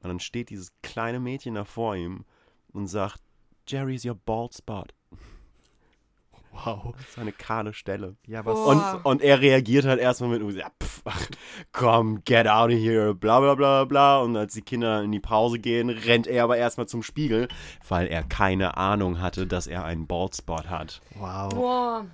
Und 0.00 0.08
dann 0.08 0.20
steht 0.20 0.50
dieses 0.50 0.72
kleine 0.82 1.18
Mädchen 1.18 1.54
da 1.54 1.64
vor 1.64 1.96
ihm 1.96 2.24
und 2.72 2.86
sagt, 2.86 3.20
Jerry's 3.66 4.04
your 4.04 4.14
bald 4.14 4.54
spot. 4.54 4.84
Wow. 6.54 6.94
Das 6.96 7.08
ist 7.08 7.18
eine 7.18 7.32
kahle 7.32 7.74
Stelle. 7.74 8.16
Ja, 8.26 8.44
was? 8.44 8.56
Oh. 8.56 8.70
Und, 8.70 9.04
und 9.04 9.22
er 9.22 9.40
reagiert 9.40 9.84
halt 9.84 10.00
erstmal 10.00 10.38
mit, 10.38 10.56
ja, 10.56 10.68
pff, 10.82 11.02
ach, 11.04 11.28
komm, 11.72 12.22
get 12.24 12.46
out 12.46 12.70
of 12.70 12.78
here, 12.78 13.14
bla 13.14 13.40
bla 13.40 13.54
bla 13.54 13.84
bla. 13.84 14.20
Und 14.20 14.36
als 14.36 14.54
die 14.54 14.62
Kinder 14.62 15.02
in 15.02 15.12
die 15.12 15.20
Pause 15.20 15.58
gehen, 15.58 15.90
rennt 15.90 16.26
er 16.26 16.44
aber 16.44 16.56
erstmal 16.56 16.86
zum 16.86 17.02
Spiegel, 17.02 17.48
weil 17.88 18.06
er 18.06 18.22
keine 18.22 18.76
Ahnung 18.76 19.20
hatte, 19.20 19.46
dass 19.46 19.66
er 19.66 19.84
einen 19.84 20.06
Baldspot 20.06 20.70
hat. 20.70 21.00
Wow. 21.16 21.52
Boah. 21.52 22.06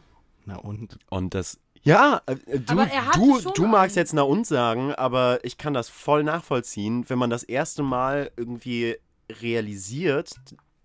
Na 0.47 0.57
und? 0.57 0.99
Und 1.11 1.35
das, 1.35 1.61
ja, 1.83 2.23
äh, 2.27 2.37
du, 2.59 2.77
du, 3.15 3.51
du 3.51 3.67
magst 3.67 3.97
einen. 3.97 4.03
jetzt 4.03 4.15
na 4.15 4.23
und 4.23 4.47
sagen, 4.47 4.95
aber 4.95 5.45
ich 5.45 5.59
kann 5.59 5.75
das 5.75 5.89
voll 5.89 6.25
nachvollziehen, 6.25 7.09
wenn 7.09 7.19
man 7.19 7.31
das 7.31 7.43
erste 7.43 7.83
Mal 7.83 8.31
irgendwie 8.37 8.97
realisiert, 9.41 10.35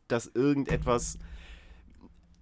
dass 0.08 0.28
irgendetwas 0.28 1.18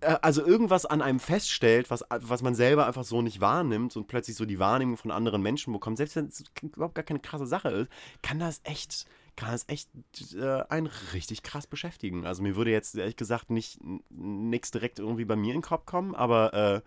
also 0.03 0.45
irgendwas 0.45 0.85
an 0.85 1.01
einem 1.01 1.19
feststellt, 1.19 1.89
was, 1.89 2.03
was 2.09 2.41
man 2.41 2.55
selber 2.55 2.87
einfach 2.87 3.03
so 3.03 3.21
nicht 3.21 3.41
wahrnimmt 3.41 3.95
und 3.95 4.07
plötzlich 4.07 4.35
so 4.35 4.45
die 4.45 4.59
Wahrnehmung 4.59 4.97
von 4.97 5.11
anderen 5.11 5.41
Menschen 5.41 5.73
bekommt, 5.73 5.97
selbst 5.97 6.15
wenn 6.15 6.27
es 6.27 6.43
überhaupt 6.61 6.95
gar 6.95 7.03
keine 7.03 7.19
krasse 7.19 7.47
Sache 7.47 7.69
ist, 7.69 7.89
kann 8.21 8.39
das 8.39 8.61
echt, 8.63 9.05
kann 9.35 9.51
das 9.51 9.65
echt 9.67 9.89
äh, 10.35 10.63
einen 10.69 10.87
richtig 11.13 11.43
krass 11.43 11.67
beschäftigen. 11.67 12.25
Also 12.25 12.43
mir 12.43 12.55
würde 12.55 12.71
jetzt 12.71 12.95
ehrlich 12.95 13.15
gesagt 13.15 13.49
nicht 13.49 13.79
nichts 14.09 14.71
direkt 14.71 14.99
irgendwie 14.99 15.25
bei 15.25 15.35
mir 15.35 15.53
in 15.53 15.59
den 15.59 15.65
Kopf 15.65 15.85
kommen, 15.85 16.15
aber 16.15 16.53
äh, 16.53 16.81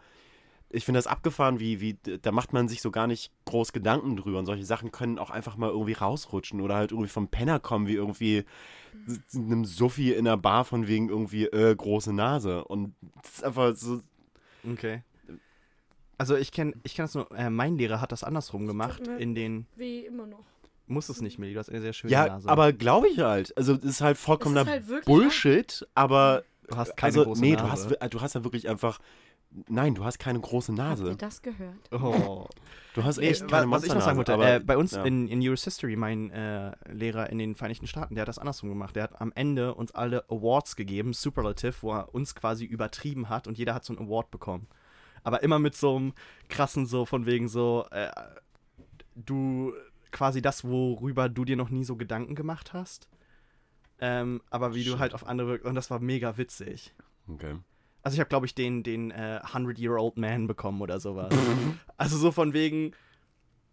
ich 0.71 0.85
finde 0.85 0.99
das 0.99 1.07
abgefahren, 1.07 1.61
wie, 1.61 1.81
wie, 1.81 1.97
da 2.23 2.33
macht 2.33 2.53
man 2.53 2.69
sich 2.69 2.83
so 2.83 2.91
gar 2.91 3.07
nicht 3.07 3.31
groß 3.45 3.73
Gedanken 3.73 4.17
drüber. 4.17 4.39
Und 4.41 4.47
solche 4.47 4.65
Sachen 4.65 4.91
können 4.91 5.19
auch 5.19 5.31
einfach 5.31 5.57
mal 5.57 5.71
irgendwie 5.71 5.93
rausrutschen 5.93 6.61
oder 6.61 6.75
halt 6.75 6.91
irgendwie 6.91 7.09
vom 7.09 7.29
Penner 7.29 7.61
kommen, 7.61 7.87
wie 7.87 7.95
irgendwie 7.95 8.45
einem 9.35 9.65
Suffi 9.65 10.13
in 10.13 10.25
der 10.25 10.37
Bar 10.37 10.65
von 10.65 10.89
wegen 10.89 11.09
irgendwie 11.09 11.45
äh, 11.47 11.75
große 11.75 12.13
Nase. 12.13 12.65
Und 12.65 12.95
das 13.23 13.33
ist 13.35 13.45
einfach 13.45 13.75
so. 13.77 14.01
Okay. 14.69 15.03
Also 16.19 16.35
ich 16.35 16.51
kenne 16.51 16.73
ich 16.83 16.95
kenn 16.95 17.05
das 17.05 17.15
nur, 17.15 17.31
äh, 17.37 17.51
mein 17.51 17.77
Lehrer 17.77 18.01
hat 18.01 18.11
das 18.11 18.25
andersrum 18.25 18.67
gemacht. 18.67 19.07
In 19.07 19.35
den, 19.35 19.67
Wie 19.77 20.01
immer 20.01 20.27
noch. 20.27 20.45
muss 20.87 21.09
es 21.11 21.21
nicht 21.21 21.39
mehr, 21.39 21.53
du 21.53 21.59
hast 21.59 21.69
eine 21.69 21.81
sehr 21.83 21.93
schöne 21.93 22.13
Ja, 22.13 22.27
Nase. 22.27 22.49
aber 22.49 22.73
glaube 22.73 23.09
ich 23.09 23.19
halt. 23.19 23.57
Also, 23.57 23.77
das 23.77 23.85
ist 23.85 24.01
halt 24.01 24.17
vollkommener 24.17 24.63
Es 24.63 24.69
halt 24.69 25.05
Bullshit, 25.05 25.87
aber. 25.95 26.43
du 26.69 26.77
hast 26.77 26.97
keine 26.97 27.11
Also, 27.11 27.25
große 27.25 27.41
nee, 27.43 27.53
Nase. 27.55 27.89
du 27.89 28.01
hast, 28.01 28.15
du 28.15 28.21
hast 28.21 28.35
ja 28.35 28.45
wirklich 28.45 28.69
einfach. 28.69 28.99
Nein, 29.69 29.95
du 29.95 30.05
hast 30.05 30.19
keine 30.19 30.39
große 30.41 30.73
Habt 30.73 30.79
ihr 30.79 31.05
Nase. 31.05 31.17
das 31.17 31.41
gehört? 31.43 31.91
Oh. 31.93 32.47
Du 32.95 33.05
hast 33.05 33.19
Nee, 33.19 33.29
echt 33.29 33.43
wa- 33.43 33.47
keine 33.61 33.71
was 33.71 33.85
ich 33.85 33.93
noch 33.95 34.01
sagen 34.03 34.19
wollte, 34.19 34.33
äh, 34.35 34.61
bei 34.61 34.77
uns 34.77 34.93
ja. 34.93 35.03
in, 35.05 35.29
in 35.29 35.41
US 35.49 35.65
History, 35.65 35.97
mein 35.97 36.31
äh, 36.31 36.73
Lehrer 36.93 37.31
in 37.31 37.39
den 37.39 37.55
Vereinigten 37.55 37.87
Staaten, 37.87 38.15
der 38.15 38.23
hat 38.23 38.29
das 38.29 38.39
andersrum 38.39 38.69
gemacht. 38.69 38.95
Der 38.97 39.05
hat 39.05 39.21
am 39.21 39.33
Ende 39.35 39.75
uns 39.75 39.95
alle 39.95 40.25
Awards 40.31 40.77
gegeben, 40.77 41.13
Superlative, 41.15 41.75
wo 41.81 41.93
er 41.95 42.15
uns 42.15 42.35
quasi 42.35 42.65
übertrieben 42.65 43.29
hat 43.29 43.47
und 43.47 43.57
jeder 43.57 43.75
hat 43.75 43.85
so 43.85 43.97
einen 43.97 44.07
Award 44.07 44.31
bekommen. 44.31 44.67
Aber 45.23 45.43
immer 45.43 45.59
mit 45.59 45.75
so 45.75 45.97
einem 45.97 46.13
krassen, 46.49 46.87
so 46.87 47.05
von 47.07 47.27
wegen 47.27 47.49
so, 47.49 47.87
äh, 47.91 48.11
du 49.15 49.73
quasi 50.13 50.41
das, 50.43 50.65
worüber 50.65 51.29
du 51.29 51.45
dir 51.45 51.57
noch 51.57 51.71
nie 51.71 51.85
so 51.85 51.97
Gedanken 51.97 52.35
gemacht 52.35 52.73
hast. 52.73 53.09
Ähm, 53.99 54.43
aber 54.51 54.75
wie 54.75 54.85
du 54.85 54.91
Shit. 54.93 54.99
halt 55.01 55.15
auf 55.15 55.27
andere, 55.27 55.59
und 55.61 55.75
das 55.75 55.91
war 55.91 55.99
mega 56.01 56.37
witzig. 56.37 56.95
Okay. 57.29 57.57
Also 58.07 58.15
ich 58.15 58.21
habe, 58.21 58.29
glaube 58.29 58.47
ich, 58.47 58.55
den, 58.55 58.85
den 58.85 59.11
äh, 59.11 59.41
100-Year-Old 59.45 60.17
Man 60.17 60.47
bekommen 60.47 60.81
oder 60.81 61.01
sowas. 61.01 61.35
also 61.97 62.17
so 62.17 62.31
von 62.31 62.53
wegen, 62.53 62.93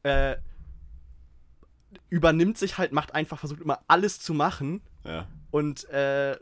äh, 0.02 0.38
übernimmt 2.10 2.58
sich 2.58 2.80
halt, 2.80 2.94
macht 2.94 3.14
einfach, 3.14 3.38
versucht 3.38 3.62
immer 3.62 3.82
alles 3.88 4.20
zu 4.20 4.34
machen 4.34 4.82
Ja. 5.04 5.28
und 5.52 5.88
äh, 5.90 6.36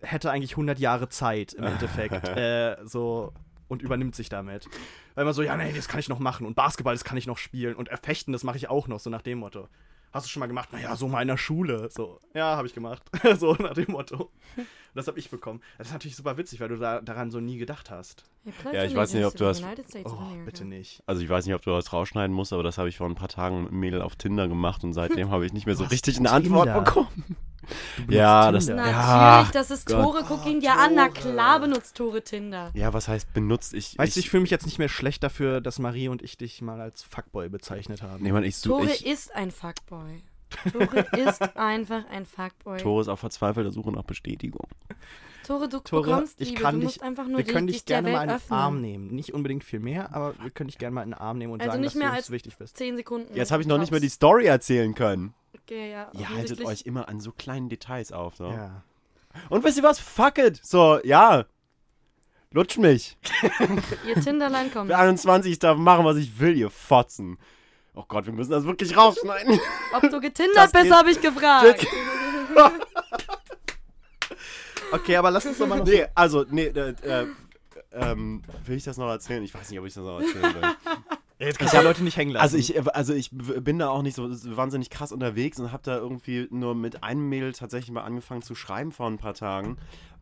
hätte 0.00 0.30
eigentlich 0.30 0.52
100 0.52 0.78
Jahre 0.78 1.10
Zeit 1.10 1.52
im 1.52 1.64
Endeffekt. 1.64 2.28
äh, 2.34 2.78
so 2.82 3.34
und 3.68 3.82
übernimmt 3.82 4.14
sich 4.14 4.30
damit. 4.30 4.66
Weil 5.14 5.26
man 5.26 5.34
so, 5.34 5.42
ja, 5.42 5.54
nee, 5.58 5.70
das 5.74 5.88
kann 5.88 6.00
ich 6.00 6.08
noch 6.08 6.18
machen 6.18 6.46
und 6.46 6.54
Basketball, 6.54 6.94
das 6.94 7.04
kann 7.04 7.18
ich 7.18 7.26
noch 7.26 7.36
spielen 7.36 7.74
und 7.74 7.88
Erfechten, 7.88 8.32
das 8.32 8.42
mache 8.42 8.56
ich 8.56 8.70
auch 8.70 8.88
noch, 8.88 9.00
so 9.00 9.10
nach 9.10 9.20
dem 9.20 9.40
Motto. 9.40 9.68
Hast 10.12 10.26
du 10.26 10.30
schon 10.30 10.40
mal 10.40 10.46
gemacht? 10.46 10.72
Naja, 10.72 10.94
so 10.96 11.08
mal 11.08 11.22
in 11.22 11.28
der 11.28 11.38
Schule. 11.38 11.88
So, 11.90 12.20
ja, 12.34 12.56
habe 12.56 12.66
ich 12.66 12.74
gemacht. 12.74 13.02
so 13.36 13.54
nach 13.54 13.74
dem 13.74 13.90
Motto. 13.92 14.30
Das 14.94 15.06
habe 15.06 15.18
ich 15.18 15.30
bekommen. 15.30 15.62
Das 15.78 15.86
ist 15.86 15.94
natürlich 15.94 16.16
super 16.16 16.36
witzig, 16.36 16.60
weil 16.60 16.68
du 16.68 16.76
da, 16.76 17.00
daran 17.00 17.30
so 17.30 17.40
nie 17.40 17.56
gedacht 17.56 17.90
hast. 17.90 18.24
Ja, 18.74 18.84
ich 18.84 18.94
weiß 18.94 19.14
nicht, 19.14 19.24
ob 19.24 19.34
du 19.34 19.44
das- 19.44 19.62
Oh, 20.04 20.44
bitte 20.44 20.66
nicht. 20.66 21.02
Also 21.06 21.22
ich 21.22 21.30
weiß 21.30 21.46
nicht, 21.46 21.54
ob 21.54 21.62
du 21.62 21.70
das 21.70 21.94
rausschneiden 21.94 22.36
musst, 22.36 22.52
aber 22.52 22.62
das 22.62 22.76
habe 22.76 22.90
ich 22.90 22.98
vor 22.98 23.08
ein 23.08 23.14
paar 23.14 23.28
Tagen 23.28 23.62
mit 23.62 23.70
einem 23.70 23.80
Mädel 23.80 24.02
auf 24.02 24.16
Tinder 24.16 24.48
gemacht 24.48 24.84
und 24.84 24.92
seitdem 24.92 25.30
habe 25.30 25.46
ich 25.46 25.54
nicht 25.54 25.64
mehr 25.64 25.76
so 25.76 25.84
richtig 25.84 26.18
eine 26.18 26.30
Antwort 26.30 26.66
Tinder. 26.66 26.82
bekommen. 26.82 27.36
Ja, 28.08 28.50
das-. 28.52 28.66
Natürlich, 28.66 28.90
Ja, 28.92 29.48
das 29.52 29.70
ist 29.70 29.86
Gott. 29.86 30.02
Tore. 30.02 30.24
Guck 30.26 30.46
ihn 30.46 30.60
dir 30.60 30.76
an. 30.78 30.94
Na 30.94 31.08
klar 31.08 31.60
benutzt 31.60 31.96
Tore 31.96 32.22
Tinder. 32.22 32.70
Ja, 32.74 32.92
was 32.92 33.08
heißt 33.08 33.32
benutzt? 33.34 33.74
Ich, 33.74 33.96
Weißt 33.98 34.16
du, 34.16 34.20
ich 34.20 34.30
fühle 34.30 34.42
mich 34.42 34.50
jetzt 34.50 34.66
nicht 34.66 34.78
mehr 34.78 34.88
schlecht 34.88 35.22
dafür, 35.22 35.60
dass 35.60 35.78
Marie 35.78 36.08
und 36.08 36.22
ich 36.22 36.36
dich 36.36 36.60
mal 36.62 36.80
als 36.80 37.02
Fuckboy 37.02 37.48
bezeichnet 37.48 38.02
haben. 38.02 38.22
Nee, 38.22 38.32
Mann, 38.32 38.44
ich, 38.44 38.60
Tore 38.60 38.86
ich, 38.86 39.06
ist 39.06 39.34
ein 39.34 39.50
Fuckboy. 39.50 40.22
Tore 40.72 41.06
ist 41.28 41.40
einfach 41.56 42.04
ein 42.10 42.26
Fuckboy. 42.26 42.78
Tore 42.78 43.00
ist 43.00 43.08
auf 43.08 43.20
verzweifelter 43.20 43.70
Suche 43.70 43.90
nach 43.92 44.02
Bestätigung. 44.04 44.66
Tore, 45.46 45.68
du 45.68 45.80
Tore, 45.80 46.02
bekommst 46.04 46.40
ich 46.40 46.50
Liebe. 46.50 46.60
kann 46.62 46.74
du 46.74 46.80
dich- 46.82 46.84
musst 46.84 47.02
einfach 47.02 47.26
nur 47.26 47.38
Wir 47.38 47.44
können 47.44 47.66
dich 47.66 47.76
dich 47.78 47.84
der 47.86 48.02
gerne 48.02 48.16
mal 48.16 48.22
in 48.22 48.28
den 48.28 48.36
öffnen. 48.36 48.58
Arm 48.58 48.80
nehmen. 48.80 49.08
Nicht 49.08 49.34
unbedingt 49.34 49.64
viel 49.64 49.80
mehr, 49.80 50.14
aber 50.14 50.34
wir 50.40 50.50
können 50.50 50.68
dich 50.68 50.78
gerne 50.78 50.94
mal 50.94 51.02
in 51.02 51.10
den 51.10 51.18
Arm 51.18 51.38
nehmen 51.38 51.52
und 51.52 51.60
Also 51.62 51.72
sagen, 51.72 51.80
nicht 51.80 51.94
dass 51.94 51.98
mehr 51.98 52.08
du 52.10 52.14
als 52.14 52.26
uns 52.26 52.30
wichtig 52.32 52.56
bist. 52.58 52.76
Zehn 52.76 52.96
Sekunden. 52.96 53.34
Jetzt 53.34 53.50
habe 53.50 53.60
ich 53.62 53.66
noch 53.66 53.78
nicht 53.78 53.90
mal 53.90 53.98
die. 54.00 54.08
Story 54.08 54.44
erzählen 54.46 54.94
können. 54.94 55.34
Okay, 55.54 55.90
ja, 55.90 56.10
Ihr 56.12 56.28
haltet 56.28 56.64
euch 56.64 56.82
immer 56.82 57.08
an 57.08 57.20
so 57.20 57.32
kleinen 57.32 57.68
Details 57.68 58.12
auf. 58.12 58.36
So. 58.36 58.46
Ja. 58.46 58.82
Und 59.48 59.64
wisst 59.64 59.76
ihr 59.78 59.82
was? 59.82 59.98
Fuck 59.98 60.38
it. 60.38 60.60
So, 60.64 61.00
ja. 61.04 61.44
Lutsch 62.50 62.76
mich. 62.78 63.16
Ihr 64.06 64.20
Tinderlein 64.20 64.72
kommt. 64.72 64.90
Für 64.90 64.98
21, 64.98 65.52
ich 65.52 65.58
darf 65.58 65.78
machen, 65.78 66.04
was 66.04 66.16
ich 66.18 66.38
will, 66.38 66.56
ihr 66.56 66.68
Fotzen. 66.68 67.38
Oh 67.94 68.04
Gott, 68.06 68.26
wir 68.26 68.32
müssen 68.32 68.50
das 68.50 68.64
wirklich 68.64 68.96
rausschneiden. 68.96 69.58
Ob 69.94 70.02
du 70.02 70.20
getindert 70.20 70.56
Das 70.56 70.72
bist, 70.72 70.90
habe 70.92 71.10
ich 71.10 71.20
gefragt. 71.20 71.86
Okay, 74.92 75.16
aber 75.16 75.30
lass 75.30 75.46
uns 75.46 75.56
doch 75.56 75.66
mal 75.66 75.78
noch. 75.78 75.86
nee, 75.86 76.04
also, 76.14 76.44
nee, 76.50 76.66
äh, 76.66 76.90
äh, 77.02 77.26
ähm, 77.92 78.42
will 78.66 78.76
ich 78.76 78.84
das 78.84 78.98
noch 78.98 79.08
erzählen? 79.08 79.42
Ich 79.42 79.54
weiß 79.54 79.70
nicht, 79.70 79.80
ob 79.80 79.86
ich 79.86 79.94
das 79.94 80.04
noch 80.04 80.20
erzählen 80.20 80.54
will. 80.54 80.62
Jetzt 81.42 81.58
kannst 81.58 81.74
du 81.74 81.78
die 81.78 81.84
Leute 81.84 82.04
nicht 82.04 82.16
hängen 82.16 82.30
lassen. 82.32 82.42
Also 82.42 82.56
ich, 82.56 82.94
also 82.94 83.12
ich 83.14 83.30
bin 83.32 83.78
da 83.78 83.88
auch 83.88 84.02
nicht 84.02 84.14
so 84.14 84.28
wahnsinnig 84.56 84.90
krass 84.90 85.12
unterwegs 85.12 85.58
und 85.58 85.72
habe 85.72 85.82
da 85.84 85.96
irgendwie 85.96 86.46
nur 86.50 86.74
mit 86.74 87.02
einem 87.02 87.28
Mädel 87.28 87.52
tatsächlich 87.52 87.90
mal 87.90 88.02
angefangen 88.02 88.42
zu 88.42 88.54
schreiben 88.54 88.92
vor 88.92 89.06
ein 89.08 89.18
paar 89.18 89.34
Tagen. 89.34 89.76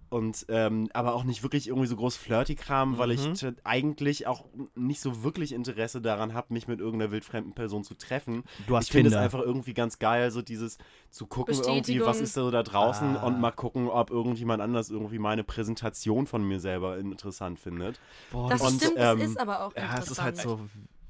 Und 0.08 0.46
ähm, 0.48 0.88
aber 0.92 1.14
auch 1.14 1.22
nicht 1.22 1.44
wirklich 1.44 1.68
irgendwie 1.68 1.86
so 1.86 1.94
groß 1.94 2.16
Flirty-Kram, 2.16 2.98
weil 2.98 3.12
ich 3.12 3.24
Mhm. 3.42 3.54
eigentlich 3.62 4.26
auch 4.26 4.44
nicht 4.74 5.00
so 5.00 5.22
wirklich 5.22 5.52
Interesse 5.52 6.00
daran 6.00 6.34
habe, 6.34 6.52
mich 6.52 6.66
mit 6.66 6.80
irgendeiner 6.80 7.12
wildfremden 7.12 7.52
Person 7.54 7.84
zu 7.84 7.94
treffen. 7.94 8.42
du 8.66 8.76
hast 8.76 8.86
ich 8.86 8.92
finde 8.92 9.10
es 9.10 9.14
einfach 9.16 9.38
irgendwie 9.38 9.72
ganz 9.72 10.00
geil, 10.00 10.32
so 10.32 10.42
dieses 10.42 10.78
zu 11.10 11.26
gucken, 11.28 11.54
irgendwie, 11.54 12.04
was 12.04 12.20
ist 12.20 12.34
so 12.34 12.50
da 12.50 12.64
draußen 12.64 13.16
Ah. 13.18 13.22
und 13.22 13.38
mal 13.38 13.52
gucken, 13.52 13.88
ob 13.88 14.10
irgendjemand 14.10 14.60
anders 14.60 14.90
irgendwie 14.90 15.20
meine 15.20 15.44
Präsentation 15.44 16.26
von 16.26 16.42
mir 16.42 16.58
selber 16.58 16.98
interessant 16.98 17.60
findet. 17.60 18.00
Boah, 18.32 18.48
Das 18.50 18.62
Und, 18.62 18.82
stimmt, 18.82 18.94
ähm, 18.96 19.20
es 19.20 19.30
ist 19.30 19.38
aber 19.40 19.64
auch 19.64 19.76
ja, 19.76 19.82
interessant. 19.82 20.02
es 20.06 20.10
ist 20.10 20.22
halt 20.22 20.36
so. 20.38 20.60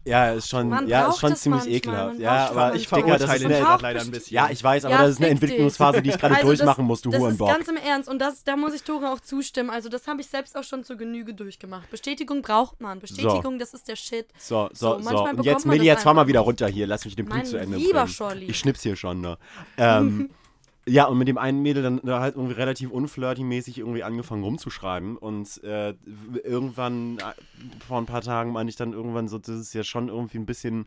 Ja, 0.04 0.32
ist 0.32 0.48
schon, 0.48 0.68
Man 0.70 0.88
ja, 0.88 1.08
ist 1.08 1.18
schon 1.20 1.36
ziemlich 1.36 1.60
manchmal, 1.64 1.76
ekelhaft. 1.76 2.12
man 2.14 2.20
Ja, 2.22 2.50
aber 2.50 2.74
ich 2.74 2.88
das 2.88 2.98
verurteile 3.00 3.44
eine, 3.44 3.58
gerade 3.60 3.82
leider 3.82 4.00
ein 4.00 4.10
bisschen. 4.10 4.34
Ja, 4.34 4.48
ich 4.50 4.64
weiß, 4.64 4.86
aber 4.86 4.94
Ja, 4.94 5.02
das 5.02 5.10
ist 5.10 5.16
eine 5.18 5.26
fick 5.26 5.34
dich. 5.40 5.42
Entwicklungsphase, 5.50 6.00
die 6.02 6.08
ich 6.10 6.18
gerade 6.18 6.34
Also 6.36 6.46
durchmachen 6.46 6.84
das, 6.84 6.88
muss, 6.88 7.02
du 7.02 7.10
Das 7.10 7.18
ist 7.18 7.22
Hurenbock. 7.24 7.48
ganz 7.48 7.68
im 7.68 7.76
Ernst 7.76 8.08
und 8.08 8.18
das, 8.18 8.42
da 8.42 8.56
muss 8.56 8.72
ich 8.72 8.82
Tore 8.82 9.10
auch 9.12 9.20
zustimmen. 9.20 9.68
Also 9.68 9.88
das 9.90 10.06
habe 10.06 10.20
ich 10.22 10.26
selbst 10.28 10.56
auch 10.56 10.64
schon 10.64 10.84
zur 10.84 10.96
Genüge 10.96 11.34
durchgemacht. 11.34 11.90
Bestätigung 11.90 12.40
braucht 12.40 12.80
man. 12.80 12.98
Bestätigung, 13.00 13.58
das 13.58 13.74
ist 13.74 13.88
der 13.88 13.96
Shit. 13.96 14.26
So, 14.38 14.68
So, 14.72 14.74
so, 14.74 14.98
so. 14.98 15.04
manchmal 15.04 15.12
Und 15.18 15.30
bekommt 15.30 15.44
jetzt, 15.46 15.66
man 15.66 15.76
Milli, 15.76 15.86
das 15.88 15.94
jetzt 15.96 16.02
fahr 16.04 16.14
mal 16.14 16.26
wieder 16.26 16.40
runter 16.40 16.66
hier. 16.68 16.86
Lass 16.86 17.04
mich 17.04 17.14
den 17.16 17.26
Punkt 17.26 17.42
Mein 17.42 17.46
zu 17.46 17.58
Ende 17.58 17.76
lieber 17.76 18.00
bringen. 18.00 18.08
Scholli. 18.08 18.46
Ich 18.46 18.58
schnipp's 18.58 18.82
hier 18.82 18.96
schon, 18.96 19.20
ne? 19.20 19.36
Ähm, 19.76 20.30
ja, 20.86 21.04
und 21.04 21.18
mit 21.18 21.28
dem 21.28 21.38
einen 21.38 21.60
Mädel 21.62 21.82
dann 21.82 22.00
da 22.02 22.20
halt 22.20 22.36
irgendwie 22.36 22.54
relativ 22.54 22.90
unflirty-mäßig 22.90 23.78
irgendwie 23.78 24.02
angefangen 24.02 24.42
rumzuschreiben. 24.42 25.16
Und 25.16 25.62
äh, 25.62 25.94
irgendwann, 26.42 27.18
äh, 27.18 27.82
vor 27.86 27.98
ein 27.98 28.06
paar 28.06 28.22
Tagen, 28.22 28.52
meine 28.52 28.70
ich 28.70 28.76
dann 28.76 28.92
irgendwann 28.92 29.28
so, 29.28 29.38
das 29.38 29.48
ist 29.56 29.74
ja 29.74 29.84
schon 29.84 30.08
irgendwie 30.08 30.38
ein 30.38 30.46
bisschen 30.46 30.86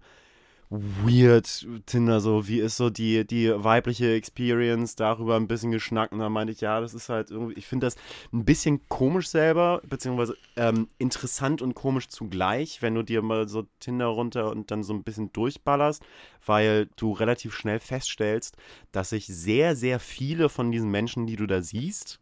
weird, 0.74 1.68
Tinder, 1.86 2.20
so, 2.20 2.48
wie 2.48 2.60
ist 2.60 2.78
so 2.78 2.90
die, 2.90 3.26
die 3.26 3.52
weibliche 3.56 4.14
Experience, 4.14 4.96
darüber 4.96 5.36
ein 5.36 5.48
bisschen 5.48 5.72
geschnackt 5.72 6.14
und 6.14 6.20
dann 6.20 6.32
meinte 6.32 6.52
ich, 6.52 6.62
ja, 6.62 6.82
das 6.82 6.94
ist 6.94 7.10
halt 7.10 7.30
irgendwie, 7.30 7.54
ich 7.54 7.68
finde 7.68 7.88
das 7.88 7.96
ein 8.32 8.44
bisschen 8.44 8.82
komisch 8.90 9.28
selber, 9.30 9.82
beziehungsweise 9.88 10.36
ähm, 10.56 10.88
interessant 10.98 11.62
und 11.62 11.76
komisch 11.76 12.08
zugleich, 12.08 12.82
wenn 12.82 12.96
du 12.96 13.04
dir 13.04 13.22
mal 13.22 13.48
so 13.48 13.68
Tinder 13.80 14.08
runter 14.08 14.50
und 14.50 14.72
dann 14.72 14.84
so 14.84 14.94
ein 14.94 15.04
bisschen 15.04 15.32
durchballerst, 15.32 16.04
weil 16.46 16.88
du 16.96 17.12
relativ 17.12 17.54
schnell 17.54 17.80
feststellst, 17.80 18.58
dass 18.92 19.12
sich 19.12 19.28
sehr, 19.28 19.76
sehr 19.76 20.00
viele 20.00 20.50
von 20.50 20.72
diesen 20.72 20.90
Menschen, 20.90 21.28
die 21.28 21.36
du 21.36 21.46
da 21.46 21.62
siehst, 21.62 22.20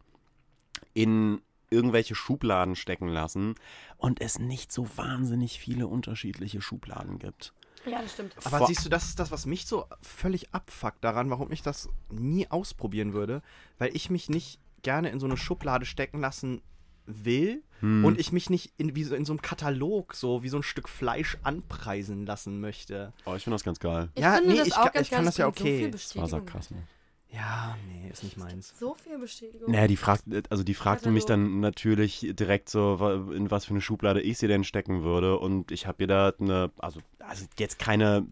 in 0.92 1.40
irgendwelche 1.70 2.14
Schubladen 2.14 2.76
stecken 2.76 3.08
lassen 3.08 3.54
und 3.96 4.20
es 4.20 4.38
nicht 4.38 4.72
so 4.72 4.86
wahnsinnig 4.96 5.58
viele 5.58 5.86
unterschiedliche 5.86 6.60
Schubladen 6.60 7.18
gibt. 7.18 7.54
Ja, 7.86 8.00
das 8.02 8.12
stimmt. 8.12 8.34
Aber 8.44 8.58
Vor- 8.58 8.66
siehst 8.68 8.84
du, 8.84 8.88
das 8.88 9.04
ist 9.06 9.18
das, 9.18 9.30
was 9.30 9.46
mich 9.46 9.66
so 9.66 9.86
völlig 10.00 10.52
abfuckt 10.54 11.02
daran, 11.02 11.30
warum 11.30 11.50
ich 11.52 11.62
das 11.62 11.88
nie 12.10 12.48
ausprobieren 12.50 13.12
würde, 13.12 13.42
weil 13.78 13.94
ich 13.96 14.08
mich 14.10 14.28
nicht 14.28 14.58
gerne 14.82 15.10
in 15.10 15.20
so 15.20 15.26
eine 15.26 15.36
Schublade 15.36 15.84
stecken 15.86 16.20
lassen 16.20 16.62
will 17.06 17.62
Hm. 17.80 18.04
und 18.04 18.20
ich 18.20 18.30
mich 18.30 18.48
nicht 18.48 18.72
in, 18.76 18.94
wie 18.94 19.02
so, 19.02 19.16
in 19.16 19.24
so 19.24 19.32
einem 19.32 19.42
Katalog 19.42 20.14
so 20.14 20.44
wie 20.44 20.48
so 20.48 20.56
ein 20.58 20.62
Stück 20.62 20.88
Fleisch 20.88 21.36
anpreisen 21.42 22.26
lassen 22.26 22.60
möchte. 22.60 23.12
Oh, 23.24 23.34
ich 23.34 23.42
finde 23.42 23.56
das 23.56 23.64
ganz 23.64 23.80
geil. 23.80 24.08
Ich 24.14 24.22
Ja, 24.22 24.34
finde 24.34 24.50
nee, 24.52 24.58
das 24.58 24.68
ich 24.68 24.74
ganz 24.74 25.00
ich 25.00 25.10
kann 25.10 25.24
das 25.24 25.36
ja 25.36 25.46
So 25.46 25.48
okay. 25.48 25.78
viel 25.78 25.90
Das 25.90 26.16
war. 26.16 26.28
Sarkasmus. 26.28 26.80
Ja, 27.34 27.76
nee, 27.88 28.10
ist 28.10 28.24
nicht 28.24 28.36
meins. 28.36 28.74
So 28.78 28.94
viel 28.94 29.18
Bestätigung. 29.18 29.70
Naja, 29.70 29.86
die 29.86 29.96
fragt, 29.96 30.24
also 30.50 30.62
die 30.62 30.74
fragte 30.74 31.10
mich 31.10 31.24
Katalog. 31.24 31.48
dann 31.48 31.60
natürlich 31.60 32.26
direkt 32.32 32.68
so, 32.68 33.30
in 33.34 33.50
was 33.50 33.64
für 33.64 33.70
eine 33.70 33.80
Schublade 33.80 34.20
ich 34.20 34.36
sie 34.36 34.48
denn 34.48 34.64
stecken 34.64 35.02
würde. 35.02 35.38
Und 35.38 35.72
ich 35.72 35.86
habe 35.86 36.02
ihr 36.02 36.08
da 36.08 36.32
eine, 36.38 36.70
also, 36.78 37.00
also 37.20 37.46
jetzt 37.58 37.78
keine, 37.78 38.26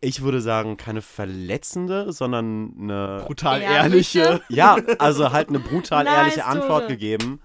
ich 0.00 0.22
würde 0.22 0.40
sagen, 0.40 0.76
keine 0.76 1.02
verletzende, 1.02 2.12
sondern 2.12 2.72
eine, 2.78 3.24
Brutal 3.26 3.62
Ehrliche? 3.62 4.20
ehrliche. 4.20 4.44
ja, 4.48 4.76
also 4.98 5.32
halt 5.32 5.48
eine 5.48 5.58
brutal 5.58 6.04
Nice, 6.04 6.14
ehrliche 6.14 6.44
Antwort 6.44 6.82
Tore. 6.82 6.92
gegeben. 6.92 7.40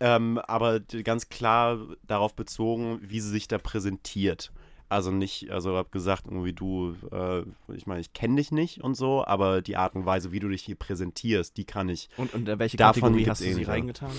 Ähm, 0.00 0.38
aber 0.38 0.80
ganz 0.80 1.30
klar 1.30 1.78
darauf 2.06 2.34
bezogen, 2.34 3.00
wie 3.02 3.20
sie 3.20 3.30
sich 3.30 3.48
da 3.48 3.56
präsentiert. 3.58 4.52
Also 4.94 5.10
nicht, 5.10 5.50
also 5.50 5.76
habe 5.76 5.90
gesagt, 5.90 6.24
irgendwie 6.26 6.52
du, 6.52 6.94
äh, 7.10 7.42
ich 7.74 7.86
meine, 7.86 8.00
ich 8.00 8.12
kenne 8.12 8.36
dich 8.36 8.52
nicht 8.52 8.82
und 8.82 8.94
so, 8.94 9.24
aber 9.24 9.60
die 9.60 9.76
Art 9.76 9.94
und 9.94 10.06
Weise, 10.06 10.32
wie 10.32 10.40
du 10.40 10.48
dich 10.48 10.62
hier 10.62 10.76
präsentierst, 10.76 11.56
die 11.56 11.64
kann 11.64 11.88
ich 11.88 12.08
Und, 12.16 12.32
und 12.32 12.48
in 12.48 12.58
welche 12.58 12.76
Davon 12.76 13.02
Kategorie 13.02 13.28
hast 13.28 13.40
du 13.40 13.44
sie 13.44 13.50
ähnliche. 13.50 13.70
reingetan? 13.70 14.12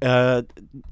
äh, 0.00 0.38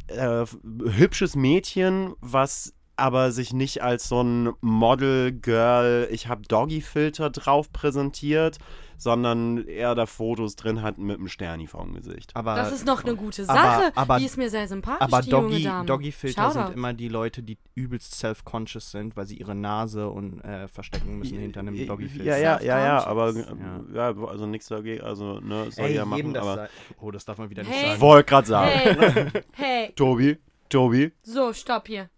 äh, 0.08 0.46
hübsches 0.84 1.36
Mädchen, 1.36 2.14
was 2.20 2.72
aber 2.96 3.30
sich 3.30 3.52
nicht 3.52 3.82
als 3.82 4.08
so 4.08 4.22
ein 4.22 4.52
Model, 4.60 5.32
Girl, 5.32 6.08
ich 6.10 6.28
habe 6.28 6.42
Doggy-Filter 6.48 7.30
drauf 7.30 7.70
präsentiert, 7.72 8.58
sondern 8.98 9.66
eher 9.66 9.94
da 9.94 10.06
Fotos 10.06 10.56
drin 10.56 10.82
hat 10.82 10.98
mit 10.98 11.18
einem 11.18 11.28
Sterni 11.28 11.66
vorm 11.66 11.94
Gesicht. 11.94 12.34
Aber, 12.34 12.54
Das 12.56 12.72
ist 12.72 12.86
noch 12.86 13.04
eine 13.04 13.14
gute 13.16 13.42
aber- 13.48 13.54
Sache. 13.54 13.92
aber- 13.94 14.18
die 14.18 14.24
ist 14.24 14.36
mir 14.36 14.50
sehr 14.50 14.66
sympathisch, 14.68 15.02
aber 15.02 15.22
Doggy. 15.22 15.68
Doggy-Filter 15.86 16.50
sind 16.50 16.74
immer 16.74 16.92
die 16.92 17.08
Leute, 17.08 17.42
die 17.42 17.58
übelst 17.74 18.14
self-conscious 18.14 18.90
sind, 18.90 19.16
weil 19.16 19.26
sie 19.26 19.36
ihre 19.36 19.54
Nase 19.54 20.08
und 20.08 20.40
äh, 20.42 20.68
verstecken 20.68 21.18
müssen 21.18 21.38
hinter 21.38 21.60
einem 21.60 21.86
Doggy-Filter. 21.86 22.24
Ja, 22.24 22.36
ja, 22.36 22.60
ja, 22.62 22.78
ja, 22.84 23.06
aber 23.06 23.32
Self-conscious. 23.32 23.94
ja. 23.94 24.14
also 24.26 24.46
nichts 24.46 24.68
dagegen, 24.68 25.02
also 25.04 25.40
ne, 25.40 25.70
soll 25.70 25.86
Ey, 25.86 25.94
ja 25.94 26.04
machen, 26.04 26.36
aber 26.36 26.68
Oh, 27.00 27.10
das 27.10 27.24
darf 27.24 27.38
man 27.38 27.50
wieder 27.50 27.62
nicht 27.62 27.72
Hey. 27.72 27.88
sagen. 27.90 28.00
wollte 28.00 28.28
gerade 28.28 28.46
sagen. 28.48 28.70
Hey, 28.72 29.26
hey, 29.52 29.92
Tobi, 29.96 30.38
Tobi, 30.68 31.12
so, 31.22 31.52
stopp 31.52 31.86
hier. 31.86 32.08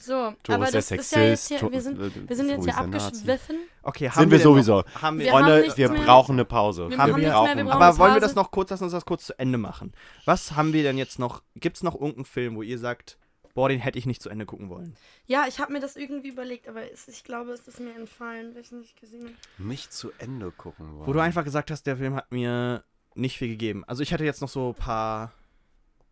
So, 0.00 0.32
Tobi 0.44 0.54
aber 0.54 0.70
das 0.70 0.90
ist 0.92 1.12
ja 1.12 1.22
jetzt 1.22 1.46
Sexist. 1.46 1.60
hier, 1.60 1.72
wir 1.72 1.80
sind, 1.82 2.28
wir 2.28 2.36
sind 2.36 2.48
jetzt 2.48 2.64
hier 2.64 2.76
abgeschwiffen. 2.78 3.56
Okay, 3.82 4.10
Sind 4.14 4.30
wir 4.30 4.38
denn 4.38 4.44
sowieso. 4.44 4.76
Noch, 4.82 5.02
haben 5.02 5.18
wir, 5.18 5.26
Wir 5.26 5.32
haben 5.32 5.40
Freunde, 5.44 5.60
nichts 5.62 5.76
wir 5.76 5.88
mehr. 5.90 6.02
brauchen 6.04 6.32
eine 6.34 6.44
Pause. 6.44 6.88
Wir 6.90 6.98
haben 6.98 7.08
wir- 7.08 7.16
mehr, 7.16 7.26
wir 7.26 7.32
brauchen 7.32 7.68
aber 7.70 7.86
eine 7.86 7.98
wollen 7.98 8.14
wir 8.14 8.20
das 8.20 8.34
noch 8.34 8.50
kurz, 8.50 8.70
lass 8.70 8.80
uns 8.80 8.92
das 8.92 9.04
kurz 9.04 9.26
zu 9.26 9.38
Ende 9.38 9.58
machen. 9.58 9.92
Was 10.24 10.52
haben 10.56 10.72
wir 10.72 10.82
denn 10.84 10.98
jetzt 10.98 11.18
noch? 11.18 11.42
Gibt 11.56 11.76
es 11.78 11.82
noch 11.82 11.94
irgendeinen 11.94 12.24
Film, 12.26 12.54
wo 12.56 12.62
ihr 12.62 12.78
sagt, 12.78 13.18
boah, 13.54 13.68
den 13.68 13.80
hätte 13.80 13.98
ich 13.98 14.06
nicht 14.06 14.22
zu 14.22 14.28
Ende 14.30 14.46
gucken 14.46 14.68
wollen? 14.70 14.96
Ja, 15.26 15.46
ich 15.48 15.58
habe 15.58 15.72
mir 15.72 15.80
das 15.80 15.96
irgendwie 15.96 16.28
überlegt, 16.28 16.68
aber 16.68 16.90
es, 16.92 17.08
ich 17.08 17.24
glaube, 17.24 17.50
es 17.50 17.66
ist 17.66 17.80
mir 17.80 17.94
entfallen, 17.96 18.54
weil 18.54 18.60
ich 18.60 18.68
es 18.68 18.72
nicht 18.72 19.00
gesehen 19.00 19.24
habe. 19.24 19.68
Nicht 19.68 19.92
zu 19.92 20.12
Ende 20.18 20.52
gucken 20.52 20.94
wollen. 20.96 21.06
Wo 21.08 21.12
du 21.12 21.18
einfach 21.20 21.42
gesagt 21.44 21.70
hast, 21.72 21.82
der 21.88 21.96
Film 21.96 22.14
hat 22.14 22.30
mir 22.30 22.84
nicht 23.16 23.36
viel 23.36 23.48
gegeben. 23.48 23.82
Also 23.88 24.02
ich 24.04 24.12
hatte 24.12 24.24
jetzt 24.24 24.40
noch 24.42 24.48
so 24.48 24.68
ein 24.68 24.74
paar 24.74 25.32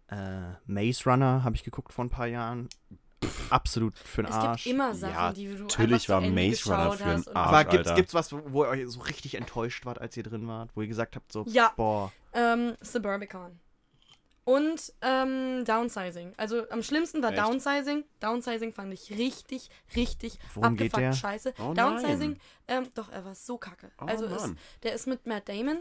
äh, 0.08 0.54
Maze 0.66 1.08
Runner, 1.08 1.44
habe 1.44 1.54
ich 1.56 1.62
geguckt 1.64 1.92
vor 1.92 2.04
ein 2.04 2.10
paar 2.10 2.26
Jahren. 2.26 2.68
Pff, 3.24 3.50
absolut 3.52 3.96
für 3.98 4.22
den 4.22 4.30
Es 4.30 4.36
Arsch. 4.36 4.64
gibt 4.64 4.74
immer 4.74 4.94
Sachen, 4.94 5.14
Ja, 5.14 5.32
die 5.32 5.46
du 5.56 5.64
natürlich 5.64 6.08
war 6.08 6.22
Ende 6.22 6.48
Maze 6.48 6.64
Runner 6.70 6.92
für 6.92 7.04
und- 7.14 7.36
Arsch. 7.36 7.48
Aber 7.48 7.64
gibt's, 7.64 7.94
gibt's 7.94 8.14
was, 8.14 8.32
wo 8.32 8.64
ihr 8.64 8.68
euch 8.70 8.84
so 8.88 9.00
richtig 9.00 9.34
enttäuscht 9.36 9.86
wart, 9.86 10.00
als 10.00 10.16
ihr 10.16 10.22
drin 10.22 10.46
wart? 10.46 10.70
Wo 10.74 10.82
ihr 10.82 10.88
gesagt 10.88 11.16
habt, 11.16 11.32
so, 11.32 11.44
Ja. 11.48 11.72
boah, 11.76 12.12
Ähm, 12.34 12.76
Suburbicon. 12.82 13.58
Und 14.44 14.92
ähm, 15.02 15.64
Downsizing. 15.64 16.32
Also 16.36 16.68
am 16.70 16.80
schlimmsten 16.82 17.20
war 17.20 17.32
Echt? 17.32 17.40
Downsizing. 17.42 18.04
Downsizing 18.20 18.72
fand 18.72 18.92
ich 18.92 19.10
richtig, 19.10 19.70
richtig 19.96 20.38
Worum 20.54 20.76
geht 20.76 20.94
abgefuckt 20.94 21.02
der? 21.02 21.12
scheiße. 21.14 21.54
Oh 21.58 21.74
Downsizing, 21.74 22.38
ähm, 22.68 22.86
doch, 22.94 23.10
er 23.10 23.24
war 23.24 23.34
so 23.34 23.58
kacke. 23.58 23.90
Oh 24.00 24.04
also 24.04 24.26
ist, 24.26 24.54
der 24.84 24.92
ist 24.92 25.08
mit 25.08 25.26
Matt 25.26 25.48
Damon. 25.48 25.78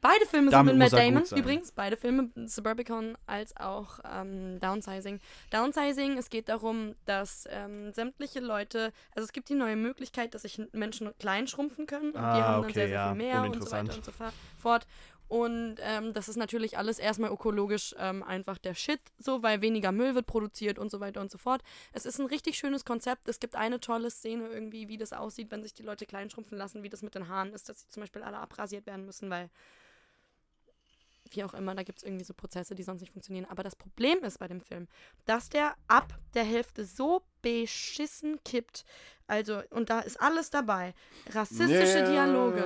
Beide 0.00 0.24
Filme 0.26 0.50
Damit 0.50 0.70
sind 0.72 0.78
mit 0.78 0.92
Matt 0.92 0.98
Damon 0.98 1.24
übrigens. 1.38 1.72
Beide 1.72 1.96
Filme, 1.96 2.30
Suburbicon 2.46 3.18
als 3.26 3.56
auch 3.56 3.98
ähm, 4.10 4.58
Downsizing. 4.60 5.20
Downsizing, 5.50 6.16
es 6.16 6.30
geht 6.30 6.48
darum, 6.48 6.94
dass 7.04 7.44
ähm, 7.50 7.92
sämtliche 7.92 8.40
Leute, 8.40 8.92
also 9.14 9.24
es 9.24 9.32
gibt 9.32 9.48
die 9.50 9.54
neue 9.54 9.76
Möglichkeit, 9.76 10.34
dass 10.34 10.42
sich 10.42 10.60
Menschen 10.72 11.12
klein 11.18 11.46
schrumpfen 11.46 11.86
können. 11.86 12.12
Und 12.12 12.14
die 12.14 12.18
Ah, 12.18 12.42
haben 12.42 12.62
dann 12.62 12.64
okay, 12.64 12.72
sehr, 12.72 12.86
sehr 12.88 12.96
ja, 12.96 13.08
viel 13.08 13.16
mehr 13.18 13.42
und 13.42 13.62
so 13.62 13.70
weiter 13.70 13.94
und 13.94 14.04
so 14.04 14.12
fort. 14.58 14.86
Und 15.28 15.76
ähm, 15.82 16.12
das 16.12 16.28
ist 16.28 16.36
natürlich 16.36 16.76
alles 16.76 16.98
erstmal 16.98 17.30
ökologisch 17.30 17.94
ähm, 17.98 18.24
einfach 18.24 18.58
der 18.58 18.74
Shit, 18.74 18.98
so, 19.16 19.44
weil 19.44 19.62
weniger 19.62 19.92
Müll 19.92 20.16
wird 20.16 20.26
produziert 20.26 20.76
und 20.76 20.90
so 20.90 20.98
weiter 20.98 21.20
und 21.20 21.30
so 21.30 21.38
fort. 21.38 21.62
Es 21.92 22.04
ist 22.04 22.18
ein 22.18 22.26
richtig 22.26 22.58
schönes 22.58 22.84
Konzept. 22.84 23.28
Es 23.28 23.38
gibt 23.38 23.54
eine 23.54 23.78
tolle 23.78 24.10
Szene 24.10 24.48
irgendwie, 24.48 24.88
wie 24.88 24.98
das 24.98 25.12
aussieht, 25.12 25.52
wenn 25.52 25.62
sich 25.62 25.72
die 25.72 25.84
Leute 25.84 26.04
kleinschrumpfen 26.04 26.58
lassen, 26.58 26.82
wie 26.82 26.88
das 26.88 27.02
mit 27.02 27.14
den 27.14 27.28
Haaren 27.28 27.52
ist, 27.52 27.68
dass 27.68 27.82
sie 27.82 27.86
zum 27.86 28.00
Beispiel 28.02 28.24
alle 28.24 28.38
abrasiert 28.38 28.86
werden 28.86 29.06
müssen, 29.06 29.30
weil 29.30 29.50
wie 31.30 31.44
auch 31.44 31.54
immer, 31.54 31.74
da 31.74 31.82
gibt 31.82 31.98
es 31.98 32.04
irgendwie 32.04 32.24
so 32.24 32.34
Prozesse, 32.34 32.74
die 32.74 32.82
sonst 32.82 33.00
nicht 33.00 33.12
funktionieren. 33.12 33.46
Aber 33.50 33.62
das 33.62 33.76
Problem 33.76 34.18
ist 34.24 34.38
bei 34.38 34.48
dem 34.48 34.60
Film, 34.60 34.88
dass 35.26 35.48
der 35.48 35.74
ab 35.88 36.18
der 36.34 36.44
Hälfte 36.44 36.84
so 36.84 37.22
beschissen 37.42 38.38
kippt. 38.44 38.84
Also, 39.26 39.62
und 39.70 39.90
da 39.90 40.00
ist 40.00 40.20
alles 40.20 40.50
dabei. 40.50 40.94
Rassistische 41.32 42.04
Dialoge. 42.04 42.64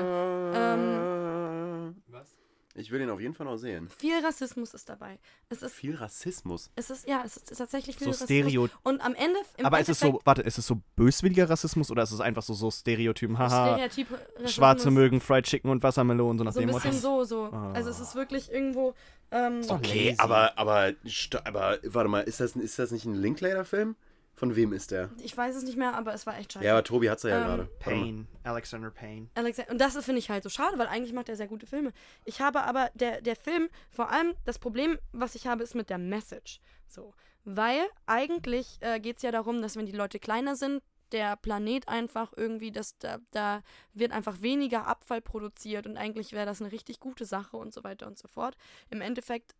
Ähm, 0.54 2.02
Was? 2.08 2.34
Ich 2.76 2.90
will 2.90 2.98
den 2.98 3.08
auf 3.10 3.20
jeden 3.20 3.34
Fall 3.34 3.46
noch 3.46 3.56
sehen. 3.56 3.88
viel 3.98 4.18
Rassismus 4.24 4.74
ist 4.74 4.88
dabei. 4.88 5.18
Es 5.48 5.62
ist, 5.62 5.74
Viel 5.74 5.94
Rassismus. 5.94 6.70
es 6.74 6.90
ist, 6.90 7.06
ja, 7.06 7.22
es 7.24 7.36
ist 7.36 7.56
tatsächlich 7.56 7.96
viel 7.96 8.06
So 8.06 8.10
Rassismus. 8.10 8.28
Stereo. 8.50 8.68
Und 8.82 9.00
am 9.00 9.14
Ende, 9.14 9.38
im 9.58 9.66
Aber 9.66 9.78
ist 9.78 9.88
es 9.88 10.00
so, 10.00 10.20
warte, 10.24 10.42
ist 10.42 10.58
es 10.58 10.66
so 10.66 10.80
böswilliger 10.96 11.48
Rassismus 11.48 11.90
oder 11.92 12.02
ist 12.02 12.10
es 12.10 12.20
einfach 12.20 12.42
so, 12.42 12.52
so 12.52 12.70
Stereotypen? 12.72 13.38
Haha, 13.38 13.74
Stereotyp 13.74 14.08
Schwarze 14.46 14.90
mögen 14.90 15.20
Fried 15.20 15.44
Chicken 15.44 15.70
und 15.70 15.84
Wassermelonen, 15.84 16.38
so 16.38 16.44
nach 16.44 16.52
So 16.52 16.60
ein 16.60 16.66
dem 16.66 16.74
bisschen 16.74 16.90
Motto. 16.94 17.24
so, 17.24 17.48
so. 17.50 17.56
Ah. 17.56 17.72
Also 17.74 17.90
es 17.90 18.00
ist 18.00 18.16
wirklich 18.16 18.50
irgendwo. 18.50 18.94
Ähm, 19.30 19.60
Okay, 19.68 20.08
lazy. 20.10 20.18
aber, 20.18 20.58
aber, 20.58 20.88
st- 21.06 21.46
aber, 21.46 21.78
warte 21.84 22.08
mal, 22.08 22.20
ist 22.22 22.40
das, 22.40 22.56
ist 22.56 22.78
das 22.78 22.90
nicht 22.90 23.04
ein 23.04 23.14
Linklater-Film? 23.14 23.94
Von 24.36 24.56
wem 24.56 24.72
ist 24.72 24.90
der? 24.90 25.10
ich 25.22 25.36
weiß 25.36 25.54
es 25.54 25.62
nicht 25.62 25.76
mehr, 25.76 25.94
aber 25.94 26.12
es 26.12 26.26
war 26.26 26.36
echt 26.36 26.52
scheiße. 26.52 26.64
Ja, 26.64 26.72
aber 26.72 26.82
Tobi 26.82 27.08
hat's 27.08 27.22
ja, 27.22 27.38
Ähm, 27.38 27.44
gerade. 27.44 27.68
Warte 27.68 27.90
mal. 27.90 28.02
Payne, 28.02 28.26
Alexander 28.42 28.90
Payne. 28.90 29.28
Alexander, 29.34 29.70
und 29.70 29.80
das 29.80 29.94
ist, 29.94 30.04
finde 30.04 30.18
ich 30.18 30.28
halt 30.30 30.42
so 30.42 30.48
schade, 30.48 30.76
weil 30.78 30.88
eigentlich 30.88 31.12
macht 31.12 31.28
er 31.28 31.36
sehr 31.36 31.46
gute 31.46 31.66
Filme. 31.66 31.92
Ich 32.24 32.40
habe 32.40 32.62
aber, 32.62 32.90
der, 32.94 33.20
der 33.20 33.36
Film, 33.36 33.68
vor 33.90 34.10
allem 34.10 34.34
das 34.44 34.58
Problem, 34.58 34.98
was 35.12 35.34
ich 35.34 35.46
habe, 35.46 35.62
ist 35.62 35.74
mit 35.74 35.88
der 35.88 35.98
Message. 35.98 36.60
So. 36.88 37.14
Weil 37.44 37.84
eigentlich 38.06 38.78
äh, 38.80 38.98
geht 38.98 39.18
es 39.18 39.22
ja 39.22 39.30
darum, 39.30 39.62
dass 39.62 39.76
wenn 39.76 39.86
die 39.86 39.92
Leute 39.92 40.18
kleiner 40.18 40.56
sind, 40.56 40.82
der 41.12 41.36
Planet 41.36 41.86
einfach 41.86 42.32
irgendwie, 42.36 42.72
dass 42.72 42.98
da, 42.98 43.18
da 43.30 43.62
wird 43.92 44.10
einfach 44.10 44.42
weniger 44.42 44.86
Abfall 44.86 45.20
produziert 45.20 45.86
und 45.86 45.96
eigentlich 45.96 46.32
wäre 46.32 46.46
das 46.46 46.60
eine 46.60 46.72
richtig 46.72 46.98
gute 46.98 47.24
Sache 47.24 47.56
und 47.56 47.72
so 47.72 47.84
weiter 47.84 48.06
und 48.08 48.18
so 48.18 48.26
fort. 48.26 48.56
Im 48.90 49.00
Endeffekt 49.00 49.54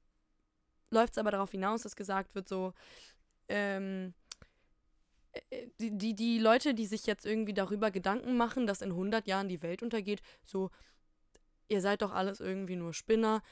läuft 0.90 1.12
es 1.12 1.18
aber 1.18 1.30
darauf 1.30 1.52
hinaus, 1.52 1.82
dass 1.82 1.94
gesagt 1.94 2.34
wird, 2.34 2.48
so, 2.48 2.72
ähm, 3.48 4.08
äh, 4.08 4.23
die, 5.78 6.14
die, 6.14 6.38
Leute, 6.38 6.74
die 6.74 6.86
sich 6.86 7.06
jetzt 7.06 7.26
irgendwie 7.26 7.54
darüber 7.54 7.90
Gedanken 7.90 8.36
machen, 8.36 8.66
dass 8.66 8.82
in 8.82 8.90
100 8.90 9.26
Jahren 9.26 9.48
die 9.48 9.62
Welt 9.62 9.82
untergeht, 9.82 10.22
so, 10.44 10.70
ihr 11.68 11.80
seid 11.80 12.02
doch 12.02 12.12
alles 12.12 12.40
irgendwie 12.40 12.76
nur 12.76 12.92
Spinner, 12.92 13.42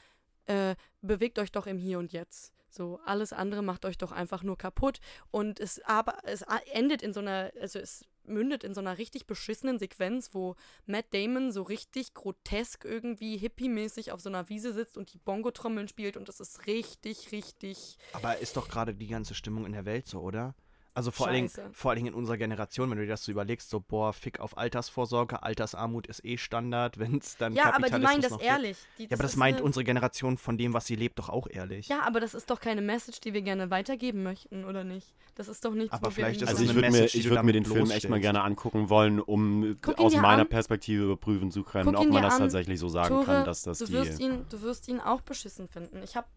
äh, 0.45 0.75
bewegt 1.01 1.39
euch 1.39 1.51
doch 1.51 1.67
im 1.67 1.77
Hier 1.77 1.99
und 1.99 2.13
Jetzt. 2.13 2.53
So, 2.69 2.99
alles 3.05 3.33
andere 3.33 3.61
macht 3.61 3.85
euch 3.85 3.99
doch 3.99 4.11
einfach 4.11 4.41
nur 4.41 4.57
kaputt. 4.57 4.99
Und 5.29 5.59
es 5.59 5.79
aber 5.85 6.17
es 6.23 6.43
endet 6.71 7.03
in 7.03 7.13
so 7.13 7.19
einer, 7.19 7.51
also 7.61 7.77
es 7.77 8.03
mündet 8.25 8.63
in 8.63 8.73
so 8.73 8.81
einer 8.81 8.97
richtig 8.97 9.27
beschissenen 9.27 9.77
Sequenz, 9.77 10.33
wo 10.33 10.55
Matt 10.87 11.05
Damon 11.11 11.51
so 11.51 11.61
richtig 11.61 12.15
grotesk 12.15 12.83
irgendwie 12.83 13.37
hippie-mäßig 13.37 14.11
auf 14.11 14.21
so 14.21 14.29
einer 14.29 14.49
Wiese 14.49 14.73
sitzt 14.73 14.97
und 14.97 15.13
die 15.13 15.19
Bongo-Trommeln 15.19 15.87
spielt 15.87 16.17
und 16.17 16.27
das 16.29 16.39
ist 16.39 16.65
richtig, 16.65 17.31
richtig. 17.31 17.97
Aber 18.13 18.39
ist 18.39 18.57
doch 18.57 18.69
gerade 18.69 18.95
die 18.95 19.07
ganze 19.07 19.35
Stimmung 19.35 19.65
in 19.65 19.73
der 19.73 19.85
Welt 19.85 20.07
so, 20.07 20.21
oder? 20.21 20.55
Also 20.95 21.09
vor 21.09 21.27
allen, 21.27 21.47
Dingen, 21.47 21.73
vor 21.73 21.89
allen 21.91 21.95
Dingen 21.97 22.07
in 22.09 22.13
unserer 22.13 22.37
Generation, 22.37 22.89
wenn 22.91 22.97
du 22.97 23.03
dir 23.03 23.09
das 23.09 23.23
so 23.23 23.31
überlegst, 23.31 23.69
so, 23.69 23.79
boah, 23.79 24.13
Fick 24.13 24.39
auf 24.39 24.57
Altersvorsorge, 24.59 25.41
Altersarmut 25.41 26.05
ist 26.05 26.23
eh 26.23 26.37
Standard, 26.37 26.99
wenn 26.99 27.17
es 27.17 27.35
dann 27.37 27.53
Ja, 27.55 27.73
aber 27.73 27.89
die 27.89 27.99
meinen 27.99 28.21
das 28.21 28.37
ehrlich. 28.39 28.77
Die, 28.99 29.03
Ja, 29.03 29.09
aber 29.13 29.23
das 29.23 29.35
meint 29.35 29.57
eine- 29.57 29.65
unsere 29.65 29.83
Generation 29.83 30.37
von 30.37 30.57
dem, 30.57 30.73
was 30.73 30.85
sie 30.85 30.95
lebt, 30.95 31.17
doch 31.17 31.29
auch 31.29 31.47
ehrlich. 31.49 31.87
Ja, 31.87 32.01
aber 32.05 32.19
das 32.19 32.33
ist 32.35 32.49
doch 32.51 32.59
keine 32.59 32.81
Message, 32.81 33.21
die 33.21 33.33
wir 33.33 33.41
gerne 33.41 33.71
weitergeben 33.71 34.21
möchten, 34.23 34.65
oder 34.65 34.83
nicht? 34.83 35.07
Das 35.35 35.47
ist 35.47 35.65
doch 35.65 35.73
nichts, 35.73 35.93
Aber 35.93 36.07
wo 36.07 36.11
vielleicht 36.11 36.41
wir 36.41 36.47
ist 36.47 36.49
Also 36.49 36.61
Das 36.63 36.69
ich 36.69 36.75
würde 36.75 36.91
mir, 36.91 37.05
ich 37.05 37.29
würd 37.29 37.43
mir 37.43 37.53
den 37.53 37.65
Film 37.65 37.89
echt 37.89 38.07
mal 38.07 38.19
gerne 38.19 38.43
angucken 38.43 38.89
wollen, 38.89 39.19
um 39.19 39.77
Guck 39.81 39.97
aus 39.99 40.13
meiner 40.15 40.43
an. 40.43 40.49
Perspektive 40.49 41.05
überprüfen 41.05 41.49
zu 41.49 41.63
können, 41.63 41.91
Guck 41.91 42.01
ob 42.05 42.09
man 42.11 42.21
das 42.21 42.35
an. 42.35 42.41
tatsächlich 42.41 42.79
so 42.79 42.87
sagen 42.87 43.15
Tore, 43.15 43.25
kann, 43.25 43.45
dass 43.45 43.63
das 43.63 43.79
du 43.79 43.87
die... 43.87 43.93
wirst 43.93 44.19
ihn, 44.19 44.45
du 44.49 44.61
wirst 44.61 44.87
ihn 44.87 44.99
auch 44.99 45.21
beschissen 45.21 45.67
finden. 45.67 46.01
Ich 46.03 46.15
habe 46.15 46.27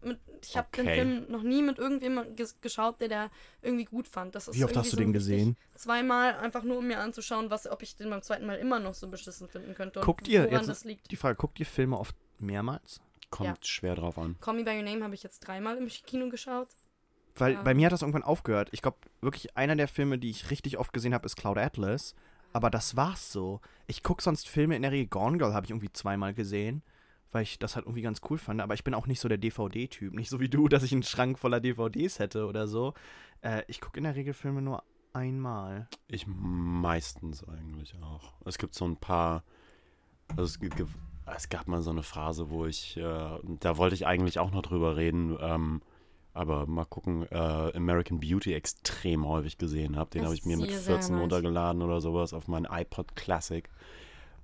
ich 0.41 0.57
hab 0.57 0.71
den 0.71 0.87
Okay. 0.87 0.95
Film 0.95 1.25
noch 1.29 1.43
nie 1.43 1.61
mit 1.61 1.77
irgendjemandem 1.77 2.35
ges 2.35 2.59
geschaut, 2.59 2.99
der 3.01 3.07
der 3.09 3.29
irgendwie 3.61 3.85
gut 3.85 4.07
fand. 4.07 4.33
Das 4.33 4.46
ist 4.47 4.55
Wie 4.57 4.63
oft 4.63 4.75
hast 4.75 4.87
du 4.87 4.91
so 4.91 4.97
den 4.97 5.13
gesehen? 5.13 5.55
Zweimal, 5.75 6.35
einfach 6.37 6.63
nur 6.63 6.77
um 6.79 6.87
mir 6.87 6.99
anzuschauen, 6.99 7.49
was, 7.49 7.67
ob 7.67 7.81
ich 7.83 7.95
den 7.95 8.09
beim 8.09 8.21
zweiten 8.21 8.45
Mal 8.45 8.55
immer 8.55 8.79
noch 8.79 8.93
so 8.93 9.07
beschissen 9.07 9.47
finden 9.47 9.73
könnte. 9.75 9.99
Und 9.99 10.05
Guckt 10.05 10.27
ihr, 10.27 10.43
woran 10.45 10.57
jetzt 10.59 10.69
das 10.69 10.83
liegt. 10.85 11.11
die 11.11 11.15
Frage, 11.15 11.35
guckt 11.35 11.59
ihr 11.59 11.65
Filme 11.65 11.97
oft 11.97 12.15
mehrmals? 12.39 13.01
Kommt 13.29 13.49
Ja. 13.49 13.55
schwer 13.61 13.95
drauf 13.95 14.17
an. 14.17 14.37
Call 14.39 14.55
Me 14.55 14.63
By 14.63 14.77
Your 14.77 14.83
Name 14.83 15.03
habe 15.03 15.13
ich 15.13 15.23
jetzt 15.23 15.39
dreimal 15.41 15.77
im 15.77 15.87
Kino 15.87 16.29
geschaut. 16.29 16.69
Weil 17.35 17.53
Ja. 17.53 17.61
bei 17.61 17.73
mir 17.73 17.85
hat 17.87 17.91
das 17.93 18.01
irgendwann 18.01 18.23
aufgehört. 18.23 18.69
Ich 18.71 18.81
glaube, 18.81 18.97
wirklich 19.21 19.55
einer 19.57 19.75
der 19.75 19.87
Filme, 19.87 20.17
die 20.17 20.29
ich 20.29 20.49
richtig 20.49 20.77
oft 20.77 20.93
gesehen 20.93 21.13
habe, 21.13 21.25
ist 21.25 21.35
Cloud 21.35 21.57
Atlas. 21.57 22.15
Aber 22.53 22.69
das 22.69 22.95
war's 22.95 23.31
so. 23.31 23.59
Ich 23.85 24.01
gucke 24.01 24.23
sonst 24.23 24.47
Filme 24.47 24.75
in 24.75 24.81
der 24.81 24.91
Regel. 24.91 25.07
Gone 25.07 25.37
Girl 25.37 25.53
habe 25.53 25.65
ich 25.65 25.69
irgendwie 25.71 25.91
zweimal 25.91 26.33
gesehen, 26.33 26.81
weil 27.31 27.43
ich 27.43 27.59
das 27.59 27.75
halt 27.75 27.85
irgendwie 27.85 28.01
ganz 28.01 28.21
cool 28.29 28.37
fand. 28.39 28.61
Aber 28.61 28.73
ich 28.73 28.83
bin 28.83 28.93
auch 28.95 29.05
nicht 29.05 29.19
so 29.19 29.27
der 29.27 29.37
DVD-Typ. 29.37 30.13
Nicht 30.13 30.29
so 30.29 30.39
wie 30.39 30.49
du, 30.49 30.67
dass 30.69 30.81
ich 30.83 30.93
einen 30.93 31.03
Schrank 31.03 31.37
voller 31.37 31.59
DVDs 31.59 32.17
hätte 32.19 32.47
oder 32.47 32.67
so. 32.67 32.93
Äh, 33.41 33.63
ich 33.67 33.81
gucke 33.81 33.97
in 33.97 34.03
der 34.03 34.15
Regel 34.15 34.33
Filme 34.33 34.61
nur 34.61 34.83
einmal. 35.13 35.87
Ich 36.07 36.27
meistens 36.27 37.47
eigentlich 37.47 37.95
auch. 38.01 38.33
Es 38.45 38.57
gibt 38.57 38.75
so 38.75 38.85
ein 38.85 38.97
paar. 38.97 39.43
Also 40.35 40.43
es, 40.43 40.71
es 41.35 41.49
gab 41.49 41.67
mal 41.67 41.81
so 41.81 41.91
eine 41.91 42.03
Phase, 42.03 42.49
wo 42.49 42.65
ich. 42.65 42.97
Äh, 42.97 43.39
da 43.59 43.77
wollte 43.77 43.95
ich 43.95 44.05
eigentlich 44.05 44.39
auch 44.39 44.51
noch 44.51 44.61
drüber 44.61 44.95
reden. 44.95 45.37
Ähm, 45.39 45.81
aber 46.33 46.67
mal 46.67 46.85
gucken, 46.85 47.25
äh, 47.31 47.75
American 47.75 48.19
Beauty 48.19 48.53
extrem 48.53 49.25
häufig 49.25 49.57
gesehen 49.57 49.97
habe. 49.97 50.11
Den 50.11 50.23
habe 50.23 50.35
ich 50.35 50.45
mir 50.45 50.55
mit 50.57 50.69
sehr, 50.69 50.79
sehr 50.79 50.95
14 50.95 51.15
nice. 51.15 51.21
runtergeladen 51.23 51.81
oder 51.81 51.99
sowas 51.99 52.33
auf 52.33 52.47
meinen 52.47 52.67
iPod 52.69 53.15
Classic. 53.15 53.67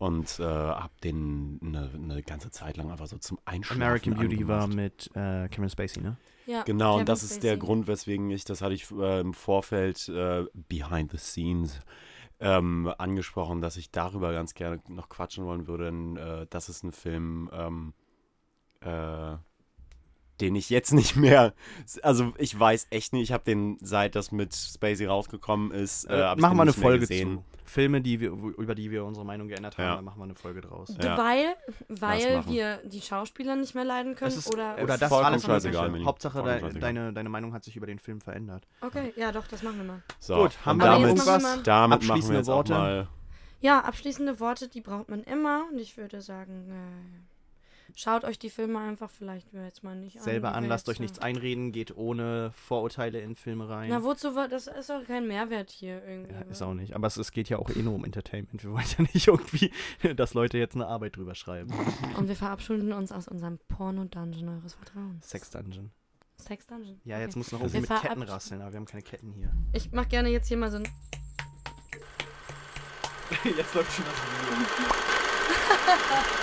Und 0.03 0.37
äh, 0.39 0.43
habe 0.43 0.91
den 1.01 1.59
eine, 1.63 1.89
eine 1.93 2.23
ganze 2.23 2.51
Zeit 2.51 2.75
lang 2.75 2.91
einfach 2.91 3.07
so 3.07 3.17
zum 3.19 3.39
Einschlafen 3.45 3.81
American 3.81 4.15
Beauty 4.15 4.45
war 4.49 4.67
mit 4.67 5.09
äh, 5.15 5.47
Kevin 5.47 5.69
Spacey, 5.69 6.01
ne? 6.01 6.17
Ja, 6.45 6.63
Genau, 6.63 6.91
Kevin 6.91 6.99
und 6.99 7.09
das 7.09 7.23
ist 7.23 7.41
der 7.41 7.53
Spacey. 7.53 7.65
Grund, 7.65 7.87
weswegen 7.87 8.29
ich, 8.29 8.43
das 8.43 8.61
hatte 8.61 8.73
ich 8.73 8.91
äh, 8.91 9.21
im 9.21 9.33
Vorfeld 9.33 10.09
äh, 10.09 10.43
behind 10.53 11.11
the 11.11 11.17
scenes 11.17 11.79
ähm, 12.41 12.93
angesprochen, 12.97 13.61
dass 13.61 13.77
ich 13.77 13.91
darüber 13.91 14.33
ganz 14.33 14.53
gerne 14.53 14.81
noch 14.89 15.07
quatschen 15.07 15.45
wollen 15.45 15.67
würde. 15.67 15.85
Denn, 15.85 16.17
äh, 16.17 16.47
das 16.49 16.67
ist 16.67 16.83
ein 16.83 16.91
Film, 16.91 17.49
ähm, 17.53 17.93
äh, 18.81 19.37
den 20.41 20.55
ich 20.55 20.69
jetzt 20.69 20.93
nicht 20.93 21.15
mehr, 21.15 21.53
also 22.01 22.33
ich 22.37 22.57
weiß 22.59 22.87
echt 22.89 23.13
nicht, 23.13 23.23
ich 23.23 23.31
habe 23.31 23.43
den, 23.43 23.77
seit 23.81 24.15
das 24.15 24.31
mit 24.31 24.53
Spacey 24.53 25.05
rausgekommen 25.05 25.71
ist, 25.71 26.05
äh, 26.05 26.31
Äh, 26.33 26.35
machen 26.37 26.57
wir 26.57 26.61
eine 26.63 26.73
Folge 26.73 27.01
gesehen. 27.01 27.37
zu. 27.37 27.43
Filme, 27.65 28.01
die 28.01 28.19
wir, 28.19 28.29
über 28.31 28.75
die 28.75 28.91
wir 28.91 29.03
unsere 29.05 29.25
Meinung 29.25 29.47
geändert 29.47 29.77
haben, 29.77 29.85
Ja. 29.85 29.95
da 29.95 30.01
machen 30.01 30.19
wir 30.19 30.25
eine 30.25 30.35
Folge 30.35 30.61
draus. 30.61 30.93
Ja. 31.01 31.17
Weil, 31.17 31.55
weil 31.87 32.45
wir 32.45 32.77
die 32.83 33.01
Schauspieler 33.01 33.55
nicht 33.55 33.73
mehr 33.73 33.85
leiden 33.85 34.15
können 34.15 34.27
Es 34.29 34.37
ist, 34.37 34.53
oder, 34.53 34.75
oder 34.83 34.97
das 34.97 35.09
vollkommen 35.09 35.25
alles 35.33 35.45
scheißegal. 35.45 36.03
Hauptsache, 36.03 36.43
de 36.43 36.79
deine, 36.79 37.13
deine 37.13 37.29
Meinung 37.29 37.53
hat 37.53 37.63
sich 37.63 37.75
über 37.75 37.87
den 37.87 37.99
Film 37.99 38.21
verändert. 38.21 38.67
Okay, 38.81 39.13
ja 39.15 39.31
doch, 39.31 39.47
das 39.47 39.63
machen 39.63 39.77
wir 39.77 39.85
mal. 39.85 40.03
So, 40.19 40.35
Gut, 40.43 40.51
haben 40.65 40.77
wir 40.77 40.85
damit, 40.85 41.09
jetzt 41.17 41.25
machen 41.25 41.41
wir 41.41 41.47
mal- 41.47 41.63
damit 41.63 41.63
machen 41.63 41.89
wir 41.89 41.95
abschließende 42.13 42.37
jetzt 42.37 42.49
auch 42.49 42.55
Worte? 42.57 42.73
mal 42.73 43.07
Ja, 43.61 43.79
abschließende 43.79 44.39
Worte, 44.41 44.67
die 44.67 44.81
braucht 44.81 45.09
man 45.09 45.23
immer. 45.23 45.63
Und 45.71 45.79
ich 45.79 45.95
würde 45.97 46.21
sagen, 46.21 46.69
äh, 46.69 47.32
schaut 47.95 48.23
euch 48.23 48.39
die 48.39 48.49
Filme 48.49 48.79
einfach 48.79 49.09
vielleicht 49.09 49.51
jetzt 49.53 49.83
mal 49.83 49.95
nicht 49.95 50.17
an. 50.17 50.23
Selber 50.23 50.53
an, 50.55 50.65
lasst 50.67 50.89
euch 50.89 50.99
nichts 50.99 51.19
einreden, 51.19 51.71
geht 51.71 51.95
ohne 51.95 52.51
Vorurteile 52.55 53.19
in 53.21 53.35
Filme 53.35 53.69
rein. 53.69 53.89
Na, 53.89 54.03
wozu 54.03 54.35
war 54.35 54.47
das? 54.47 54.67
ist 54.67 54.89
doch 54.89 55.03
kein 55.05 55.27
Mehrwert 55.27 55.69
hier 55.71 56.03
irgendwie. 56.05 56.33
ja, 56.33 56.41
ist 56.41 56.61
auch 56.61 56.73
nicht. 56.73 56.95
Aber 56.95 57.07
es, 57.07 57.17
es 57.17 57.31
geht 57.31 57.49
ja 57.49 57.57
auch 57.59 57.69
eh 57.69 57.81
nur 57.81 57.93
um 57.95 58.05
Entertainment. 58.05 58.63
Wir 58.63 58.71
wollen 58.71 58.85
ja 58.97 59.03
nicht 59.13 59.27
irgendwie, 59.27 59.71
dass 60.15 60.33
Leute 60.33 60.57
jetzt 60.57 60.75
eine 60.75 60.87
Arbeit 60.87 61.17
drüber 61.17 61.35
schreiben. 61.35 61.73
Und 62.17 62.27
wir 62.27 62.35
verabschieden 62.35 62.91
uns 62.93 63.11
aus 63.11 63.27
unserem 63.27 63.59
Porno-Dungeon 63.67 64.49
eures 64.49 64.73
Vertrauens. 64.73 65.29
Sex 65.29 65.49
Dungeon. 65.51 65.91
Sex 66.37 66.65
Dungeon. 66.67 66.99
Ja, 67.05 67.15
Okay. 67.17 67.25
jetzt 67.25 67.35
muss 67.37 67.51
noch 67.51 67.59
Wir 67.61 67.67
irgendwie 67.67 67.93
mit 67.93 68.01
Ketten 68.01 68.21
rasseln, 68.23 68.61
aber 68.61 68.71
wir 68.73 68.77
haben 68.77 68.85
keine 68.85 69.03
Ketten 69.03 69.31
hier. 69.31 69.51
Ich 69.71 69.91
mach 69.91 70.09
gerne 70.09 70.29
jetzt 70.29 70.47
hier 70.47 70.57
mal 70.57 70.71
so 70.71 70.77
ein. 70.77 70.83
jetzt 73.43 73.73
läuft 73.75 73.91
schon 73.93 74.05
das 74.05 74.15
Video. 74.15 74.93